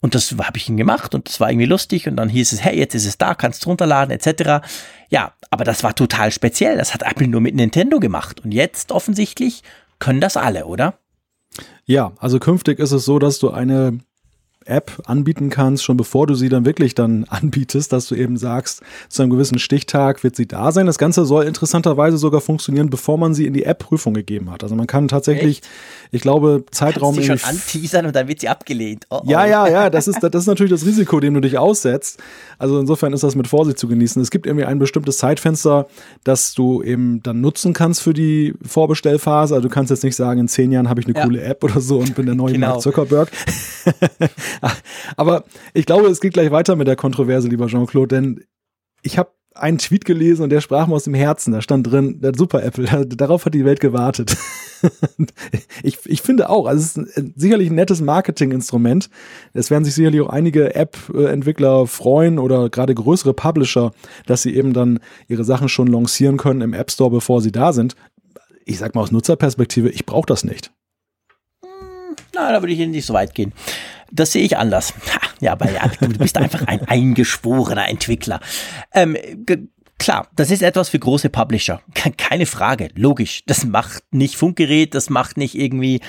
Und 0.00 0.14
das 0.14 0.34
habe 0.34 0.56
ich 0.56 0.70
ihn 0.70 0.78
gemacht 0.78 1.14
und 1.14 1.28
das 1.28 1.40
war 1.40 1.50
irgendwie 1.50 1.66
lustig 1.66 2.08
und 2.08 2.16
dann 2.16 2.30
hieß 2.30 2.52
es, 2.52 2.64
hey, 2.64 2.78
jetzt 2.78 2.94
ist 2.94 3.04
es 3.04 3.18
da, 3.18 3.34
kannst 3.34 3.66
runterladen 3.66 4.18
etc. 4.18 4.66
Ja, 5.10 5.34
aber 5.50 5.64
das 5.64 5.84
war 5.84 5.94
total 5.94 6.32
speziell. 6.32 6.78
Das 6.78 6.94
hat 6.94 7.02
Apple 7.02 7.28
nur 7.28 7.42
mit 7.42 7.54
Nintendo 7.54 8.00
gemacht 8.00 8.40
und 8.42 8.52
jetzt 8.52 8.92
offensichtlich 8.92 9.62
können 9.98 10.22
das 10.22 10.38
alle, 10.38 10.64
oder? 10.64 10.94
Ja, 11.84 12.12
also 12.18 12.38
künftig 12.38 12.78
ist 12.78 12.92
es 12.92 13.04
so, 13.04 13.18
dass 13.18 13.38
du 13.40 13.50
eine 13.50 13.98
App 14.66 15.02
anbieten 15.06 15.48
kannst, 15.48 15.84
schon 15.84 15.96
bevor 15.96 16.26
du 16.26 16.34
sie 16.34 16.48
dann 16.48 16.64
wirklich 16.64 16.94
dann 16.94 17.24
anbietest, 17.28 17.92
dass 17.92 18.06
du 18.08 18.14
eben 18.14 18.36
sagst, 18.36 18.82
zu 19.08 19.22
einem 19.22 19.30
gewissen 19.30 19.58
Stichtag 19.58 20.22
wird 20.22 20.36
sie 20.36 20.46
da 20.46 20.70
sein. 20.72 20.86
Das 20.86 20.98
Ganze 20.98 21.24
soll 21.24 21.44
interessanterweise 21.44 22.18
sogar 22.18 22.40
funktionieren, 22.40 22.90
bevor 22.90 23.18
man 23.18 23.34
sie 23.34 23.46
in 23.46 23.54
die 23.54 23.64
App-Prüfung 23.64 24.14
gegeben 24.14 24.50
hat. 24.50 24.62
Also 24.62 24.74
man 24.74 24.86
kann 24.86 25.08
tatsächlich, 25.08 25.58
Echt? 25.58 25.68
ich 26.10 26.20
glaube, 26.20 26.64
Zeitraum. 26.70 27.14
Kannst 27.14 27.28
sie 27.28 27.38
schon 27.38 27.50
anteasern 27.50 28.06
und 28.06 28.14
dann 28.14 28.28
wird 28.28 28.40
sie 28.40 28.48
abgelehnt. 28.48 29.06
Oh, 29.10 29.20
oh. 29.22 29.30
Ja, 29.30 29.46
ja, 29.46 29.68
ja, 29.68 29.90
das 29.90 30.08
ist, 30.08 30.20
das 30.22 30.34
ist 30.34 30.46
natürlich 30.46 30.72
das 30.72 30.84
Risiko, 30.84 31.20
dem 31.20 31.34
du 31.34 31.40
dich 31.40 31.56
aussetzt. 31.58 32.18
Also 32.58 32.78
insofern 32.78 33.12
ist 33.12 33.22
das 33.22 33.34
mit 33.34 33.48
Vorsicht 33.48 33.78
zu 33.78 33.88
genießen. 33.88 34.20
Es 34.20 34.30
gibt 34.30 34.46
irgendwie 34.46 34.66
ein 34.66 34.78
bestimmtes 34.78 35.18
Zeitfenster, 35.18 35.86
das 36.24 36.54
du 36.54 36.82
eben 36.82 37.22
dann 37.22 37.40
nutzen 37.40 37.72
kannst 37.72 38.02
für 38.02 38.12
die 38.12 38.54
Vorbestellphase. 38.62 39.54
Also 39.54 39.68
du 39.68 39.74
kannst 39.74 39.90
jetzt 39.90 40.04
nicht 40.04 40.16
sagen, 40.16 40.40
in 40.40 40.48
zehn 40.48 40.70
Jahren 40.70 40.88
habe 40.88 41.00
ich 41.00 41.06
eine 41.06 41.16
ja. 41.16 41.24
coole 41.24 41.40
App 41.40 41.64
oder 41.64 41.80
so 41.80 41.98
und 41.98 42.14
bin 42.14 42.26
der 42.26 42.34
neue 42.34 42.52
genau. 42.52 42.68
Mark 42.68 42.82
Zuckerberg. 42.82 43.30
Aber 45.16 45.44
ich 45.74 45.86
glaube, 45.86 46.08
es 46.08 46.20
geht 46.20 46.34
gleich 46.34 46.50
weiter 46.50 46.76
mit 46.76 46.88
der 46.88 46.96
Kontroverse, 46.96 47.48
lieber 47.48 47.66
Jean-Claude, 47.66 48.14
denn 48.16 48.44
ich 49.02 49.18
habe 49.18 49.30
einen 49.54 49.78
Tweet 49.78 50.04
gelesen 50.04 50.42
und 50.42 50.50
der 50.50 50.60
sprach 50.60 50.86
mir 50.86 50.94
aus 50.94 51.04
dem 51.04 51.14
Herzen. 51.14 51.52
Da 51.52 51.60
stand 51.60 51.90
drin, 51.90 52.20
der 52.20 52.32
Super 52.36 52.62
Apple, 52.62 53.06
darauf 53.06 53.44
hat 53.44 53.54
die 53.54 53.64
Welt 53.64 53.80
gewartet. 53.80 54.36
ich, 55.82 55.98
ich 56.04 56.22
finde 56.22 56.48
auch, 56.48 56.66
also 56.66 57.02
es 57.02 57.16
ist 57.16 57.32
sicherlich 57.36 57.70
ein 57.70 57.74
nettes 57.74 58.00
Marketinginstrument. 58.00 59.10
Es 59.52 59.70
werden 59.70 59.84
sich 59.84 59.94
sicherlich 59.94 60.20
auch 60.20 60.30
einige 60.30 60.74
App-Entwickler 60.74 61.86
freuen 61.86 62.38
oder 62.38 62.70
gerade 62.70 62.94
größere 62.94 63.34
Publisher, 63.34 63.92
dass 64.26 64.42
sie 64.42 64.54
eben 64.54 64.72
dann 64.72 65.00
ihre 65.28 65.44
Sachen 65.44 65.68
schon 65.68 65.88
lancieren 65.88 66.36
können 66.36 66.60
im 66.60 66.72
App 66.72 66.90
Store, 66.90 67.10
bevor 67.10 67.42
sie 67.42 67.52
da 67.52 67.72
sind. 67.72 67.96
Ich 68.64 68.78
sag 68.78 68.94
mal 68.94 69.02
aus 69.02 69.10
Nutzerperspektive, 69.10 69.90
ich 69.90 70.06
brauche 70.06 70.26
das 70.26 70.44
nicht. 70.44 70.72
Na, 72.34 72.52
da 72.52 72.62
würde 72.62 72.72
ich 72.72 72.78
nicht 72.78 73.06
so 73.06 73.14
weit 73.14 73.34
gehen. 73.34 73.52
Das 74.12 74.32
sehe 74.32 74.42
ich 74.42 74.56
anders. 74.56 74.94
Ja, 75.40 75.52
aber 75.52 75.70
ja, 75.70 75.90
du 76.00 76.08
bist 76.18 76.36
einfach 76.36 76.66
ein 76.66 76.86
eingeschworener 76.86 77.88
Entwickler. 77.88 78.40
Ähm, 78.92 79.16
Klar, 80.00 80.28
das 80.34 80.50
ist 80.50 80.62
etwas 80.62 80.88
für 80.88 80.98
große 80.98 81.28
Publisher. 81.28 81.82
Keine 82.16 82.46
Frage, 82.46 82.88
logisch. 82.94 83.42
Das 83.44 83.66
macht 83.66 84.02
nicht 84.10 84.34
Funkgerät, 84.34 84.94
das 84.94 85.10
macht 85.10 85.36
nicht 85.36 85.54
irgendwie 85.54 86.00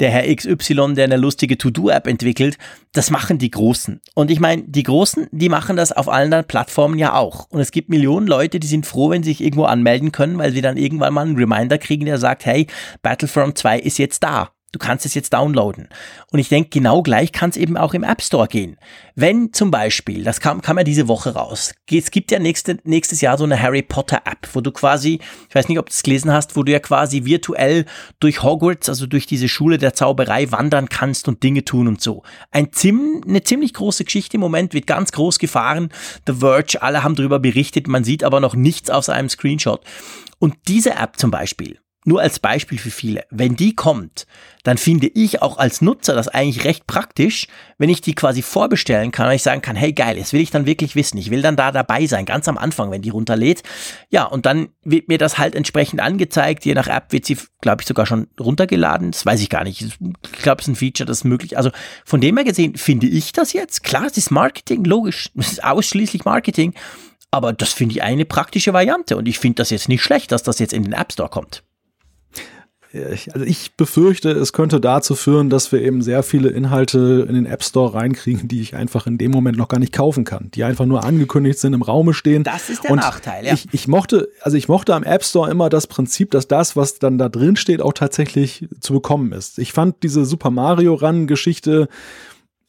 der 0.00 0.10
Herr 0.10 0.36
XY, 0.36 0.92
der 0.92 1.04
eine 1.04 1.16
lustige 1.16 1.56
To-Do-App 1.56 2.06
entwickelt. 2.06 2.58
Das 2.92 3.10
machen 3.10 3.38
die 3.38 3.50
Großen. 3.50 4.02
Und 4.14 4.30
ich 4.30 4.38
meine, 4.38 4.64
die 4.64 4.82
Großen, 4.82 5.28
die 5.30 5.48
machen 5.48 5.76
das 5.76 5.92
auf 5.92 6.10
allen 6.10 6.44
Plattformen 6.44 6.98
ja 6.98 7.14
auch. 7.14 7.46
Und 7.48 7.60
es 7.60 7.70
gibt 7.70 7.88
Millionen 7.88 8.26
Leute, 8.26 8.60
die 8.60 8.66
sind 8.66 8.84
froh, 8.84 9.08
wenn 9.08 9.22
sie 9.22 9.30
sich 9.30 9.42
irgendwo 9.42 9.64
anmelden 9.64 10.12
können, 10.12 10.36
weil 10.36 10.52
sie 10.52 10.60
dann 10.60 10.76
irgendwann 10.76 11.14
mal 11.14 11.26
einen 11.26 11.38
Reminder 11.38 11.78
kriegen, 11.78 12.04
der 12.04 12.18
sagt, 12.18 12.44
hey, 12.44 12.66
Battlefront 13.00 13.56
2 13.56 13.78
ist 13.78 13.96
jetzt 13.96 14.22
da. 14.22 14.50
Du 14.70 14.78
kannst 14.78 15.06
es 15.06 15.14
jetzt 15.14 15.32
downloaden. 15.32 15.88
Und 16.30 16.40
ich 16.40 16.50
denke, 16.50 16.68
genau 16.68 17.02
gleich 17.02 17.32
kann 17.32 17.48
es 17.48 17.56
eben 17.56 17.78
auch 17.78 17.94
im 17.94 18.02
App 18.02 18.20
Store 18.20 18.46
gehen. 18.46 18.76
Wenn 19.14 19.54
zum 19.54 19.70
Beispiel, 19.70 20.24
das 20.24 20.40
kam, 20.40 20.60
kam 20.60 20.76
ja 20.76 20.84
diese 20.84 21.08
Woche 21.08 21.34
raus, 21.34 21.72
es 21.90 22.10
gibt 22.10 22.30
ja 22.30 22.38
nächste, 22.38 22.76
nächstes 22.84 23.22
Jahr 23.22 23.38
so 23.38 23.44
eine 23.44 23.60
Harry 23.60 23.80
Potter 23.80 24.20
App, 24.26 24.46
wo 24.52 24.60
du 24.60 24.70
quasi, 24.70 25.20
ich 25.48 25.54
weiß 25.54 25.68
nicht, 25.68 25.78
ob 25.78 25.86
du 25.86 25.92
es 25.92 26.02
gelesen 26.02 26.32
hast, 26.32 26.54
wo 26.54 26.64
du 26.64 26.72
ja 26.72 26.80
quasi 26.80 27.24
virtuell 27.24 27.86
durch 28.20 28.42
Hogwarts, 28.42 28.90
also 28.90 29.06
durch 29.06 29.26
diese 29.26 29.48
Schule 29.48 29.78
der 29.78 29.94
Zauberei 29.94 30.52
wandern 30.52 30.90
kannst 30.90 31.28
und 31.28 31.42
Dinge 31.42 31.64
tun 31.64 31.88
und 31.88 32.02
so. 32.02 32.22
Ein 32.50 32.70
zim, 32.70 33.22
eine 33.26 33.42
ziemlich 33.42 33.72
große 33.72 34.04
Geschichte 34.04 34.36
im 34.36 34.42
Moment, 34.42 34.74
wird 34.74 34.86
ganz 34.86 35.12
groß 35.12 35.38
gefahren. 35.38 35.88
The 36.26 36.34
Verge, 36.34 36.82
alle 36.82 37.02
haben 37.02 37.14
darüber 37.14 37.38
berichtet, 37.38 37.88
man 37.88 38.04
sieht 38.04 38.22
aber 38.22 38.40
noch 38.40 38.54
nichts 38.54 38.90
aus 38.90 39.08
einem 39.08 39.30
Screenshot. 39.30 39.80
Und 40.38 40.56
diese 40.68 40.90
App 40.90 41.16
zum 41.16 41.30
Beispiel, 41.30 41.78
nur 42.04 42.20
als 42.20 42.38
Beispiel 42.38 42.78
für 42.78 42.90
viele, 42.90 43.24
wenn 43.30 43.56
die 43.56 43.74
kommt, 43.74 44.26
dann 44.62 44.78
finde 44.78 45.08
ich 45.08 45.42
auch 45.42 45.58
als 45.58 45.80
Nutzer 45.80 46.14
das 46.14 46.28
eigentlich 46.28 46.64
recht 46.64 46.86
praktisch, 46.86 47.46
wenn 47.76 47.90
ich 47.90 48.00
die 48.00 48.14
quasi 48.14 48.40
vorbestellen 48.40 49.12
kann 49.12 49.28
und 49.28 49.34
ich 49.34 49.42
sagen 49.42 49.62
kann, 49.62 49.76
hey 49.76 49.92
geil, 49.92 50.16
jetzt 50.16 50.32
will 50.32 50.40
ich 50.40 50.50
dann 50.50 50.64
wirklich 50.64 50.94
wissen, 50.94 51.18
ich 51.18 51.30
will 51.30 51.42
dann 51.42 51.56
da 51.56 51.72
dabei 51.72 52.06
sein, 52.06 52.24
ganz 52.24 52.48
am 52.48 52.56
Anfang, 52.56 52.90
wenn 52.90 53.02
die 53.02 53.10
runterlädt. 53.10 53.62
Ja, 54.10 54.24
und 54.24 54.46
dann 54.46 54.68
wird 54.84 55.08
mir 55.08 55.18
das 55.18 55.38
halt 55.38 55.54
entsprechend 55.54 56.00
angezeigt, 56.00 56.64
je 56.64 56.74
nach 56.74 56.86
App 56.86 57.12
wird 57.12 57.26
sie, 57.26 57.36
glaube 57.60 57.82
ich, 57.82 57.88
sogar 57.88 58.06
schon 58.06 58.28
runtergeladen, 58.38 59.10
das 59.10 59.26
weiß 59.26 59.40
ich 59.40 59.50
gar 59.50 59.64
nicht. 59.64 59.82
Ich 59.82 59.98
glaube, 60.42 60.60
es 60.60 60.68
ist 60.68 60.72
ein 60.72 60.76
Feature, 60.76 61.06
das 61.06 61.18
ist 61.18 61.24
möglich. 61.24 61.56
Also 61.56 61.70
von 62.04 62.20
dem 62.20 62.36
her 62.36 62.44
gesehen, 62.44 62.76
finde 62.76 63.06
ich 63.06 63.32
das 63.32 63.52
jetzt, 63.52 63.82
klar, 63.84 64.06
es 64.06 64.16
ist 64.16 64.30
Marketing, 64.30 64.84
logisch, 64.84 65.30
es 65.36 65.52
ist 65.52 65.64
ausschließlich 65.64 66.24
Marketing, 66.24 66.74
aber 67.30 67.52
das 67.52 67.72
finde 67.72 67.96
ich 67.96 68.02
eine 68.02 68.24
praktische 68.24 68.72
Variante. 68.72 69.16
Und 69.16 69.28
ich 69.28 69.38
finde 69.38 69.56
das 69.56 69.70
jetzt 69.70 69.88
nicht 69.88 70.02
schlecht, 70.02 70.32
dass 70.32 70.42
das 70.42 70.58
jetzt 70.58 70.72
in 70.72 70.84
den 70.84 70.94
App 70.94 71.12
Store 71.12 71.28
kommt 71.28 71.62
also 72.94 73.44
ich 73.44 73.74
befürchte, 73.74 74.30
es 74.30 74.54
könnte 74.54 74.80
dazu 74.80 75.14
führen, 75.14 75.50
dass 75.50 75.72
wir 75.72 75.82
eben 75.82 76.00
sehr 76.00 76.22
viele 76.22 76.48
Inhalte 76.48 77.26
in 77.28 77.34
den 77.34 77.44
App 77.44 77.62
Store 77.62 77.92
reinkriegen, 77.92 78.48
die 78.48 78.62
ich 78.62 78.74
einfach 78.74 79.06
in 79.06 79.18
dem 79.18 79.30
Moment 79.30 79.58
noch 79.58 79.68
gar 79.68 79.78
nicht 79.78 79.92
kaufen 79.92 80.24
kann, 80.24 80.50
die 80.54 80.64
einfach 80.64 80.86
nur 80.86 81.04
angekündigt 81.04 81.58
sind, 81.58 81.74
im 81.74 81.82
Raume 81.82 82.14
stehen. 82.14 82.44
Das 82.44 82.70
ist 82.70 82.84
der 82.84 82.92
Und 82.92 82.98
Nachteil, 82.98 83.44
ja. 83.44 83.52
Ich, 83.52 83.66
ich 83.72 83.88
mochte, 83.88 84.28
also 84.40 84.56
ich 84.56 84.68
mochte 84.68 84.94
am 84.94 85.02
App 85.02 85.22
Store 85.22 85.50
immer 85.50 85.68
das 85.68 85.86
Prinzip, 85.86 86.30
dass 86.30 86.48
das, 86.48 86.76
was 86.76 86.98
dann 86.98 87.18
da 87.18 87.28
drin 87.28 87.56
steht, 87.56 87.82
auch 87.82 87.92
tatsächlich 87.92 88.66
zu 88.80 88.94
bekommen 88.94 89.32
ist. 89.32 89.58
Ich 89.58 89.72
fand 89.72 90.02
diese 90.02 90.24
Super 90.24 90.50
Mario 90.50 90.94
Run 90.94 91.26
Geschichte 91.26 91.88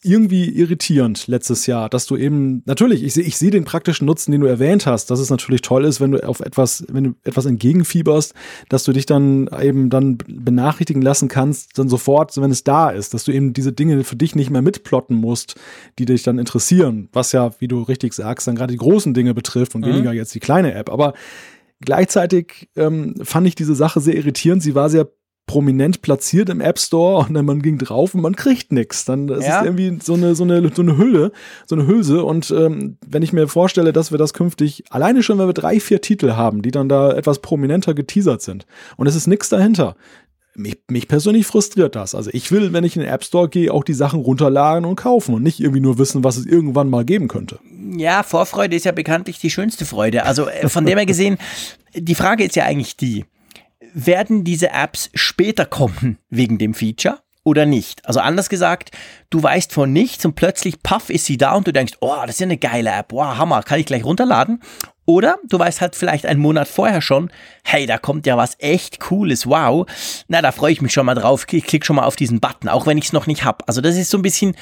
irgendwie 0.02 0.50
irritierend 0.50 1.28
letztes 1.28 1.66
Jahr, 1.66 1.90
dass 1.90 2.06
du 2.06 2.16
eben, 2.16 2.64
natürlich, 2.66 3.04
ich 3.04 3.14
sehe 3.14 3.24
ich 3.24 3.38
sehe 3.38 3.52
den 3.52 3.66
praktischen 3.66 4.06
Nutzen, 4.06 4.32
den 4.32 4.40
du 4.40 4.48
erwähnt 4.48 4.86
hast, 4.86 5.12
dass 5.12 5.20
es 5.20 5.30
natürlich 5.30 5.62
toll 5.62 5.84
ist, 5.84 6.00
wenn 6.00 6.12
du 6.12 6.26
auf 6.26 6.40
etwas, 6.40 6.86
wenn 6.90 7.04
du 7.04 7.16
etwas 7.24 7.46
entgegenfieberst, 7.46 8.34
dass 8.70 8.86
du 8.86 8.94
dich 8.94 9.06
dann 9.06 9.50
eben 9.62 9.90
dann 9.90 10.18
benachrichtigen 10.18 11.02
lassen 11.02 11.28
kannst, 11.28 11.78
dann 11.78 11.90
sofort, 11.90 12.36
wenn 12.38 12.52
es 12.52 12.64
da 12.64 12.90
ist, 12.90 13.14
dass 13.14 13.26
du 13.26 13.34
eben 13.34 13.52
diese 13.52 13.74
Dinge 13.74 14.06
für 14.06 14.16
dich 14.16 14.36
nicht 14.36 14.50
mehr 14.50 14.62
mitplotten 14.62 15.18
musst, 15.18 15.56
die 15.98 16.06
dich 16.06 16.24
dann 16.24 16.40
interessieren, 16.40 17.10
was 17.12 17.34
ja, 17.34 17.52
wie 17.60 17.68
du 17.68 17.82
richtig 17.82 18.14
sagst, 18.14 18.48
dann 18.48 18.56
gerade 18.56 18.72
die 18.72 18.80
großen 18.80 19.14
Dinge 19.14 19.34
betrifft 19.34 19.76
und 19.76 19.82
mhm. 19.82 19.90
weniger 19.90 20.14
jetzt 20.14 20.34
die 20.34 20.40
kleine 20.40 20.74
App. 20.76 20.90
Aber 20.90 21.14
gleichzeitig 21.82 22.70
ähm, 22.78 23.16
fand 23.24 23.48
ich 23.48 23.56
diese 23.56 23.76
Sache 23.76 24.00
sehr 24.00 24.16
irritierend. 24.16 24.64
Sie 24.64 24.76
war 24.76 24.90
sehr 24.90 25.10
prominent 25.50 26.04
platziert 26.04 26.48
im 26.50 26.62
App 26.62 26.78
Store 26.78 27.26
und 27.26 27.34
dann 27.34 27.44
man 27.44 27.64
ging 27.64 27.80
drauf 27.80 28.14
und 28.14 28.22
man 28.22 28.36
kriegt 28.36 28.72
nichts. 28.72 29.06
Dann 29.06 29.30
ist 29.30 29.48
ja. 29.48 29.62
es 29.62 29.66
irgendwie 29.66 29.98
so 30.00 30.14
eine, 30.14 30.36
so 30.36 30.44
eine, 30.44 30.72
so 30.72 30.84
eine 30.84 30.96
Hülle, 30.96 31.32
so 31.66 31.74
eine 31.74 31.88
Hülse. 31.88 32.24
Und 32.24 32.52
ähm, 32.52 32.98
wenn 33.08 33.24
ich 33.24 33.34
mir 33.34 33.48
vorstelle, 33.48 33.92
dass 33.92 34.12
wir 34.12 34.20
das 34.20 34.36
künftig, 34.36 34.84
alleine 34.92 35.24
schon, 35.24 35.40
wenn 35.40 35.48
wir 35.48 35.56
drei, 35.56 35.80
vier 35.80 36.02
Titel 36.02 36.34
haben, 36.34 36.62
die 36.62 36.70
dann 36.70 36.88
da 36.88 37.14
etwas 37.14 37.40
prominenter 37.40 37.96
geteasert 37.96 38.44
sind 38.44 38.68
und 38.96 39.08
es 39.08 39.16
ist 39.16 39.26
nichts 39.26 39.50
dahinter. 39.50 39.96
Mich, 40.54 40.78
mich 40.88 41.08
persönlich 41.08 41.48
frustriert 41.48 41.96
das. 41.96 42.14
Also 42.14 42.30
ich 42.32 42.52
will, 42.52 42.72
wenn 42.72 42.84
ich 42.84 42.96
in 42.96 43.02
den 43.02 43.12
App 43.12 43.24
Store 43.24 43.50
gehe, 43.50 43.74
auch 43.74 43.84
die 43.84 43.94
Sachen 43.94 44.20
runterladen 44.20 44.86
und 44.86 44.98
kaufen 44.98 45.34
und 45.34 45.42
nicht 45.42 45.60
irgendwie 45.60 45.80
nur 45.80 45.98
wissen, 45.98 46.24
was 46.24 46.38
es 46.38 46.46
irgendwann 46.46 46.92
mal 46.92 47.06
geben 47.06 47.28
könnte. 47.28 47.58
Ja, 47.98 48.22
Vorfreude 48.22 48.76
ist 48.76 48.86
ja 48.86 48.92
bekanntlich 48.92 49.40
die 49.40 49.50
schönste 49.50 49.86
Freude. 49.86 50.26
Also 50.26 50.48
äh, 50.48 50.70
von 50.70 50.86
dem 50.86 50.98
her 50.98 51.08
gesehen, 51.08 51.40
die 51.96 52.16
Frage 52.16 52.44
ist 52.44 52.56
ja 52.56 52.66
eigentlich 52.66 52.98
die, 52.98 53.26
werden 54.06 54.44
diese 54.44 54.72
Apps 54.72 55.10
später 55.14 55.66
kommen 55.66 56.18
wegen 56.30 56.58
dem 56.58 56.74
Feature 56.74 57.20
oder 57.44 57.66
nicht? 57.66 58.06
Also 58.06 58.20
anders 58.20 58.50
gesagt, 58.50 58.92
du 59.30 59.42
weißt 59.42 59.74
von 59.74 59.92
nichts 59.92 60.26
und 60.26 60.36
plötzlich, 60.36 60.84
paff, 60.84 61.10
ist 61.10 61.26
sie 61.26 61.38
da 61.38 61.54
und 61.54 61.68
du 61.68 61.74
denkst, 61.74 61.94
oh, 62.02 62.16
das 62.22 62.32
ist 62.32 62.40
ja 62.40 62.46
eine 62.46 62.58
geile 62.58 62.92
App, 62.92 63.12
wow, 63.12 63.38
Hammer, 63.38 63.64
kann 63.64 63.80
ich 63.80 63.86
gleich 63.86 64.04
runterladen. 64.04 64.62
Oder 65.10 65.40
du 65.44 65.58
weißt 65.58 65.82
halt 65.82 65.96
vielleicht 65.96 66.28
einen 66.28 66.40
Monat 66.40 66.68
vorher 66.68 67.02
schon, 67.02 67.32
hey, 67.64 67.88
da 67.88 67.98
kommt 67.98 68.28
ja 68.28 68.38
was 68.38 68.56
echt 68.60 69.00
Cooles, 69.00 69.48
wow. 69.48 69.88
Na, 70.28 70.40
da 70.40 70.52
freue 70.52 70.72
ich 70.72 70.84
mich 70.84 70.94
schon 70.94 71.08
mal 71.08 71.16
drauf, 71.16 71.48
ich 71.50 71.64
klicke 71.64 71.84
schon 71.84 71.96
mal 71.96 72.04
auf 72.04 72.16
diesen 72.16 72.40
Button, 72.40 72.70
auch 72.70 72.86
wenn 72.86 73.00
ich 73.00 73.06
es 73.06 73.12
noch 73.12 73.26
nicht 73.26 73.44
habe. 73.44 73.68
Also 73.68 73.82
das 73.82 73.98
ist 73.98 74.12
so 74.12 74.20
ein 74.20 74.22
bisschen, 74.22 74.56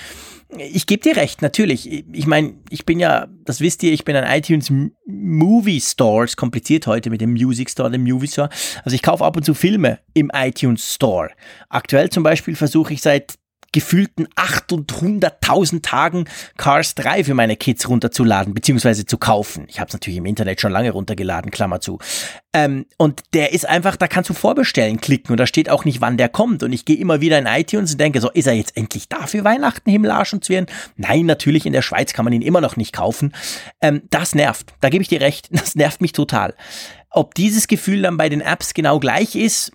ich 0.57 0.85
gebe 0.85 1.03
dir 1.03 1.17
recht, 1.17 1.41
natürlich. 1.41 2.05
Ich 2.13 2.27
meine, 2.27 2.53
ich 2.69 2.85
bin 2.85 2.97
ja, 2.97 3.27
das 3.43 3.59
wisst 3.59 3.83
ihr, 3.83 3.91
ich 3.91 4.05
bin 4.05 4.15
ein 4.15 4.39
iTunes 4.39 4.71
Movie 5.05 5.81
Store. 5.81 6.23
Ist 6.23 6.37
kompliziert 6.37 6.87
heute 6.87 7.09
mit 7.09 7.19
dem 7.19 7.33
Music 7.33 7.69
Store, 7.69 7.91
dem 7.91 8.05
Movie 8.05 8.29
Store. 8.29 8.47
Also 8.85 8.95
ich 8.95 9.01
kaufe 9.01 9.25
ab 9.25 9.35
und 9.35 9.43
zu 9.43 9.53
Filme 9.53 9.99
im 10.13 10.31
iTunes 10.33 10.93
Store. 10.95 11.29
Aktuell 11.67 12.09
zum 12.09 12.23
Beispiel 12.23 12.55
versuche 12.55 12.93
ich 12.93 13.01
seit 13.01 13.33
gefühlten 13.77 14.27
800.000 14.29 15.83
Tagen 15.83 16.25
Cars 16.57 16.95
3 16.95 17.25
für 17.25 17.35
meine 17.35 17.55
Kids 17.55 17.87
runterzuladen, 17.87 18.55
beziehungsweise 18.55 19.05
zu 19.05 19.19
kaufen. 19.19 19.67
Ich 19.69 19.79
habe 19.79 19.87
es 19.89 19.93
natürlich 19.93 20.17
im 20.17 20.25
Internet 20.25 20.59
schon 20.59 20.71
lange 20.71 20.89
runtergeladen, 20.89 21.51
Klammer 21.51 21.79
zu. 21.79 21.99
Ähm, 22.53 22.87
und 22.97 23.21
der 23.35 23.53
ist 23.53 23.67
einfach, 23.67 23.95
da 23.95 24.07
kannst 24.07 24.31
du 24.31 24.33
vorbestellen 24.33 24.99
klicken 24.99 25.29
und 25.31 25.39
da 25.39 25.45
steht 25.45 25.69
auch 25.69 25.85
nicht, 25.85 26.01
wann 26.01 26.17
der 26.17 26.27
kommt. 26.27 26.63
Und 26.63 26.73
ich 26.73 26.85
gehe 26.85 26.97
immer 26.97 27.21
wieder 27.21 27.37
in 27.37 27.45
iTunes 27.45 27.91
und 27.91 28.01
denke 28.01 28.19
so, 28.19 28.31
ist 28.31 28.47
er 28.47 28.53
jetzt 28.53 28.75
endlich 28.75 29.09
da 29.09 29.27
für 29.27 29.43
Weihnachten, 29.43 29.91
Himmelarsch 29.91 30.33
und 30.33 30.43
Zwirn? 30.43 30.65
Nein, 30.95 31.27
natürlich, 31.27 31.67
in 31.67 31.73
der 31.73 31.83
Schweiz 31.83 32.13
kann 32.13 32.25
man 32.25 32.33
ihn 32.33 32.41
immer 32.41 32.61
noch 32.61 32.77
nicht 32.77 32.93
kaufen. 32.93 33.31
Ähm, 33.79 34.01
das 34.09 34.33
nervt, 34.33 34.73
da 34.81 34.89
gebe 34.89 35.03
ich 35.03 35.07
dir 35.07 35.21
recht, 35.21 35.49
das 35.51 35.75
nervt 35.75 36.01
mich 36.01 36.13
total. 36.13 36.55
Ob 37.11 37.35
dieses 37.35 37.67
Gefühl 37.67 38.01
dann 38.01 38.17
bei 38.17 38.29
den 38.29 38.41
Apps 38.41 38.73
genau 38.73 38.99
gleich 38.99 39.35
ist, 39.35 39.71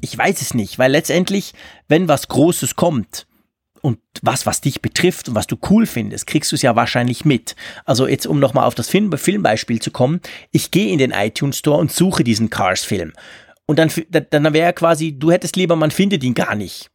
ich 0.00 0.16
weiß 0.16 0.40
es 0.40 0.54
nicht, 0.54 0.78
weil 0.78 0.92
letztendlich, 0.92 1.52
wenn 1.88 2.08
was 2.08 2.28
Großes 2.28 2.76
kommt 2.76 3.26
und 3.80 3.98
was, 4.22 4.46
was 4.46 4.60
dich 4.60 4.82
betrifft 4.82 5.28
und 5.28 5.34
was 5.34 5.46
du 5.46 5.56
cool 5.70 5.86
findest, 5.86 6.26
kriegst 6.26 6.52
du 6.52 6.56
es 6.56 6.62
ja 6.62 6.76
wahrscheinlich 6.76 7.24
mit. 7.24 7.56
Also 7.84 8.06
jetzt, 8.06 8.26
um 8.26 8.38
nochmal 8.40 8.66
auf 8.66 8.74
das 8.74 8.88
Film, 8.88 9.16
Filmbeispiel 9.16 9.80
zu 9.80 9.90
kommen, 9.90 10.20
ich 10.50 10.70
gehe 10.70 10.92
in 10.92 10.98
den 10.98 11.12
iTunes 11.12 11.58
Store 11.58 11.78
und 11.78 11.92
suche 11.92 12.24
diesen 12.24 12.50
Cars-Film. 12.50 13.12
Und 13.66 13.78
dann, 13.78 13.90
dann 14.30 14.52
wäre 14.52 14.72
quasi, 14.72 15.16
du 15.18 15.30
hättest 15.30 15.56
lieber, 15.56 15.76
man 15.76 15.90
findet 15.90 16.24
ihn 16.24 16.34
gar 16.34 16.54
nicht. 16.54 16.90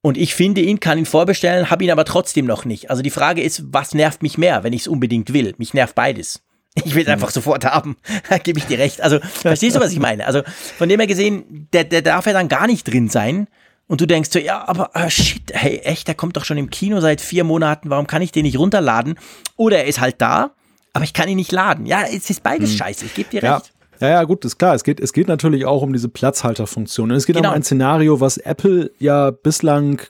Und 0.00 0.16
ich 0.16 0.34
finde 0.34 0.60
ihn, 0.60 0.80
kann 0.80 0.96
ihn 0.96 1.06
vorbestellen, 1.06 1.70
habe 1.70 1.84
ihn 1.84 1.90
aber 1.90 2.04
trotzdem 2.04 2.46
noch 2.46 2.64
nicht. 2.64 2.88
Also 2.88 3.02
die 3.02 3.10
Frage 3.10 3.42
ist, 3.42 3.64
was 3.66 3.94
nervt 3.94 4.22
mich 4.22 4.38
mehr, 4.38 4.64
wenn 4.64 4.72
ich 4.72 4.82
es 4.82 4.88
unbedingt 4.88 5.32
will? 5.32 5.54
Mich 5.58 5.74
nervt 5.74 5.94
beides. 5.94 6.42
Ich 6.84 6.94
will 6.94 7.02
es 7.02 7.08
einfach 7.08 7.30
sofort 7.30 7.64
haben. 7.64 7.96
Da 8.28 8.38
gebe 8.38 8.58
ich 8.58 8.66
dir 8.66 8.78
recht. 8.78 9.00
Also, 9.00 9.20
verstehst 9.20 9.76
du, 9.76 9.80
was 9.80 9.92
ich 9.92 10.00
meine? 10.00 10.26
Also, 10.26 10.42
von 10.76 10.88
dem 10.88 11.00
her 11.00 11.06
gesehen, 11.06 11.68
der, 11.72 11.84
der 11.84 12.02
darf 12.02 12.26
ja 12.26 12.32
dann 12.32 12.48
gar 12.48 12.66
nicht 12.66 12.84
drin 12.84 13.08
sein. 13.08 13.48
Und 13.86 14.02
du 14.02 14.06
denkst 14.06 14.30
so, 14.30 14.38
ja, 14.38 14.68
aber 14.68 14.90
uh, 14.94 15.08
shit, 15.08 15.50
hey, 15.52 15.78
echt, 15.78 16.08
der 16.08 16.14
kommt 16.14 16.36
doch 16.36 16.44
schon 16.44 16.58
im 16.58 16.68
Kino 16.68 17.00
seit 17.00 17.22
vier 17.22 17.42
Monaten, 17.42 17.88
warum 17.88 18.06
kann 18.06 18.20
ich 18.20 18.32
den 18.32 18.42
nicht 18.42 18.58
runterladen? 18.58 19.18
Oder 19.56 19.78
er 19.78 19.86
ist 19.86 19.98
halt 19.98 20.16
da, 20.20 20.50
aber 20.92 21.04
ich 21.04 21.14
kann 21.14 21.28
ihn 21.28 21.36
nicht 21.36 21.52
laden. 21.52 21.86
Ja, 21.86 22.02
es 22.02 22.28
ist 22.28 22.42
beides 22.42 22.70
hm. 22.70 22.76
scheiße, 22.76 23.06
ich 23.06 23.14
gebe 23.14 23.30
dir 23.30 23.42
ja. 23.42 23.56
recht. 23.56 23.72
Ja, 24.00 24.08
ja, 24.08 24.24
gut, 24.24 24.44
ist 24.44 24.58
klar. 24.58 24.74
Es 24.74 24.84
geht, 24.84 25.00
es 25.00 25.12
geht 25.12 25.26
natürlich 25.26 25.64
auch 25.64 25.82
um 25.82 25.92
diese 25.92 26.08
Platzhalterfunktion. 26.08 27.10
Und 27.10 27.16
es 27.16 27.26
geht 27.26 27.36
genau. 27.36 27.48
um 27.48 27.54
ein 27.54 27.62
Szenario, 27.62 28.20
was 28.20 28.36
Apple 28.36 28.92
ja 28.98 29.30
bislang 29.30 30.02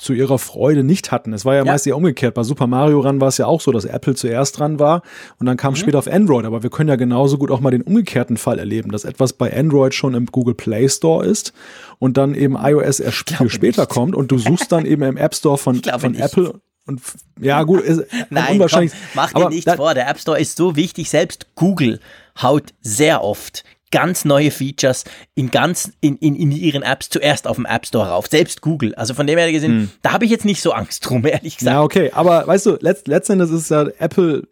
zu 0.00 0.12
ihrer 0.12 0.38
Freude 0.38 0.82
nicht 0.82 1.12
hatten. 1.12 1.32
Es 1.32 1.44
war 1.44 1.54
ja, 1.54 1.64
ja. 1.64 1.72
meist 1.72 1.86
eher 1.86 1.96
umgekehrt. 1.96 2.34
Bei 2.34 2.42
Super 2.42 2.66
Mario 2.66 3.00
Run 3.00 3.20
war 3.20 3.28
es 3.28 3.38
ja 3.38 3.46
auch 3.46 3.60
so, 3.60 3.70
dass 3.70 3.84
Apple 3.84 4.14
zuerst 4.14 4.58
dran 4.58 4.78
war 4.78 5.02
und 5.38 5.46
dann 5.46 5.56
kam 5.56 5.74
mhm. 5.74 5.76
später 5.76 5.98
auf 5.98 6.08
Android. 6.08 6.46
Aber 6.46 6.62
wir 6.62 6.70
können 6.70 6.88
ja 6.88 6.96
genauso 6.96 7.38
gut 7.38 7.50
auch 7.50 7.60
mal 7.60 7.70
den 7.70 7.82
umgekehrten 7.82 8.36
Fall 8.36 8.58
erleben, 8.58 8.90
dass 8.90 9.04
etwas 9.04 9.32
bei 9.32 9.56
Android 9.56 9.94
schon 9.94 10.14
im 10.14 10.26
Google 10.26 10.54
Play 10.54 10.88
Store 10.88 11.24
ist 11.24 11.52
und 11.98 12.16
dann 12.16 12.34
eben 12.34 12.56
iOS 12.56 13.00
erst 13.00 13.30
viel 13.30 13.50
später 13.50 13.82
nicht. 13.82 13.90
kommt 13.90 14.14
und 14.14 14.30
du 14.30 14.38
suchst 14.38 14.72
dann 14.72 14.86
eben 14.86 15.02
im 15.02 15.16
App 15.16 15.34
Store 15.34 15.58
von, 15.58 15.82
von 15.82 16.14
Apple 16.14 16.54
und 16.86 17.00
ja, 17.40 17.62
gut, 17.62 17.82
ist 17.82 18.02
Nein, 18.30 18.54
unwahrscheinlich. 18.54 18.92
Komm, 18.92 19.00
mach 19.14 19.32
dir 19.32 19.48
nichts 19.50 19.72
vor. 19.74 19.94
Der 19.94 20.08
App 20.08 20.18
Store 20.18 20.40
ist 20.40 20.56
so 20.56 20.76
wichtig. 20.76 21.10
Selbst 21.10 21.46
Google 21.54 22.00
haut 22.40 22.72
sehr 22.80 23.22
oft 23.22 23.64
ganz 23.90 24.24
neue 24.24 24.50
Features 24.50 25.04
in 25.34 25.50
ganz 25.50 25.92
in, 26.00 26.16
in, 26.18 26.36
in 26.36 26.52
ihren 26.52 26.82
Apps 26.82 27.08
zuerst 27.08 27.46
auf 27.46 27.56
dem 27.56 27.66
App 27.66 27.86
Store 27.86 28.08
rauf. 28.08 28.26
Selbst 28.28 28.60
Google. 28.60 28.94
Also 28.94 29.14
von 29.14 29.26
dem 29.26 29.38
her 29.38 29.50
gesehen, 29.50 29.72
hm. 29.72 29.90
da 30.02 30.12
habe 30.12 30.24
ich 30.24 30.30
jetzt 30.30 30.44
nicht 30.44 30.62
so 30.62 30.72
Angst 30.72 31.08
drum, 31.08 31.24
ehrlich 31.26 31.58
gesagt. 31.58 31.74
Ja, 31.74 31.82
okay. 31.82 32.10
Aber 32.12 32.46
weißt 32.46 32.66
du, 32.66 32.78
letzt, 32.80 33.08
letztendlich 33.08 33.50
ist 33.50 33.70
ja 33.70 33.86
Apple 33.98 34.48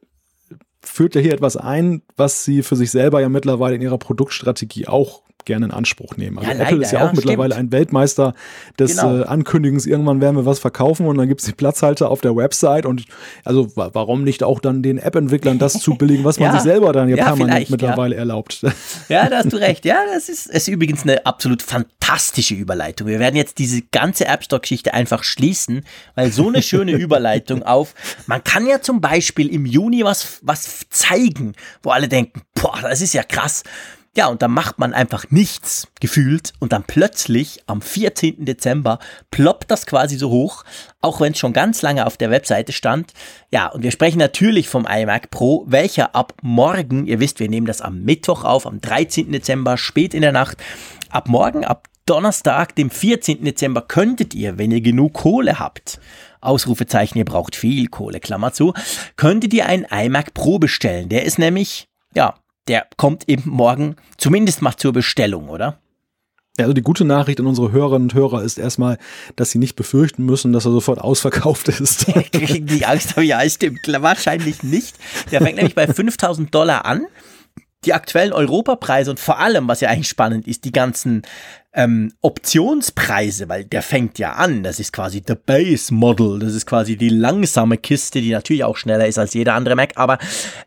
führt 0.82 1.14
ja 1.14 1.20
hier 1.20 1.32
etwas 1.32 1.57
ein, 1.57 2.03
was 2.16 2.45
sie 2.45 2.62
für 2.62 2.76
sich 2.76 2.91
selber 2.91 3.20
ja 3.20 3.28
mittlerweile 3.28 3.74
in 3.74 3.82
ihrer 3.82 3.99
Produktstrategie 3.99 4.86
auch 4.86 5.22
gerne 5.45 5.66
in 5.66 5.72
Anspruch 5.72 6.16
nehmen. 6.16 6.39
Also 6.39 6.51
ja, 6.51 6.57
Apple 6.57 6.70
leider, 6.72 6.82
ist 6.82 6.93
ja 6.93 6.99
auch 7.01 7.07
ja, 7.07 7.12
mittlerweile 7.14 7.55
stimmt. 7.55 7.68
ein 7.68 7.78
Weltmeister 7.78 8.34
des 8.78 8.97
genau. 8.97 9.20
äh, 9.20 9.24
Ankündigens, 9.24 9.86
irgendwann 9.86 10.20
werden 10.20 10.36
wir 10.36 10.47
was 10.47 10.59
verkaufen 10.59 11.07
und 11.07 11.16
dann 11.16 11.28
gibt 11.28 11.41
es 11.41 11.47
die 11.47 11.53
Platzhalter 11.53 12.11
auf 12.11 12.20
der 12.20 12.36
Website 12.36 12.86
und 12.86 13.05
also 13.45 13.70
warum 13.74 14.24
nicht 14.24 14.43
auch 14.43 14.61
dann 14.61 14.82
den 14.82 14.99
App-Entwicklern 14.99 15.59
das 15.59 15.72
zu 15.80 15.95
billigen, 15.95 16.24
was 16.24 16.39
man 16.39 16.53
sich 16.53 16.62
selber 16.62 16.93
dann 16.93 17.09
ja, 17.09 17.16
permanent 17.16 17.70
mittlerweile 17.70 18.16
erlaubt. 18.16 18.64
Ja, 19.09 19.28
da 19.28 19.39
hast 19.39 19.53
du 19.53 19.57
recht. 19.57 19.84
Ja, 19.84 19.99
das 20.12 20.28
ist, 20.28 20.47
ist 20.47 20.68
übrigens 20.68 21.03
eine 21.03 21.24
absolut 21.24 21.62
fantastische 21.62 22.55
Überleitung. 22.55 23.07
Wir 23.07 23.18
werden 23.18 23.36
jetzt 23.36 23.59
diese 23.59 23.82
ganze 23.82 24.26
App 24.26 24.45
Store-Geschichte 24.45 24.93
einfach 24.93 25.24
schließen, 25.24 25.84
weil 26.14 26.32
so 26.32 26.49
eine 26.49 26.62
schöne 26.62 26.93
Überleitung 26.99 27.62
auf, 27.62 27.95
man 28.26 28.43
kann 28.45 28.66
ja 28.66 28.80
zum 28.80 29.01
Beispiel 29.01 29.49
im 29.49 29.66
Juni 29.66 30.05
was, 30.05 30.41
was 30.43 30.86
zeigen, 30.91 31.55
wo 31.82 31.91
alle 31.91 32.09
denken, 32.09 32.43
boah, 32.55 32.78
das 32.82 33.01
ist 33.01 33.14
ja 33.14 33.22
krass. 33.22 33.62
Ja, 34.19 34.27
und 34.27 34.43
dann 34.43 34.51
macht 34.51 34.81
man 34.81 34.95
einfach 34.95 35.31
nichts 35.31 35.87
gefühlt 36.01 36.53
und 36.59 36.73
dann 36.73 36.83
plötzlich 36.83 37.62
am 37.69 37.81
14. 37.81 38.45
Dezember 38.45 38.99
ploppt 39.31 39.71
das 39.71 39.87
quasi 39.87 40.16
so 40.16 40.29
hoch, 40.31 40.64
auch 41.01 41.21
wenn 41.21 41.35
es 41.35 41.39
schon 41.39 41.53
ganz 41.53 41.83
lange 41.83 42.05
auf 42.05 42.16
der 42.16 42.33
Webseite 42.33 42.73
stand. 42.73 43.12
Ja, 43.53 43.69
und 43.69 43.85
wir 43.85 43.93
sprechen 43.93 44.19
natürlich 44.19 44.69
vom 44.69 44.89
iMac 44.91 45.31
Pro, 45.31 45.66
welcher 45.69 46.16
ab 46.16 46.33
morgen, 46.43 47.07
ihr 47.07 47.21
wisst, 47.21 47.39
wir 47.39 47.49
nehmen 47.49 47.69
das 47.69 47.81
am 47.81 48.03
Mittwoch 48.03 48.43
auf, 48.43 48.66
am 48.66 48.81
13. 48.81 49.31
Dezember, 49.31 49.77
spät 49.79 50.14
in 50.14 50.23
der 50.23 50.33
Nacht, 50.33 50.57
ab 51.11 51.29
morgen, 51.29 51.64
ab 51.64 51.87
Donnerstag, 52.05 52.75
dem 52.75 52.91
14. 52.91 53.45
Dezember, 53.45 53.83
könntet 53.83 54.35
ihr, 54.35 54.59
wenn 54.59 54.73
ihr 54.73 54.81
genug 54.81 55.12
Kohle 55.12 55.61
habt, 55.61 56.01
Ausrufezeichen, 56.41 57.19
ihr 57.19 57.25
braucht 57.25 57.55
viel 57.55 57.87
Kohle, 57.87 58.19
Klammer 58.19 58.53
zu, 58.53 58.75
könntet 59.14 59.55
ihr 59.55 59.66
einen 59.66 59.85
iMac 59.85 60.35
Pro 60.35 60.59
bestellen. 60.59 61.09
Der 61.09 61.25
ist 61.25 61.39
nämlich, 61.39 61.87
ja, 62.16 62.35
der 62.69 62.87
kommt 62.97 63.29
eben 63.29 63.51
morgen 63.51 63.97
zumindest 64.16 64.62
mal 64.62 64.77
zur 64.77 64.93
Bestellung, 64.93 65.49
oder? 65.49 65.79
Also 66.59 66.73
die 66.73 66.83
gute 66.83 67.05
Nachricht 67.05 67.39
an 67.41 67.47
unsere 67.47 67.71
Hörerinnen 67.71 68.09
und 68.09 68.14
Hörer 68.14 68.43
ist 68.43 68.59
erstmal, 68.59 68.99
dass 69.37 69.53
sie 69.53 69.59
nicht 69.59 69.77
befürchten 69.77 70.25
müssen, 70.25 70.53
dass 70.53 70.64
er 70.64 70.73
sofort 70.73 71.01
ausverkauft 71.01 71.69
ist. 71.69 72.07
Die 72.35 72.85
Angst, 72.85 73.12
aber 73.12 73.23
ja, 73.23 73.49
stimmt. 73.49 73.79
Wahrscheinlich 73.87 74.64
nicht. 74.64 74.97
Der 75.31 75.41
fängt 75.41 75.57
nämlich 75.57 75.77
bei 75.77 75.87
5000 75.87 76.53
Dollar 76.53 76.85
an. 76.85 77.07
Die 77.85 77.95
aktuellen 77.95 78.33
Europapreise 78.33 79.11
und 79.11 79.20
vor 79.20 79.39
allem, 79.39 79.68
was 79.68 79.81
ja 79.81 79.89
eigentlich 79.89 80.09
spannend 80.09 80.49
ist, 80.49 80.64
die 80.64 80.72
ganzen 80.72 81.22
ähm, 81.74 82.12
Optionspreise, 82.22 83.49
weil 83.49 83.64
der 83.64 83.83
fängt 83.83 84.18
ja 84.18 84.33
an, 84.33 84.64
das 84.64 84.81
ist 84.81 84.93
quasi 84.93 85.22
the 85.24 85.35
Base 85.35 85.95
Model, 85.95 86.41
das 86.41 86.55
ist 86.55 86.66
quasi 86.66 86.97
die 86.97 87.09
langsame 87.09 87.76
Kiste, 87.76 88.20
die 88.20 88.33
natürlich 88.33 88.64
auch 88.64 88.76
schneller 88.76 89.07
ist 89.07 89.16
als 89.16 89.33
jeder 89.33 89.55
andere 89.55 89.76
Mac, 89.76 89.93
aber 89.95 90.18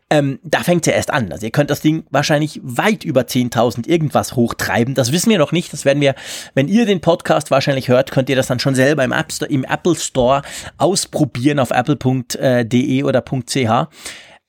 ähm, 0.08 0.38
da 0.42 0.60
fängt 0.62 0.86
ja 0.86 0.94
erst 0.94 1.12
an. 1.12 1.30
Also 1.30 1.44
ihr 1.44 1.52
könnt 1.52 1.68
das 1.68 1.82
Ding 1.82 2.04
wahrscheinlich 2.10 2.60
weit 2.62 3.04
über 3.04 3.22
10.000 3.22 3.88
irgendwas 3.88 4.36
hochtreiben, 4.36 4.94
das 4.94 5.12
wissen 5.12 5.28
wir 5.28 5.38
noch 5.38 5.52
nicht, 5.52 5.72
das 5.72 5.84
werden 5.84 6.00
wir, 6.00 6.14
wenn 6.54 6.68
ihr 6.68 6.86
den 6.86 7.02
Podcast 7.02 7.50
wahrscheinlich 7.50 7.88
hört, 7.88 8.10
könnt 8.10 8.30
ihr 8.30 8.36
das 8.36 8.46
dann 8.46 8.58
schon 8.60 8.74
selber 8.74 9.04
im, 9.04 9.12
App 9.12 9.32
Store, 9.32 9.50
im 9.50 9.64
Apple 9.64 9.96
Store 9.96 10.40
ausprobieren 10.78 11.58
auf 11.58 11.72
apple.de 11.72 13.02
oder 13.02 13.22
.ch. 13.22 13.88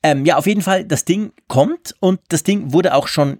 Ähm, 0.04 0.26
ja, 0.26 0.38
auf 0.38 0.46
jeden 0.46 0.62
Fall, 0.62 0.86
das 0.86 1.06
Ding 1.06 1.32
kommt 1.48 1.96
und 2.00 2.20
das 2.30 2.44
Ding 2.44 2.74
wurde 2.74 2.94
auch 2.94 3.08
schon 3.08 3.40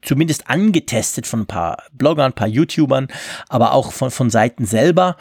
zumindest 0.00 0.48
angetestet 0.48 1.26
von 1.26 1.40
ein 1.40 1.46
paar 1.46 1.82
Bloggern, 1.92 2.26
ein 2.26 2.34
paar 2.34 2.48
YouTubern, 2.48 3.08
aber 3.48 3.72
auch 3.72 3.92
von, 3.92 4.10
von 4.10 4.30
Seiten 4.30 4.66
selber. 4.66 5.16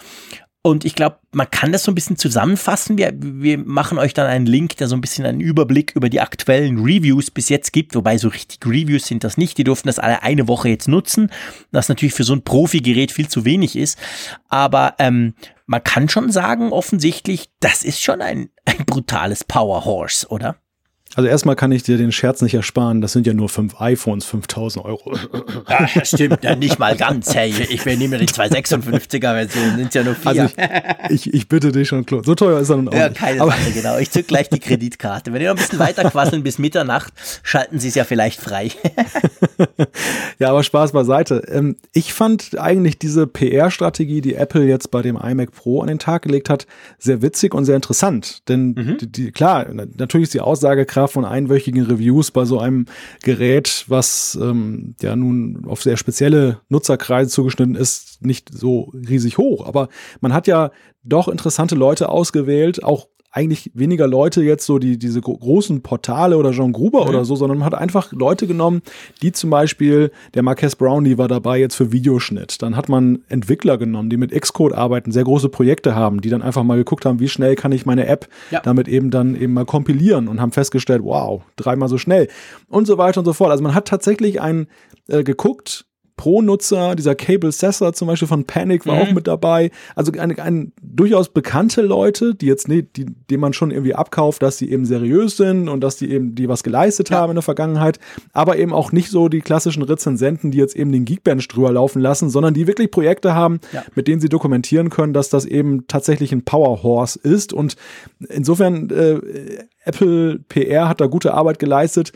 Und 0.65 0.85
ich 0.85 0.95
glaube, 0.95 1.17
man 1.33 1.51
kann 1.51 1.73
das 1.73 1.83
so 1.83 1.91
ein 1.91 1.95
bisschen 1.95 2.15
zusammenfassen. 2.15 2.97
Wir, 2.97 3.11
wir 3.13 3.57
machen 3.57 3.97
euch 3.97 4.13
dann 4.13 4.27
einen 4.27 4.45
Link, 4.45 4.77
der 4.77 4.87
so 4.87 4.95
ein 4.95 5.01
bisschen 5.01 5.25
einen 5.25 5.41
Überblick 5.41 5.91
über 5.93 6.07
die 6.07 6.21
aktuellen 6.21 6.77
Reviews 6.79 7.31
bis 7.31 7.49
jetzt 7.49 7.73
gibt. 7.73 7.95
Wobei 7.95 8.17
so 8.17 8.29
richtig 8.29 8.65
Reviews 8.65 9.07
sind 9.07 9.25
das 9.25 9.35
nicht. 9.35 9.57
Die 9.57 9.65
durften 9.65 9.89
das 9.89 9.99
alle 9.99 10.23
eine 10.23 10.47
Woche 10.47 10.69
jetzt 10.69 10.87
nutzen. 10.87 11.31
Was 11.71 11.89
natürlich 11.89 12.13
für 12.13 12.23
so 12.23 12.33
ein 12.33 12.43
Profi-Gerät 12.43 13.11
viel 13.11 13.27
zu 13.27 13.43
wenig 13.43 13.75
ist. 13.75 13.99
Aber 14.47 14.95
ähm, 14.99 15.33
man 15.65 15.83
kann 15.83 16.07
schon 16.07 16.31
sagen, 16.31 16.71
offensichtlich, 16.71 17.49
das 17.59 17.83
ist 17.83 18.01
schon 18.01 18.21
ein, 18.21 18.49
ein 18.63 18.85
brutales 18.85 19.43
Power 19.43 19.83
Horse, 19.83 20.29
oder? 20.29 20.55
Also 21.15 21.29
erstmal 21.29 21.55
kann 21.55 21.71
ich 21.71 21.83
dir 21.83 21.97
den 21.97 22.11
Scherz 22.11 22.41
nicht 22.41 22.55
ersparen, 22.55 23.01
das 23.01 23.13
sind 23.13 23.27
ja 23.27 23.33
nur 23.33 23.47
fünf 23.47 23.79
iPhones, 23.79 24.25
5000 24.25 24.83
Euro. 24.83 25.15
Ja, 25.69 25.87
das 25.93 26.09
stimmt 26.09 26.43
ja 26.43 26.55
nicht 26.55 26.79
mal 26.79 26.95
ganz. 26.95 27.33
Hey, 27.33 27.53
ich 27.69 27.85
will 27.85 27.97
nehmen 27.97 28.19
die 28.19 28.25
256er 28.25 29.19
Version, 29.19 29.75
sind 29.77 29.93
ja 29.93 30.03
nur 30.03 30.15
vier. 30.15 30.41
Also 30.41 30.53
ich, 31.09 31.27
ich, 31.27 31.33
ich, 31.33 31.47
bitte 31.47 31.71
dich 31.71 31.87
schon, 31.87 32.05
Claude. 32.05 32.25
So 32.25 32.33
teuer 32.33 32.59
ist 32.59 32.69
er 32.69 32.77
nun 32.77 32.89
auch 32.89 32.93
Ja, 32.93 33.09
keine 33.09 33.41
Aber 33.41 33.51
Sache, 33.51 33.71
genau. 33.71 33.97
Ich 33.97 34.09
zück 34.09 34.27
gleich 34.27 34.49
die 34.49 34.59
Kreditkarte. 34.59 35.33
Wenn 35.33 35.41
ihr 35.41 35.49
noch 35.49 35.57
ein 35.57 35.61
bisschen 35.61 35.79
weiter 35.79 36.09
quasseln 36.09 36.43
bis 36.43 36.57
Mitternacht, 36.57 37.13
schalten 37.43 37.79
sie 37.79 37.89
es 37.89 37.95
ja 37.95 38.05
vielleicht 38.05 38.39
frei. 38.39 38.71
ja, 40.39 40.49
aber 40.49 40.63
Spaß 40.63 40.93
beiseite. 40.93 41.43
Ähm, 41.47 41.75
ich 41.93 42.13
fand 42.13 42.57
eigentlich 42.59 42.97
diese 42.97 43.27
PR-Strategie, 43.27 44.21
die 44.21 44.35
Apple 44.35 44.63
jetzt 44.63 44.89
bei 44.89 45.01
dem 45.01 45.17
iMac 45.17 45.51
Pro 45.51 45.81
an 45.81 45.87
den 45.87 45.99
Tag 45.99 46.23
gelegt 46.23 46.49
hat, 46.49 46.65
sehr 46.97 47.21
witzig 47.21 47.53
und 47.53 47.65
sehr 47.65 47.75
interessant. 47.75 48.47
Denn 48.49 48.69
mhm. 48.69 48.97
die, 48.99 49.11
die, 49.11 49.31
klar, 49.31 49.67
natürlich 49.71 50.25
ist 50.25 50.33
die 50.33 50.41
Aussage 50.41 50.85
krass, 50.85 51.02
von 51.07 51.25
einwöchigen 51.25 51.85
Reviews 51.85 52.31
bei 52.31 52.45
so 52.45 52.59
einem 52.59 52.85
Gerät, 53.21 53.85
was 53.87 54.37
ähm, 54.41 54.95
ja 55.01 55.15
nun 55.15 55.65
auf 55.67 55.81
sehr 55.81 55.97
spezielle 55.97 56.59
Nutzerkreise 56.69 57.29
zugeschnitten 57.29 57.75
ist, 57.75 58.23
nicht 58.25 58.49
so 58.53 58.91
riesig 58.93 59.37
hoch. 59.37 59.65
Aber 59.65 59.89
man 60.21 60.33
hat 60.33 60.47
ja 60.47 60.71
doch 61.03 61.27
interessante 61.27 61.75
Leute 61.75 62.09
ausgewählt, 62.09 62.83
auch 62.83 63.07
eigentlich 63.33 63.71
weniger 63.73 64.05
Leute 64.07 64.43
jetzt 64.43 64.65
so 64.65 64.77
die 64.77 64.99
diese 64.99 65.19
großen 65.19 65.81
Portale 65.81 66.37
oder 66.37 66.51
John 66.51 66.71
Gruber 66.71 67.03
mhm. 67.03 67.09
oder 67.09 67.25
so, 67.25 67.35
sondern 67.35 67.57
man 67.57 67.65
hat 67.65 67.73
einfach 67.73 68.11
Leute 68.11 68.45
genommen, 68.45 68.83
die 69.23 69.31
zum 69.31 69.49
Beispiel 69.49 70.11
der 70.35 70.43
Marques 70.43 70.75
Brownlee 70.75 71.17
war 71.17 71.27
dabei 71.27 71.59
jetzt 71.59 71.75
für 71.75 71.91
Videoschnitt. 71.91 72.61
Dann 72.61 72.75
hat 72.75 72.89
man 72.89 73.23
Entwickler 73.29 73.79
genommen, 73.79 74.11
die 74.11 74.17
mit 74.17 74.39
Xcode 74.39 74.73
arbeiten, 74.73 75.11
sehr 75.11 75.23
große 75.23 75.49
Projekte 75.49 75.95
haben, 75.95 76.21
die 76.21 76.29
dann 76.29 76.43
einfach 76.43 76.63
mal 76.63 76.77
geguckt 76.77 77.05
haben, 77.05 77.19
wie 77.19 77.27
schnell 77.27 77.55
kann 77.55 77.71
ich 77.71 77.87
meine 77.87 78.05
App 78.05 78.27
ja. 78.51 78.59
damit 78.59 78.87
eben 78.87 79.09
dann 79.09 79.35
eben 79.35 79.53
mal 79.53 79.65
kompilieren 79.65 80.27
und 80.27 80.39
haben 80.39 80.51
festgestellt, 80.51 81.01
wow, 81.03 81.41
dreimal 81.55 81.89
so 81.89 81.97
schnell 81.97 82.27
und 82.69 82.85
so 82.85 82.99
weiter 82.99 83.21
und 83.21 83.25
so 83.25 83.33
fort. 83.33 83.49
Also 83.49 83.63
man 83.63 83.73
hat 83.73 83.87
tatsächlich 83.87 84.41
einen 84.41 84.67
äh, 85.07 85.23
geguckt, 85.23 85.85
Pro-Nutzer, 86.23 86.95
dieser 86.95 87.15
Cable 87.15 87.51
Sessa 87.51 87.91
zum 87.91 88.07
Beispiel 88.07 88.29
von 88.29 88.45
Panic 88.45 88.85
war 88.85 88.95
mhm. 88.95 89.01
auch 89.01 89.11
mit 89.11 89.27
dabei. 89.27 89.71
Also 89.93 90.13
ein, 90.13 90.39
ein, 90.39 90.71
durchaus 90.81 91.27
bekannte 91.27 91.81
Leute, 91.81 92.33
die 92.33 92.45
jetzt 92.45 92.69
nicht, 92.69 92.95
die, 92.95 93.07
die 93.29 93.35
man 93.35 93.51
schon 93.51 93.71
irgendwie 93.71 93.93
abkauft, 93.93 94.41
dass 94.41 94.57
sie 94.57 94.71
eben 94.71 94.85
seriös 94.85 95.35
sind 95.35 95.67
und 95.67 95.81
dass 95.81 95.97
die 95.97 96.09
eben, 96.09 96.33
die 96.33 96.47
was 96.47 96.63
geleistet 96.63 97.09
ja. 97.09 97.17
haben 97.17 97.31
in 97.31 97.35
der 97.35 97.41
Vergangenheit, 97.41 97.99
aber 98.31 98.57
eben 98.57 98.71
auch 98.71 98.93
nicht 98.93 99.09
so 99.09 99.27
die 99.27 99.41
klassischen 99.41 99.83
Rezensenten, 99.83 100.49
die 100.51 100.59
jetzt 100.59 100.77
eben 100.77 100.93
den 100.93 101.03
Geekbench 101.03 101.45
drüber 101.49 101.73
laufen 101.73 102.01
lassen, 102.01 102.29
sondern 102.29 102.53
die 102.53 102.67
wirklich 102.67 102.89
Projekte 102.89 103.35
haben, 103.35 103.59
ja. 103.73 103.83
mit 103.93 104.07
denen 104.07 104.21
sie 104.21 104.29
dokumentieren 104.29 104.89
können, 104.89 105.11
dass 105.11 105.27
das 105.27 105.43
eben 105.43 105.87
tatsächlich 105.87 106.31
ein 106.31 106.45
Powerhorse 106.45 107.19
ist. 107.21 107.51
Und 107.51 107.75
insofern, 108.29 108.89
äh, 108.91 109.19
Apple 109.83 110.39
PR 110.47 110.87
hat 110.87 111.01
da 111.01 111.07
gute 111.07 111.33
Arbeit 111.33 111.59
geleistet 111.59 112.13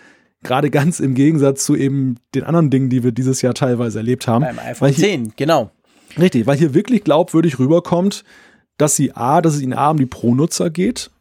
Gerade 0.47 0.69
ganz 0.69 0.99
im 0.99 1.13
Gegensatz 1.13 1.65
zu 1.65 1.75
eben 1.75 2.15
den 2.33 2.43
anderen 2.43 2.69
Dingen, 2.69 2.89
die 2.89 3.03
wir 3.03 3.11
dieses 3.11 3.41
Jahr 3.41 3.53
teilweise 3.53 3.99
erlebt 3.99 4.27
haben. 4.27 4.43
Beim 4.43 4.59
iPhone 4.59 4.93
10, 4.93 5.33
genau. 5.35 5.71
Richtig, 6.17 6.47
weil 6.47 6.57
hier 6.57 6.73
wirklich 6.73 7.03
glaubwürdig 7.03 7.59
rüberkommt, 7.59 8.23
dass 8.77 8.95
sie 8.95 9.11
A, 9.13 9.41
dass 9.41 9.55
es 9.55 9.61
ihnen 9.61 9.73
A 9.73 9.91
um 9.91 9.97
die 9.97 10.05
Pro-Nutzer 10.05 10.69
geht 10.69 11.11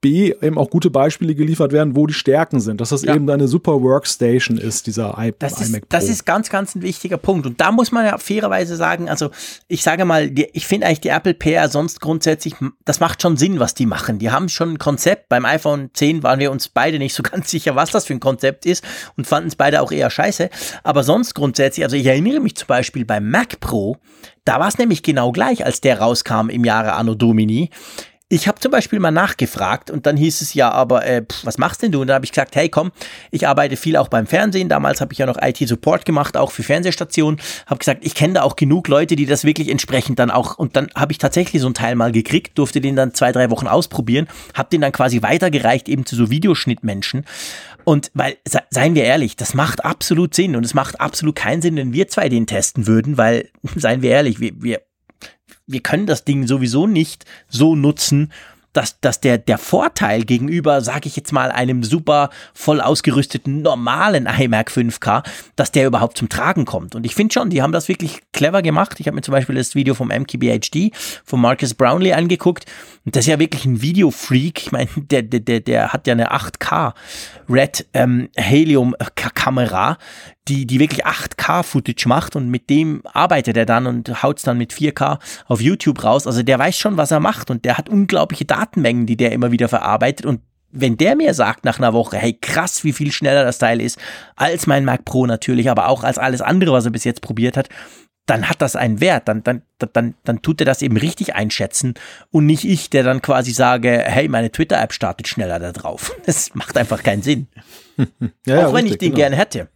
B, 0.00 0.32
eben 0.40 0.56
auch 0.56 0.70
gute 0.70 0.88
Beispiele 0.88 1.34
geliefert 1.34 1.72
werden, 1.72 1.94
wo 1.94 2.06
die 2.06 2.14
Stärken 2.14 2.60
sind, 2.60 2.80
dass 2.80 2.88
das 2.88 3.02
ja. 3.02 3.14
eben 3.14 3.26
deine 3.26 3.48
super 3.48 3.82
Workstation 3.82 4.56
ist, 4.56 4.86
dieser 4.86 5.16
I 5.18 5.34
das 5.38 5.60
iMac 5.68 5.82
Pro. 5.82 5.86
Das 5.90 6.08
ist 6.08 6.24
ganz, 6.24 6.48
ganz 6.48 6.74
ein 6.74 6.82
wichtiger 6.82 7.18
Punkt. 7.18 7.46
Und 7.46 7.60
da 7.60 7.70
muss 7.70 7.92
man 7.92 8.06
ja 8.06 8.16
fairerweise 8.16 8.76
sagen, 8.76 9.10
also 9.10 9.30
ich 9.68 9.82
sage 9.82 10.06
mal, 10.06 10.30
die, 10.30 10.48
ich 10.54 10.66
finde 10.66 10.86
eigentlich 10.86 11.00
die 11.00 11.08
Apple 11.08 11.34
Pair 11.34 11.68
sonst 11.68 12.00
grundsätzlich, 12.00 12.54
das 12.84 13.00
macht 13.00 13.20
schon 13.20 13.36
Sinn, 13.36 13.60
was 13.60 13.74
die 13.74 13.86
machen. 13.86 14.18
Die 14.18 14.30
haben 14.30 14.48
schon 14.48 14.70
ein 14.70 14.78
Konzept. 14.78 15.28
Beim 15.28 15.44
iPhone 15.44 15.90
10 15.92 16.22
waren 16.22 16.40
wir 16.40 16.50
uns 16.50 16.68
beide 16.68 16.98
nicht 16.98 17.14
so 17.14 17.22
ganz 17.30 17.50
sicher, 17.50 17.76
was 17.76 17.90
das 17.90 18.06
für 18.06 18.14
ein 18.14 18.20
Konzept 18.20 18.64
ist 18.64 18.82
und 19.16 19.26
fanden 19.26 19.48
es 19.48 19.56
beide 19.56 19.82
auch 19.82 19.92
eher 19.92 20.08
scheiße. 20.08 20.48
Aber 20.82 21.02
sonst 21.02 21.34
grundsätzlich, 21.34 21.84
also 21.84 21.96
ich 21.96 22.06
erinnere 22.06 22.40
mich 22.40 22.56
zum 22.56 22.68
Beispiel 22.68 23.04
beim 23.04 23.30
Mac 23.30 23.60
Pro, 23.60 23.98
da 24.44 24.58
war 24.58 24.68
es 24.68 24.78
nämlich 24.78 25.02
genau 25.02 25.32
gleich, 25.32 25.64
als 25.64 25.80
der 25.80 26.00
rauskam 26.00 26.48
im 26.48 26.64
Jahre 26.64 26.94
Anno 26.94 27.14
Domini. 27.14 27.70
Ich 28.32 28.46
habe 28.46 28.60
zum 28.60 28.70
Beispiel 28.70 29.00
mal 29.00 29.10
nachgefragt 29.10 29.90
und 29.90 30.06
dann 30.06 30.16
hieß 30.16 30.40
es 30.40 30.54
ja, 30.54 30.70
aber 30.70 31.04
äh, 31.04 31.22
pff, 31.22 31.44
was 31.44 31.58
machst 31.58 31.82
denn 31.82 31.90
du? 31.90 32.00
Und 32.00 32.06
dann 32.06 32.14
habe 32.14 32.24
ich 32.24 32.30
gesagt, 32.30 32.54
hey 32.54 32.68
komm, 32.68 32.92
ich 33.32 33.48
arbeite 33.48 33.76
viel 33.76 33.96
auch 33.96 34.06
beim 34.06 34.28
Fernsehen. 34.28 34.68
Damals 34.68 35.00
habe 35.00 35.12
ich 35.12 35.18
ja 35.18 35.26
noch 35.26 35.36
IT-Support 35.42 36.04
gemacht, 36.04 36.36
auch 36.36 36.52
für 36.52 36.62
Fernsehstationen. 36.62 37.40
Habe 37.66 37.78
gesagt, 37.80 38.04
ich 38.04 38.14
kenne 38.14 38.34
da 38.34 38.42
auch 38.42 38.54
genug 38.54 38.86
Leute, 38.86 39.16
die 39.16 39.26
das 39.26 39.42
wirklich 39.42 39.68
entsprechend 39.68 40.20
dann 40.20 40.30
auch. 40.30 40.56
Und 40.56 40.76
dann 40.76 40.90
habe 40.94 41.10
ich 41.10 41.18
tatsächlich 41.18 41.60
so 41.60 41.68
ein 41.68 41.74
Teil 41.74 41.96
mal 41.96 42.12
gekriegt, 42.12 42.56
durfte 42.56 42.80
den 42.80 42.94
dann 42.94 43.14
zwei, 43.14 43.32
drei 43.32 43.50
Wochen 43.50 43.66
ausprobieren, 43.66 44.28
habe 44.54 44.68
den 44.70 44.80
dann 44.80 44.92
quasi 44.92 45.22
weitergereicht 45.22 45.88
eben 45.88 46.06
zu 46.06 46.14
so 46.14 46.30
Videoschnittmenschen. 46.30 47.26
Und 47.82 48.12
weil, 48.14 48.36
seien 48.44 48.94
wir 48.94 49.02
ehrlich, 49.02 49.34
das 49.34 49.54
macht 49.54 49.84
absolut 49.84 50.36
Sinn 50.36 50.54
und 50.54 50.64
es 50.64 50.74
macht 50.74 51.00
absolut 51.00 51.34
keinen 51.34 51.62
Sinn, 51.62 51.74
wenn 51.74 51.92
wir 51.92 52.06
zwei 52.06 52.28
den 52.28 52.46
testen 52.46 52.86
würden, 52.86 53.18
weil, 53.18 53.48
seien 53.74 54.02
wir 54.02 54.10
ehrlich, 54.10 54.38
wir, 54.38 54.52
wir 54.54 54.82
wir 55.70 55.80
können 55.80 56.06
das 56.06 56.24
Ding 56.24 56.46
sowieso 56.46 56.86
nicht 56.86 57.24
so 57.48 57.76
nutzen, 57.76 58.32
dass, 58.72 59.00
dass 59.00 59.20
der, 59.20 59.38
der 59.38 59.58
Vorteil 59.58 60.24
gegenüber, 60.24 60.80
sage 60.80 61.08
ich 61.08 61.16
jetzt 61.16 61.32
mal, 61.32 61.50
einem 61.50 61.82
super 61.82 62.30
voll 62.54 62.80
ausgerüsteten 62.80 63.62
normalen 63.62 64.26
iMac 64.26 64.70
5K, 64.70 65.24
dass 65.56 65.72
der 65.72 65.86
überhaupt 65.86 66.18
zum 66.18 66.28
Tragen 66.28 66.64
kommt. 66.64 66.94
Und 66.94 67.04
ich 67.04 67.14
finde 67.14 67.32
schon, 67.32 67.50
die 67.50 67.62
haben 67.62 67.72
das 67.72 67.88
wirklich 67.88 68.20
clever 68.32 68.62
gemacht. 68.62 69.00
Ich 69.00 69.06
habe 69.06 69.14
mir 69.14 69.22
zum 69.22 69.32
Beispiel 69.32 69.56
das 69.56 69.74
Video 69.74 69.94
vom 69.94 70.08
MKBHD, 70.08 70.94
von 71.24 71.40
Marcus 71.40 71.74
Brownlee 71.74 72.12
angeguckt. 72.12 72.66
Und 73.04 73.16
das 73.16 73.24
ist 73.24 73.30
ja 73.30 73.38
wirklich 73.38 73.64
ein 73.64 73.82
Videofreak. 73.82 74.62
Ich 74.62 74.72
meine, 74.72 74.88
der, 74.96 75.22
der, 75.22 75.40
der, 75.40 75.60
der 75.60 75.92
hat 75.92 76.06
ja 76.06 76.12
eine 76.12 76.32
8K 76.32 76.94
Red 77.48 77.86
ähm, 77.94 78.28
Helium 78.36 78.94
Kamera, 79.14 79.98
die, 80.48 80.66
die 80.66 80.80
wirklich 80.80 81.06
8K-Footage 81.06 82.08
macht 82.08 82.36
und 82.36 82.50
mit 82.50 82.70
dem 82.70 83.02
arbeitet 83.12 83.56
er 83.56 83.66
dann 83.66 83.86
und 83.86 84.22
haut 84.22 84.38
es 84.38 84.44
dann 84.44 84.58
mit 84.58 84.72
4K 84.72 85.18
auf 85.46 85.60
YouTube 85.60 86.02
raus. 86.02 86.26
Also 86.26 86.42
der 86.42 86.58
weiß 86.58 86.76
schon, 86.76 86.96
was 86.96 87.10
er 87.10 87.20
macht 87.20 87.50
und 87.50 87.64
der 87.64 87.78
hat 87.78 87.88
unglaubliche 87.88 88.44
Datenmengen, 88.60 89.06
die 89.06 89.16
der 89.16 89.32
immer 89.32 89.50
wieder 89.50 89.68
verarbeitet 89.68 90.26
und 90.26 90.40
wenn 90.72 90.96
der 90.96 91.16
mir 91.16 91.34
sagt 91.34 91.64
nach 91.64 91.78
einer 91.78 91.92
Woche, 91.92 92.16
hey 92.16 92.32
krass, 92.32 92.84
wie 92.84 92.92
viel 92.92 93.10
schneller 93.10 93.44
das 93.44 93.58
Teil 93.58 93.80
ist, 93.80 93.98
als 94.36 94.68
mein 94.68 94.84
Mac 94.84 95.04
Pro 95.04 95.26
natürlich, 95.26 95.68
aber 95.68 95.88
auch 95.88 96.04
als 96.04 96.16
alles 96.16 96.42
andere, 96.42 96.72
was 96.72 96.84
er 96.84 96.92
bis 96.92 97.02
jetzt 97.02 97.22
probiert 97.22 97.56
hat, 97.56 97.68
dann 98.26 98.48
hat 98.48 98.62
das 98.62 98.76
einen 98.76 99.00
Wert, 99.00 99.26
dann, 99.26 99.42
dann, 99.42 99.62
dann, 99.78 100.14
dann 100.22 100.42
tut 100.42 100.60
er 100.60 100.64
das 100.64 100.82
eben 100.82 100.96
richtig 100.96 101.34
einschätzen 101.34 101.94
und 102.30 102.46
nicht 102.46 102.64
ich, 102.64 102.88
der 102.88 103.02
dann 103.02 103.22
quasi 103.22 103.50
sage, 103.50 104.04
hey, 104.06 104.28
meine 104.28 104.52
Twitter-App 104.52 104.92
startet 104.92 105.26
schneller 105.26 105.58
da 105.58 105.72
drauf. 105.72 106.14
Das 106.26 106.54
macht 106.54 106.78
einfach 106.78 107.02
keinen 107.02 107.22
Sinn. 107.22 107.48
ja, 108.46 108.68
Auch 108.68 108.72
wenn 108.72 108.84
richtig, 108.84 108.92
ich 108.92 108.98
den 108.98 109.08
genau. 109.10 109.16
gern 109.16 109.32
hätte. 109.32 109.68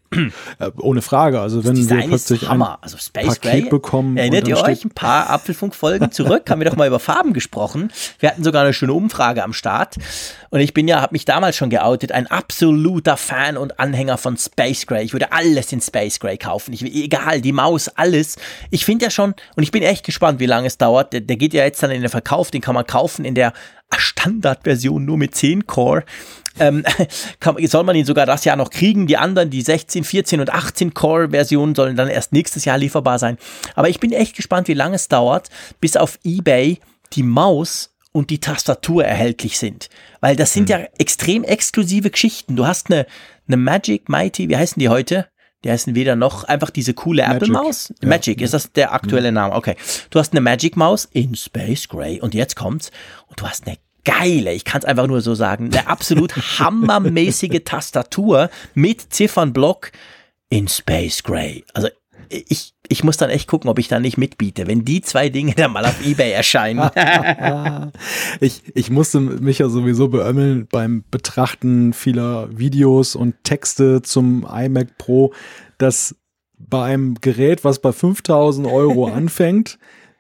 Äh, 0.59 0.71
ohne 0.79 1.03
Frage. 1.03 1.41
Also 1.41 1.65
wenn 1.65 1.77
wir 1.77 2.07
plötzlich 2.07 2.49
ein 2.49 2.63
also 2.63 2.97
Space 2.97 3.39
Paket 3.39 3.43
Gray, 3.43 3.69
bekommen. 3.69 4.17
Erinnert 4.17 4.47
ihr 4.47 4.57
euch 4.61 4.85
ein 4.85 4.91
paar 4.91 5.31
Apfelfunk-Folgen 5.31 6.13
zurück? 6.13 6.49
haben 6.49 6.61
wir 6.61 6.71
doch 6.71 6.77
mal 6.77 6.87
über 6.87 7.01
Farben 7.01 7.33
gesprochen. 7.33 7.91
Wir 8.21 8.31
hatten 8.31 8.45
sogar 8.45 8.63
eine 8.63 8.73
schöne 8.73 8.93
Umfrage 8.93 9.43
am 9.43 9.53
Start. 9.53 9.97
Und 10.51 10.61
ich 10.61 10.73
bin 10.73 10.87
ja, 10.87 11.01
habe 11.01 11.13
mich 11.13 11.25
damals 11.25 11.57
schon 11.57 11.71
geoutet, 11.71 12.13
ein 12.13 12.29
absoluter 12.29 13.17
Fan 13.17 13.57
und 13.57 13.81
Anhänger 13.81 14.19
von 14.19 14.37
Space 14.37 14.87
Gray. 14.87 15.05
Ich 15.05 15.13
würde 15.13 15.33
alles 15.33 15.73
in 15.73 15.81
Space 15.81 16.21
Gray 16.21 16.39
kaufen. 16.39 16.73
Ich, 16.73 16.83
egal, 16.83 17.41
die 17.41 17.53
Maus, 17.53 17.89
alles. 17.89 18.37
Ich 18.71 18.85
finde 18.85 19.07
ja 19.07 19.11
schon, 19.11 19.35
und 19.57 19.63
ich 19.63 19.73
bin 19.73 19.83
echt 19.83 20.07
gespannt, 20.07 20.39
wie 20.41 20.47
lange 20.47 20.69
es 20.69 20.79
dauert. 20.79 21.13
Der, 21.13 21.21
der 21.21 21.37
geht 21.37 21.55
ja 21.55 21.65
jetzt 21.65 21.83
dann 21.83 21.91
in 21.91 22.03
den 22.03 22.11
Verkauf, 22.11 22.51
den 22.51 22.61
kann 22.61 22.75
man 22.75 22.87
kaufen 22.87 23.25
in 23.25 23.35
der 23.35 23.53
Standardversion 23.97 25.05
nur 25.05 25.19
mit 25.19 25.35
10 25.35 25.67
Core 25.67 26.05
ähm, 26.59 26.85
kann, 27.41 27.57
soll 27.67 27.85
man 27.85 27.97
ihn 27.97 28.05
sogar 28.05 28.27
das 28.27 28.45
Jahr 28.45 28.57
noch 28.57 28.71
kriegen. 28.71 29.07
Die 29.07 29.17
anderen, 29.17 29.51
die 29.51 29.63
16, 29.63 30.05
14 30.05 30.41
und 30.41 30.51
18 30.53 30.95
Core-Versionen, 30.95 31.75
sollen 31.75 31.97
dann 31.97 32.09
erst 32.09 32.33
nächstes 32.33 32.65
Jahr 32.65 32.79
lieferbar 32.79 33.19
sein. 33.19 33.39
Aber 33.75 33.89
ich 33.89 34.01
bin 34.01 34.13
echt 34.13 34.37
gespannt, 34.37 34.69
wie 34.69 34.75
lange 34.75 34.97
es 34.97 35.09
dauert, 35.09 35.51
bis 35.81 35.97
auf 35.97 36.19
eBay 36.25 36.79
die 37.13 37.23
Maus 37.23 37.95
und 38.13 38.31
die 38.31 38.39
Tastatur 38.39 39.05
erhältlich 39.05 39.59
sind. 39.59 39.89
Weil 40.21 40.37
das 40.37 40.53
sind 40.53 40.69
mhm. 40.69 40.73
ja 40.73 40.79
extrem 40.99 41.43
exklusive 41.45 42.11
Geschichten. 42.11 42.57
Du 42.57 42.67
hast 42.67 42.91
eine, 42.91 43.07
eine 43.49 43.57
Magic 43.57 44.09
Mighty, 44.09 44.49
wie 44.49 44.57
heißen 44.57 44.79
die 44.79 44.89
heute? 44.89 45.27
Die 45.65 45.71
heißen 45.71 45.95
weder 45.95 46.15
noch 46.15 46.45
einfach 46.45 46.71
diese 46.71 46.93
coole 46.93 47.23
Apple-Maus. 47.23 47.93
Ja. 48.03 48.09
Magic, 48.09 48.43
ist 48.43 48.53
das 48.53 48.71
der 48.73 48.93
aktuelle 48.93 49.31
mhm. 49.31 49.37
Name? 49.37 49.55
Okay. 49.55 49.77
Du 50.11 50.19
hast 50.19 50.33
eine 50.33 50.43
Magic-Maus 50.43 51.09
in 51.11 51.35
Space 51.35 51.89
Gray 51.89 52.21
und 52.21 52.35
jetzt 52.35 52.55
kommt's 52.55 52.93
und 53.27 53.41
du 53.41 53.47
hast 53.47 53.67
eine 53.67 53.79
geile, 54.05 54.53
ich 54.53 54.65
kann 54.65 54.81
es 54.81 54.85
einfach 54.85 55.07
nur 55.07 55.21
so 55.21 55.35
sagen, 55.35 55.71
eine 55.73 55.87
absolut 55.87 56.37
hammermäßige 56.59 57.63
Tastatur 57.65 58.51
mit 58.75 59.13
Ziffernblock 59.13 59.93
in 60.49 60.69
Space 60.69 61.23
Gray. 61.23 61.65
Also 61.73 61.89
ich, 62.29 62.75
ich 62.89 63.05
muss 63.05 63.17
dann 63.17 63.31
echt 63.31 63.49
gucken, 63.49 63.71
ob 63.71 63.79
ich 63.79 63.89
da 63.89 64.01
nicht 64.01 64.19
mitbiete, 64.19 64.67
wenn 64.67 64.85
die 64.85 65.01
zwei 65.03 65.29
Dinge 65.29 65.55
dann 65.55 65.73
mal 65.73 65.85
auf 65.85 66.05
Ebay 66.05 66.31
erscheinen. 66.33 66.91
ich, 68.41 68.63
ich 68.75 68.91
musste 68.91 69.21
mich 69.21 69.59
ja 69.59 69.69
sowieso 69.69 70.09
beömmeln 70.09 70.67
beim 70.71 71.05
Betrachten 71.11 71.93
vieler 71.93 72.49
Videos 72.57 73.15
und 73.17 73.43
Texte 73.45 74.03
zum 74.03 74.47
iMac 74.51 74.99
Pro, 74.99 75.33
dass 75.79 76.17
bei 76.59 76.85
einem 76.85 77.17
Gerät, 77.21 77.65
was 77.65 77.81
bei 77.81 77.93
5000 77.93 78.67
Euro 78.67 79.07
anfängt, 79.13 79.79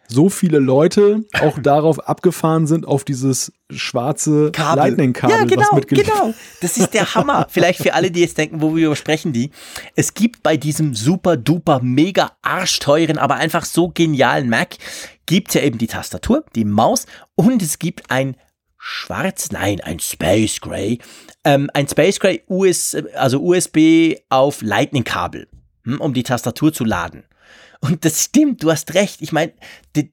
so 0.08 0.28
viele 0.28 0.58
Leute 0.58 1.24
auch 1.40 1.58
darauf 1.62 2.08
abgefahren 2.08 2.66
sind, 2.66 2.86
auf 2.86 3.04
dieses 3.04 3.52
schwarze 3.70 4.52
Lightning-Kabel. 4.56 5.36
Ja, 5.36 5.44
genau, 5.44 5.80
genau. 5.86 6.34
Das 6.60 6.76
ist 6.76 6.94
der 6.94 7.14
Hammer. 7.14 7.46
Vielleicht 7.50 7.82
für 7.82 7.94
alle, 7.94 8.10
die 8.10 8.20
jetzt 8.20 8.38
denken, 8.38 8.60
wo 8.60 8.76
wir 8.76 8.94
sprechen 8.96 9.32
die. 9.32 9.50
Es 9.96 10.14
gibt 10.14 10.42
bei 10.42 10.56
diesem 10.56 10.94
super 10.94 11.36
duper 11.36 11.80
mega 11.82 12.32
arschteuren, 12.42 13.18
aber 13.18 13.36
einfach 13.36 13.64
so 13.64 13.88
genialen 13.88 14.48
Mac, 14.48 14.76
gibt 15.26 15.54
ja 15.54 15.62
eben 15.62 15.78
die 15.78 15.86
Tastatur, 15.86 16.44
die 16.54 16.64
Maus 16.64 17.06
und 17.34 17.62
es 17.62 17.78
gibt 17.78 18.10
ein 18.10 18.36
schwarz, 18.78 19.50
nein, 19.50 19.80
ein 19.80 19.98
Space 19.98 20.60
Gray, 20.60 20.98
ähm, 21.44 21.70
ein 21.72 21.88
Space 21.88 22.20
Gray 22.20 22.42
US, 22.48 22.94
also 23.14 23.42
USB 23.42 24.16
auf 24.28 24.60
Lightning-Kabel, 24.60 25.48
hm, 25.84 26.00
um 26.00 26.12
die 26.12 26.22
Tastatur 26.22 26.72
zu 26.72 26.84
laden. 26.84 27.24
Und 27.80 28.04
das 28.04 28.24
stimmt, 28.24 28.62
du 28.62 28.70
hast 28.70 28.94
recht. 28.94 29.20
Ich 29.20 29.32
meine, 29.32 29.52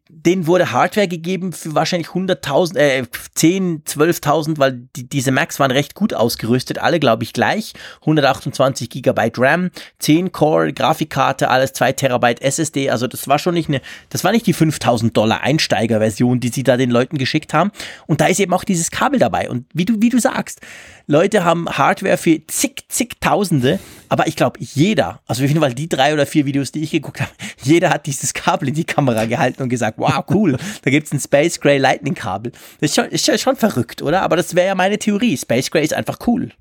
denen 0.10 0.46
wurde 0.46 0.72
Hardware 0.72 1.08
gegeben 1.08 1.54
für 1.54 1.74
wahrscheinlich 1.74 2.10
100.000, 2.10 2.78
äh, 2.78 3.04
10, 3.34 3.84
12.000, 3.86 4.60
weil 4.60 4.88
die, 4.96 5.08
diese 5.08 5.32
Macs 5.32 5.60
waren 5.60 5.72
recht 5.72 5.96
gut 5.96 6.14
ausgerüstet, 6.14 6.78
alle 6.78 7.00
glaube 7.00 7.24
ich 7.24 7.34
gleich. 7.34 7.74
128 8.02 8.90
Gigabyte 8.90 9.40
RAM, 9.40 9.72
10 10.00 10.32
Core, 10.32 10.74
Grafikkarte, 10.74 11.50
alles 11.50 11.74
2 11.74 11.94
Terabyte 11.94 12.42
SSD. 12.42 12.90
Also 12.90 13.08
das 13.08 13.28
war 13.28 13.40
schon 13.40 13.56
nicht 13.56 13.70
eine, 13.70 13.82
das 14.10 14.24
war 14.24 14.32
nicht 14.32 14.46
die 14.46 14.56
5.000 14.56 15.14
Dollar 15.14 15.42
Einsteigerversion, 15.42 16.40
die 16.40 16.50
sie 16.50 16.64
da 16.64 16.78
den 16.78 16.92
Leuten 16.92 17.18
geschickt 17.18 17.54
haben. 17.54 17.72
Und 18.06 18.22
da 18.22 18.28
ist 18.28 18.40
eben 18.40 18.54
auch 18.54 18.64
dieses 18.64 18.92
Kabel 18.92 19.20
dabei. 19.20 19.50
Und 19.50 19.66
wie 19.74 19.86
du, 19.86 20.02
wie 20.02 20.10
du 20.10 20.20
sagst, 20.20 20.60
Leute 21.08 21.44
haben 21.44 21.68
Hardware 21.68 22.18
für 22.18 22.46
zig, 22.48 22.86
zig 22.88 23.20
Tausende, 23.20 23.80
aber 24.10 24.28
ich 24.28 24.36
glaube, 24.36 24.60
jeder, 24.60 25.22
also 25.28 25.44
auf 25.44 25.50
jeden 25.50 25.62
Fall 25.62 25.74
die 25.74 25.90
drei 25.90 26.14
oder 26.14 26.26
vier 26.26 26.46
Videos, 26.46 26.72
die 26.72 26.82
ich 26.82 26.92
geguckt 26.92 27.22
habe, 27.22 27.32
jeder 27.62 27.90
hat 27.90 28.06
dieses 28.06 28.34
Kabel 28.34 28.70
in 28.70 28.76
die 28.76 28.84
Kamera 28.84 29.26
gehalten 29.26 29.64
und 29.64 29.70
gesagt, 29.70 29.98
wow, 29.98 30.24
cool, 30.30 30.58
da 30.84 30.92
gibt's 30.92 31.12
ein 31.12 31.20
Space 31.20 31.60
Gray 31.60 31.78
Lightning 31.78 32.16
Kabel. 32.16 32.52
Das 32.80 32.92
ist 32.92 32.96
schon, 32.96 33.06
ist 33.06 33.42
schon 33.42 33.56
verrückt, 33.56 34.02
oder? 34.02 34.22
Aber 34.22 34.36
das 34.36 34.56
wäre 34.56 34.68
ja 34.68 34.76
meine 34.76 34.98
Theorie. 34.98 35.38
Space 35.38 35.72
Gray 35.72 35.84
ist 35.84 35.94
einfach 35.94 36.20
cool. 36.28 36.52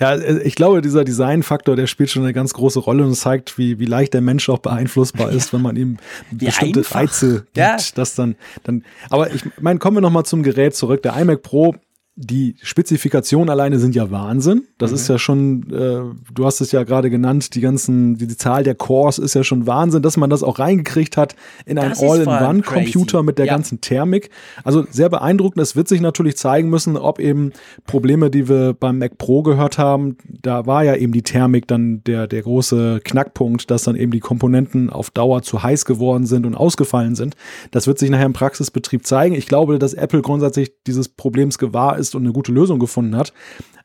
Ja, 0.00 0.16
ich 0.18 0.56
glaube, 0.56 0.82
dieser 0.82 1.04
Designfaktor, 1.04 1.76
der 1.76 1.86
spielt 1.86 2.10
schon 2.10 2.24
eine 2.24 2.32
ganz 2.32 2.52
große 2.52 2.80
Rolle 2.80 3.04
und 3.04 3.14
zeigt, 3.14 3.58
wie, 3.58 3.78
wie 3.78 3.84
leicht 3.84 4.12
der 4.12 4.22
Mensch 4.22 4.48
auch 4.48 4.58
beeinflussbar 4.58 5.30
ist, 5.30 5.52
wenn 5.52 5.62
man 5.62 5.76
ihm 5.76 5.98
wie 6.32 6.46
bestimmte 6.46 6.80
einfach. 6.80 6.96
Reize 6.96 7.34
gibt, 7.44 7.56
ja. 7.56 7.76
das 7.94 8.16
dann, 8.16 8.34
dann, 8.64 8.84
aber 9.08 9.32
ich 9.32 9.44
meine, 9.60 9.78
kommen 9.78 9.98
wir 9.98 10.00
nochmal 10.00 10.24
zum 10.24 10.42
Gerät 10.42 10.74
zurück. 10.74 11.02
Der 11.02 11.16
iMac 11.16 11.42
Pro 11.42 11.76
die 12.16 12.54
Spezifikationen 12.62 13.50
alleine 13.50 13.80
sind 13.80 13.96
ja 13.96 14.08
Wahnsinn. 14.12 14.68
Das 14.78 14.90
mhm. 14.90 14.96
ist 14.96 15.08
ja 15.08 15.18
schon, 15.18 15.72
äh, 15.72 16.32
du 16.32 16.46
hast 16.46 16.60
es 16.60 16.70
ja 16.70 16.84
gerade 16.84 17.10
genannt, 17.10 17.56
die 17.56 17.60
ganzen, 17.60 18.16
die, 18.16 18.28
die, 18.28 18.36
Zahl 18.36 18.62
der 18.62 18.76
Cores 18.76 19.18
ist 19.18 19.34
ja 19.34 19.42
schon 19.42 19.66
Wahnsinn, 19.66 20.00
dass 20.00 20.16
man 20.16 20.30
das 20.30 20.44
auch 20.44 20.60
reingekriegt 20.60 21.16
hat 21.16 21.34
in 21.66 21.76
einen 21.76 21.94
All-in-One-Computer 21.98 23.24
mit 23.24 23.38
der 23.38 23.46
ja. 23.46 23.54
ganzen 23.54 23.80
Thermik. 23.80 24.30
Also 24.62 24.86
sehr 24.90 25.08
beeindruckend. 25.08 25.60
Es 25.60 25.74
wird 25.74 25.88
sich 25.88 26.00
natürlich 26.00 26.36
zeigen 26.36 26.70
müssen, 26.70 26.96
ob 26.96 27.18
eben 27.18 27.52
Probleme, 27.84 28.30
die 28.30 28.48
wir 28.48 28.74
beim 28.74 28.98
Mac 28.98 29.18
Pro 29.18 29.42
gehört 29.42 29.78
haben, 29.78 30.16
da 30.28 30.66
war 30.66 30.84
ja 30.84 30.94
eben 30.94 31.12
die 31.12 31.22
Thermik 31.22 31.66
dann 31.66 32.04
der, 32.04 32.28
der 32.28 32.42
große 32.42 33.00
Knackpunkt, 33.02 33.72
dass 33.72 33.84
dann 33.84 33.96
eben 33.96 34.12
die 34.12 34.20
Komponenten 34.20 34.88
auf 34.88 35.10
Dauer 35.10 35.42
zu 35.42 35.64
heiß 35.64 35.84
geworden 35.84 36.26
sind 36.26 36.46
und 36.46 36.54
ausgefallen 36.54 37.16
sind. 37.16 37.34
Das 37.72 37.88
wird 37.88 37.98
sich 37.98 38.10
nachher 38.10 38.26
im 38.26 38.34
Praxisbetrieb 38.34 39.04
zeigen. 39.04 39.34
Ich 39.34 39.48
glaube, 39.48 39.80
dass 39.80 39.94
Apple 39.94 40.22
grundsätzlich 40.22 40.72
dieses 40.86 41.08
Problems 41.08 41.58
gewahr 41.58 41.98
ist 41.98 42.03
ist 42.04 42.14
und 42.14 42.22
eine 42.22 42.32
gute 42.32 42.52
Lösung 42.52 42.78
gefunden 42.78 43.16
hat. 43.16 43.32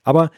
Aber 0.03 0.31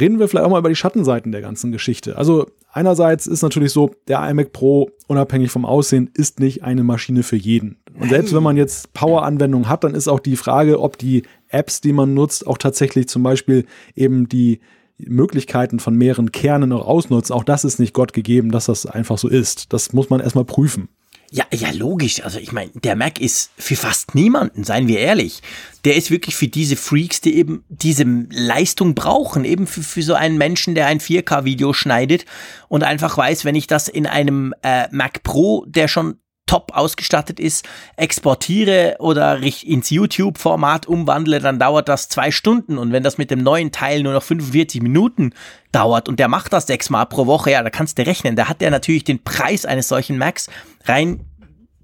reden 0.00 0.18
wir 0.18 0.28
vielleicht 0.28 0.46
auch 0.46 0.50
mal 0.50 0.60
über 0.60 0.68
die 0.68 0.76
Schattenseiten 0.76 1.32
der 1.32 1.40
ganzen 1.40 1.72
Geschichte. 1.72 2.16
Also 2.16 2.46
einerseits 2.72 3.26
ist 3.26 3.42
natürlich 3.42 3.72
so, 3.72 3.90
der 4.06 4.28
iMac 4.28 4.52
Pro, 4.52 4.90
unabhängig 5.06 5.50
vom 5.50 5.64
Aussehen, 5.64 6.10
ist 6.14 6.40
nicht 6.40 6.62
eine 6.62 6.84
Maschine 6.84 7.22
für 7.22 7.36
jeden. 7.36 7.78
Und 7.98 8.10
selbst 8.10 8.34
wenn 8.34 8.42
man 8.42 8.56
jetzt 8.56 8.92
Power-Anwendungen 8.94 9.68
hat, 9.68 9.84
dann 9.84 9.94
ist 9.94 10.08
auch 10.08 10.20
die 10.20 10.36
Frage, 10.36 10.80
ob 10.80 10.98
die 10.98 11.24
Apps, 11.48 11.80
die 11.80 11.92
man 11.92 12.14
nutzt, 12.14 12.46
auch 12.46 12.58
tatsächlich 12.58 13.08
zum 13.08 13.22
Beispiel 13.22 13.64
eben 13.94 14.28
die 14.28 14.60
Möglichkeiten 14.98 15.78
von 15.78 15.94
mehreren 15.94 16.32
Kernen 16.32 16.72
auch 16.72 16.86
ausnutzen. 16.86 17.34
Auch 17.34 17.44
das 17.44 17.64
ist 17.64 17.78
nicht 17.78 17.94
Gott 17.94 18.12
gegeben, 18.12 18.50
dass 18.50 18.66
das 18.66 18.86
einfach 18.86 19.18
so 19.18 19.28
ist. 19.28 19.72
Das 19.72 19.92
muss 19.92 20.10
man 20.10 20.20
erstmal 20.20 20.44
prüfen. 20.44 20.88
Ja, 21.30 21.44
ja, 21.52 21.70
logisch. 21.72 22.24
Also 22.24 22.38
ich 22.38 22.52
meine, 22.52 22.70
der 22.72 22.96
Mac 22.96 23.20
ist 23.20 23.50
für 23.58 23.76
fast 23.76 24.14
niemanden, 24.14 24.64
seien 24.64 24.88
wir 24.88 24.98
ehrlich. 24.98 25.42
Der 25.84 25.94
ist 25.96 26.10
wirklich 26.10 26.34
für 26.34 26.48
diese 26.48 26.76
Freaks, 26.76 27.20
die 27.20 27.36
eben 27.36 27.64
diese 27.68 28.04
Leistung 28.30 28.94
brauchen, 28.94 29.44
eben 29.44 29.66
für, 29.66 29.82
für 29.82 30.02
so 30.02 30.14
einen 30.14 30.38
Menschen, 30.38 30.74
der 30.74 30.86
ein 30.86 31.00
4K-Video 31.00 31.74
schneidet 31.74 32.24
und 32.68 32.82
einfach 32.82 33.16
weiß, 33.18 33.44
wenn 33.44 33.56
ich 33.56 33.66
das 33.66 33.88
in 33.88 34.06
einem 34.06 34.54
äh, 34.62 34.88
Mac 34.90 35.22
Pro, 35.22 35.66
der 35.66 35.88
schon 35.88 36.18
top 36.48 36.72
ausgestattet 36.74 37.38
ist, 37.38 37.64
exportiere 37.96 38.96
oder 38.98 39.38
ins 39.38 39.90
YouTube-Format 39.90 40.86
umwandle, 40.86 41.38
dann 41.38 41.60
dauert 41.60 41.88
das 41.88 42.08
zwei 42.08 42.32
Stunden. 42.32 42.78
Und 42.78 42.92
wenn 42.92 43.04
das 43.04 43.18
mit 43.18 43.30
dem 43.30 43.42
neuen 43.44 43.70
Teil 43.70 44.02
nur 44.02 44.12
noch 44.12 44.24
45 44.24 44.82
Minuten 44.82 45.32
dauert 45.70 46.08
und 46.08 46.18
der 46.18 46.26
macht 46.26 46.52
das 46.52 46.66
sechsmal 46.66 47.06
pro 47.06 47.26
Woche, 47.26 47.52
ja, 47.52 47.62
da 47.62 47.70
kannst 47.70 47.98
du 47.98 48.06
rechnen. 48.06 48.34
Da 48.34 48.48
hat 48.48 48.60
der 48.60 48.70
natürlich 48.70 49.04
den 49.04 49.22
Preis 49.22 49.64
eines 49.64 49.86
solchen 49.86 50.18
Macs 50.18 50.50
rein 50.86 51.20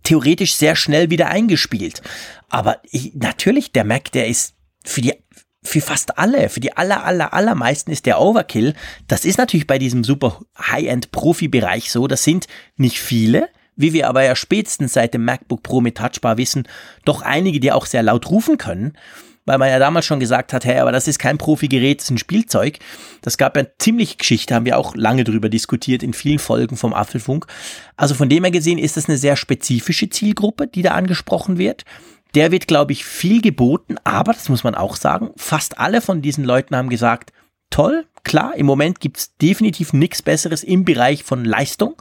theoretisch 0.02 0.56
sehr 0.56 0.76
schnell 0.76 1.10
wieder 1.10 1.28
eingespielt. 1.28 2.02
Aber 2.48 2.78
ich, 2.90 3.14
natürlich, 3.14 3.72
der 3.72 3.84
Mac, 3.84 4.12
der 4.12 4.28
ist 4.28 4.54
für 4.84 5.00
die 5.00 5.14
für 5.66 5.80
fast 5.80 6.18
alle, 6.18 6.50
für 6.50 6.60
die 6.60 6.76
aller, 6.76 7.04
aller, 7.04 7.32
allermeisten 7.32 7.90
ist 7.90 8.04
der 8.04 8.20
Overkill. 8.20 8.74
Das 9.08 9.24
ist 9.24 9.38
natürlich 9.38 9.66
bei 9.66 9.78
diesem 9.78 10.04
super 10.04 10.40
High-End-Profi-Bereich 10.58 11.90
so. 11.90 12.06
Das 12.06 12.22
sind 12.22 12.46
nicht 12.76 13.00
viele, 13.00 13.48
wie 13.76 13.92
wir 13.92 14.08
aber 14.08 14.22
ja 14.22 14.36
spätestens 14.36 14.92
seit 14.92 15.14
dem 15.14 15.24
MacBook 15.24 15.62
Pro 15.62 15.80
mit 15.80 15.96
Touchbar 15.96 16.36
wissen, 16.36 16.68
doch 17.04 17.22
einige, 17.22 17.60
die 17.60 17.72
auch 17.72 17.86
sehr 17.86 18.02
laut 18.02 18.30
rufen 18.30 18.58
können, 18.58 18.96
weil 19.46 19.58
man 19.58 19.68
ja 19.68 19.78
damals 19.78 20.06
schon 20.06 20.20
gesagt 20.20 20.52
hat, 20.52 20.64
hey, 20.64 20.78
aber 20.78 20.92
das 20.92 21.08
ist 21.08 21.18
kein 21.18 21.38
Profi-Gerät, 21.38 22.00
das 22.00 22.06
ist 22.06 22.10
ein 22.10 22.18
Spielzeug. 22.18 22.78
Das 23.20 23.36
gab 23.36 23.56
ja 23.56 23.66
ziemlich 23.78 24.16
Geschichte, 24.16 24.54
haben 24.54 24.64
wir 24.64 24.78
auch 24.78 24.94
lange 24.94 25.24
drüber 25.24 25.48
diskutiert 25.48 26.02
in 26.02 26.14
vielen 26.14 26.38
Folgen 26.38 26.76
vom 26.76 26.94
Apfelfunk. 26.94 27.46
Also 27.96 28.14
von 28.14 28.28
dem 28.28 28.44
her 28.44 28.50
gesehen 28.50 28.78
ist 28.78 28.96
das 28.96 29.08
eine 29.08 29.18
sehr 29.18 29.36
spezifische 29.36 30.08
Zielgruppe, 30.08 30.66
die 30.66 30.82
da 30.82 30.92
angesprochen 30.92 31.58
wird. 31.58 31.84
Der 32.34 32.50
wird, 32.50 32.66
glaube 32.66 32.92
ich, 32.92 33.04
viel 33.04 33.42
geboten, 33.42 33.96
aber, 34.02 34.32
das 34.32 34.48
muss 34.48 34.64
man 34.64 34.74
auch 34.74 34.96
sagen, 34.96 35.30
fast 35.36 35.78
alle 35.78 36.00
von 36.00 36.22
diesen 36.22 36.44
Leuten 36.44 36.74
haben 36.74 36.88
gesagt, 36.88 37.32
toll, 37.74 38.06
klar, 38.22 38.54
im 38.54 38.66
Moment 38.66 39.00
gibt's 39.00 39.36
definitiv 39.36 39.92
nichts 39.92 40.22
Besseres 40.22 40.62
im 40.62 40.84
Bereich 40.84 41.24
von 41.24 41.44
Leistung, 41.44 42.00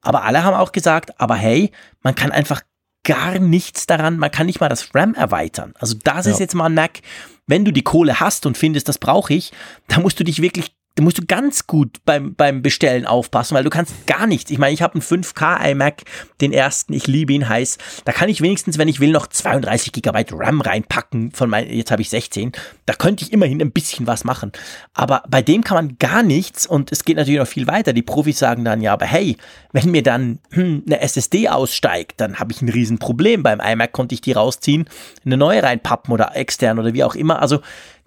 aber 0.00 0.24
alle 0.24 0.42
haben 0.42 0.56
auch 0.56 0.72
gesagt, 0.72 1.20
aber 1.20 1.36
hey, 1.36 1.70
man 2.02 2.16
kann 2.16 2.32
einfach 2.32 2.62
gar 3.04 3.38
nichts 3.38 3.86
daran, 3.86 4.18
man 4.18 4.32
kann 4.32 4.46
nicht 4.46 4.60
mal 4.60 4.68
das 4.68 4.92
RAM 4.96 5.14
erweitern. 5.14 5.74
Also 5.78 5.96
das 6.02 6.26
ja. 6.26 6.32
ist 6.32 6.40
jetzt 6.40 6.56
mal 6.56 6.66
ein 6.66 6.74
Mac, 6.74 7.02
wenn 7.46 7.64
du 7.64 7.72
die 7.72 7.82
Kohle 7.82 8.18
hast 8.18 8.46
und 8.46 8.58
findest, 8.58 8.88
das 8.88 8.98
brauche 8.98 9.32
ich, 9.32 9.52
da 9.86 10.00
musst 10.00 10.18
du 10.18 10.24
dich 10.24 10.42
wirklich 10.42 10.74
da 10.94 11.02
musst 11.02 11.18
du 11.18 11.24
ganz 11.26 11.66
gut 11.66 11.98
beim, 12.04 12.34
beim 12.34 12.60
Bestellen 12.60 13.06
aufpassen, 13.06 13.54
weil 13.54 13.64
du 13.64 13.70
kannst 13.70 14.06
gar 14.06 14.26
nichts. 14.26 14.50
Ich 14.50 14.58
meine, 14.58 14.74
ich 14.74 14.82
habe 14.82 14.94
einen 14.94 15.02
5K 15.02 15.70
iMac, 15.70 16.02
den 16.40 16.52
ersten, 16.52 16.92
ich 16.92 17.06
liebe 17.06 17.32
ihn 17.32 17.48
heiß. 17.48 17.78
Da 18.04 18.12
kann 18.12 18.28
ich 18.28 18.42
wenigstens, 18.42 18.76
wenn 18.76 18.88
ich 18.88 19.00
will, 19.00 19.10
noch 19.10 19.26
32 19.26 19.92
GB 19.92 20.26
RAM 20.32 20.60
reinpacken 20.60 21.30
von 21.32 21.48
mein, 21.48 21.68
jetzt 21.70 21.90
habe 21.90 22.02
ich 22.02 22.10
16. 22.10 22.52
Da 22.84 22.92
könnte 22.94 23.24
ich 23.24 23.32
immerhin 23.32 23.62
ein 23.62 23.72
bisschen 23.72 24.06
was 24.06 24.24
machen. 24.24 24.52
Aber 24.92 25.22
bei 25.28 25.40
dem 25.40 25.64
kann 25.64 25.76
man 25.76 25.96
gar 25.98 26.22
nichts 26.22 26.66
und 26.66 26.92
es 26.92 27.04
geht 27.04 27.16
natürlich 27.16 27.40
noch 27.40 27.46
viel 27.46 27.66
weiter. 27.66 27.94
Die 27.94 28.02
Profis 28.02 28.38
sagen 28.38 28.64
dann, 28.64 28.82
ja, 28.82 28.92
aber 28.92 29.06
hey, 29.06 29.38
wenn 29.72 29.90
mir 29.90 30.02
dann 30.02 30.40
hm, 30.50 30.82
eine 30.86 31.00
SSD 31.00 31.48
aussteigt, 31.48 32.20
dann 32.20 32.38
habe 32.38 32.52
ich 32.52 32.60
ein 32.60 32.68
Riesenproblem. 32.68 33.42
Beim 33.42 33.60
iMac 33.60 33.92
konnte 33.92 34.14
ich 34.14 34.20
die 34.20 34.32
rausziehen, 34.32 34.88
eine 35.24 35.38
neue 35.38 35.62
reinpappen 35.62 36.12
oder 36.12 36.36
extern 36.36 36.78
oder 36.78 36.92
wie 36.92 37.04
auch 37.04 37.14
immer. 37.14 37.40
Also 37.40 37.60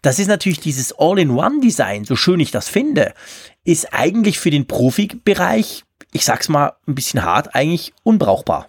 das 0.05 0.19
ist 0.19 0.27
natürlich 0.27 0.59
dieses 0.59 0.93
All-in-One-Design, 0.97 2.05
so 2.05 2.15
schön 2.15 2.39
ich 2.39 2.51
das 2.51 2.69
finde, 2.69 3.13
ist 3.63 3.91
eigentlich 3.91 4.37
für 4.37 4.51
den 4.51 4.67
Profibereich, 4.67 5.83
ich 6.11 6.25
sag's 6.25 6.47
mal 6.47 6.73
ein 6.87 6.93
bisschen 6.93 7.23
hart, 7.23 7.55
eigentlich 7.55 7.91
unbrauchbar. 8.03 8.67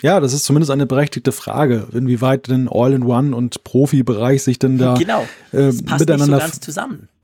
Ja, 0.00 0.20
das 0.20 0.32
ist 0.32 0.44
zumindest 0.44 0.70
eine 0.70 0.86
berechtigte 0.86 1.32
Frage, 1.32 1.88
inwieweit 1.92 2.48
denn 2.48 2.68
All-in-One 2.70 3.36
und 3.36 3.62
Profibereich 3.64 4.42
sich 4.42 4.58
denn 4.58 4.78
da 4.78 4.94
genau. 4.94 5.26
äh, 5.52 5.70
miteinander 5.70 6.40
so 6.40 6.72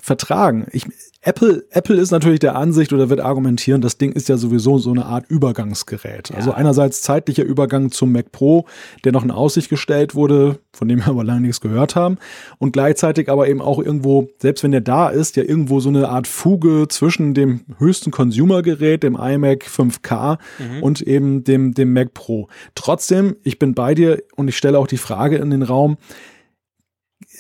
vertragen. 0.01 0.67
Ich, 0.73 0.87
Apple, 1.23 1.65
Apple 1.71 1.97
ist 1.97 2.11
natürlich 2.11 2.41
der 2.41 2.57
Ansicht 2.57 2.93
oder 2.93 3.11
wird 3.11 3.21
argumentieren, 3.21 3.81
das 3.81 3.99
Ding 3.99 4.13
ist 4.13 4.29
ja 4.29 4.37
sowieso 4.37 4.79
so 4.79 4.91
eine 4.91 5.05
Art 5.05 5.27
Übergangsgerät. 5.29 6.31
Ja. 6.31 6.37
Also 6.37 6.53
einerseits 6.53 7.03
zeitlicher 7.03 7.45
Übergang 7.45 7.91
zum 7.91 8.13
Mac 8.13 8.33
Pro, 8.33 8.67
der 9.05 9.13
noch 9.13 9.23
in 9.23 9.31
Aussicht 9.31 9.69
gestellt 9.69 10.15
wurde, 10.15 10.59
von 10.73 10.89
dem 10.89 11.01
wir 11.01 11.09
aber 11.09 11.25
lange 11.25 11.43
nichts 11.43 11.61
gehört 11.61 11.97
haben. 11.97 12.17
Und 12.59 12.73
gleichzeitig 12.73 13.29
aber 13.29 13.49
eben 13.49 13.61
auch 13.61 13.79
irgendwo, 13.79 14.29
selbst 14.39 14.65
wenn 14.65 14.71
der 14.71 14.81
da 14.81 15.09
ist, 15.09 15.37
ja 15.37 15.43
irgendwo 15.43 15.81
so 15.81 15.91
eine 15.91 16.09
Art 16.09 16.27
Fuge 16.27 16.87
zwischen 16.89 17.35
dem 17.35 17.61
höchsten 17.79 18.11
Consumer-Gerät, 18.11 19.03
dem 19.03 19.17
iMac 19.17 19.65
5K 19.65 20.39
mhm. 20.59 20.83
und 20.83 21.03
eben 21.03 21.45
dem, 21.45 21.75
dem 21.75 21.93
Mac 21.93 22.15
Pro. 22.15 22.49
Trotzdem, 22.75 23.37
ich 23.43 23.59
bin 23.59 23.75
bei 23.75 23.95
dir 23.95 24.23
und 24.37 24.49
ich 24.49 24.57
stelle 24.57 24.79
auch 24.79 24.87
die 24.87 24.97
Frage 24.97 25.37
in 25.37 25.51
den 25.51 25.63
Raum, 25.63 25.99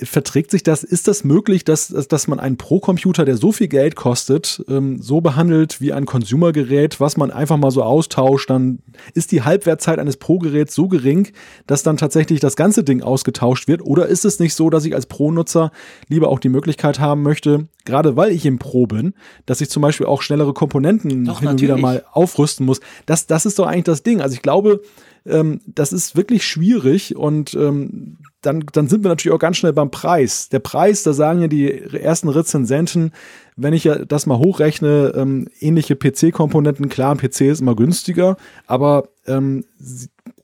verträgt 0.03 0.51
sich 0.51 0.63
das? 0.63 0.83
Ist 0.83 1.09
das 1.09 1.25
möglich, 1.25 1.65
dass, 1.65 1.89
dass 1.89 2.29
man 2.29 2.41
einen 2.41 2.57
Pro-Computer, 2.57 3.25
der 3.25 3.37
so 3.37 3.53
viel 3.53 3.69
Geld 3.69 3.97
kostet, 3.97 4.65
ähm, 4.69 5.01
so 5.01 5.21
behandelt 5.21 5.81
wie 5.81 5.93
ein 5.93 6.07
Consumer-Gerät, 6.07 7.01
was 7.01 7.17
man 7.17 7.31
einfach 7.31 7.57
mal 7.57 7.71
so 7.71 7.83
austauscht? 7.83 8.51
Dann 8.51 8.81
ist 9.15 9.33
die 9.33 9.43
Halbwertzeit 9.43 9.99
eines 9.99 10.17
Pro-Geräts 10.17 10.75
so 10.75 10.89
gering, 10.89 11.29
dass 11.67 11.83
dann 11.83 11.97
tatsächlich 11.97 12.41
das 12.41 12.57
ganze 12.57 12.85
Ding 12.85 13.03
ausgetauscht 13.03 13.69
wird? 13.69 13.83
Oder 13.83 14.07
ist 14.07 14.25
es 14.25 14.39
nicht 14.39 14.55
so, 14.55 14.71
dass 14.71 14.85
ich 14.85 14.95
als 14.95 15.07
Pro-Nutzer 15.07 15.71
lieber 16.09 16.29
auch 16.29 16.39
die 16.39 16.49
Möglichkeit 16.49 17.01
haben 17.01 17.23
möchte, 17.23 17.69
gerade 17.85 18.17
weil 18.17 18.31
ich 18.31 18.47
im 18.47 18.59
Pro 18.59 18.87
bin, 18.87 19.15
dass 19.47 19.61
ich 19.61 19.71
zum 19.71 19.83
Beispiel 19.83 20.07
auch 20.07 20.23
schnellere 20.23 20.55
Komponenten 20.55 21.25
Doch, 21.25 21.41
hin 21.41 21.49
und 21.49 21.61
wieder 21.61 21.77
mal 21.77 22.05
aufrüsten 22.13 22.67
muss? 22.67 22.81
Das, 23.07 23.27
das 23.27 23.47
ist 23.47 23.59
doch 23.59 23.67
eigentlich 23.67 23.85
das 23.85 24.03
Ding. 24.03 24.21
Also 24.21 24.35
ich 24.35 24.43
glaube, 24.43 24.81
ähm, 25.27 25.61
das 25.67 25.93
ist 25.93 26.17
wirklich 26.17 26.45
schwierig 26.45 27.17
und 27.17 27.55
ähm, 27.55 28.19
dann, 28.43 28.65
dann 28.73 28.89
sind 28.89 29.05
wir 29.05 29.09
natürlich 29.09 29.35
auch 29.35 29.41
ganz 29.41 29.59
schnell 29.59 29.73
beim 29.73 29.91
Preis. 29.91 30.49
Der 30.49 30.61
Preis, 30.61 31.03
da 31.03 31.13
sagen 31.13 31.41
ja 31.41 31.49
die 31.49 31.71
ersten 31.71 32.29
Rezensenten, 32.29 33.13
wenn 33.57 33.75
ich 33.75 33.85
ja 33.85 34.05
das 34.05 34.27
mal 34.27 34.39
hochrechne, 34.39 35.13
ähm, 35.15 35.49
ähnliche 35.61 35.97
PC-Komponenten, 35.97 36.89
klar, 36.89 37.15
ein 37.15 37.19
PC 37.19 37.43
ist 37.43 37.61
immer 37.61 37.77
günstiger, 37.77 38.37
aber 38.67 39.09
ähm, 39.27 39.65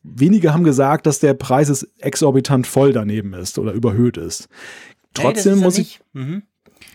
wenige 0.02 0.52
haben 0.52 0.64
gesagt, 0.64 1.06
dass 1.06 1.20
der 1.20 1.34
Preis 1.34 1.68
ist 1.68 1.88
exorbitant 1.98 2.66
voll 2.66 2.92
daneben 2.92 3.32
ist 3.34 3.58
oder 3.58 3.72
überhöht 3.72 4.16
ist. 4.18 4.48
Trotzdem 5.14 5.52
hey, 5.52 5.58
ist 5.58 5.64
muss 5.64 5.78
ich. 5.78 6.00
Mhm. 6.12 6.42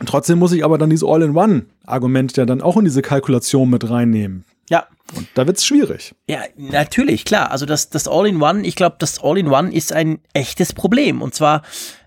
Trotzdem 0.06 0.40
muss 0.40 0.52
ich 0.52 0.64
aber 0.64 0.78
dann 0.78 0.90
dieses 0.90 1.08
All-in-One-Argument 1.08 2.38
ja 2.38 2.46
dann 2.46 2.62
auch 2.62 2.78
in 2.78 2.86
diese 2.86 3.02
Kalkulation 3.02 3.70
mit 3.70 3.90
reinnehmen. 3.90 4.46
Ja. 4.72 4.88
Und 5.14 5.28
da 5.34 5.46
wird 5.46 5.58
es 5.58 5.66
schwierig. 5.66 6.16
Ja, 6.28 6.44
natürlich, 6.56 7.26
klar. 7.26 7.52
Also 7.52 7.66
das, 7.66 7.90
das 7.90 8.08
All-in-One, 8.08 8.66
ich 8.66 8.76
glaube, 8.76 8.96
das 9.00 9.22
All-in-One 9.22 9.74
ist 9.74 9.92
ein 9.92 10.20
echtes 10.34 10.72
Problem. 10.72 11.22
Und 11.22 11.36
zwar 11.36 11.64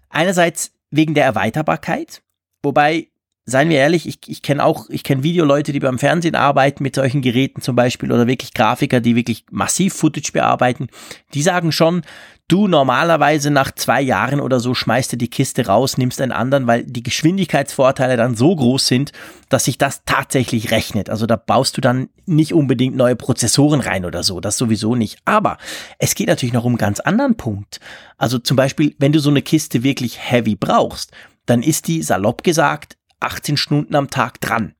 einerseits 0.08 0.72
wegen 0.90 1.12
der 1.12 1.24
Erweiterbarkeit, 1.24 2.22
wobei 2.62 3.08
seien 3.44 3.68
wir 3.68 3.76
ehrlich, 3.76 4.08
ich, 4.08 4.20
ich 4.26 4.40
kenne 4.40 4.64
auch, 4.64 4.88
ich 4.88 5.04
kenne 5.04 5.22
Videoleute, 5.22 5.72
die 5.72 5.80
beim 5.80 5.98
Fernsehen 5.98 6.34
arbeiten 6.34 6.82
mit 6.82 6.94
solchen 6.94 7.20
Geräten 7.20 7.60
zum 7.60 7.76
Beispiel 7.76 8.10
oder 8.10 8.26
wirklich 8.26 8.54
Grafiker, 8.54 9.00
die 9.00 9.16
wirklich 9.16 9.44
massiv 9.50 9.92
Footage 9.92 10.32
bearbeiten. 10.32 10.88
Die 11.34 11.42
sagen 11.42 11.70
schon, 11.70 12.02
du 12.48 12.68
normalerweise 12.68 13.50
nach 13.50 13.72
zwei 13.72 14.02
Jahren 14.02 14.40
oder 14.40 14.60
so 14.60 14.74
schmeißt 14.74 15.12
du 15.12 15.16
die 15.16 15.30
Kiste 15.30 15.66
raus, 15.66 15.96
nimmst 15.96 16.20
einen 16.20 16.32
anderen, 16.32 16.66
weil 16.66 16.84
die 16.84 17.02
Geschwindigkeitsvorteile 17.02 18.16
dann 18.16 18.34
so 18.34 18.54
groß 18.54 18.86
sind, 18.86 19.12
dass 19.48 19.64
sich 19.64 19.78
das 19.78 20.02
tatsächlich 20.04 20.70
rechnet. 20.70 21.08
Also 21.08 21.26
da 21.26 21.36
baust 21.36 21.76
du 21.76 21.80
dann 21.80 22.08
nicht 22.26 22.52
unbedingt 22.52 22.96
neue 22.96 23.16
Prozessoren 23.16 23.80
rein 23.80 24.04
oder 24.04 24.22
so, 24.22 24.40
das 24.40 24.58
sowieso 24.58 24.94
nicht. 24.94 25.18
Aber 25.24 25.56
es 25.98 26.14
geht 26.14 26.28
natürlich 26.28 26.52
noch 26.52 26.64
um 26.64 26.72
einen 26.72 26.78
ganz 26.78 27.00
anderen 27.00 27.36
Punkt. 27.36 27.80
Also 28.18 28.38
zum 28.38 28.56
Beispiel, 28.56 28.94
wenn 28.98 29.12
du 29.12 29.20
so 29.20 29.30
eine 29.30 29.42
Kiste 29.42 29.82
wirklich 29.82 30.18
heavy 30.20 30.54
brauchst, 30.54 31.12
dann 31.46 31.62
ist 31.62 31.88
die, 31.88 32.02
salopp 32.02 32.42
gesagt, 32.42 32.96
18 33.20 33.56
Stunden 33.56 33.94
am 33.94 34.10
Tag 34.10 34.40
dran. 34.40 34.74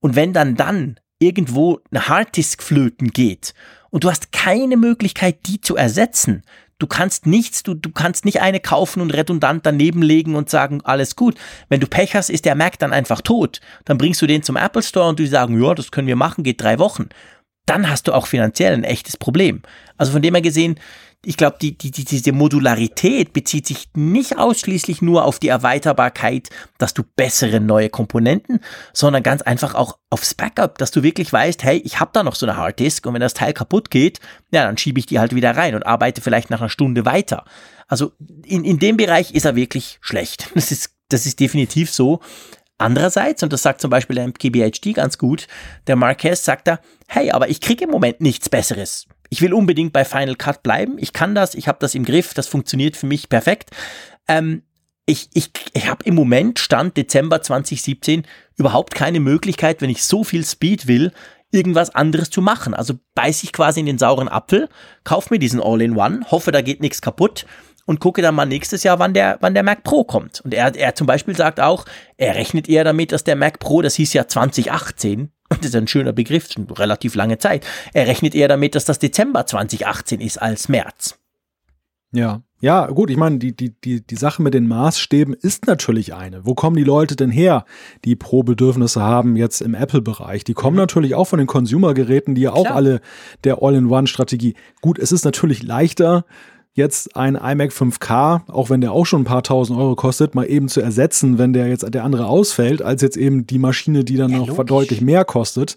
Und 0.00 0.14
wenn 0.14 0.32
dann 0.32 0.56
dann 0.56 1.00
irgendwo 1.18 1.80
eine 1.90 2.08
Harddisk 2.08 2.62
flöten 2.62 3.10
geht 3.10 3.54
und 3.90 4.04
du 4.04 4.10
hast 4.10 4.30
keine 4.30 4.76
Möglichkeit, 4.76 5.46
die 5.46 5.60
zu 5.60 5.74
ersetzen, 5.74 6.42
du 6.78 6.86
kannst 6.86 7.26
nichts, 7.26 7.62
du, 7.62 7.74
du 7.74 7.90
kannst 7.90 8.24
nicht 8.24 8.40
eine 8.40 8.60
kaufen 8.60 9.00
und 9.00 9.10
redundant 9.10 9.66
daneben 9.66 10.02
legen 10.02 10.34
und 10.34 10.48
sagen, 10.48 10.80
alles 10.84 11.16
gut. 11.16 11.36
Wenn 11.68 11.80
du 11.80 11.86
Pech 11.86 12.14
hast, 12.14 12.30
ist 12.30 12.44
der 12.44 12.54
Mac 12.54 12.78
dann 12.78 12.92
einfach 12.92 13.20
tot. 13.20 13.60
Dann 13.84 13.98
bringst 13.98 14.22
du 14.22 14.26
den 14.26 14.42
zum 14.42 14.56
Apple 14.56 14.82
Store 14.82 15.08
und 15.08 15.18
die 15.18 15.26
sagen, 15.26 15.62
ja, 15.62 15.74
das 15.74 15.90
können 15.90 16.08
wir 16.08 16.16
machen, 16.16 16.44
geht 16.44 16.60
drei 16.60 16.78
Wochen. 16.78 17.08
Dann 17.66 17.90
hast 17.90 18.08
du 18.08 18.14
auch 18.14 18.26
finanziell 18.26 18.72
ein 18.72 18.84
echtes 18.84 19.16
Problem. 19.16 19.62
Also 19.96 20.12
von 20.12 20.22
dem 20.22 20.34
her 20.34 20.42
gesehen, 20.42 20.78
ich 21.24 21.36
glaube, 21.36 21.56
die, 21.60 21.76
die, 21.76 21.90
die, 21.90 22.04
diese 22.04 22.30
Modularität 22.32 23.32
bezieht 23.32 23.66
sich 23.66 23.88
nicht 23.94 24.38
ausschließlich 24.38 25.02
nur 25.02 25.24
auf 25.24 25.40
die 25.40 25.48
Erweiterbarkeit, 25.48 26.48
dass 26.78 26.94
du 26.94 27.02
bessere 27.02 27.60
neue 27.60 27.88
Komponenten, 27.90 28.60
sondern 28.92 29.24
ganz 29.24 29.42
einfach 29.42 29.74
auch 29.74 29.98
aufs 30.10 30.34
Backup, 30.34 30.78
dass 30.78 30.92
du 30.92 31.02
wirklich 31.02 31.32
weißt, 31.32 31.64
hey, 31.64 31.78
ich 31.84 31.98
habe 31.98 32.12
da 32.14 32.22
noch 32.22 32.36
so 32.36 32.46
eine 32.46 32.56
Harddisk 32.56 33.04
und 33.04 33.14
wenn 33.14 33.20
das 33.20 33.34
Teil 33.34 33.52
kaputt 33.52 33.90
geht, 33.90 34.20
ja, 34.52 34.64
dann 34.64 34.78
schiebe 34.78 35.00
ich 35.00 35.06
die 35.06 35.18
halt 35.18 35.34
wieder 35.34 35.56
rein 35.56 35.74
und 35.74 35.84
arbeite 35.84 36.20
vielleicht 36.20 36.50
nach 36.50 36.60
einer 36.60 36.70
Stunde 36.70 37.04
weiter. 37.04 37.44
Also 37.88 38.12
in, 38.44 38.64
in 38.64 38.78
dem 38.78 38.96
Bereich 38.96 39.34
ist 39.34 39.44
er 39.44 39.56
wirklich 39.56 39.98
schlecht. 40.00 40.50
Das 40.54 40.72
ist, 40.72 40.90
das 41.08 41.24
ist 41.24 41.40
definitiv 41.40 41.90
so. 41.90 42.20
Andererseits, 42.78 43.42
und 43.42 43.52
das 43.52 43.62
sagt 43.62 43.80
zum 43.80 43.90
Beispiel 43.90 44.16
der 44.16 44.28
MKBHD 44.28 44.94
ganz 44.94 45.18
gut, 45.18 45.48
der 45.86 45.96
Marquez 45.96 46.44
sagt 46.44 46.68
da, 46.68 46.78
hey, 47.08 47.30
aber 47.30 47.48
ich 47.48 47.60
kriege 47.60 47.84
im 47.84 47.90
Moment 47.90 48.20
nichts 48.20 48.48
Besseres 48.48 49.06
ich 49.28 49.42
will 49.42 49.52
unbedingt 49.52 49.92
bei 49.92 50.04
Final 50.04 50.36
Cut 50.36 50.62
bleiben. 50.62 50.96
Ich 50.98 51.12
kann 51.12 51.34
das, 51.34 51.54
ich 51.54 51.68
habe 51.68 51.78
das 51.80 51.94
im 51.94 52.04
Griff, 52.04 52.34
das 52.34 52.46
funktioniert 52.46 52.96
für 52.96 53.06
mich 53.06 53.28
perfekt. 53.28 53.70
Ähm, 54.26 54.62
ich, 55.06 55.28
ich, 55.32 55.50
ich 55.72 55.88
habe 55.88 56.04
im 56.04 56.14
Moment, 56.14 56.58
Stand 56.58 56.96
Dezember 56.96 57.40
2017, 57.40 58.24
überhaupt 58.56 58.94
keine 58.94 59.20
Möglichkeit, 59.20 59.80
wenn 59.80 59.90
ich 59.90 60.04
so 60.04 60.22
viel 60.22 60.44
Speed 60.44 60.86
will, 60.86 61.12
irgendwas 61.50 61.94
anderes 61.94 62.28
zu 62.28 62.42
machen. 62.42 62.74
Also 62.74 62.94
beiß 63.14 63.42
ich 63.42 63.52
quasi 63.52 63.80
in 63.80 63.86
den 63.86 63.98
sauren 63.98 64.28
Apfel, 64.28 64.68
kauf 65.04 65.30
mir 65.30 65.38
diesen 65.38 65.62
All-in-One, 65.62 66.26
hoffe, 66.30 66.52
da 66.52 66.60
geht 66.60 66.80
nichts 66.80 67.00
kaputt 67.00 67.46
und 67.86 68.00
gucke 68.00 68.20
dann 68.20 68.34
mal 68.34 68.44
nächstes 68.44 68.82
Jahr, 68.82 68.98
wann 68.98 69.14
der, 69.14 69.38
wann 69.40 69.54
der 69.54 69.62
Mac 69.62 69.82
Pro 69.82 70.04
kommt. 70.04 70.42
Und 70.42 70.52
er, 70.52 70.74
er 70.76 70.94
zum 70.94 71.06
Beispiel 71.06 71.34
sagt 71.34 71.58
auch, 71.58 71.86
er 72.18 72.34
rechnet 72.34 72.68
eher 72.68 72.84
damit, 72.84 73.12
dass 73.12 73.24
der 73.24 73.36
Mac 73.36 73.60
Pro, 73.60 73.80
das 73.80 73.94
hieß 73.94 74.12
ja 74.12 74.28
2018, 74.28 75.32
das 75.48 75.60
ist 75.60 75.76
ein 75.76 75.88
schöner 75.88 76.12
Begriff, 76.12 76.50
schon 76.50 76.64
relativ 76.70 77.14
lange 77.14 77.38
Zeit. 77.38 77.66
Er 77.92 78.06
rechnet 78.06 78.34
eher 78.34 78.48
damit, 78.48 78.74
dass 78.74 78.84
das 78.84 78.98
Dezember 78.98 79.46
2018 79.46 80.20
ist 80.20 80.40
als 80.40 80.68
März. 80.68 81.18
Ja. 82.12 82.42
Ja, 82.60 82.86
gut, 82.86 83.08
ich 83.08 83.16
meine, 83.16 83.38
die, 83.38 83.54
die, 83.54 83.70
die, 83.80 84.04
die 84.04 84.16
Sache 84.16 84.42
mit 84.42 84.52
den 84.52 84.66
Maßstäben 84.66 85.32
ist 85.32 85.68
natürlich 85.68 86.14
eine. 86.14 86.44
Wo 86.44 86.56
kommen 86.56 86.74
die 86.74 86.82
Leute 86.82 87.14
denn 87.14 87.30
her, 87.30 87.64
die 88.04 88.16
Pro-Bedürfnisse 88.16 89.00
haben 89.00 89.36
jetzt 89.36 89.60
im 89.60 89.74
Apple-Bereich? 89.74 90.42
Die 90.42 90.54
kommen 90.54 90.74
mhm. 90.74 90.80
natürlich 90.80 91.14
auch 91.14 91.26
von 91.26 91.38
den 91.38 91.46
Consumer-Geräten, 91.46 92.34
die 92.34 92.40
ja 92.40 92.52
auch 92.52 92.64
Klar. 92.64 92.74
alle 92.74 93.00
der 93.44 93.62
All-in-One-Strategie. 93.62 94.54
Gut, 94.80 94.98
es 94.98 95.12
ist 95.12 95.24
natürlich 95.24 95.62
leichter, 95.62 96.24
jetzt 96.78 97.14
ein 97.14 97.34
iMac 97.34 97.70
5K, 97.70 98.50
auch 98.50 98.70
wenn 98.70 98.80
der 98.80 98.92
auch 98.92 99.04
schon 99.04 99.22
ein 99.22 99.24
paar 99.24 99.42
tausend 99.42 99.78
Euro 99.78 99.94
kostet, 99.94 100.34
mal 100.34 100.44
eben 100.44 100.68
zu 100.68 100.80
ersetzen, 100.80 101.36
wenn 101.36 101.52
der 101.52 101.68
jetzt 101.68 101.84
der 101.92 102.04
andere 102.04 102.26
ausfällt, 102.26 102.80
als 102.80 103.02
jetzt 103.02 103.18
eben 103.18 103.46
die 103.46 103.58
Maschine, 103.58 104.04
die 104.04 104.16
dann 104.16 104.30
ja, 104.30 104.38
noch 104.38 104.48
logisch. 104.48 104.66
deutlich 104.66 105.00
mehr 105.02 105.26
kostet. 105.26 105.76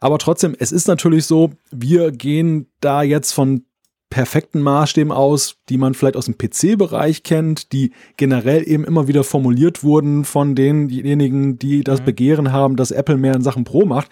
Aber 0.00 0.18
trotzdem, 0.18 0.54
es 0.58 0.72
ist 0.72 0.88
natürlich 0.88 1.24
so, 1.24 1.52
wir 1.70 2.10
gehen 2.10 2.66
da 2.80 3.02
jetzt 3.02 3.32
von 3.32 3.64
perfekten 4.10 4.60
Maßstäben 4.60 5.12
aus, 5.12 5.56
die 5.68 5.78
man 5.78 5.94
vielleicht 5.94 6.16
aus 6.16 6.26
dem 6.26 6.36
PC-Bereich 6.36 7.22
kennt, 7.22 7.72
die 7.72 7.92
generell 8.16 8.68
eben 8.68 8.84
immer 8.84 9.08
wieder 9.08 9.24
formuliert 9.24 9.82
wurden 9.82 10.24
von 10.24 10.54
denjenigen, 10.54 11.58
die 11.58 11.84
das 11.84 12.00
mhm. 12.00 12.04
Begehren 12.04 12.52
haben, 12.52 12.76
dass 12.76 12.90
Apple 12.90 13.16
mehr 13.16 13.34
in 13.34 13.42
Sachen 13.42 13.64
Pro 13.64 13.86
macht 13.86 14.10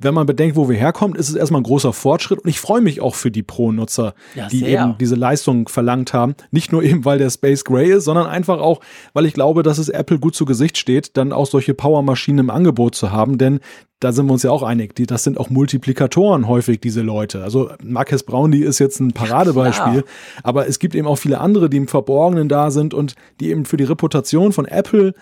wenn 0.00 0.14
man 0.14 0.26
bedenkt, 0.26 0.56
wo 0.56 0.68
wir 0.68 0.76
herkommen, 0.76 1.14
ist 1.14 1.28
es 1.28 1.34
erstmal 1.34 1.60
ein 1.60 1.64
großer 1.64 1.92
Fortschritt 1.92 2.40
und 2.40 2.48
ich 2.48 2.58
freue 2.58 2.80
mich 2.80 3.00
auch 3.00 3.14
für 3.14 3.30
die 3.30 3.42
Pro-Nutzer, 3.42 4.14
ja, 4.34 4.48
die 4.48 4.64
eben 4.64 4.96
diese 4.98 5.14
Leistung 5.14 5.68
verlangt 5.68 6.14
haben. 6.14 6.34
Nicht 6.50 6.72
nur 6.72 6.82
eben, 6.82 7.04
weil 7.04 7.18
der 7.18 7.30
Space 7.30 7.64
Gray 7.64 7.92
ist, 7.92 8.04
sondern 8.04 8.26
einfach 8.26 8.60
auch, 8.60 8.80
weil 9.12 9.26
ich 9.26 9.34
glaube, 9.34 9.62
dass 9.62 9.78
es 9.78 9.90
Apple 9.90 10.18
gut 10.18 10.34
zu 10.34 10.46
Gesicht 10.46 10.78
steht, 10.78 11.16
dann 11.18 11.32
auch 11.32 11.46
solche 11.46 11.74
Power-Maschinen 11.74 12.38
im 12.38 12.50
Angebot 12.50 12.94
zu 12.94 13.12
haben, 13.12 13.36
denn 13.36 13.60
da 14.00 14.12
sind 14.12 14.26
wir 14.26 14.32
uns 14.32 14.42
ja 14.42 14.50
auch 14.50 14.62
einig, 14.62 14.94
die, 14.94 15.06
das 15.06 15.24
sind 15.24 15.38
auch 15.38 15.50
Multiplikatoren 15.50 16.48
häufig, 16.48 16.80
diese 16.80 17.02
Leute. 17.02 17.42
Also 17.44 17.70
Marques 17.82 18.22
Brownlee 18.22 18.64
ist 18.64 18.78
jetzt 18.78 18.98
ein 18.98 19.12
Paradebeispiel, 19.12 19.96
ja, 19.96 20.02
aber 20.42 20.66
es 20.66 20.78
gibt 20.78 20.94
eben 20.94 21.06
auch 21.06 21.16
viele 21.16 21.38
andere, 21.38 21.68
die 21.68 21.76
im 21.76 21.86
Verborgenen 21.86 22.48
da 22.48 22.70
sind 22.70 22.94
und 22.94 23.14
die 23.40 23.50
eben 23.50 23.66
für 23.66 23.76
die 23.76 23.84
Reputation 23.84 24.52
von 24.52 24.64
Apple 24.64 25.14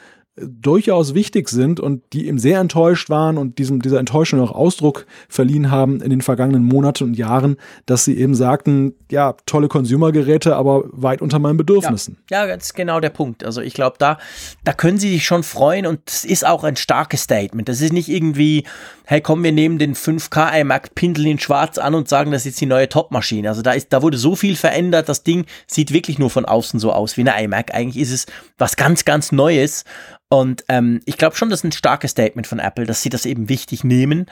durchaus 0.47 1.15
wichtig 1.15 1.49
sind 1.49 1.81
und 1.81 2.03
die 2.13 2.29
eben 2.29 2.39
sehr 2.39 2.61
enttäuscht 2.61 3.11
waren 3.11 3.39
und 3.39 3.59
diesem, 3.59 3.83
dieser 3.83 3.99
Enttäuschung 3.99 4.41
auch 4.41 4.53
Ausdruck 4.53 5.07
verliehen 5.29 5.71
haben 5.71 6.01
in 6.01 6.11
den 6.11 6.21
vergangenen 6.21 6.65
Monaten 6.65 7.05
und 7.05 7.15
Jahren, 7.15 7.57
dass 7.87 8.05
sie 8.05 8.19
eben 8.19 8.35
sagten, 8.35 8.95
ja, 9.11 9.35
tolle 9.47 9.69
Consumergeräte, 9.69 10.57
aber 10.57 10.85
weit 10.93 11.23
unter 11.23 11.39
meinen 11.39 11.57
Bedürfnissen. 11.57 12.19
Ja, 12.31 12.41
ja 12.41 12.47
ganz 12.47 12.75
genau 12.75 13.01
der 13.01 13.11
Punkt. 13.11 13.45
Also 13.45 13.61
ich 13.61 13.75
glaube, 13.75 13.97
da, 13.99 14.19
da 14.65 14.73
können 14.73 14.99
sie 14.99 15.11
sich 15.11 15.25
schon 15.25 15.43
freuen 15.43 15.87
und 15.87 16.01
es 16.07 16.25
ist 16.25 16.47
auch 16.47 16.65
ein 16.65 16.77
starkes 16.77 17.23
Statement. 17.23 17.69
Das 17.69 17.81
ist 17.81 17.93
nicht 17.93 18.09
irgendwie, 18.09 18.65
hey 19.05 19.21
komm, 19.21 19.43
wir 19.43 19.53
nehmen 19.53 19.79
den 19.79 19.95
5K 19.95 20.61
iMac, 20.61 20.95
pindeln 20.95 21.27
ihn 21.27 21.39
schwarz 21.39 21.79
an 21.79 21.95
und 21.95 22.09
sagen, 22.09 22.31
das 22.31 22.43
ist 22.43 22.47
jetzt 22.47 22.61
die 22.61 22.67
neue 22.67 22.89
Top-Maschine. 22.89 23.49
Also 23.49 23.63
da 23.63 23.73
ist, 23.73 23.93
da 23.93 24.03
wurde 24.03 24.19
so 24.19 24.37
viel 24.37 24.57
verändert, 24.57 25.09
das 25.09 25.23
Ding 25.23 25.47
sieht 25.67 25.93
wirklich 25.93 26.19
nur 26.19 26.31
von 26.31 26.45
außen 26.45 26.79
so 26.79 26.93
aus 26.93 27.17
wie 27.17 27.23
eine 27.23 27.43
iMac. 27.43 27.75
Eigentlich 27.75 28.03
ist 28.03 28.13
es 28.13 28.27
was 28.59 28.77
ganz, 28.77 29.05
ganz 29.05 29.33
Neues 29.33 29.85
und 30.29 30.65
ähm, 30.69 31.01
ich 31.07 31.17
glaube 31.17 31.37
schon, 31.37 31.51
das 31.51 31.61
ist 31.61 31.65
ein 31.65 31.73
starkes 31.73 32.11
Statement 32.11 32.47
von 32.47 32.59
Apple, 32.59 32.87
dass 32.87 33.03
sie 33.03 33.09
das 33.09 33.25
eben 33.25 33.49
wichtig 33.49 33.85
nehmen. 33.85 34.27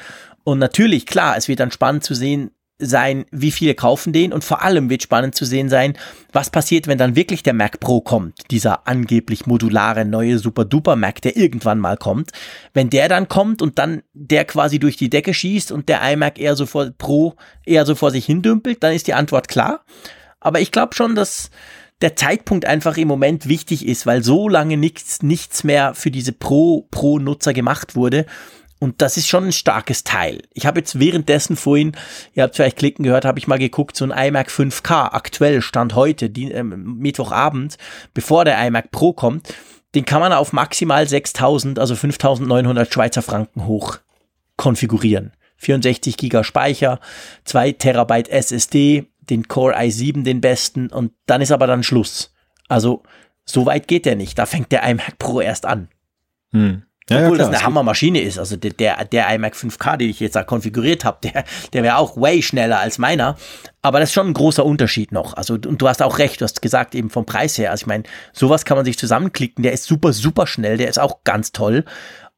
Und 0.44 0.59
natürlich, 0.59 1.06
klar, 1.06 1.36
es 1.36 1.48
wird 1.48 1.60
dann 1.60 1.70
spannend 1.70 2.05
zu 2.05 2.14
sehen 2.14 2.51
sein, 2.78 3.24
wie 3.31 3.51
viele 3.52 3.74
kaufen 3.74 4.12
den 4.12 4.35
und 4.35 4.44
vor 4.44 4.62
allem 4.62 4.90
wird 4.90 5.02
spannend 5.02 5.35
zu 5.35 5.47
sehen 5.47 5.70
sein, 5.70 5.97
was 6.32 6.51
passiert, 6.51 6.86
wenn 6.86 6.98
dann 6.98 7.16
wirklich 7.16 7.43
der 7.43 7.55
Mac 7.55 7.81
Pro 7.81 8.02
kommt, 8.02 8.51
dieser 8.51 8.86
angeblich 8.86 9.47
modulare 9.47 10.05
neue 10.05 10.39
Super 10.39 10.66
Duper 10.66 10.94
Mac, 10.94 11.23
der 11.23 11.39
irgendwann 11.39 11.78
mal 11.78 11.97
kommt. 11.97 12.32
Wenn 12.74 12.90
der 12.90 13.09
dann 13.09 13.28
kommt 13.28 13.62
und 13.62 13.78
dann 13.78 14.02
der 14.12 14.44
quasi 14.44 14.78
durch 14.78 14.98
die 14.98 15.09
Decke 15.09 15.32
schießt 15.32 15.73
und 15.73 15.89
der 15.89 16.02
iMac 16.12 16.39
eher 16.39 16.55
so 16.55 16.66
vor 16.66 16.90
Pro 16.98 17.36
eher 17.64 17.86
so 17.86 17.94
vor 17.94 18.10
sich 18.10 18.27
hindümpelt, 18.27 18.82
dann 18.82 18.93
ist 18.93 19.06
die 19.06 19.14
Antwort 19.14 19.48
klar. 19.48 19.82
Aber 20.39 20.60
ich 20.60 20.70
glaube 20.70 20.94
schon, 20.94 21.14
dass 21.14 21.51
der 22.02 22.16
Zeitpunkt 22.16 22.66
einfach 22.66 22.97
im 22.97 23.09
Moment 23.09 23.48
wichtig 23.48 23.86
ist, 23.86 24.06
weil 24.06 24.23
so 24.23 24.48
lange 24.48 24.77
nichts, 24.77 25.23
nichts 25.23 25.64
mehr 25.64 25.94
für 25.94 26.10
diese 26.10 26.32
Pro-Pro-Nutzer 26.32 27.55
gemacht 27.55 27.97
wurde. 27.97 28.27
Und 28.78 29.01
das 29.01 29.16
ist 29.16 29.27
schon 29.27 29.44
ein 29.44 29.52
starkes 29.52 30.05
Teil. 30.05 30.43
Ich 30.52 30.66
habe 30.66 30.81
jetzt 30.81 30.98
währenddessen 30.98 31.56
vorhin, 31.56 31.93
ihr 32.35 32.43
habt 32.43 32.56
vielleicht 32.56 32.77
klicken 32.77 33.05
gehört, 33.05 33.24
habe 33.24 33.39
ich 33.39 33.47
mal 33.47 33.59
geguckt, 33.59 33.97
so 33.97 34.05
ein 34.05 34.28
iMac 34.28 34.48
5K 34.48 35.14
aktuell 35.14 35.62
stand 35.62 35.94
heute, 35.94 36.28
die, 36.28 36.52
äh, 36.52 36.62
Mittwochabend, 36.62 37.78
bevor 38.12 38.44
der 38.44 38.64
iMac 38.66 38.90
Pro 38.90 39.14
kommt. 39.14 39.55
Den 39.94 40.05
kann 40.05 40.20
man 40.20 40.35
auf 40.35 40.52
maximal 40.52 41.09
6000, 41.09 41.78
also 41.78 41.97
5900 41.97 42.93
Schweizer 42.93 43.23
Franken 43.23 43.66
hoch 43.66 43.98
konfigurieren. 44.59 45.32
64 45.56 46.18
Giga 46.18 46.44
Speicher, 46.44 47.01
2 47.44 47.73
Terabyte 47.73 48.28
SSD, 48.28 49.06
den 49.31 49.48
Core 49.48 49.77
i7 49.77 50.23
den 50.23 50.40
besten 50.40 50.89
und 50.89 51.12
dann 51.27 51.40
ist 51.40 51.53
aber 51.53 51.66
dann 51.66 51.82
Schluss. 51.82 52.32
Also 52.69 53.03
so 53.44 53.66
weit 53.66 53.89
geht 53.89 54.07
der 54.07 54.16
nicht. 54.16 54.39
Da 54.39 54.47
fängt 54.47 54.73
der 54.73 54.82
iMac 54.89 55.19
Pro 55.19 55.40
erst 55.40 55.66
an. 55.66 55.89
Hm. 56.53 56.82
Ja, 57.09 57.20
Obwohl 57.20 57.39
ja, 57.39 57.44
das 57.44 57.55
eine 57.55 57.65
Hammermaschine 57.65 58.20
ist. 58.20 58.36
Also 58.36 58.57
der, 58.57 58.73
der, 58.73 59.05
der 59.05 59.32
iMac 59.32 59.55
5K, 59.55 59.97
den 59.97 60.11
ich 60.11 60.19
jetzt 60.19 60.35
da 60.35 60.43
konfiguriert 60.43 61.05
habe, 61.05 61.19
der, 61.23 61.44
der 61.73 61.82
wäre 61.85 61.98
auch 61.98 62.16
way 62.16 62.43
schneller 62.43 62.81
als 62.81 62.98
meiner. 62.98 63.36
Aber 63.81 64.01
das 64.01 64.09
ist 64.09 64.15
schon 64.15 64.27
ein 64.27 64.35
großer 64.35 64.65
Unterschied 64.65 65.12
noch. 65.12 65.35
Also, 65.35 65.55
und 65.55 65.81
du 65.81 65.89
hast 65.89 66.03
auch 66.03 66.19
recht, 66.19 66.40
du 66.40 66.44
hast 66.44 66.61
gesagt, 66.62 66.97
eben 66.97 67.09
vom 67.09 67.24
Preis 67.24 67.57
her. 67.59 67.70
Also 67.70 67.85
ich 67.85 67.86
meine, 67.86 68.03
sowas 68.32 68.65
kann 68.65 68.77
man 68.77 68.85
sich 68.85 68.98
zusammenklicken. 68.98 69.62
Der 69.62 69.73
ist 69.73 69.85
super, 69.85 70.12
super 70.12 70.48
schnell, 70.48 70.78
der 70.78 70.89
ist 70.89 70.98
auch 70.98 71.23
ganz 71.23 71.53
toll. 71.53 71.85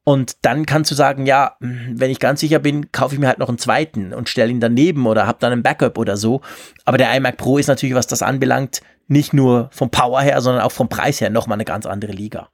Und 0.09 0.37
dann 0.41 0.65
kannst 0.65 0.89
du 0.89 0.95
sagen, 0.95 1.27
ja, 1.27 1.55
wenn 1.59 2.09
ich 2.09 2.17
ganz 2.17 2.39
sicher 2.39 2.57
bin, 2.57 2.91
kaufe 2.91 3.13
ich 3.13 3.21
mir 3.21 3.27
halt 3.27 3.37
noch 3.37 3.47
einen 3.47 3.59
zweiten 3.59 4.11
und 4.11 4.27
stelle 4.27 4.49
ihn 4.49 4.59
daneben 4.59 5.05
oder 5.05 5.27
habe 5.27 5.37
dann 5.39 5.51
ein 5.51 5.61
Backup 5.61 5.99
oder 5.99 6.17
so. 6.17 6.41
Aber 6.83 6.97
der 6.97 7.15
iMac 7.15 7.37
Pro 7.37 7.59
ist 7.59 7.67
natürlich, 7.67 7.93
was 7.93 8.07
das 8.07 8.23
anbelangt, 8.23 8.81
nicht 9.07 9.35
nur 9.35 9.69
vom 9.71 9.91
Power 9.91 10.19
her, 10.21 10.41
sondern 10.41 10.63
auch 10.63 10.71
vom 10.71 10.89
Preis 10.89 11.21
her 11.21 11.29
nochmal 11.29 11.57
eine 11.57 11.65
ganz 11.65 11.85
andere 11.85 12.11
Liga. 12.11 12.49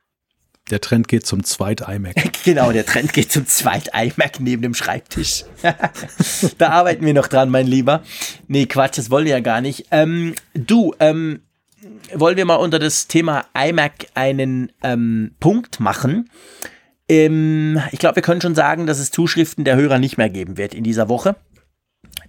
Der 0.70 0.82
Trend 0.82 1.08
geht 1.08 1.26
zum 1.26 1.46
Zweit-iMac. 1.46 2.16
genau, 2.44 2.74
der 2.74 2.86
Trend 2.86 3.14
geht 3.14 3.32
zum 3.32 3.48
Zweit-iMac 3.48 4.42
neben 4.42 4.62
dem 4.62 4.74
Schreibtisch. 4.74 5.46
da 6.58 6.70
arbeiten 6.72 7.06
wir 7.06 7.14
noch 7.14 7.30
dran, 7.30 7.50
mein 7.50 7.68
Lieber. 7.68 8.04
Nee, 8.50 8.66
Quatsch, 8.66 8.98
das 8.98 9.10
wollen 9.10 9.24
wir 9.24 9.32
ja 9.32 9.40
gar 9.40 9.62
nicht. 9.62 9.86
Ähm, 9.92 10.36
du, 10.54 10.94
ähm, 11.00 11.40
wollen 12.14 12.36
wir 12.36 12.44
mal 12.44 12.56
unter 12.56 12.80
das 12.80 13.08
Thema 13.08 13.46
iMac 13.58 14.08
einen 14.14 14.74
ähm, 14.84 15.36
Punkt 15.40 15.80
machen? 15.80 16.30
Ähm, 17.10 17.82
ich 17.92 18.00
glaube, 18.00 18.16
wir 18.16 18.24
können 18.24 18.42
schon 18.42 18.56
sagen, 18.56 18.88
dass 18.88 19.00
es 19.00 19.12
Zuschriften 19.12 19.64
der 19.64 19.76
Hörer 19.76 20.00
nicht 20.00 20.18
mehr 20.18 20.30
geben 20.30 20.58
wird 20.58 20.74
in 20.74 20.84
dieser 20.84 21.08
Woche. 21.10 21.36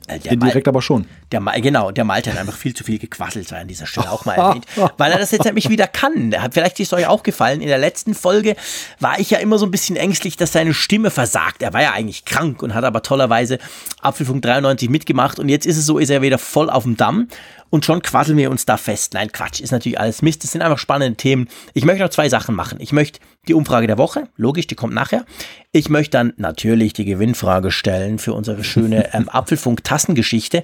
Äh, 0.09 0.21
der 0.21 0.33
Indirekt 0.33 0.67
Mal- 0.67 0.71
aber 0.71 0.83
schon. 0.83 1.07
Der, 1.33 1.41
Ma- 1.41 1.57
genau, 1.59 1.91
der 1.91 2.05
Malte 2.05 2.31
hat 2.33 2.39
einfach 2.39 2.57
viel 2.57 2.75
zu 2.75 2.85
viel 2.85 2.99
gequasselt, 2.99 3.49
sei 3.49 3.59
an 3.61 3.67
dieser 3.67 3.87
Stelle 3.87 4.09
auch 4.11 4.25
mal 4.25 4.35
erwähnt, 4.35 4.65
weil 4.99 5.11
er 5.11 5.19
das 5.19 5.33
jetzt 5.33 5.45
nämlich 5.45 5.69
wieder 5.69 5.89
kann. 5.89 6.33
Vielleicht 6.53 6.79
ist 6.79 6.89
es 6.89 6.93
euch 6.93 7.07
auch 7.09 7.25
gefallen, 7.25 7.61
in 7.61 7.67
der 7.67 7.79
letzten 7.79 8.15
Folge 8.15 8.55
war 9.01 9.19
ich 9.19 9.31
ja 9.31 9.39
immer 9.39 9.59
so 9.59 9.67
ein 9.67 9.73
bisschen 9.73 9.97
ängstlich, 9.97 10.37
dass 10.37 10.53
seine 10.53 10.75
Stimme 10.75 11.11
versagt. 11.11 11.63
Er 11.63 11.73
war 11.73 11.83
ja 11.83 11.93
eigentlich 11.93 12.25
krank 12.25 12.63
und 12.63 12.73
hat 12.75 12.85
aber 12.85 13.03
tollerweise 13.03 13.59
Apfelfunk 14.01 14.43
93 14.43 14.89
mitgemacht 14.91 15.41
und 15.41 15.49
jetzt 15.49 15.67
ist 15.67 15.77
es 15.77 15.87
so, 15.87 15.99
ist 15.99 16.11
er 16.11 16.23
wieder 16.23 16.39
voll 16.39 16.71
auf 16.71 16.85
dem 16.85 16.97
Damm 16.97 17.27
und 17.71 17.85
schon 17.85 18.03
quasseln 18.03 18.39
wir 18.39 18.51
uns 18.51 18.67
da 18.67 18.77
fest. 18.77 19.15
Nein, 19.15 19.33
Quatsch, 19.33 19.61
ist 19.61 19.73
natürlich 19.73 19.99
alles 19.99 20.23
Mist. 20.23 20.45
Das 20.45 20.53
sind 20.53 20.63
einfach 20.63 20.79
spannende 20.79 21.17
Themen. 21.17 21.49
Ich 21.75 21.85
möchte 21.85 22.03
noch 22.03 22.11
zwei 22.11 22.29
Sachen 22.29 22.55
machen. 22.55 22.79
Ich 22.81 22.93
möchte 22.93 23.21
die 23.49 23.55
Umfrage 23.55 23.87
der 23.87 23.99
Woche, 23.99 24.29
logisch, 24.37 24.67
die 24.67 24.75
kommt 24.75 24.95
nachher. 24.95 25.25
Ich 25.73 25.89
möchte 25.89 26.19
dann 26.19 26.33
natürlich 26.37 26.93
die 26.93 27.05
Gewinnfrage 27.05 27.71
stellen 27.71 28.19
für 28.19 28.35
unsere 28.35 28.65
schöne 28.65 29.11
ähm, 29.15 29.29
Apfelfunk-Tassengeschichte. 29.29 30.63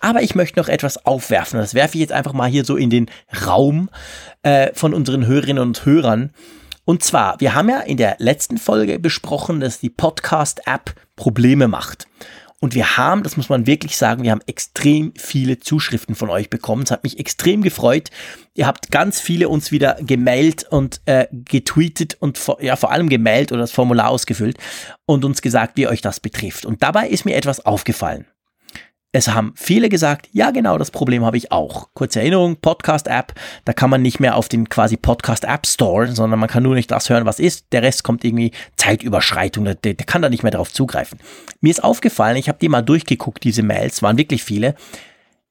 Aber 0.00 0.22
ich 0.22 0.34
möchte 0.34 0.58
noch 0.58 0.68
etwas 0.68 1.06
aufwerfen. 1.06 1.60
Das 1.60 1.74
werfe 1.74 1.94
ich 1.94 2.00
jetzt 2.00 2.12
einfach 2.12 2.32
mal 2.32 2.50
hier 2.50 2.64
so 2.64 2.76
in 2.76 2.90
den 2.90 3.08
Raum 3.46 3.88
äh, 4.42 4.72
von 4.74 4.94
unseren 4.94 5.26
Hörerinnen 5.26 5.62
und 5.62 5.86
Hörern. 5.86 6.30
Und 6.84 7.04
zwar, 7.04 7.38
wir 7.40 7.54
haben 7.54 7.68
ja 7.68 7.78
in 7.78 7.96
der 7.96 8.16
letzten 8.18 8.58
Folge 8.58 8.98
besprochen, 8.98 9.60
dass 9.60 9.78
die 9.78 9.90
Podcast-App 9.90 10.94
Probleme 11.14 11.68
macht. 11.68 12.08
Und 12.62 12.76
wir 12.76 12.96
haben, 12.96 13.24
das 13.24 13.36
muss 13.36 13.48
man 13.48 13.66
wirklich 13.66 13.96
sagen, 13.96 14.22
wir 14.22 14.30
haben 14.30 14.40
extrem 14.46 15.12
viele 15.16 15.58
Zuschriften 15.58 16.14
von 16.14 16.30
euch 16.30 16.48
bekommen. 16.48 16.84
Es 16.84 16.92
hat 16.92 17.02
mich 17.02 17.18
extrem 17.18 17.60
gefreut. 17.60 18.10
Ihr 18.54 18.68
habt 18.68 18.92
ganz 18.92 19.18
viele 19.18 19.48
uns 19.48 19.72
wieder 19.72 19.96
gemailt 20.00 20.64
und 20.70 21.00
äh, 21.06 21.26
getweetet 21.32 22.16
und 22.20 22.38
vor, 22.38 22.62
ja 22.62 22.76
vor 22.76 22.92
allem 22.92 23.08
gemailt 23.08 23.50
oder 23.50 23.62
das 23.62 23.72
Formular 23.72 24.10
ausgefüllt 24.10 24.58
und 25.06 25.24
uns 25.24 25.42
gesagt, 25.42 25.76
wie 25.76 25.88
euch 25.88 26.02
das 26.02 26.20
betrifft. 26.20 26.64
Und 26.64 26.84
dabei 26.84 27.08
ist 27.08 27.24
mir 27.24 27.34
etwas 27.34 27.66
aufgefallen. 27.66 28.26
Es 29.14 29.28
haben 29.28 29.52
viele 29.56 29.90
gesagt, 29.90 30.30
ja 30.32 30.52
genau, 30.52 30.78
das 30.78 30.90
Problem 30.90 31.22
habe 31.22 31.36
ich 31.36 31.52
auch. 31.52 31.90
Kurze 31.92 32.20
Erinnerung, 32.20 32.56
Podcast-App, 32.56 33.34
da 33.66 33.74
kann 33.74 33.90
man 33.90 34.00
nicht 34.00 34.20
mehr 34.20 34.36
auf 34.36 34.48
den 34.48 34.70
quasi 34.70 34.96
Podcast-App 34.96 35.66
Store, 35.66 36.10
sondern 36.10 36.40
man 36.40 36.48
kann 36.48 36.62
nur 36.62 36.74
nicht 36.74 36.90
das 36.90 37.10
hören, 37.10 37.26
was 37.26 37.38
ist. 37.38 37.66
Der 37.72 37.82
Rest 37.82 38.04
kommt 38.04 38.24
irgendwie 38.24 38.52
Zeitüberschreitung, 38.76 39.66
der, 39.66 39.74
der 39.74 39.94
kann 39.94 40.22
da 40.22 40.30
nicht 40.30 40.42
mehr 40.42 40.52
darauf 40.52 40.72
zugreifen. 40.72 41.18
Mir 41.60 41.70
ist 41.70 41.84
aufgefallen, 41.84 42.38
ich 42.38 42.48
habe 42.48 42.58
die 42.58 42.70
mal 42.70 42.80
durchgeguckt, 42.80 43.44
diese 43.44 43.62
Mails, 43.62 44.00
waren 44.00 44.16
wirklich 44.16 44.44
viele. 44.44 44.76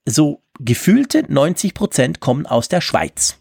So 0.08 0.42
gefühlte 0.60 1.24
90 1.32 1.76
Prozent 1.76 2.20
kommen 2.20 2.48
aus 2.48 2.68
der 2.68 2.82
Schweiz. 2.82 3.38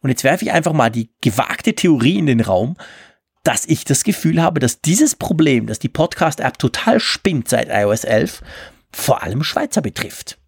Und 0.00 0.10
jetzt 0.10 0.24
werfe 0.24 0.44
ich 0.44 0.50
einfach 0.50 0.72
mal 0.72 0.90
die 0.90 1.10
gewagte 1.20 1.74
Theorie 1.74 2.18
in 2.18 2.26
den 2.26 2.40
Raum, 2.40 2.76
dass 3.44 3.66
ich 3.66 3.84
das 3.84 4.04
Gefühl 4.04 4.42
habe, 4.42 4.60
dass 4.60 4.80
dieses 4.80 5.14
Problem, 5.14 5.66
dass 5.66 5.78
die 5.78 5.88
Podcast-App 5.88 6.58
total 6.58 6.98
spinnt 6.98 7.48
seit 7.48 7.68
iOS 7.68 8.04
11, 8.04 8.42
vor 8.92 9.22
allem 9.22 9.42
Schweizer 9.44 9.80
betrifft. 9.82 10.38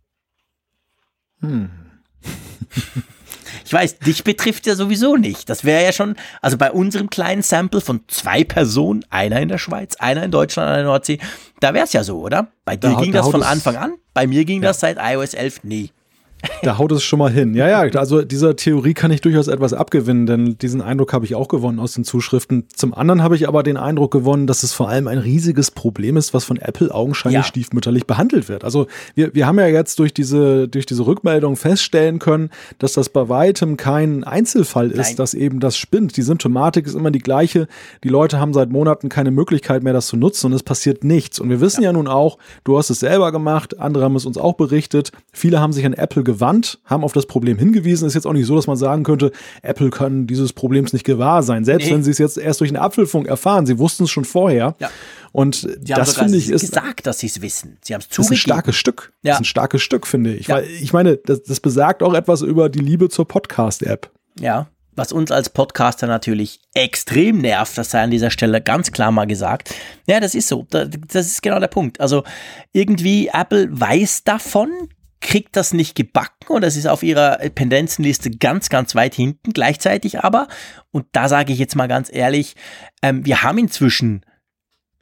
Ich 3.64 3.72
weiß, 3.72 3.98
dich 4.00 4.24
betrifft 4.24 4.66
ja 4.66 4.74
sowieso 4.74 5.16
nicht. 5.16 5.48
Das 5.48 5.64
wäre 5.64 5.84
ja 5.84 5.92
schon, 5.92 6.16
also 6.40 6.56
bei 6.58 6.70
unserem 6.72 7.10
kleinen 7.10 7.42
Sample 7.42 7.80
von 7.80 8.00
zwei 8.08 8.44
Personen, 8.44 9.04
einer 9.10 9.40
in 9.40 9.48
der 9.48 9.58
Schweiz, 9.58 9.96
einer 9.96 10.22
in 10.24 10.30
Deutschland, 10.30 10.68
einer 10.68 10.78
in 10.78 10.84
der 10.84 10.90
Nordsee, 10.92 11.18
da 11.60 11.72
wäre 11.72 11.84
es 11.84 11.92
ja 11.92 12.02
so, 12.04 12.20
oder? 12.20 12.48
Bei 12.64 12.76
dir 12.76 12.90
Da- 12.90 13.00
ging 13.00 13.12
da 13.12 13.20
das 13.20 13.28
von 13.30 13.42
Anfang 13.42 13.76
an, 13.76 13.94
bei 14.14 14.26
mir 14.26 14.44
ging 14.44 14.60
das 14.62 14.80
seit 14.80 14.98
iOS 15.00 15.34
11 15.34 15.64
nie. 15.64 15.90
Da 16.62 16.78
haut 16.78 16.92
es 16.92 17.02
schon 17.02 17.18
mal 17.18 17.30
hin. 17.30 17.54
Ja, 17.54 17.68
ja, 17.68 17.80
also 17.98 18.22
dieser 18.22 18.56
Theorie 18.56 18.94
kann 18.94 19.10
ich 19.10 19.20
durchaus 19.20 19.48
etwas 19.48 19.72
abgewinnen, 19.72 20.26
denn 20.26 20.58
diesen 20.58 20.80
Eindruck 20.80 21.12
habe 21.12 21.24
ich 21.24 21.34
auch 21.34 21.48
gewonnen 21.48 21.78
aus 21.78 21.92
den 21.92 22.04
Zuschriften. 22.04 22.66
Zum 22.74 22.94
anderen 22.94 23.22
habe 23.22 23.36
ich 23.36 23.48
aber 23.48 23.62
den 23.62 23.76
Eindruck 23.76 24.10
gewonnen, 24.12 24.46
dass 24.46 24.62
es 24.62 24.72
vor 24.72 24.88
allem 24.88 25.08
ein 25.08 25.18
riesiges 25.18 25.70
Problem 25.70 26.16
ist, 26.16 26.34
was 26.34 26.44
von 26.44 26.56
Apple 26.56 26.92
augenscheinlich 26.94 27.40
Ja. 27.40 27.44
stiefmütterlich 27.44 28.06
behandelt 28.06 28.48
wird. 28.48 28.64
Also 28.64 28.86
wir, 29.14 29.34
wir 29.34 29.46
haben 29.46 29.58
ja 29.58 29.66
jetzt 29.66 29.98
durch 29.98 30.12
diese, 30.14 30.68
durch 30.68 30.86
diese 30.86 31.06
Rückmeldung 31.06 31.56
feststellen 31.56 32.18
können, 32.18 32.50
dass 32.78 32.92
das 32.92 33.08
bei 33.08 33.28
weitem 33.28 33.76
kein 33.76 34.24
Einzelfall 34.24 34.90
ist, 34.90 35.08
Nein. 35.08 35.16
dass 35.16 35.34
eben 35.34 35.60
das 35.60 35.76
spinnt. 35.76 36.16
Die 36.16 36.22
Symptomatik 36.22 36.86
ist 36.86 36.94
immer 36.94 37.10
die 37.10 37.18
gleiche. 37.20 37.66
Die 38.04 38.08
Leute 38.08 38.38
haben 38.40 38.52
seit 38.52 38.70
Monaten 38.70 39.08
keine 39.08 39.30
Möglichkeit 39.30 39.82
mehr, 39.82 39.92
das 39.92 40.06
zu 40.08 40.16
nutzen 40.16 40.46
und 40.46 40.52
es 40.52 40.62
passiert 40.62 41.04
nichts. 41.04 41.38
Und 41.40 41.50
wir 41.50 41.60
wissen 41.60 41.82
ja, 41.82 41.92
nun 41.92 42.08
auch, 42.08 42.38
du 42.64 42.78
hast 42.78 42.90
es 42.90 43.00
selber 43.00 43.32
gemacht, 43.32 43.78
andere 43.78 44.04
haben 44.04 44.16
es 44.16 44.26
uns 44.26 44.38
auch 44.38 44.54
berichtet. 44.54 45.12
Viele 45.32 45.60
haben 45.60 45.72
sich 45.72 45.84
an 45.86 45.92
Apple 45.92 46.22
gewandt, 46.34 46.78
haben 46.84 47.04
auf 47.04 47.12
das 47.12 47.26
Problem 47.26 47.58
hingewiesen. 47.58 48.06
Ist 48.06 48.14
jetzt 48.14 48.26
auch 48.26 48.32
nicht 48.32 48.46
so, 48.46 48.56
dass 48.56 48.66
man 48.66 48.76
sagen 48.76 49.02
könnte, 49.04 49.32
Apple 49.62 49.90
kann 49.90 50.26
dieses 50.26 50.52
Problems 50.52 50.92
nicht 50.92 51.04
gewahr 51.04 51.42
sein. 51.42 51.64
Selbst 51.64 51.86
Nee. 51.86 51.94
wenn 51.94 52.02
sie 52.02 52.10
es 52.10 52.18
jetzt 52.18 52.38
erst 52.38 52.60
durch 52.60 52.70
den 52.70 52.76
Apfelfunk 52.78 53.26
erfahren, 53.28 53.66
sie 53.66 53.78
wussten 53.78 54.04
es 54.04 54.10
schon 54.10 54.24
vorher. 54.24 54.74
Ja. 54.78 54.90
Und 55.32 55.62
haben 55.64 55.84
das 55.86 56.14
finde 56.16 56.36
ich 56.38 56.50
ist 56.50 56.60
gesagt, 56.60 57.06
dass 57.06 57.18
sie 57.20 57.26
es 57.26 57.40
wissen. 57.40 57.78
Sie 57.82 57.94
haben 57.94 58.00
es 58.00 58.08
das 58.08 58.18
ist 58.18 58.18
ein 58.20 58.24
zugegeben. 58.24 58.40
starkes 58.40 58.76
Stück. 58.76 59.12
Ja. 59.22 59.30
Das 59.32 59.36
ist 59.36 59.40
ein 59.42 59.44
starkes 59.46 59.82
Stück, 59.82 60.06
finde 60.06 60.34
ich. 60.34 60.48
Ja. 60.48 60.56
Weil 60.56 60.66
ich 60.66 60.92
meine, 60.92 61.16
das, 61.16 61.42
das 61.42 61.60
besagt 61.60 62.02
auch 62.02 62.14
etwas 62.14 62.42
über 62.42 62.68
die 62.68 62.80
Liebe 62.80 63.08
zur 63.08 63.26
Podcast-App. 63.26 64.10
Ja, 64.40 64.68
was 64.94 65.10
uns 65.10 65.30
als 65.30 65.48
Podcaster 65.48 66.06
natürlich 66.06 66.60
extrem 66.74 67.38
nervt, 67.38 67.78
das 67.78 67.90
sei 67.92 68.02
an 68.02 68.10
dieser 68.10 68.30
Stelle 68.30 68.60
ganz 68.60 68.92
klar 68.92 69.10
mal 69.10 69.24
gesagt. 69.26 69.74
Ja, 70.06 70.20
das 70.20 70.34
ist 70.34 70.48
so. 70.48 70.66
Da- 70.68 70.84
Das 70.84 71.26
ist 71.26 71.42
genau 71.42 71.58
der 71.60 71.68
Punkt. 71.68 71.98
Also 71.98 72.24
irgendwie 72.72 73.28
Apple 73.32 73.68
weiß 73.70 74.24
davon, 74.24 74.68
kriegt 75.22 75.56
das 75.56 75.72
nicht 75.72 75.94
gebacken 75.94 76.48
und 76.48 76.62
das 76.62 76.76
ist 76.76 76.86
auf 76.86 77.02
ihrer 77.02 77.38
Pendenzenliste 77.38 78.30
ganz, 78.30 78.68
ganz 78.68 78.94
weit 78.94 79.14
hinten. 79.14 79.52
Gleichzeitig 79.52 80.20
aber, 80.20 80.48
und 80.90 81.06
da 81.12 81.28
sage 81.28 81.52
ich 81.52 81.58
jetzt 81.58 81.76
mal 81.76 81.88
ganz 81.88 82.10
ehrlich, 82.12 82.56
ähm, 83.02 83.24
wir 83.24 83.42
haben 83.42 83.58
inzwischen 83.58 84.26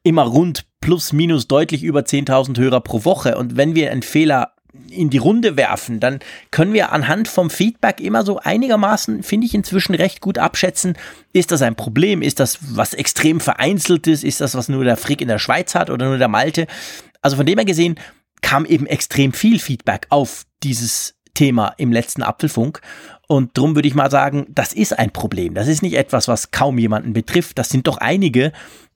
immer 0.03 0.23
rund 0.23 0.67
plus 0.81 1.13
minus 1.13 1.49
deutlich 1.49 1.83
über 1.83 2.01
10.000 2.01 2.59
Hörer 2.59 2.81
pro 2.81 3.05
Woche. 3.05 3.37
Und 3.37 3.57
wenn 3.57 3.75
wir 3.75 3.91
einen 3.91 4.03
Fehler 4.03 4.53
in 4.89 5.11
die 5.11 5.19
Runde 5.19 5.57
werfen, 5.57 6.01
dann 6.01 6.21
können 6.51 6.73
wir 6.73 6.93
anhand 6.93 7.29
vom 7.29 7.51
Feedback 7.51 8.01
immer 8.01 8.25
so 8.25 8.39
einigermaßen, 8.39 9.23
finde 9.23 9.47
ich 9.47 9.55
inzwischen 9.55 9.95
recht 9.95 10.21
gut 10.21 10.39
abschätzen, 10.39 10.97
ist 11.33 11.51
das 11.51 11.63
ein 11.63 11.75
Problem, 11.75 12.23
ist 12.23 12.41
das 12.41 12.59
was 12.77 12.95
extrem 12.95 13.41
vereinzeltes, 13.41 14.23
ist 14.23 14.41
das 14.41 14.55
was 14.55 14.69
nur 14.69 14.85
der 14.85 14.97
Frick 14.97 15.21
in 15.21 15.29
der 15.29 15.39
Schweiz 15.39 15.75
hat 15.75 15.91
oder 15.91 16.07
nur 16.07 16.19
der 16.19 16.29
Malte. 16.29 16.67
Also 17.21 17.37
von 17.37 17.47
dem 17.47 17.59
her 17.59 17.65
gesehen 17.65 17.97
kam 18.41 18.65
eben 18.65 18.87
extrem 18.87 19.33
viel 19.33 19.59
Feedback 19.59 20.07
auf 20.11 20.47
dieses 20.63 21.15
Thema 21.35 21.75
im 21.79 21.93
letzten 21.93 22.23
Apfelfunk. 22.23 22.81
Und 23.29 23.57
darum 23.57 23.75
würde 23.75 23.89
ich 23.89 23.95
mal 23.95 24.11
sagen, 24.11 24.47
das 24.49 24.73
ist 24.73 24.99
ein 24.99 25.11
Problem. 25.11 25.55
Das 25.55 25.69
ist 25.69 25.83
nicht 25.83 25.95
etwas, 25.95 26.29
was 26.29 26.51
kaum 26.51 26.79
jemanden 26.79 27.13
betrifft. 27.13 27.59
Das 27.59 27.69
sind 27.69 27.87
doch 27.87 27.99
einige, 27.99 28.53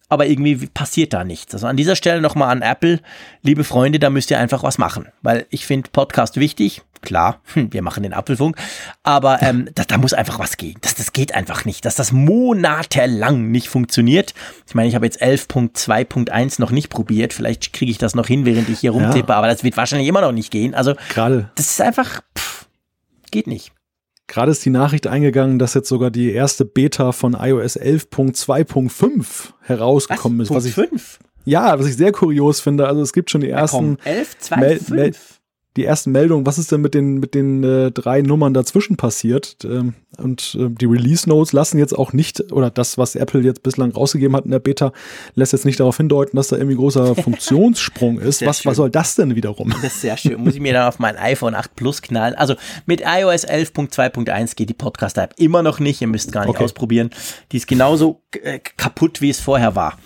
aber 0.08 0.26
irgendwie 0.26 0.66
passiert 0.66 1.12
da 1.12 1.24
nichts. 1.24 1.54
Also 1.54 1.66
an 1.66 1.76
dieser 1.76 1.96
Stelle 1.96 2.20
nochmal 2.20 2.50
an 2.50 2.62
Apple, 2.62 3.00
liebe 3.42 3.64
Freunde, 3.64 3.98
da 3.98 4.10
müsst 4.10 4.30
ihr 4.30 4.38
einfach 4.38 4.62
was 4.62 4.78
machen, 4.78 5.06
weil 5.22 5.46
ich 5.50 5.66
finde 5.66 5.90
Podcast 5.90 6.36
wichtig. 6.36 6.82
Klar, 7.04 7.40
hm, 7.52 7.72
wir 7.72 7.82
machen 7.82 8.02
den 8.02 8.12
Apfelfunk, 8.12 8.56
aber 9.02 9.42
ähm, 9.42 9.68
da, 9.74 9.84
da 9.84 9.98
muss 9.98 10.12
einfach 10.14 10.38
was 10.38 10.56
gehen. 10.56 10.76
Das, 10.80 10.94
das 10.94 11.12
geht 11.12 11.34
einfach 11.34 11.64
nicht, 11.64 11.84
dass 11.84 11.94
das 11.96 12.12
monatelang 12.12 13.50
nicht 13.50 13.68
funktioniert. 13.68 14.34
Ich 14.66 14.74
meine, 14.74 14.88
ich 14.88 14.94
habe 14.94 15.06
jetzt 15.06 15.22
11.2.1 15.22 16.60
noch 16.60 16.70
nicht 16.70 16.88
probiert. 16.88 17.32
Vielleicht 17.32 17.72
kriege 17.72 17.90
ich 17.90 17.98
das 17.98 18.14
noch 18.14 18.26
hin, 18.26 18.44
während 18.46 18.68
ich 18.68 18.80
hier 18.80 18.90
rumtippe, 18.92 19.34
aber 19.34 19.46
das 19.46 19.64
wird 19.64 19.76
wahrscheinlich 19.76 20.08
immer 20.08 20.20
noch 20.20 20.32
nicht 20.32 20.50
gehen. 20.50 20.74
Also 20.74 20.94
Gerade 21.10 21.50
das 21.56 21.66
ist 21.70 21.80
einfach, 21.80 22.20
pff, 22.36 22.66
geht 23.30 23.46
nicht. 23.46 23.72
Gerade 24.26 24.50
ist 24.52 24.64
die 24.64 24.70
Nachricht 24.70 25.06
eingegangen, 25.06 25.58
dass 25.58 25.74
jetzt 25.74 25.88
sogar 25.88 26.10
die 26.10 26.32
erste 26.32 26.64
Beta 26.64 27.12
von 27.12 27.34
iOS 27.38 27.78
11.2.5 27.78 29.52
herausgekommen 29.62 30.40
ist. 30.40 30.50
Was 30.50 30.64
ich, 30.64 30.74
5. 30.74 31.18
ja, 31.44 31.78
was 31.78 31.86
ich 31.86 31.96
sehr 31.96 32.12
kurios 32.12 32.60
finde. 32.60 32.86
Also 32.88 33.02
es 33.02 33.12
gibt 33.12 33.30
schon 33.30 33.42
die 33.42 33.50
ersten, 33.50 33.98
11, 34.04 34.38
2, 34.38 34.56
Mel- 34.56 34.78
5. 34.80 35.33
Die 35.76 35.84
ersten 35.84 36.12
Meldungen. 36.12 36.46
Was 36.46 36.58
ist 36.58 36.70
denn 36.70 36.80
mit 36.82 36.94
den, 36.94 37.18
mit 37.18 37.34
den 37.34 37.64
äh, 37.64 37.90
drei 37.90 38.22
Nummern 38.22 38.54
dazwischen 38.54 38.96
passiert? 38.96 39.56
Ähm, 39.64 39.94
und 40.18 40.56
äh, 40.60 40.68
die 40.70 40.84
Release 40.84 41.28
Notes 41.28 41.52
lassen 41.52 41.78
jetzt 41.78 41.92
auch 41.98 42.12
nicht, 42.12 42.52
oder 42.52 42.70
das, 42.70 42.96
was 42.96 43.16
Apple 43.16 43.40
jetzt 43.40 43.64
bislang 43.64 43.90
rausgegeben 43.90 44.36
hat 44.36 44.44
in 44.44 44.52
der 44.52 44.60
Beta, 44.60 44.92
lässt 45.34 45.52
jetzt 45.52 45.64
nicht 45.64 45.80
darauf 45.80 45.96
hindeuten, 45.96 46.36
dass 46.36 46.46
da 46.48 46.56
irgendwie 46.56 46.76
großer 46.76 47.14
Funktionssprung 47.22 48.20
ist. 48.20 48.38
Sehr 48.38 48.48
Was, 48.48 48.60
schön. 48.62 48.70
was 48.70 48.76
soll 48.76 48.90
das 48.90 49.16
denn 49.16 49.34
wiederum? 49.34 49.70
Das 49.70 49.82
ist 49.82 50.00
sehr 50.00 50.16
schön. 50.16 50.40
Muss 50.44 50.54
ich 50.54 50.60
mir 50.60 50.72
dann 50.72 50.86
auf 50.86 51.00
mein 51.00 51.16
iPhone 51.16 51.56
8 51.56 51.74
Plus 51.74 52.02
knallen. 52.02 52.34
Also 52.36 52.54
mit 52.86 53.00
iOS 53.00 53.44
11.2.1 53.44 54.54
geht 54.54 54.68
die 54.68 54.74
Podcast-App 54.74 55.34
immer 55.38 55.62
noch 55.64 55.80
nicht. 55.80 56.00
Ihr 56.00 56.06
müsst 56.08 56.30
gar 56.30 56.42
nicht 56.46 56.50
Okay. 56.54 56.64
ausprobieren. 56.64 57.10
Die 57.50 57.56
ist 57.56 57.66
genauso 57.66 58.22
äh, 58.42 58.60
kaputt, 58.76 59.20
wie 59.20 59.30
es 59.30 59.40
vorher 59.40 59.74
war. 59.74 59.98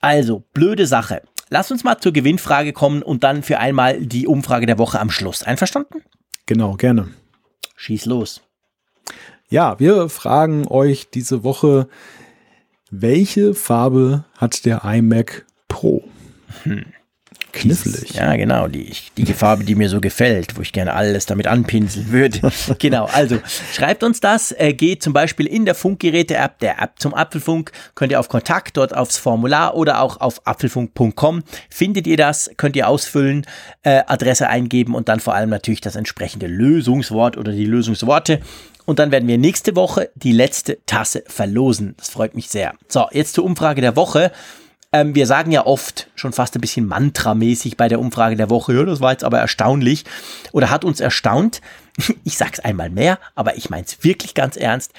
Also, 0.00 0.44
blöde 0.52 0.86
Sache. 0.86 1.22
Lass 1.54 1.70
uns 1.70 1.84
mal 1.84 1.98
zur 1.98 2.12
Gewinnfrage 2.12 2.72
kommen 2.72 3.00
und 3.00 3.22
dann 3.22 3.44
für 3.44 3.60
einmal 3.60 4.04
die 4.04 4.26
Umfrage 4.26 4.66
der 4.66 4.76
Woche 4.76 4.98
am 4.98 5.08
Schluss. 5.08 5.44
Einverstanden? 5.44 6.02
Genau, 6.46 6.74
gerne. 6.74 7.10
Schieß 7.76 8.06
los. 8.06 8.42
Ja, 9.48 9.78
wir 9.78 10.08
fragen 10.08 10.66
euch 10.66 11.10
diese 11.10 11.44
Woche, 11.44 11.86
welche 12.90 13.54
Farbe 13.54 14.24
hat 14.36 14.64
der 14.64 14.82
iMac 14.84 15.46
Pro? 15.68 16.02
Knifflig. 17.54 18.14
Ja, 18.14 18.34
genau, 18.36 18.68
die, 18.68 18.92
die 19.16 19.32
Farbe, 19.32 19.64
die 19.64 19.74
mir 19.74 19.88
so 19.88 20.00
gefällt, 20.00 20.56
wo 20.56 20.62
ich 20.62 20.72
gerne 20.72 20.94
alles 20.94 21.26
damit 21.26 21.46
anpinseln 21.46 22.10
würde. 22.10 22.40
genau, 22.78 23.06
also 23.06 23.38
schreibt 23.72 24.02
uns 24.02 24.20
das, 24.20 24.52
äh, 24.52 24.72
geht 24.72 25.02
zum 25.02 25.12
Beispiel 25.12 25.46
in 25.46 25.64
der 25.64 25.74
Funkgeräte-App, 25.74 26.58
der 26.58 26.82
App 26.82 26.92
zum 26.98 27.14
Apfelfunk, 27.14 27.72
könnt 27.94 28.12
ihr 28.12 28.20
auf 28.20 28.28
Kontakt 28.28 28.76
dort 28.76 28.96
aufs 28.96 29.16
Formular 29.16 29.76
oder 29.76 30.00
auch 30.00 30.20
auf 30.20 30.46
apfelfunk.com 30.46 31.44
findet 31.70 32.06
ihr 32.06 32.16
das, 32.16 32.50
könnt 32.56 32.76
ihr 32.76 32.88
ausfüllen, 32.88 33.46
äh, 33.82 34.02
Adresse 34.06 34.48
eingeben 34.48 34.94
und 34.94 35.08
dann 35.08 35.20
vor 35.20 35.34
allem 35.34 35.50
natürlich 35.50 35.80
das 35.80 35.96
entsprechende 35.96 36.46
Lösungswort 36.46 37.36
oder 37.36 37.52
die 37.52 37.66
Lösungsworte. 37.66 38.40
Und 38.86 38.98
dann 38.98 39.10
werden 39.10 39.28
wir 39.28 39.38
nächste 39.38 39.76
Woche 39.76 40.10
die 40.14 40.32
letzte 40.32 40.78
Tasse 40.84 41.24
verlosen. 41.26 41.94
Das 41.96 42.10
freut 42.10 42.34
mich 42.34 42.48
sehr. 42.48 42.74
So, 42.88 43.06
jetzt 43.12 43.34
zur 43.34 43.44
Umfrage 43.44 43.80
der 43.80 43.96
Woche. 43.96 44.30
Ähm, 44.94 45.16
wir 45.16 45.26
sagen 45.26 45.50
ja 45.50 45.66
oft, 45.66 46.08
schon 46.14 46.32
fast 46.32 46.54
ein 46.54 46.60
bisschen 46.60 46.86
mantramäßig 46.86 47.76
bei 47.76 47.88
der 47.88 47.98
Umfrage 47.98 48.36
der 48.36 48.48
Woche, 48.48 48.74
ja, 48.74 48.84
das 48.84 49.00
war 49.00 49.10
jetzt 49.10 49.24
aber 49.24 49.40
erstaunlich 49.40 50.04
oder 50.52 50.70
hat 50.70 50.84
uns 50.84 51.00
erstaunt. 51.00 51.60
Ich 52.24 52.36
sag's 52.36 52.60
einmal 52.60 52.90
mehr, 52.90 53.18
aber 53.34 53.56
ich 53.56 53.70
mein's 53.70 53.98
wirklich 54.02 54.34
ganz 54.34 54.56
ernst. 54.56 54.92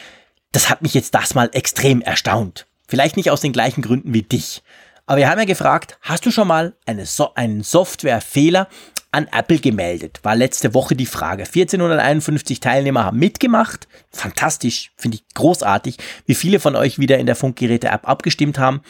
Das 0.52 0.70
hat 0.70 0.82
mich 0.82 0.94
jetzt 0.94 1.16
das 1.16 1.34
mal 1.34 1.50
extrem 1.54 2.02
erstaunt. 2.02 2.68
Vielleicht 2.88 3.16
nicht 3.16 3.32
aus 3.32 3.42
den 3.42 3.54
gleichen 3.54 3.82
Gründen 3.82 4.14
wie 4.14 4.22
dich. 4.22 4.64
Aber 5.06 5.18
wir 5.18 5.30
haben 5.30 5.40
ja 5.40 5.46
gefragt, 5.46 5.98
hast 6.02 6.26
du 6.26 6.32
schon 6.32 6.48
mal 6.48 6.74
eine 6.86 7.06
so 7.06 7.34
einen 7.36 7.64
Softwarefehler 7.64 8.68
an 9.12 9.28
Apple 9.32 9.60
gemeldet? 9.60 10.20
War 10.24 10.36
letzte 10.36 10.74
Woche 10.74 10.96
die 10.96 11.06
Frage. 11.06 11.44
1451 11.44 12.60
Teilnehmer 12.60 13.06
haben 13.06 13.20
mitgemacht. 13.20 13.88
Fantastisch, 14.12 14.92
finde 14.98 15.18
ich 15.18 15.26
großartig, 15.34 15.98
wie 16.26 16.36
viele 16.36 16.60
von 16.60 16.76
euch 16.76 17.00
wieder 17.00 17.18
in 17.18 17.26
der 17.26 17.36
Funkgeräte-App 17.36 18.08
abgestimmt 18.08 18.58
haben. 18.58 18.82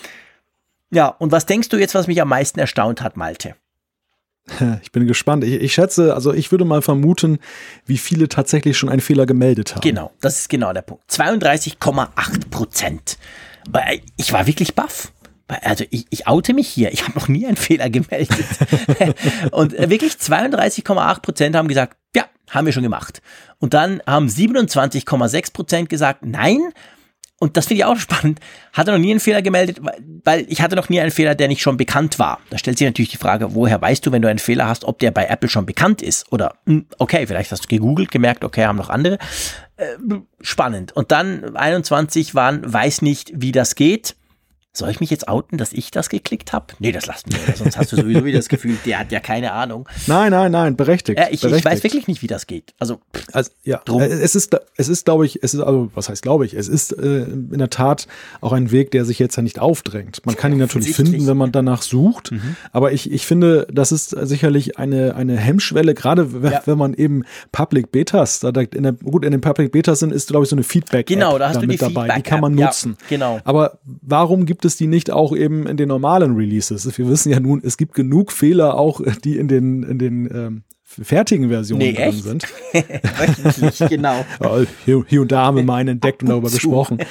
Ja, 0.92 1.08
und 1.08 1.32
was 1.32 1.46
denkst 1.46 1.70
du 1.70 1.78
jetzt, 1.78 1.96
was 1.96 2.08
mich 2.08 2.22
am 2.22 2.30
meisten 2.30 2.60
erstaunt 2.60 3.02
hat, 3.02 3.18
Malte? 3.18 3.56
Ich 4.84 4.92
bin 4.92 5.08
gespannt. 5.08 5.44
Ich, 5.44 5.54
ich, 5.54 5.74
schätze, 5.74 6.14
also 6.14 6.34
ich 6.34 6.52
würde 6.52 6.66
mal 6.66 6.82
vermuten, 6.82 7.40
wie 7.86 7.98
viele 7.98 8.30
tatsächlich 8.30 8.78
schon 8.78 8.90
einen 8.90 9.02
Fehler 9.02 9.26
gemeldet 9.26 9.74
haben. 9.74 9.82
Genau, 9.82 10.12
das 10.22 10.40
ist 10.40 10.50
genau 10.50 10.72
der 10.74 10.84
Punkt. 10.84 11.04
32,8 11.10 12.50
Prozent. 12.50 13.18
Ich 14.18 14.32
war 14.34 14.46
wirklich 14.46 14.76
baff. 14.76 15.12
Also 15.48 15.86
ich, 15.90 16.06
ich 16.10 16.28
oute 16.28 16.54
mich 16.54 16.68
hier. 16.68 16.92
Ich 16.92 17.04
habe 17.04 17.18
noch 17.18 17.28
nie 17.28 17.46
einen 17.46 17.58
Fehler 17.58 17.90
gemeldet. 17.90 18.46
und 19.52 19.74
wirklich 19.74 20.14
32,8 20.14 21.22
Prozent 21.22 21.56
haben 21.56 21.68
gesagt, 21.68 21.98
ja, 22.16 22.26
haben 22.50 22.66
wir 22.66 22.74
schon 22.74 22.84
gemacht. 22.84 23.22
Und 23.60 23.74
dann 23.74 24.02
haben 24.06 24.28
27,6 24.28 25.54
Prozent 25.54 25.90
gesagt, 25.90 26.26
nein 26.26 26.72
und 27.40 27.58
das 27.58 27.68
finde 27.68 27.80
ich 27.80 27.86
auch 27.86 27.98
spannend, 27.98 28.40
hatte 28.72 28.92
noch 28.92 28.98
nie 28.98 29.12
einen 29.12 29.20
Fehler 29.20 29.42
gemeldet, 29.42 29.82
weil 30.24 30.46
ich 30.48 30.62
hatte 30.62 30.76
noch 30.76 30.88
nie 30.88 31.02
einen 31.02 31.12
Fehler, 31.12 31.36
der 31.36 31.50
nicht 31.50 31.62
schon 31.62 31.76
bekannt 31.76 32.18
war. 32.18 32.40
Da 32.50 32.58
stellt 32.58 32.78
sich 32.78 32.88
natürlich 32.88 33.12
die 33.12 33.18
Frage, 33.18 33.54
woher 33.54 33.82
weißt 33.82 34.06
du, 34.06 34.12
wenn 34.14 34.22
du 34.22 34.30
einen 34.30 34.40
Fehler 34.40 34.68
hast, 34.68 34.86
ob 34.86 35.00
der 35.00 35.12
bei 35.12 35.26
Apple 35.26 35.50
schon 35.50 35.66
bekannt 35.66 36.02
ist? 36.02 36.32
Oder, 36.32 36.56
hm, 36.66 36.86
okay, 36.98 37.28
vielleicht 37.28 37.52
hast 37.52 37.66
du 37.66 37.68
gegoogelt, 37.68 38.10
gemerkt, 38.10 38.46
okay, 38.46 38.66
haben 38.66 38.78
noch 38.78 38.90
andere. 38.90 39.18
Äh, 39.76 39.86
spannend. 40.40 40.94
Und 40.94 41.12
dann 41.12 41.58
21 41.58 42.36
waren, 42.36 42.62
weiß 42.72 43.02
nicht, 43.02 43.34
wie 43.36 43.52
das 43.52 43.76
geht. 43.76 44.16
Soll 44.76 44.90
ich 44.90 45.00
mich 45.00 45.10
jetzt 45.10 45.30
outen, 45.30 45.58
dass 45.58 45.72
ich 45.72 45.90
das 45.90 46.10
geklickt 46.10 46.52
habe? 46.52 46.66
Nee, 46.80 46.92
das 46.92 47.06
lassen 47.06 47.32
wir. 47.32 47.56
Sonst 47.56 47.78
hast 47.78 47.94
du 47.94 47.96
sowieso 47.96 48.26
wieder 48.26 48.40
das 48.40 48.50
Gefühl, 48.50 48.78
der 48.86 49.00
hat 49.00 49.12
ja 49.12 49.22
keine 49.22 49.54
Ahnung. 49.54 49.88
Nein, 50.06 50.32
nein, 50.32 50.52
nein, 50.52 50.76
berechtigt. 50.76 51.18
Ja, 51.18 51.28
ich, 51.32 51.40
berechtigt. 51.40 51.66
ich 51.66 51.72
weiß 51.72 51.84
wirklich 51.84 52.08
nicht, 52.08 52.22
wie 52.22 52.28
das 52.28 52.46
geht. 52.46 52.74
Also, 52.78 53.00
also 53.32 53.52
ja, 53.64 53.82
drum. 53.86 54.02
Äh, 54.02 54.08
es 54.08 54.36
ist, 54.36 54.54
es 54.76 54.90
ist, 54.90 55.06
glaube 55.06 55.26
ich, 55.26 55.42
es 55.42 55.54
ist, 55.54 55.62
also 55.62 55.90
was 55.96 56.10
heißt, 56.10 56.22
glaube 56.22 56.46
ich, 56.46 56.54
es 56.54 56.68
ist 56.68 56.92
äh, 56.92 57.24
in 57.24 57.58
der 57.58 57.70
Tat 57.70 58.08
auch 58.42 58.52
ein 58.52 58.72
Weg, 58.72 58.92
der 58.92 59.06
sich 59.06 59.18
jetzt 59.18 59.38
ja 59.38 59.44
nicht 59.44 59.60
aufdrängt. 59.60 60.26
Man 60.26 60.36
kann 60.36 60.52
ihn 60.52 60.58
natürlich 60.58 60.94
finden, 60.94 61.26
wenn 61.26 61.38
man 61.38 61.54
danach 61.54 61.82
sucht. 61.82 62.34
Mhm. 62.34 62.58
Aber 62.74 62.92
ich, 62.92 63.10
ich 63.10 63.26
finde, 63.26 63.68
das 63.72 63.94
ist 63.94 64.10
sicherlich 64.10 64.78
eine, 64.78 65.16
eine 65.16 65.38
Hemmschwelle, 65.38 65.94
gerade 65.94 66.28
ja. 66.44 66.62
wenn 66.66 66.78
man 66.78 66.94
eben 66.94 67.24
Public 67.54 67.94
Betas, 67.94 68.42
da 68.42 68.50
in 68.50 68.84
der, 68.84 68.92
gut, 68.92 69.24
in 69.24 69.32
den 69.32 69.40
Public 69.42 69.72
Betas 69.72 70.00
sind, 70.00 70.12
ist, 70.12 70.28
glaube 70.28 70.44
ich, 70.44 70.50
so 70.50 70.56
eine 70.58 70.64
Feedback. 70.64 71.08
Genau, 71.08 71.38
da 71.38 71.48
hast 71.48 71.62
du 71.62 71.66
die 71.66 71.78
dabei. 71.78 72.02
Feedback 72.02 72.16
die 72.18 72.30
kann 72.30 72.42
man 72.42 72.56
nutzen. 72.56 72.98
Ja, 73.00 73.06
genau. 73.08 73.40
Aber 73.46 73.80
warum 74.02 74.46
gibt 74.46 74.65
es 74.66 74.78
die 74.78 74.88
nicht 74.88 75.12
auch 75.12 75.36
eben 75.36 75.68
in 75.68 75.78
den 75.78 75.90
normalen 75.90 76.36
Releases? 76.36 76.98
Wir 76.98 77.08
wissen 77.08 77.32
ja 77.32 77.40
nun, 77.40 77.62
es 77.64 77.78
gibt 77.78 77.94
genug 77.94 78.32
Fehler 78.32 78.76
auch, 78.76 79.02
die 79.24 79.38
in 79.38 79.48
den, 79.48 79.84
in 79.84 80.00
den 80.00 80.26
ähm, 80.34 80.64
fertigen 80.84 81.50
Versionen 81.50 81.84
nee, 81.84 81.94
drin 81.94 82.10
echt? 82.10 82.24
sind. 82.24 82.44
Wöchentlich, 82.74 83.90
genau. 83.90 84.26
hier, 84.86 85.04
hier, 85.08 85.22
und 85.22 85.32
da 85.32 85.44
haben 85.44 85.58
wir 85.58 85.64
mal 85.64 85.78
einen 85.78 85.90
entdeckt 85.90 86.24
und 86.24 86.30
darüber 86.30 86.50
gesprochen. 86.50 87.00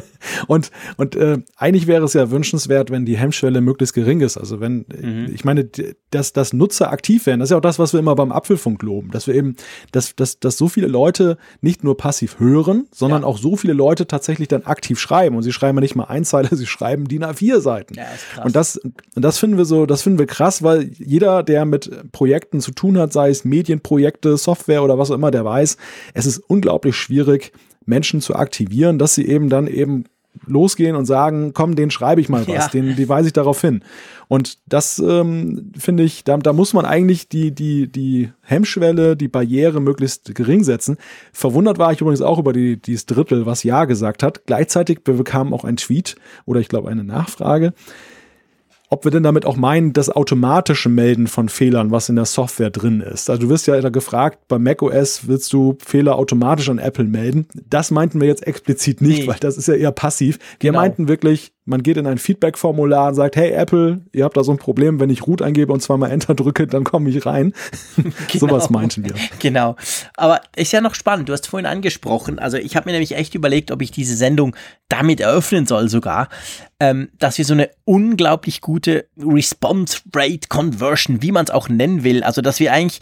und 0.46 0.70
und 0.96 1.16
äh, 1.16 1.38
eigentlich 1.56 1.86
wäre 1.86 2.04
es 2.04 2.14
ja 2.14 2.30
wünschenswert, 2.30 2.90
wenn 2.90 3.06
die 3.06 3.16
Hemmschwelle 3.16 3.60
möglichst 3.60 3.94
gering 3.94 4.20
ist. 4.20 4.36
Also 4.36 4.60
wenn, 4.60 4.86
mhm. 4.88 5.30
ich 5.34 5.44
meine, 5.44 5.68
dass, 6.10 6.32
dass 6.32 6.52
Nutzer 6.52 6.90
aktiv 6.90 7.26
werden, 7.26 7.40
das 7.40 7.48
ist 7.48 7.50
ja 7.52 7.56
auch 7.58 7.62
das, 7.62 7.78
was 7.78 7.92
wir 7.92 8.00
immer 8.00 8.14
beim 8.14 8.32
Apfelfunk 8.32 8.82
loben, 8.82 9.10
dass 9.10 9.26
wir 9.26 9.34
eben, 9.34 9.56
dass, 9.92 10.14
dass, 10.16 10.40
dass 10.40 10.56
so 10.56 10.68
viele 10.68 10.86
Leute 10.86 11.36
nicht 11.60 11.84
nur 11.84 11.96
passiv 11.96 12.38
hören, 12.38 12.86
sondern 12.92 13.22
ja. 13.22 13.28
auch 13.28 13.38
so 13.38 13.56
viele 13.56 13.72
Leute 13.72 14.06
tatsächlich 14.06 14.48
dann 14.48 14.64
aktiv 14.64 14.98
schreiben. 14.98 15.36
Und 15.36 15.42
sie 15.42 15.52
schreiben 15.52 15.78
ja 15.78 15.82
nicht 15.82 15.96
mal 15.96 16.04
ein 16.04 16.24
Zeile, 16.24 16.48
sie 16.56 16.66
schreiben 16.66 17.08
DIN 17.08 17.24
A4 17.24 17.60
Seiten. 17.60 17.94
Ja. 17.94 18.06
Und 18.44 18.56
das, 18.56 18.76
und 18.76 18.94
das 19.14 19.38
finden 19.38 19.58
wir 19.58 19.64
so, 19.64 19.86
das 19.86 20.02
finden 20.02 20.18
wir 20.18 20.26
krass, 20.26 20.62
weil 20.62 20.90
jeder, 20.98 21.42
der 21.42 21.64
mit 21.64 22.12
Projekten 22.12 22.60
zu 22.60 22.72
tun 22.72 22.98
hat, 22.98 23.12
sei 23.12 23.30
es 23.30 23.44
Medienprojekte, 23.44 24.36
Software 24.36 24.82
oder 24.82 24.98
was 24.98 25.10
auch 25.10 25.14
immer, 25.14 25.30
der 25.30 25.44
weiß, 25.44 25.76
es 26.14 26.26
ist 26.26 26.38
unglaublich 26.38 26.96
schwierig, 26.96 27.52
Menschen 27.86 28.20
zu 28.20 28.34
aktivieren, 28.36 28.98
dass 28.98 29.14
sie 29.14 29.26
eben 29.26 29.48
dann 29.48 29.66
eben 29.66 30.04
losgehen 30.44 30.96
und 30.96 31.06
sagen, 31.06 31.52
komm, 31.54 31.76
den 31.76 31.90
schreibe 31.90 32.20
ich 32.20 32.28
mal 32.28 32.42
was, 32.48 32.54
ja. 32.54 32.68
den, 32.68 32.96
die 32.96 33.08
weise 33.08 33.28
ich 33.28 33.32
darauf 33.32 33.60
hin. 33.60 33.82
Und 34.28 34.58
das 34.66 34.98
ähm, 34.98 35.72
finde 35.78 36.02
ich, 36.02 36.24
da, 36.24 36.36
da 36.36 36.52
muss 36.52 36.74
man 36.74 36.84
eigentlich 36.84 37.28
die, 37.28 37.52
die, 37.52 37.86
die 37.86 38.30
Hemmschwelle, 38.42 39.16
die 39.16 39.28
Barriere 39.28 39.80
möglichst 39.80 40.34
gering 40.34 40.64
setzen. 40.64 40.96
Verwundert 41.32 41.78
war 41.78 41.92
ich 41.92 42.00
übrigens 42.00 42.22
auch 42.22 42.38
über 42.38 42.52
die, 42.52 42.76
dieses 42.76 43.06
Drittel, 43.06 43.46
was 43.46 43.62
Ja 43.62 43.84
gesagt 43.84 44.22
hat. 44.22 44.44
Gleichzeitig 44.46 45.00
wir 45.04 45.14
bekamen 45.14 45.52
auch 45.52 45.64
ein 45.64 45.76
Tweet 45.76 46.16
oder 46.44 46.60
ich 46.60 46.68
glaube 46.68 46.90
eine 46.90 47.04
Nachfrage 47.04 47.72
ob 48.96 49.04
wir 49.04 49.10
denn 49.10 49.22
damit 49.22 49.44
auch 49.44 49.56
meinen, 49.56 49.92
das 49.92 50.08
automatische 50.08 50.88
Melden 50.88 51.26
von 51.26 51.50
Fehlern, 51.50 51.90
was 51.90 52.08
in 52.08 52.16
der 52.16 52.24
Software 52.24 52.70
drin 52.70 53.02
ist. 53.02 53.28
Also 53.28 53.42
du 53.42 53.50
wirst 53.50 53.66
ja 53.66 53.78
da 53.78 53.90
gefragt, 53.90 54.38
bei 54.48 54.58
macOS 54.58 55.28
willst 55.28 55.52
du 55.52 55.76
Fehler 55.84 56.16
automatisch 56.16 56.70
an 56.70 56.78
Apple 56.78 57.04
melden. 57.04 57.46
Das 57.68 57.90
meinten 57.90 58.22
wir 58.22 58.26
jetzt 58.26 58.46
explizit 58.46 59.02
nicht, 59.02 59.20
nee. 59.20 59.26
weil 59.26 59.36
das 59.38 59.58
ist 59.58 59.68
ja 59.68 59.74
eher 59.74 59.92
passiv. 59.92 60.38
Wir 60.60 60.70
genau. 60.70 60.80
meinten 60.80 61.08
wirklich, 61.08 61.52
man 61.66 61.82
geht 61.82 61.96
in 61.96 62.06
ein 62.06 62.18
Feedback-Formular 62.18 63.08
und 63.08 63.14
sagt, 63.14 63.36
hey 63.36 63.50
Apple, 63.50 64.00
ihr 64.12 64.24
habt 64.24 64.36
da 64.36 64.44
so 64.44 64.52
ein 64.52 64.58
Problem, 64.58 65.00
wenn 65.00 65.10
ich 65.10 65.26
Root 65.26 65.42
eingebe 65.42 65.72
und 65.72 65.80
zweimal 65.80 66.12
Enter 66.12 66.34
drücke, 66.34 66.66
dann 66.66 66.84
komme 66.84 67.10
ich 67.10 67.26
rein. 67.26 67.52
Genau. 68.28 68.48
Sowas 68.48 68.70
meinten 68.70 69.04
wir. 69.04 69.14
Genau. 69.38 69.76
Aber 70.16 70.40
ist 70.54 70.72
ja 70.72 70.80
noch 70.80 70.94
spannend, 70.94 71.28
du 71.28 71.32
hast 71.32 71.46
vorhin 71.46 71.66
angesprochen, 71.66 72.38
also 72.38 72.56
ich 72.56 72.76
habe 72.76 72.88
mir 72.88 72.92
nämlich 72.92 73.16
echt 73.16 73.34
überlegt, 73.34 73.70
ob 73.70 73.82
ich 73.82 73.90
diese 73.90 74.16
Sendung 74.16 74.54
damit 74.88 75.20
eröffnen 75.20 75.66
soll 75.66 75.88
sogar, 75.88 76.28
ähm, 76.78 77.08
dass 77.18 77.38
wir 77.38 77.44
so 77.44 77.54
eine 77.54 77.70
unglaublich 77.84 78.60
gute 78.60 79.06
Response 79.18 79.98
Rate 80.14 80.48
Conversion, 80.48 81.22
wie 81.22 81.32
man 81.32 81.44
es 81.44 81.50
auch 81.50 81.68
nennen 81.68 82.04
will, 82.04 82.22
also 82.22 82.42
dass 82.42 82.60
wir 82.60 82.72
eigentlich 82.72 83.00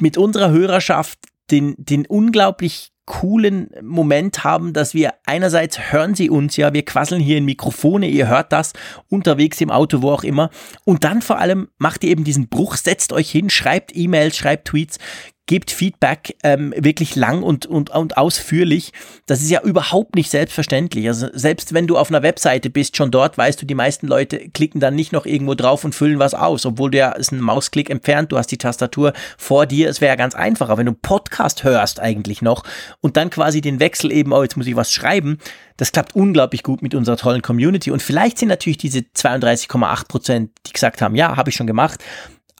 mit 0.00 0.18
unserer 0.18 0.50
Hörerschaft 0.50 1.18
den, 1.50 1.74
den 1.78 2.06
unglaublich 2.06 2.91
coolen 3.04 3.70
Moment 3.82 4.44
haben, 4.44 4.72
dass 4.72 4.94
wir 4.94 5.14
einerseits 5.26 5.92
hören 5.92 6.14
sie 6.14 6.30
uns 6.30 6.56
ja, 6.56 6.72
wir 6.72 6.84
quasseln 6.84 7.20
hier 7.20 7.38
in 7.38 7.44
Mikrofone, 7.44 8.06
ihr 8.06 8.28
hört 8.28 8.52
das 8.52 8.72
unterwegs 9.08 9.60
im 9.60 9.70
Auto, 9.70 10.02
wo 10.02 10.10
auch 10.10 10.22
immer. 10.22 10.50
Und 10.84 11.04
dann 11.04 11.20
vor 11.20 11.38
allem 11.38 11.68
macht 11.78 12.04
ihr 12.04 12.10
eben 12.10 12.24
diesen 12.24 12.48
Bruch, 12.48 12.76
setzt 12.76 13.12
euch 13.12 13.30
hin, 13.30 13.50
schreibt 13.50 13.94
E-Mails, 13.96 14.36
schreibt 14.36 14.68
Tweets, 14.68 14.98
gebt 15.46 15.70
Feedback 15.70 16.36
ähm, 16.44 16.72
wirklich 16.76 17.16
lang 17.16 17.42
und, 17.42 17.66
und, 17.66 17.90
und 17.90 18.16
ausführlich. 18.16 18.92
Das 19.26 19.42
ist 19.42 19.50
ja 19.50 19.60
überhaupt 19.62 20.14
nicht 20.14 20.30
selbstverständlich. 20.30 21.08
Also 21.08 21.28
selbst 21.32 21.74
wenn 21.74 21.86
du 21.86 21.98
auf 21.98 22.10
einer 22.10 22.22
Webseite 22.22 22.70
bist, 22.70 22.96
schon 22.96 23.10
dort 23.10 23.36
weißt 23.36 23.60
du, 23.60 23.66
die 23.66 23.74
meisten 23.74 24.06
Leute 24.06 24.38
klicken 24.50 24.80
dann 24.80 24.94
nicht 24.94 25.12
noch 25.12 25.26
irgendwo 25.26 25.54
drauf 25.54 25.84
und 25.84 25.94
füllen 25.94 26.20
was 26.20 26.34
aus, 26.34 26.64
obwohl 26.64 26.92
du 26.92 26.98
ja 26.98 27.10
ist 27.12 27.32
ein 27.32 27.40
Mausklick 27.40 27.90
entfernt, 27.90 28.30
du 28.30 28.38
hast 28.38 28.48
die 28.48 28.58
Tastatur 28.58 29.12
vor 29.36 29.66
dir. 29.66 29.90
Es 29.90 30.00
wäre 30.00 30.12
ja 30.12 30.16
ganz 30.16 30.34
einfach. 30.34 30.68
Aber 30.68 30.78
wenn 30.78 30.86
du 30.86 30.92
Podcast 30.92 31.64
hörst 31.64 31.98
eigentlich 31.98 32.40
noch 32.40 32.62
und 33.00 33.16
dann 33.16 33.30
quasi 33.30 33.60
den 33.60 33.80
Wechsel 33.80 34.12
eben, 34.12 34.32
oh, 34.32 34.42
jetzt 34.42 34.56
muss 34.56 34.66
ich 34.66 34.76
was 34.76 34.92
schreiben, 34.92 35.38
das 35.76 35.90
klappt 35.90 36.14
unglaublich 36.14 36.62
gut 36.62 36.82
mit 36.82 36.94
unserer 36.94 37.16
tollen 37.16 37.42
Community. 37.42 37.90
Und 37.90 38.00
vielleicht 38.00 38.38
sind 38.38 38.48
natürlich 38.48 38.78
diese 38.78 39.00
32,8 39.00 40.06
Prozent, 40.06 40.50
die 40.66 40.72
gesagt 40.72 41.02
haben, 41.02 41.16
ja, 41.16 41.36
habe 41.36 41.50
ich 41.50 41.56
schon 41.56 41.66
gemacht, 41.66 42.02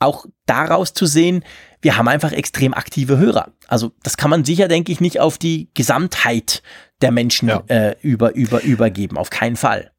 auch 0.00 0.26
daraus 0.46 0.94
zu 0.94 1.06
sehen, 1.06 1.44
wir 1.82 1.96
haben 1.96 2.08
einfach 2.08 2.32
extrem 2.32 2.72
aktive 2.72 3.18
Hörer. 3.18 3.52
Also 3.68 3.92
das 4.02 4.16
kann 4.16 4.30
man 4.30 4.44
sicher, 4.44 4.68
denke 4.68 4.92
ich, 4.92 5.00
nicht 5.00 5.20
auf 5.20 5.36
die 5.36 5.68
Gesamtheit 5.74 6.62
der 7.02 7.10
Menschen 7.10 7.48
ja. 7.48 7.62
äh, 7.66 7.96
über, 8.00 8.34
über, 8.34 8.62
übergeben. 8.62 9.18
Auf 9.18 9.30
keinen 9.30 9.56
Fall. 9.56 9.90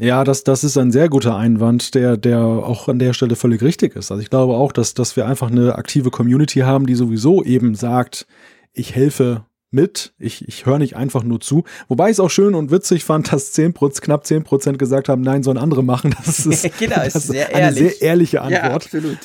Ja, 0.00 0.24
das, 0.24 0.44
das 0.44 0.64
ist 0.64 0.76
ein 0.76 0.92
sehr 0.92 1.08
guter 1.08 1.36
Einwand, 1.36 1.94
der, 1.94 2.16
der 2.16 2.40
auch 2.40 2.88
an 2.88 2.98
der 2.98 3.14
Stelle 3.14 3.36
völlig 3.36 3.62
richtig 3.62 3.96
ist. 3.96 4.10
Also 4.10 4.22
ich 4.22 4.28
glaube 4.28 4.54
auch, 4.54 4.72
dass, 4.72 4.92
dass 4.94 5.16
wir 5.16 5.26
einfach 5.26 5.50
eine 5.50 5.76
aktive 5.76 6.10
Community 6.10 6.60
haben, 6.60 6.86
die 6.86 6.94
sowieso 6.94 7.42
eben 7.44 7.74
sagt, 7.74 8.26
ich 8.72 8.94
helfe 8.94 9.46
mit. 9.70 10.12
Ich, 10.18 10.46
ich 10.46 10.66
höre 10.66 10.78
nicht 10.78 10.96
einfach 10.96 11.22
nur 11.22 11.40
zu. 11.40 11.64
Wobei 11.88 12.06
ich 12.06 12.12
es 12.12 12.20
auch 12.20 12.30
schön 12.30 12.54
und 12.54 12.70
witzig 12.70 13.04
fand, 13.04 13.32
dass 13.32 13.52
10, 13.52 13.74
knapp 13.74 14.26
10 14.26 14.44
Prozent 14.44 14.78
gesagt 14.78 15.08
haben, 15.08 15.22
nein, 15.22 15.42
sollen 15.42 15.58
andere 15.58 15.82
machen. 15.82 16.14
Das 16.24 16.44
ist, 16.46 16.78
genau, 16.78 16.96
das 16.96 17.14
ist 17.14 17.28
sehr 17.28 17.48
eine 17.48 17.66
ehrlich. 17.66 17.98
sehr 17.98 18.02
ehrliche 18.02 18.42
Antwort. 18.42 18.64
Ja, 18.64 18.74
absolut. 18.74 19.18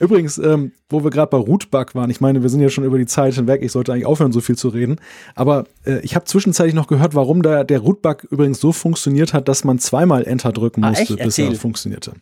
Übrigens, 0.00 0.38
ähm, 0.38 0.72
wo 0.88 1.04
wir 1.04 1.10
gerade 1.10 1.30
bei 1.30 1.36
Rootbug 1.36 1.94
waren, 1.94 2.10
ich 2.10 2.20
meine, 2.20 2.42
wir 2.42 2.48
sind 2.48 2.60
ja 2.60 2.70
schon 2.70 2.84
über 2.84 2.98
die 2.98 3.06
Zeit 3.06 3.34
hinweg, 3.34 3.62
ich 3.62 3.70
sollte 3.70 3.92
eigentlich 3.92 4.06
aufhören, 4.06 4.32
so 4.32 4.40
viel 4.40 4.56
zu 4.56 4.68
reden, 4.68 4.96
aber 5.34 5.64
äh, 5.84 6.00
ich 6.00 6.14
habe 6.16 6.24
zwischenzeitlich 6.24 6.74
noch 6.74 6.86
gehört, 6.86 7.14
warum 7.14 7.42
da 7.42 7.62
der 7.64 7.80
Rootbug 7.80 8.24
übrigens 8.30 8.60
so 8.60 8.72
funktioniert 8.72 9.34
hat, 9.34 9.46
dass 9.46 9.62
man 9.62 9.78
zweimal 9.78 10.24
Enter 10.24 10.52
drücken 10.52 10.82
Ah, 10.84 10.88
musste, 10.90 11.14
echt? 11.14 11.22
bis 11.24 11.38
er 11.38 11.54
funktionierte. 11.54 12.14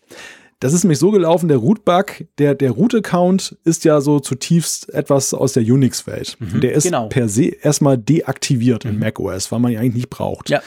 Das 0.60 0.72
ist 0.72 0.82
nämlich 0.82 0.98
so 0.98 1.12
gelaufen, 1.12 1.46
der 1.48 1.58
Rootbug, 1.58 2.24
der, 2.38 2.56
der 2.56 2.72
Root-Account 2.72 3.56
ist 3.62 3.84
ja 3.84 4.00
so 4.00 4.18
zutiefst 4.18 4.92
etwas 4.92 5.32
aus 5.32 5.52
der 5.52 5.62
Unix-Welt. 5.62 6.36
der 6.40 6.72
ist 6.72 6.82
genau. 6.82 7.06
per 7.08 7.28
se 7.28 7.44
erstmal 7.62 7.96
deaktiviert 7.96 8.84
in 8.84 8.98
macOS, 8.98 9.52
weil 9.52 9.60
man 9.60 9.70
ihn 9.70 9.78
eigentlich 9.78 9.94
nicht 9.94 10.10
braucht. 10.10 10.50
Ja. 10.50 10.60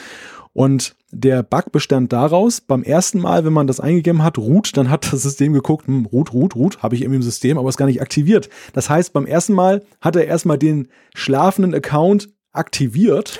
Und 0.53 0.95
der 1.11 1.43
Bug 1.43 1.71
bestand 1.71 2.13
daraus, 2.13 2.61
beim 2.61 2.83
ersten 2.83 3.19
Mal, 3.19 3.45
wenn 3.45 3.53
man 3.53 3.67
das 3.67 3.79
eingegeben 3.79 4.23
hat, 4.23 4.37
root, 4.37 4.75
dann 4.77 4.89
hat 4.89 5.11
das 5.11 5.23
System 5.23 5.53
geguckt, 5.53 5.87
hm, 5.87 6.05
root, 6.05 6.33
root, 6.33 6.55
root, 6.55 6.81
habe 6.81 6.95
ich 6.95 7.01
irgendwie 7.01 7.17
im 7.17 7.23
System, 7.23 7.57
aber 7.57 7.69
ist 7.69 7.77
gar 7.77 7.85
nicht 7.85 8.01
aktiviert. 8.01 8.49
Das 8.73 8.89
heißt, 8.89 9.13
beim 9.13 9.25
ersten 9.25 9.53
Mal 9.53 9.83
hat 9.99 10.15
er 10.15 10.25
erstmal 10.25 10.57
den 10.57 10.87
schlafenden 11.13 11.73
Account 11.73 12.29
aktiviert 12.53 13.39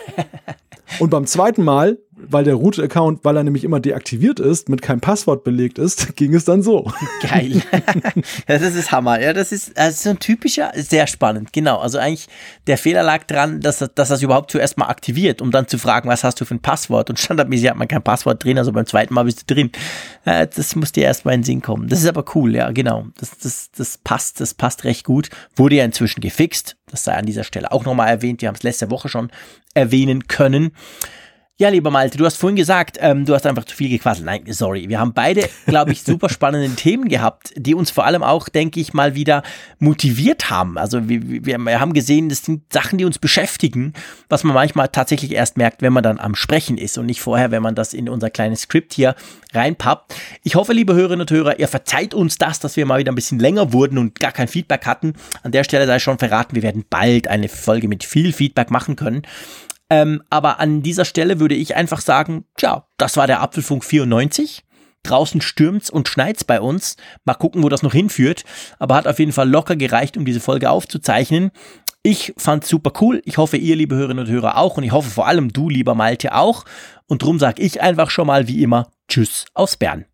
und 1.00 1.10
beim 1.10 1.26
zweiten 1.26 1.64
Mal, 1.64 2.00
weil 2.30 2.44
der 2.44 2.56
Root-Account, 2.56 3.24
weil 3.24 3.38
er 3.38 3.44
nämlich 3.44 3.64
immer 3.64 3.80
deaktiviert 3.80 4.40
ist, 4.40 4.70
mit 4.70 4.82
keinem 4.82 5.02
Passwort 5.02 5.44
belegt 5.44 5.80
ist, 5.80 6.16
ging 6.16 6.34
es 6.34 6.46
dann 6.46 6.64
so. 6.64 6.92
Geil. 7.22 7.62
ja, 8.48 8.58
das 8.60 8.76
ist 8.76 8.92
Hammer. 8.92 9.22
Ja, 9.22 9.34
das 9.34 9.52
ist, 9.52 9.78
das 9.78 9.96
ist 9.96 10.04
so 10.04 10.10
ein 10.12 10.20
typischer, 10.20 10.72
sehr 10.76 11.08
spannend. 11.08 11.54
Genau. 11.54 11.80
Also 11.80 11.98
eigentlich, 11.98 12.28
der 12.68 12.78
Fehler 12.78 13.04
lag 13.04 13.24
dran, 13.24 13.62
dass, 13.62 13.80
dass 13.80 14.10
das 14.10 14.22
überhaupt 14.22 14.52
zuerst 14.52 14.78
mal 14.78 14.88
aktiviert, 14.88 15.42
um 15.42 15.52
dann 15.52 15.68
zu 15.68 15.78
fragen, 15.78 16.10
was 16.10 16.24
hast 16.24 16.40
du 16.42 16.46
für 16.46 16.56
ein 16.56 16.62
Passwort? 16.62 17.10
Und 17.10 17.20
standardmäßig 17.20 17.70
hat 17.70 17.78
man 17.78 17.88
kein 17.88 18.04
Passwort 18.04 18.44
drin, 18.44 18.58
also 18.58 18.72
beim 18.72 18.86
zweiten 18.86 19.14
Mal 19.14 19.26
bist 19.26 19.50
du 19.50 19.54
drin. 19.54 19.72
Das 20.24 20.76
muss 20.76 20.92
dir 20.92 21.04
erst 21.04 21.26
mal 21.26 21.34
in 21.34 21.42
den 21.42 21.46
Sinn 21.46 21.62
kommen. 21.62 21.88
Das 21.88 22.00
ist 22.00 22.08
aber 22.08 22.26
cool, 22.36 22.56
ja, 22.56 22.72
genau. 22.72 23.08
Das, 23.20 23.38
das, 23.38 23.72
das 23.76 23.98
passt, 23.98 24.40
das 24.40 24.54
passt 24.54 24.84
recht 24.84 25.06
gut. 25.06 25.30
Wurde 25.56 25.76
ja 25.76 25.86
inzwischen 25.86 26.22
gefixt. 26.22 26.78
Das 26.90 27.04
sei 27.04 27.14
an 27.14 27.26
dieser 27.26 27.44
Stelle 27.44 27.72
auch 27.72 27.86
nochmal 27.86 28.10
erwähnt. 28.10 28.42
Wir 28.42 28.50
haben 28.50 28.56
es 28.56 28.64
letzte 28.64 28.92
Woche 28.92 29.10
schon 29.10 29.32
erwähnen 29.74 30.28
können. 30.28 30.72
Ja, 31.62 31.70
lieber 31.70 31.92
Malte, 31.92 32.18
du 32.18 32.26
hast 32.26 32.38
vorhin 32.38 32.56
gesagt, 32.56 32.98
ähm, 33.02 33.24
du 33.24 33.36
hast 33.36 33.46
einfach 33.46 33.66
zu 33.66 33.76
viel 33.76 33.88
gequasselt. 33.88 34.26
Nein, 34.26 34.42
sorry. 34.48 34.90
Wir 34.90 35.00
haben 35.00 35.14
beide, 35.14 35.48
glaube 35.68 35.92
ich, 35.92 36.02
super 36.02 36.28
spannende 36.28 36.70
Themen 36.76 37.08
gehabt, 37.08 37.54
die 37.56 37.76
uns 37.76 37.92
vor 37.92 38.04
allem 38.04 38.24
auch, 38.24 38.50
denke 38.50 38.80
ich, 38.80 38.96
mal 38.96 39.14
wieder 39.14 39.44
motiviert 39.78 40.50
haben. 40.50 40.80
Also 40.80 41.08
wir, 41.08 41.46
wir, 41.46 41.60
wir 41.60 41.80
haben 41.80 41.94
gesehen, 41.94 42.30
das 42.30 42.42
sind 42.42 42.74
Sachen, 42.74 42.98
die 42.98 43.06
uns 43.06 43.20
beschäftigen, 43.20 43.94
was 44.28 44.44
man 44.44 44.56
manchmal 44.56 44.88
tatsächlich 44.88 45.34
erst 45.34 45.56
merkt, 45.56 45.84
wenn 45.84 45.94
man 45.94 46.02
dann 46.02 46.18
am 46.18 46.34
Sprechen 46.34 46.80
ist 46.80 46.98
und 46.98 47.06
nicht 47.06 47.22
vorher, 47.22 47.52
wenn 47.52 47.62
man 47.62 47.76
das 47.76 47.94
in 47.94 48.10
unser 48.10 48.32
kleines 48.32 48.62
Skript 48.62 48.96
hier 48.96 49.14
reinpappt. 49.54 50.16
Ich 50.42 50.56
hoffe, 50.56 50.74
liebe 50.74 50.96
Hörerinnen 50.96 51.22
und 51.22 51.30
Hörer, 51.30 51.60
ihr 51.60 51.68
verzeiht 51.68 52.16
uns 52.16 52.40
das, 52.40 52.60
dass 52.60 52.76
wir 52.76 52.88
mal 52.88 52.98
wieder 52.98 53.12
ein 53.12 53.16
bisschen 53.16 53.38
länger 53.38 53.72
wurden 53.72 54.00
und 54.00 54.20
gar 54.20 54.32
kein 54.32 54.48
Feedback 54.48 54.88
hatten. 54.88 55.14
An 55.44 55.52
der 55.52 55.64
Stelle 55.64 55.86
sei 55.86 56.00
schon 56.00 56.18
verraten, 56.18 56.56
wir 56.56 56.64
werden 56.64 56.86
bald 56.90 57.28
eine 57.28 57.50
Folge 57.50 57.88
mit 57.88 58.04
viel 58.04 58.34
Feedback 58.34 58.72
machen 58.72 58.96
können. 58.96 59.22
Ähm, 59.92 60.24
aber 60.30 60.62
an 60.62 60.82
dieser 60.82 61.04
Stelle 61.04 61.42
würde 61.42 61.54
ich 61.54 61.76
einfach 61.76 62.00
sagen, 62.00 62.46
tja, 62.56 62.88
das 62.96 63.18
war 63.18 63.28
der 63.28 63.42
Apfelfunk 63.42 63.84
94. 63.84 64.64
Draußen 65.04 65.42
stürmt's 65.42 65.90
und 65.90 66.08
schneit's 66.08 66.46
bei 66.46 66.62
uns. 66.62 66.96
Mal 67.26 67.34
gucken, 67.34 67.62
wo 67.62 67.68
das 67.68 67.84
noch 67.84 67.92
hinführt. 67.92 68.46
Aber 68.80 68.96
hat 68.96 69.06
auf 69.06 69.20
jeden 69.20 69.34
Fall 69.34 69.50
locker 69.50 69.76
gereicht, 69.76 70.16
um 70.16 70.24
diese 70.24 70.40
Folge 70.40 70.70
aufzuzeichnen. 70.70 71.52
Ich 72.04 72.34
fand's 72.38 72.70
super 72.70 72.94
cool. 73.02 73.22
Ich 73.26 73.38
hoffe, 73.38 73.58
ihr, 73.58 73.76
liebe 73.76 73.96
Hörerinnen 73.96 74.26
und 74.26 74.32
Hörer, 74.32 74.58
auch. 74.58 74.78
Und 74.78 74.84
ich 74.84 74.94
hoffe 74.94 75.10
vor 75.10 75.28
allem 75.28 75.52
du, 75.52 75.70
lieber 75.70 75.94
Malte, 75.94 76.36
auch. 76.36 76.64
Und 77.08 77.22
drum 77.22 77.38
sag 77.38 77.60
ich 77.60 77.82
einfach 77.82 78.12
schon 78.12 78.28
mal 78.28 78.48
wie 78.48 78.64
immer 78.64 78.88
Tschüss 79.10 79.44
aus 79.54 79.76
Bern. 79.76 80.06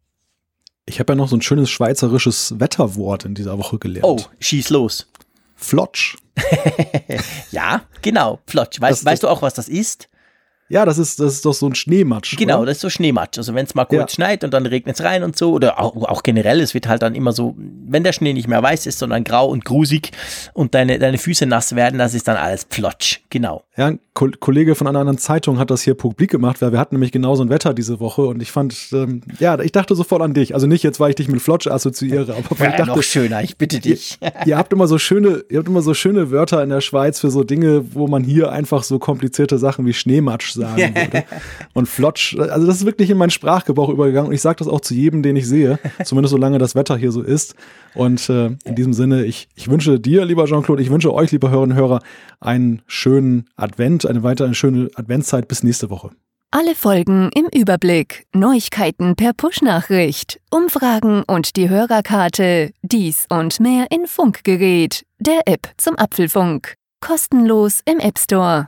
Ich 0.87 0.99
habe 0.99 1.13
ja 1.13 1.17
noch 1.17 1.27
so 1.27 1.37
ein 1.37 1.43
schönes 1.43 1.69
schweizerisches 1.69 2.59
Wetterwort 2.59 3.25
in 3.25 3.35
dieser 3.35 3.59
Woche 3.59 3.77
gelernt. 3.77 4.05
Oh, 4.05 4.19
schieß 4.39 4.71
los. 4.71 5.07
Flotsch. 5.57 6.15
Ja, 7.51 7.81
genau, 8.01 8.39
Flotsch. 8.47 8.79
Weißt, 8.79 8.99
Das- 9.01 9.05
weißt 9.05 9.23
du 9.23 9.27
auch, 9.27 9.41
was 9.41 9.53
das 9.55 9.67
ist? 9.67 10.07
Ja, 10.69 10.85
das 10.85 10.97
ist, 10.97 11.19
das 11.19 11.33
ist 11.33 11.45
doch 11.45 11.53
so 11.53 11.67
ein 11.67 11.75
Schneematsch. 11.75 12.35
Genau, 12.37 12.57
oder? 12.57 12.67
das 12.67 12.77
ist 12.77 12.81
so 12.81 12.89
Schneematsch. 12.89 13.37
Also 13.37 13.53
wenn 13.53 13.65
es 13.65 13.73
mal 13.75 13.85
kurz 13.85 13.99
Ja. 14.11 14.15
schneit 14.15 14.43
und 14.43 14.53
dann 14.53 14.65
regnet 14.65 14.95
es 14.99 15.03
rein 15.05 15.23
und 15.23 15.37
so, 15.37 15.51
oder 15.53 15.79
auch, 15.79 15.95
auch 15.95 16.23
generell, 16.23 16.59
es 16.59 16.73
wird 16.73 16.87
halt 16.87 17.01
dann 17.01 17.15
immer 17.15 17.31
so, 17.31 17.55
wenn 17.87 18.03
der 18.03 18.11
Schnee 18.13 18.33
nicht 18.33 18.47
mehr 18.47 18.61
weiß 18.61 18.85
ist, 18.85 18.99
sondern 18.99 19.23
grau 19.23 19.47
und 19.47 19.63
grusig 19.65 20.11
und 20.53 20.75
deine, 20.75 20.99
deine 20.99 21.17
Füße 21.17 21.45
nass 21.45 21.75
werden, 21.75 21.97
das 21.99 22.13
ist 22.13 22.27
dann 22.27 22.35
alles 22.37 22.65
Plotsch. 22.65 23.19
Genau. 23.29 23.63
Ja, 23.77 23.87
ein 23.87 23.99
Ko 24.13 24.29
Kollege 24.39 24.73
von 24.73 24.87
einer 24.87 24.99
anderen 24.99 25.19
Zeitung 25.19 25.59
hat 25.59 25.69
das 25.69 25.83
hier 25.83 25.93
publik 25.93 26.31
gemacht, 26.31 26.61
weil 26.61 26.71
wir 26.71 26.79
hatten 26.79 26.95
nämlich 26.95 27.11
genauso 27.11 27.43
ein 27.43 27.49
Wetter 27.49 27.73
diese 27.75 27.99
Woche 27.99 28.23
und 28.23 28.41
ich 28.41 28.51
fand, 28.51 28.75
ähm, 28.91 29.21
ja, 29.39 29.59
ich 29.59 29.71
dachte 29.71 29.95
sofort 29.95 30.21
an 30.23 30.33
dich. 30.33 30.53
Also 30.55 30.65
nicht 30.65 30.83
jetzt, 30.83 30.99
weil 30.99 31.11
ich 31.11 31.15
dich 31.15 31.27
mit 31.27 31.39
Flotsch 31.41 31.67
assoziiere, 31.67 32.33
aber 32.33 32.59
weil 32.59 32.69
ich 32.69 32.73
Ja, 32.73 32.77
dachte, 32.85 32.91
noch 32.97 33.03
schöner, 33.03 33.43
ich 33.43 33.57
bitte 33.57 33.79
dich. 33.79 34.17
ihr 34.45 34.57
habt 34.57 34.73
immer 34.73 34.87
so 34.87 34.97
schöne, 34.97 35.43
ihr 35.49 35.59
habt 35.59 35.67
immer 35.69 35.83
so 35.83 35.93
schöne 35.93 36.31
Wörter 36.31 36.63
in 36.63 36.69
der 36.71 36.81
Schweiz 36.81 37.19
für 37.19 37.29
so 37.29 37.43
Dinge, 37.43 37.93
wo 37.93 38.07
man 38.07 38.23
hier 38.23 38.51
einfach 38.51 38.81
so 38.83 38.97
komplizierte 38.99 39.59
Sachen 39.59 39.85
wie 39.85 39.93
Schneematsch 39.93 40.56
sagen 40.61 40.95
würde. 40.95 41.23
Und 41.73 41.87
Flotsch, 41.87 42.37
also 42.37 42.67
das 42.67 42.77
ist 42.77 42.85
wirklich 42.85 43.09
in 43.09 43.17
meinen 43.17 43.29
Sprachgebrauch 43.29 43.89
übergegangen 43.89 44.29
und 44.29 44.33
ich 44.33 44.41
sage 44.41 44.57
das 44.59 44.67
auch 44.67 44.81
zu 44.81 44.93
jedem, 44.93 45.23
den 45.23 45.35
ich 45.35 45.47
sehe, 45.47 45.79
zumindest 46.03 46.31
solange 46.31 46.57
das 46.57 46.75
Wetter 46.75 46.97
hier 46.97 47.11
so 47.11 47.21
ist. 47.21 47.55
Und 47.95 48.29
äh, 48.29 48.55
in 48.63 48.75
diesem 48.75 48.93
Sinne, 48.93 49.25
ich, 49.25 49.47
ich 49.55 49.69
wünsche 49.69 49.99
dir, 49.99 50.25
lieber 50.25 50.45
Jean-Claude, 50.45 50.81
ich 50.81 50.89
wünsche 50.89 51.13
euch, 51.13 51.31
lieber 51.31 51.49
Hörerinnen 51.49 51.77
und 51.77 51.81
Hörer, 51.81 51.99
einen 52.39 52.81
schönen 52.85 53.45
Advent, 53.55 54.05
eine 54.05 54.23
weitere 54.23 54.53
schöne 54.53 54.89
Adventszeit 54.95 55.47
bis 55.47 55.63
nächste 55.63 55.89
Woche. 55.89 56.11
Alle 56.51 56.75
Folgen 56.75 57.29
im 57.35 57.47
Überblick, 57.53 58.25
Neuigkeiten 58.33 59.17
per 59.17 59.33
Push-Nachricht, 59.33 60.39
Umfragen 60.49 61.23
und 61.27 61.57
die 61.57 61.69
Hörerkarte, 61.69 62.71
dies 62.81 63.25
und 63.29 63.59
mehr 63.59 63.87
in 63.91 64.07
Funkgerät, 64.07 65.03
der 65.19 65.41
App 65.45 65.69
zum 65.75 65.97
Apfelfunk. 65.97 66.75
Kostenlos 67.01 67.81
im 67.85 67.99
App 67.99 68.17
Store. 68.17 68.67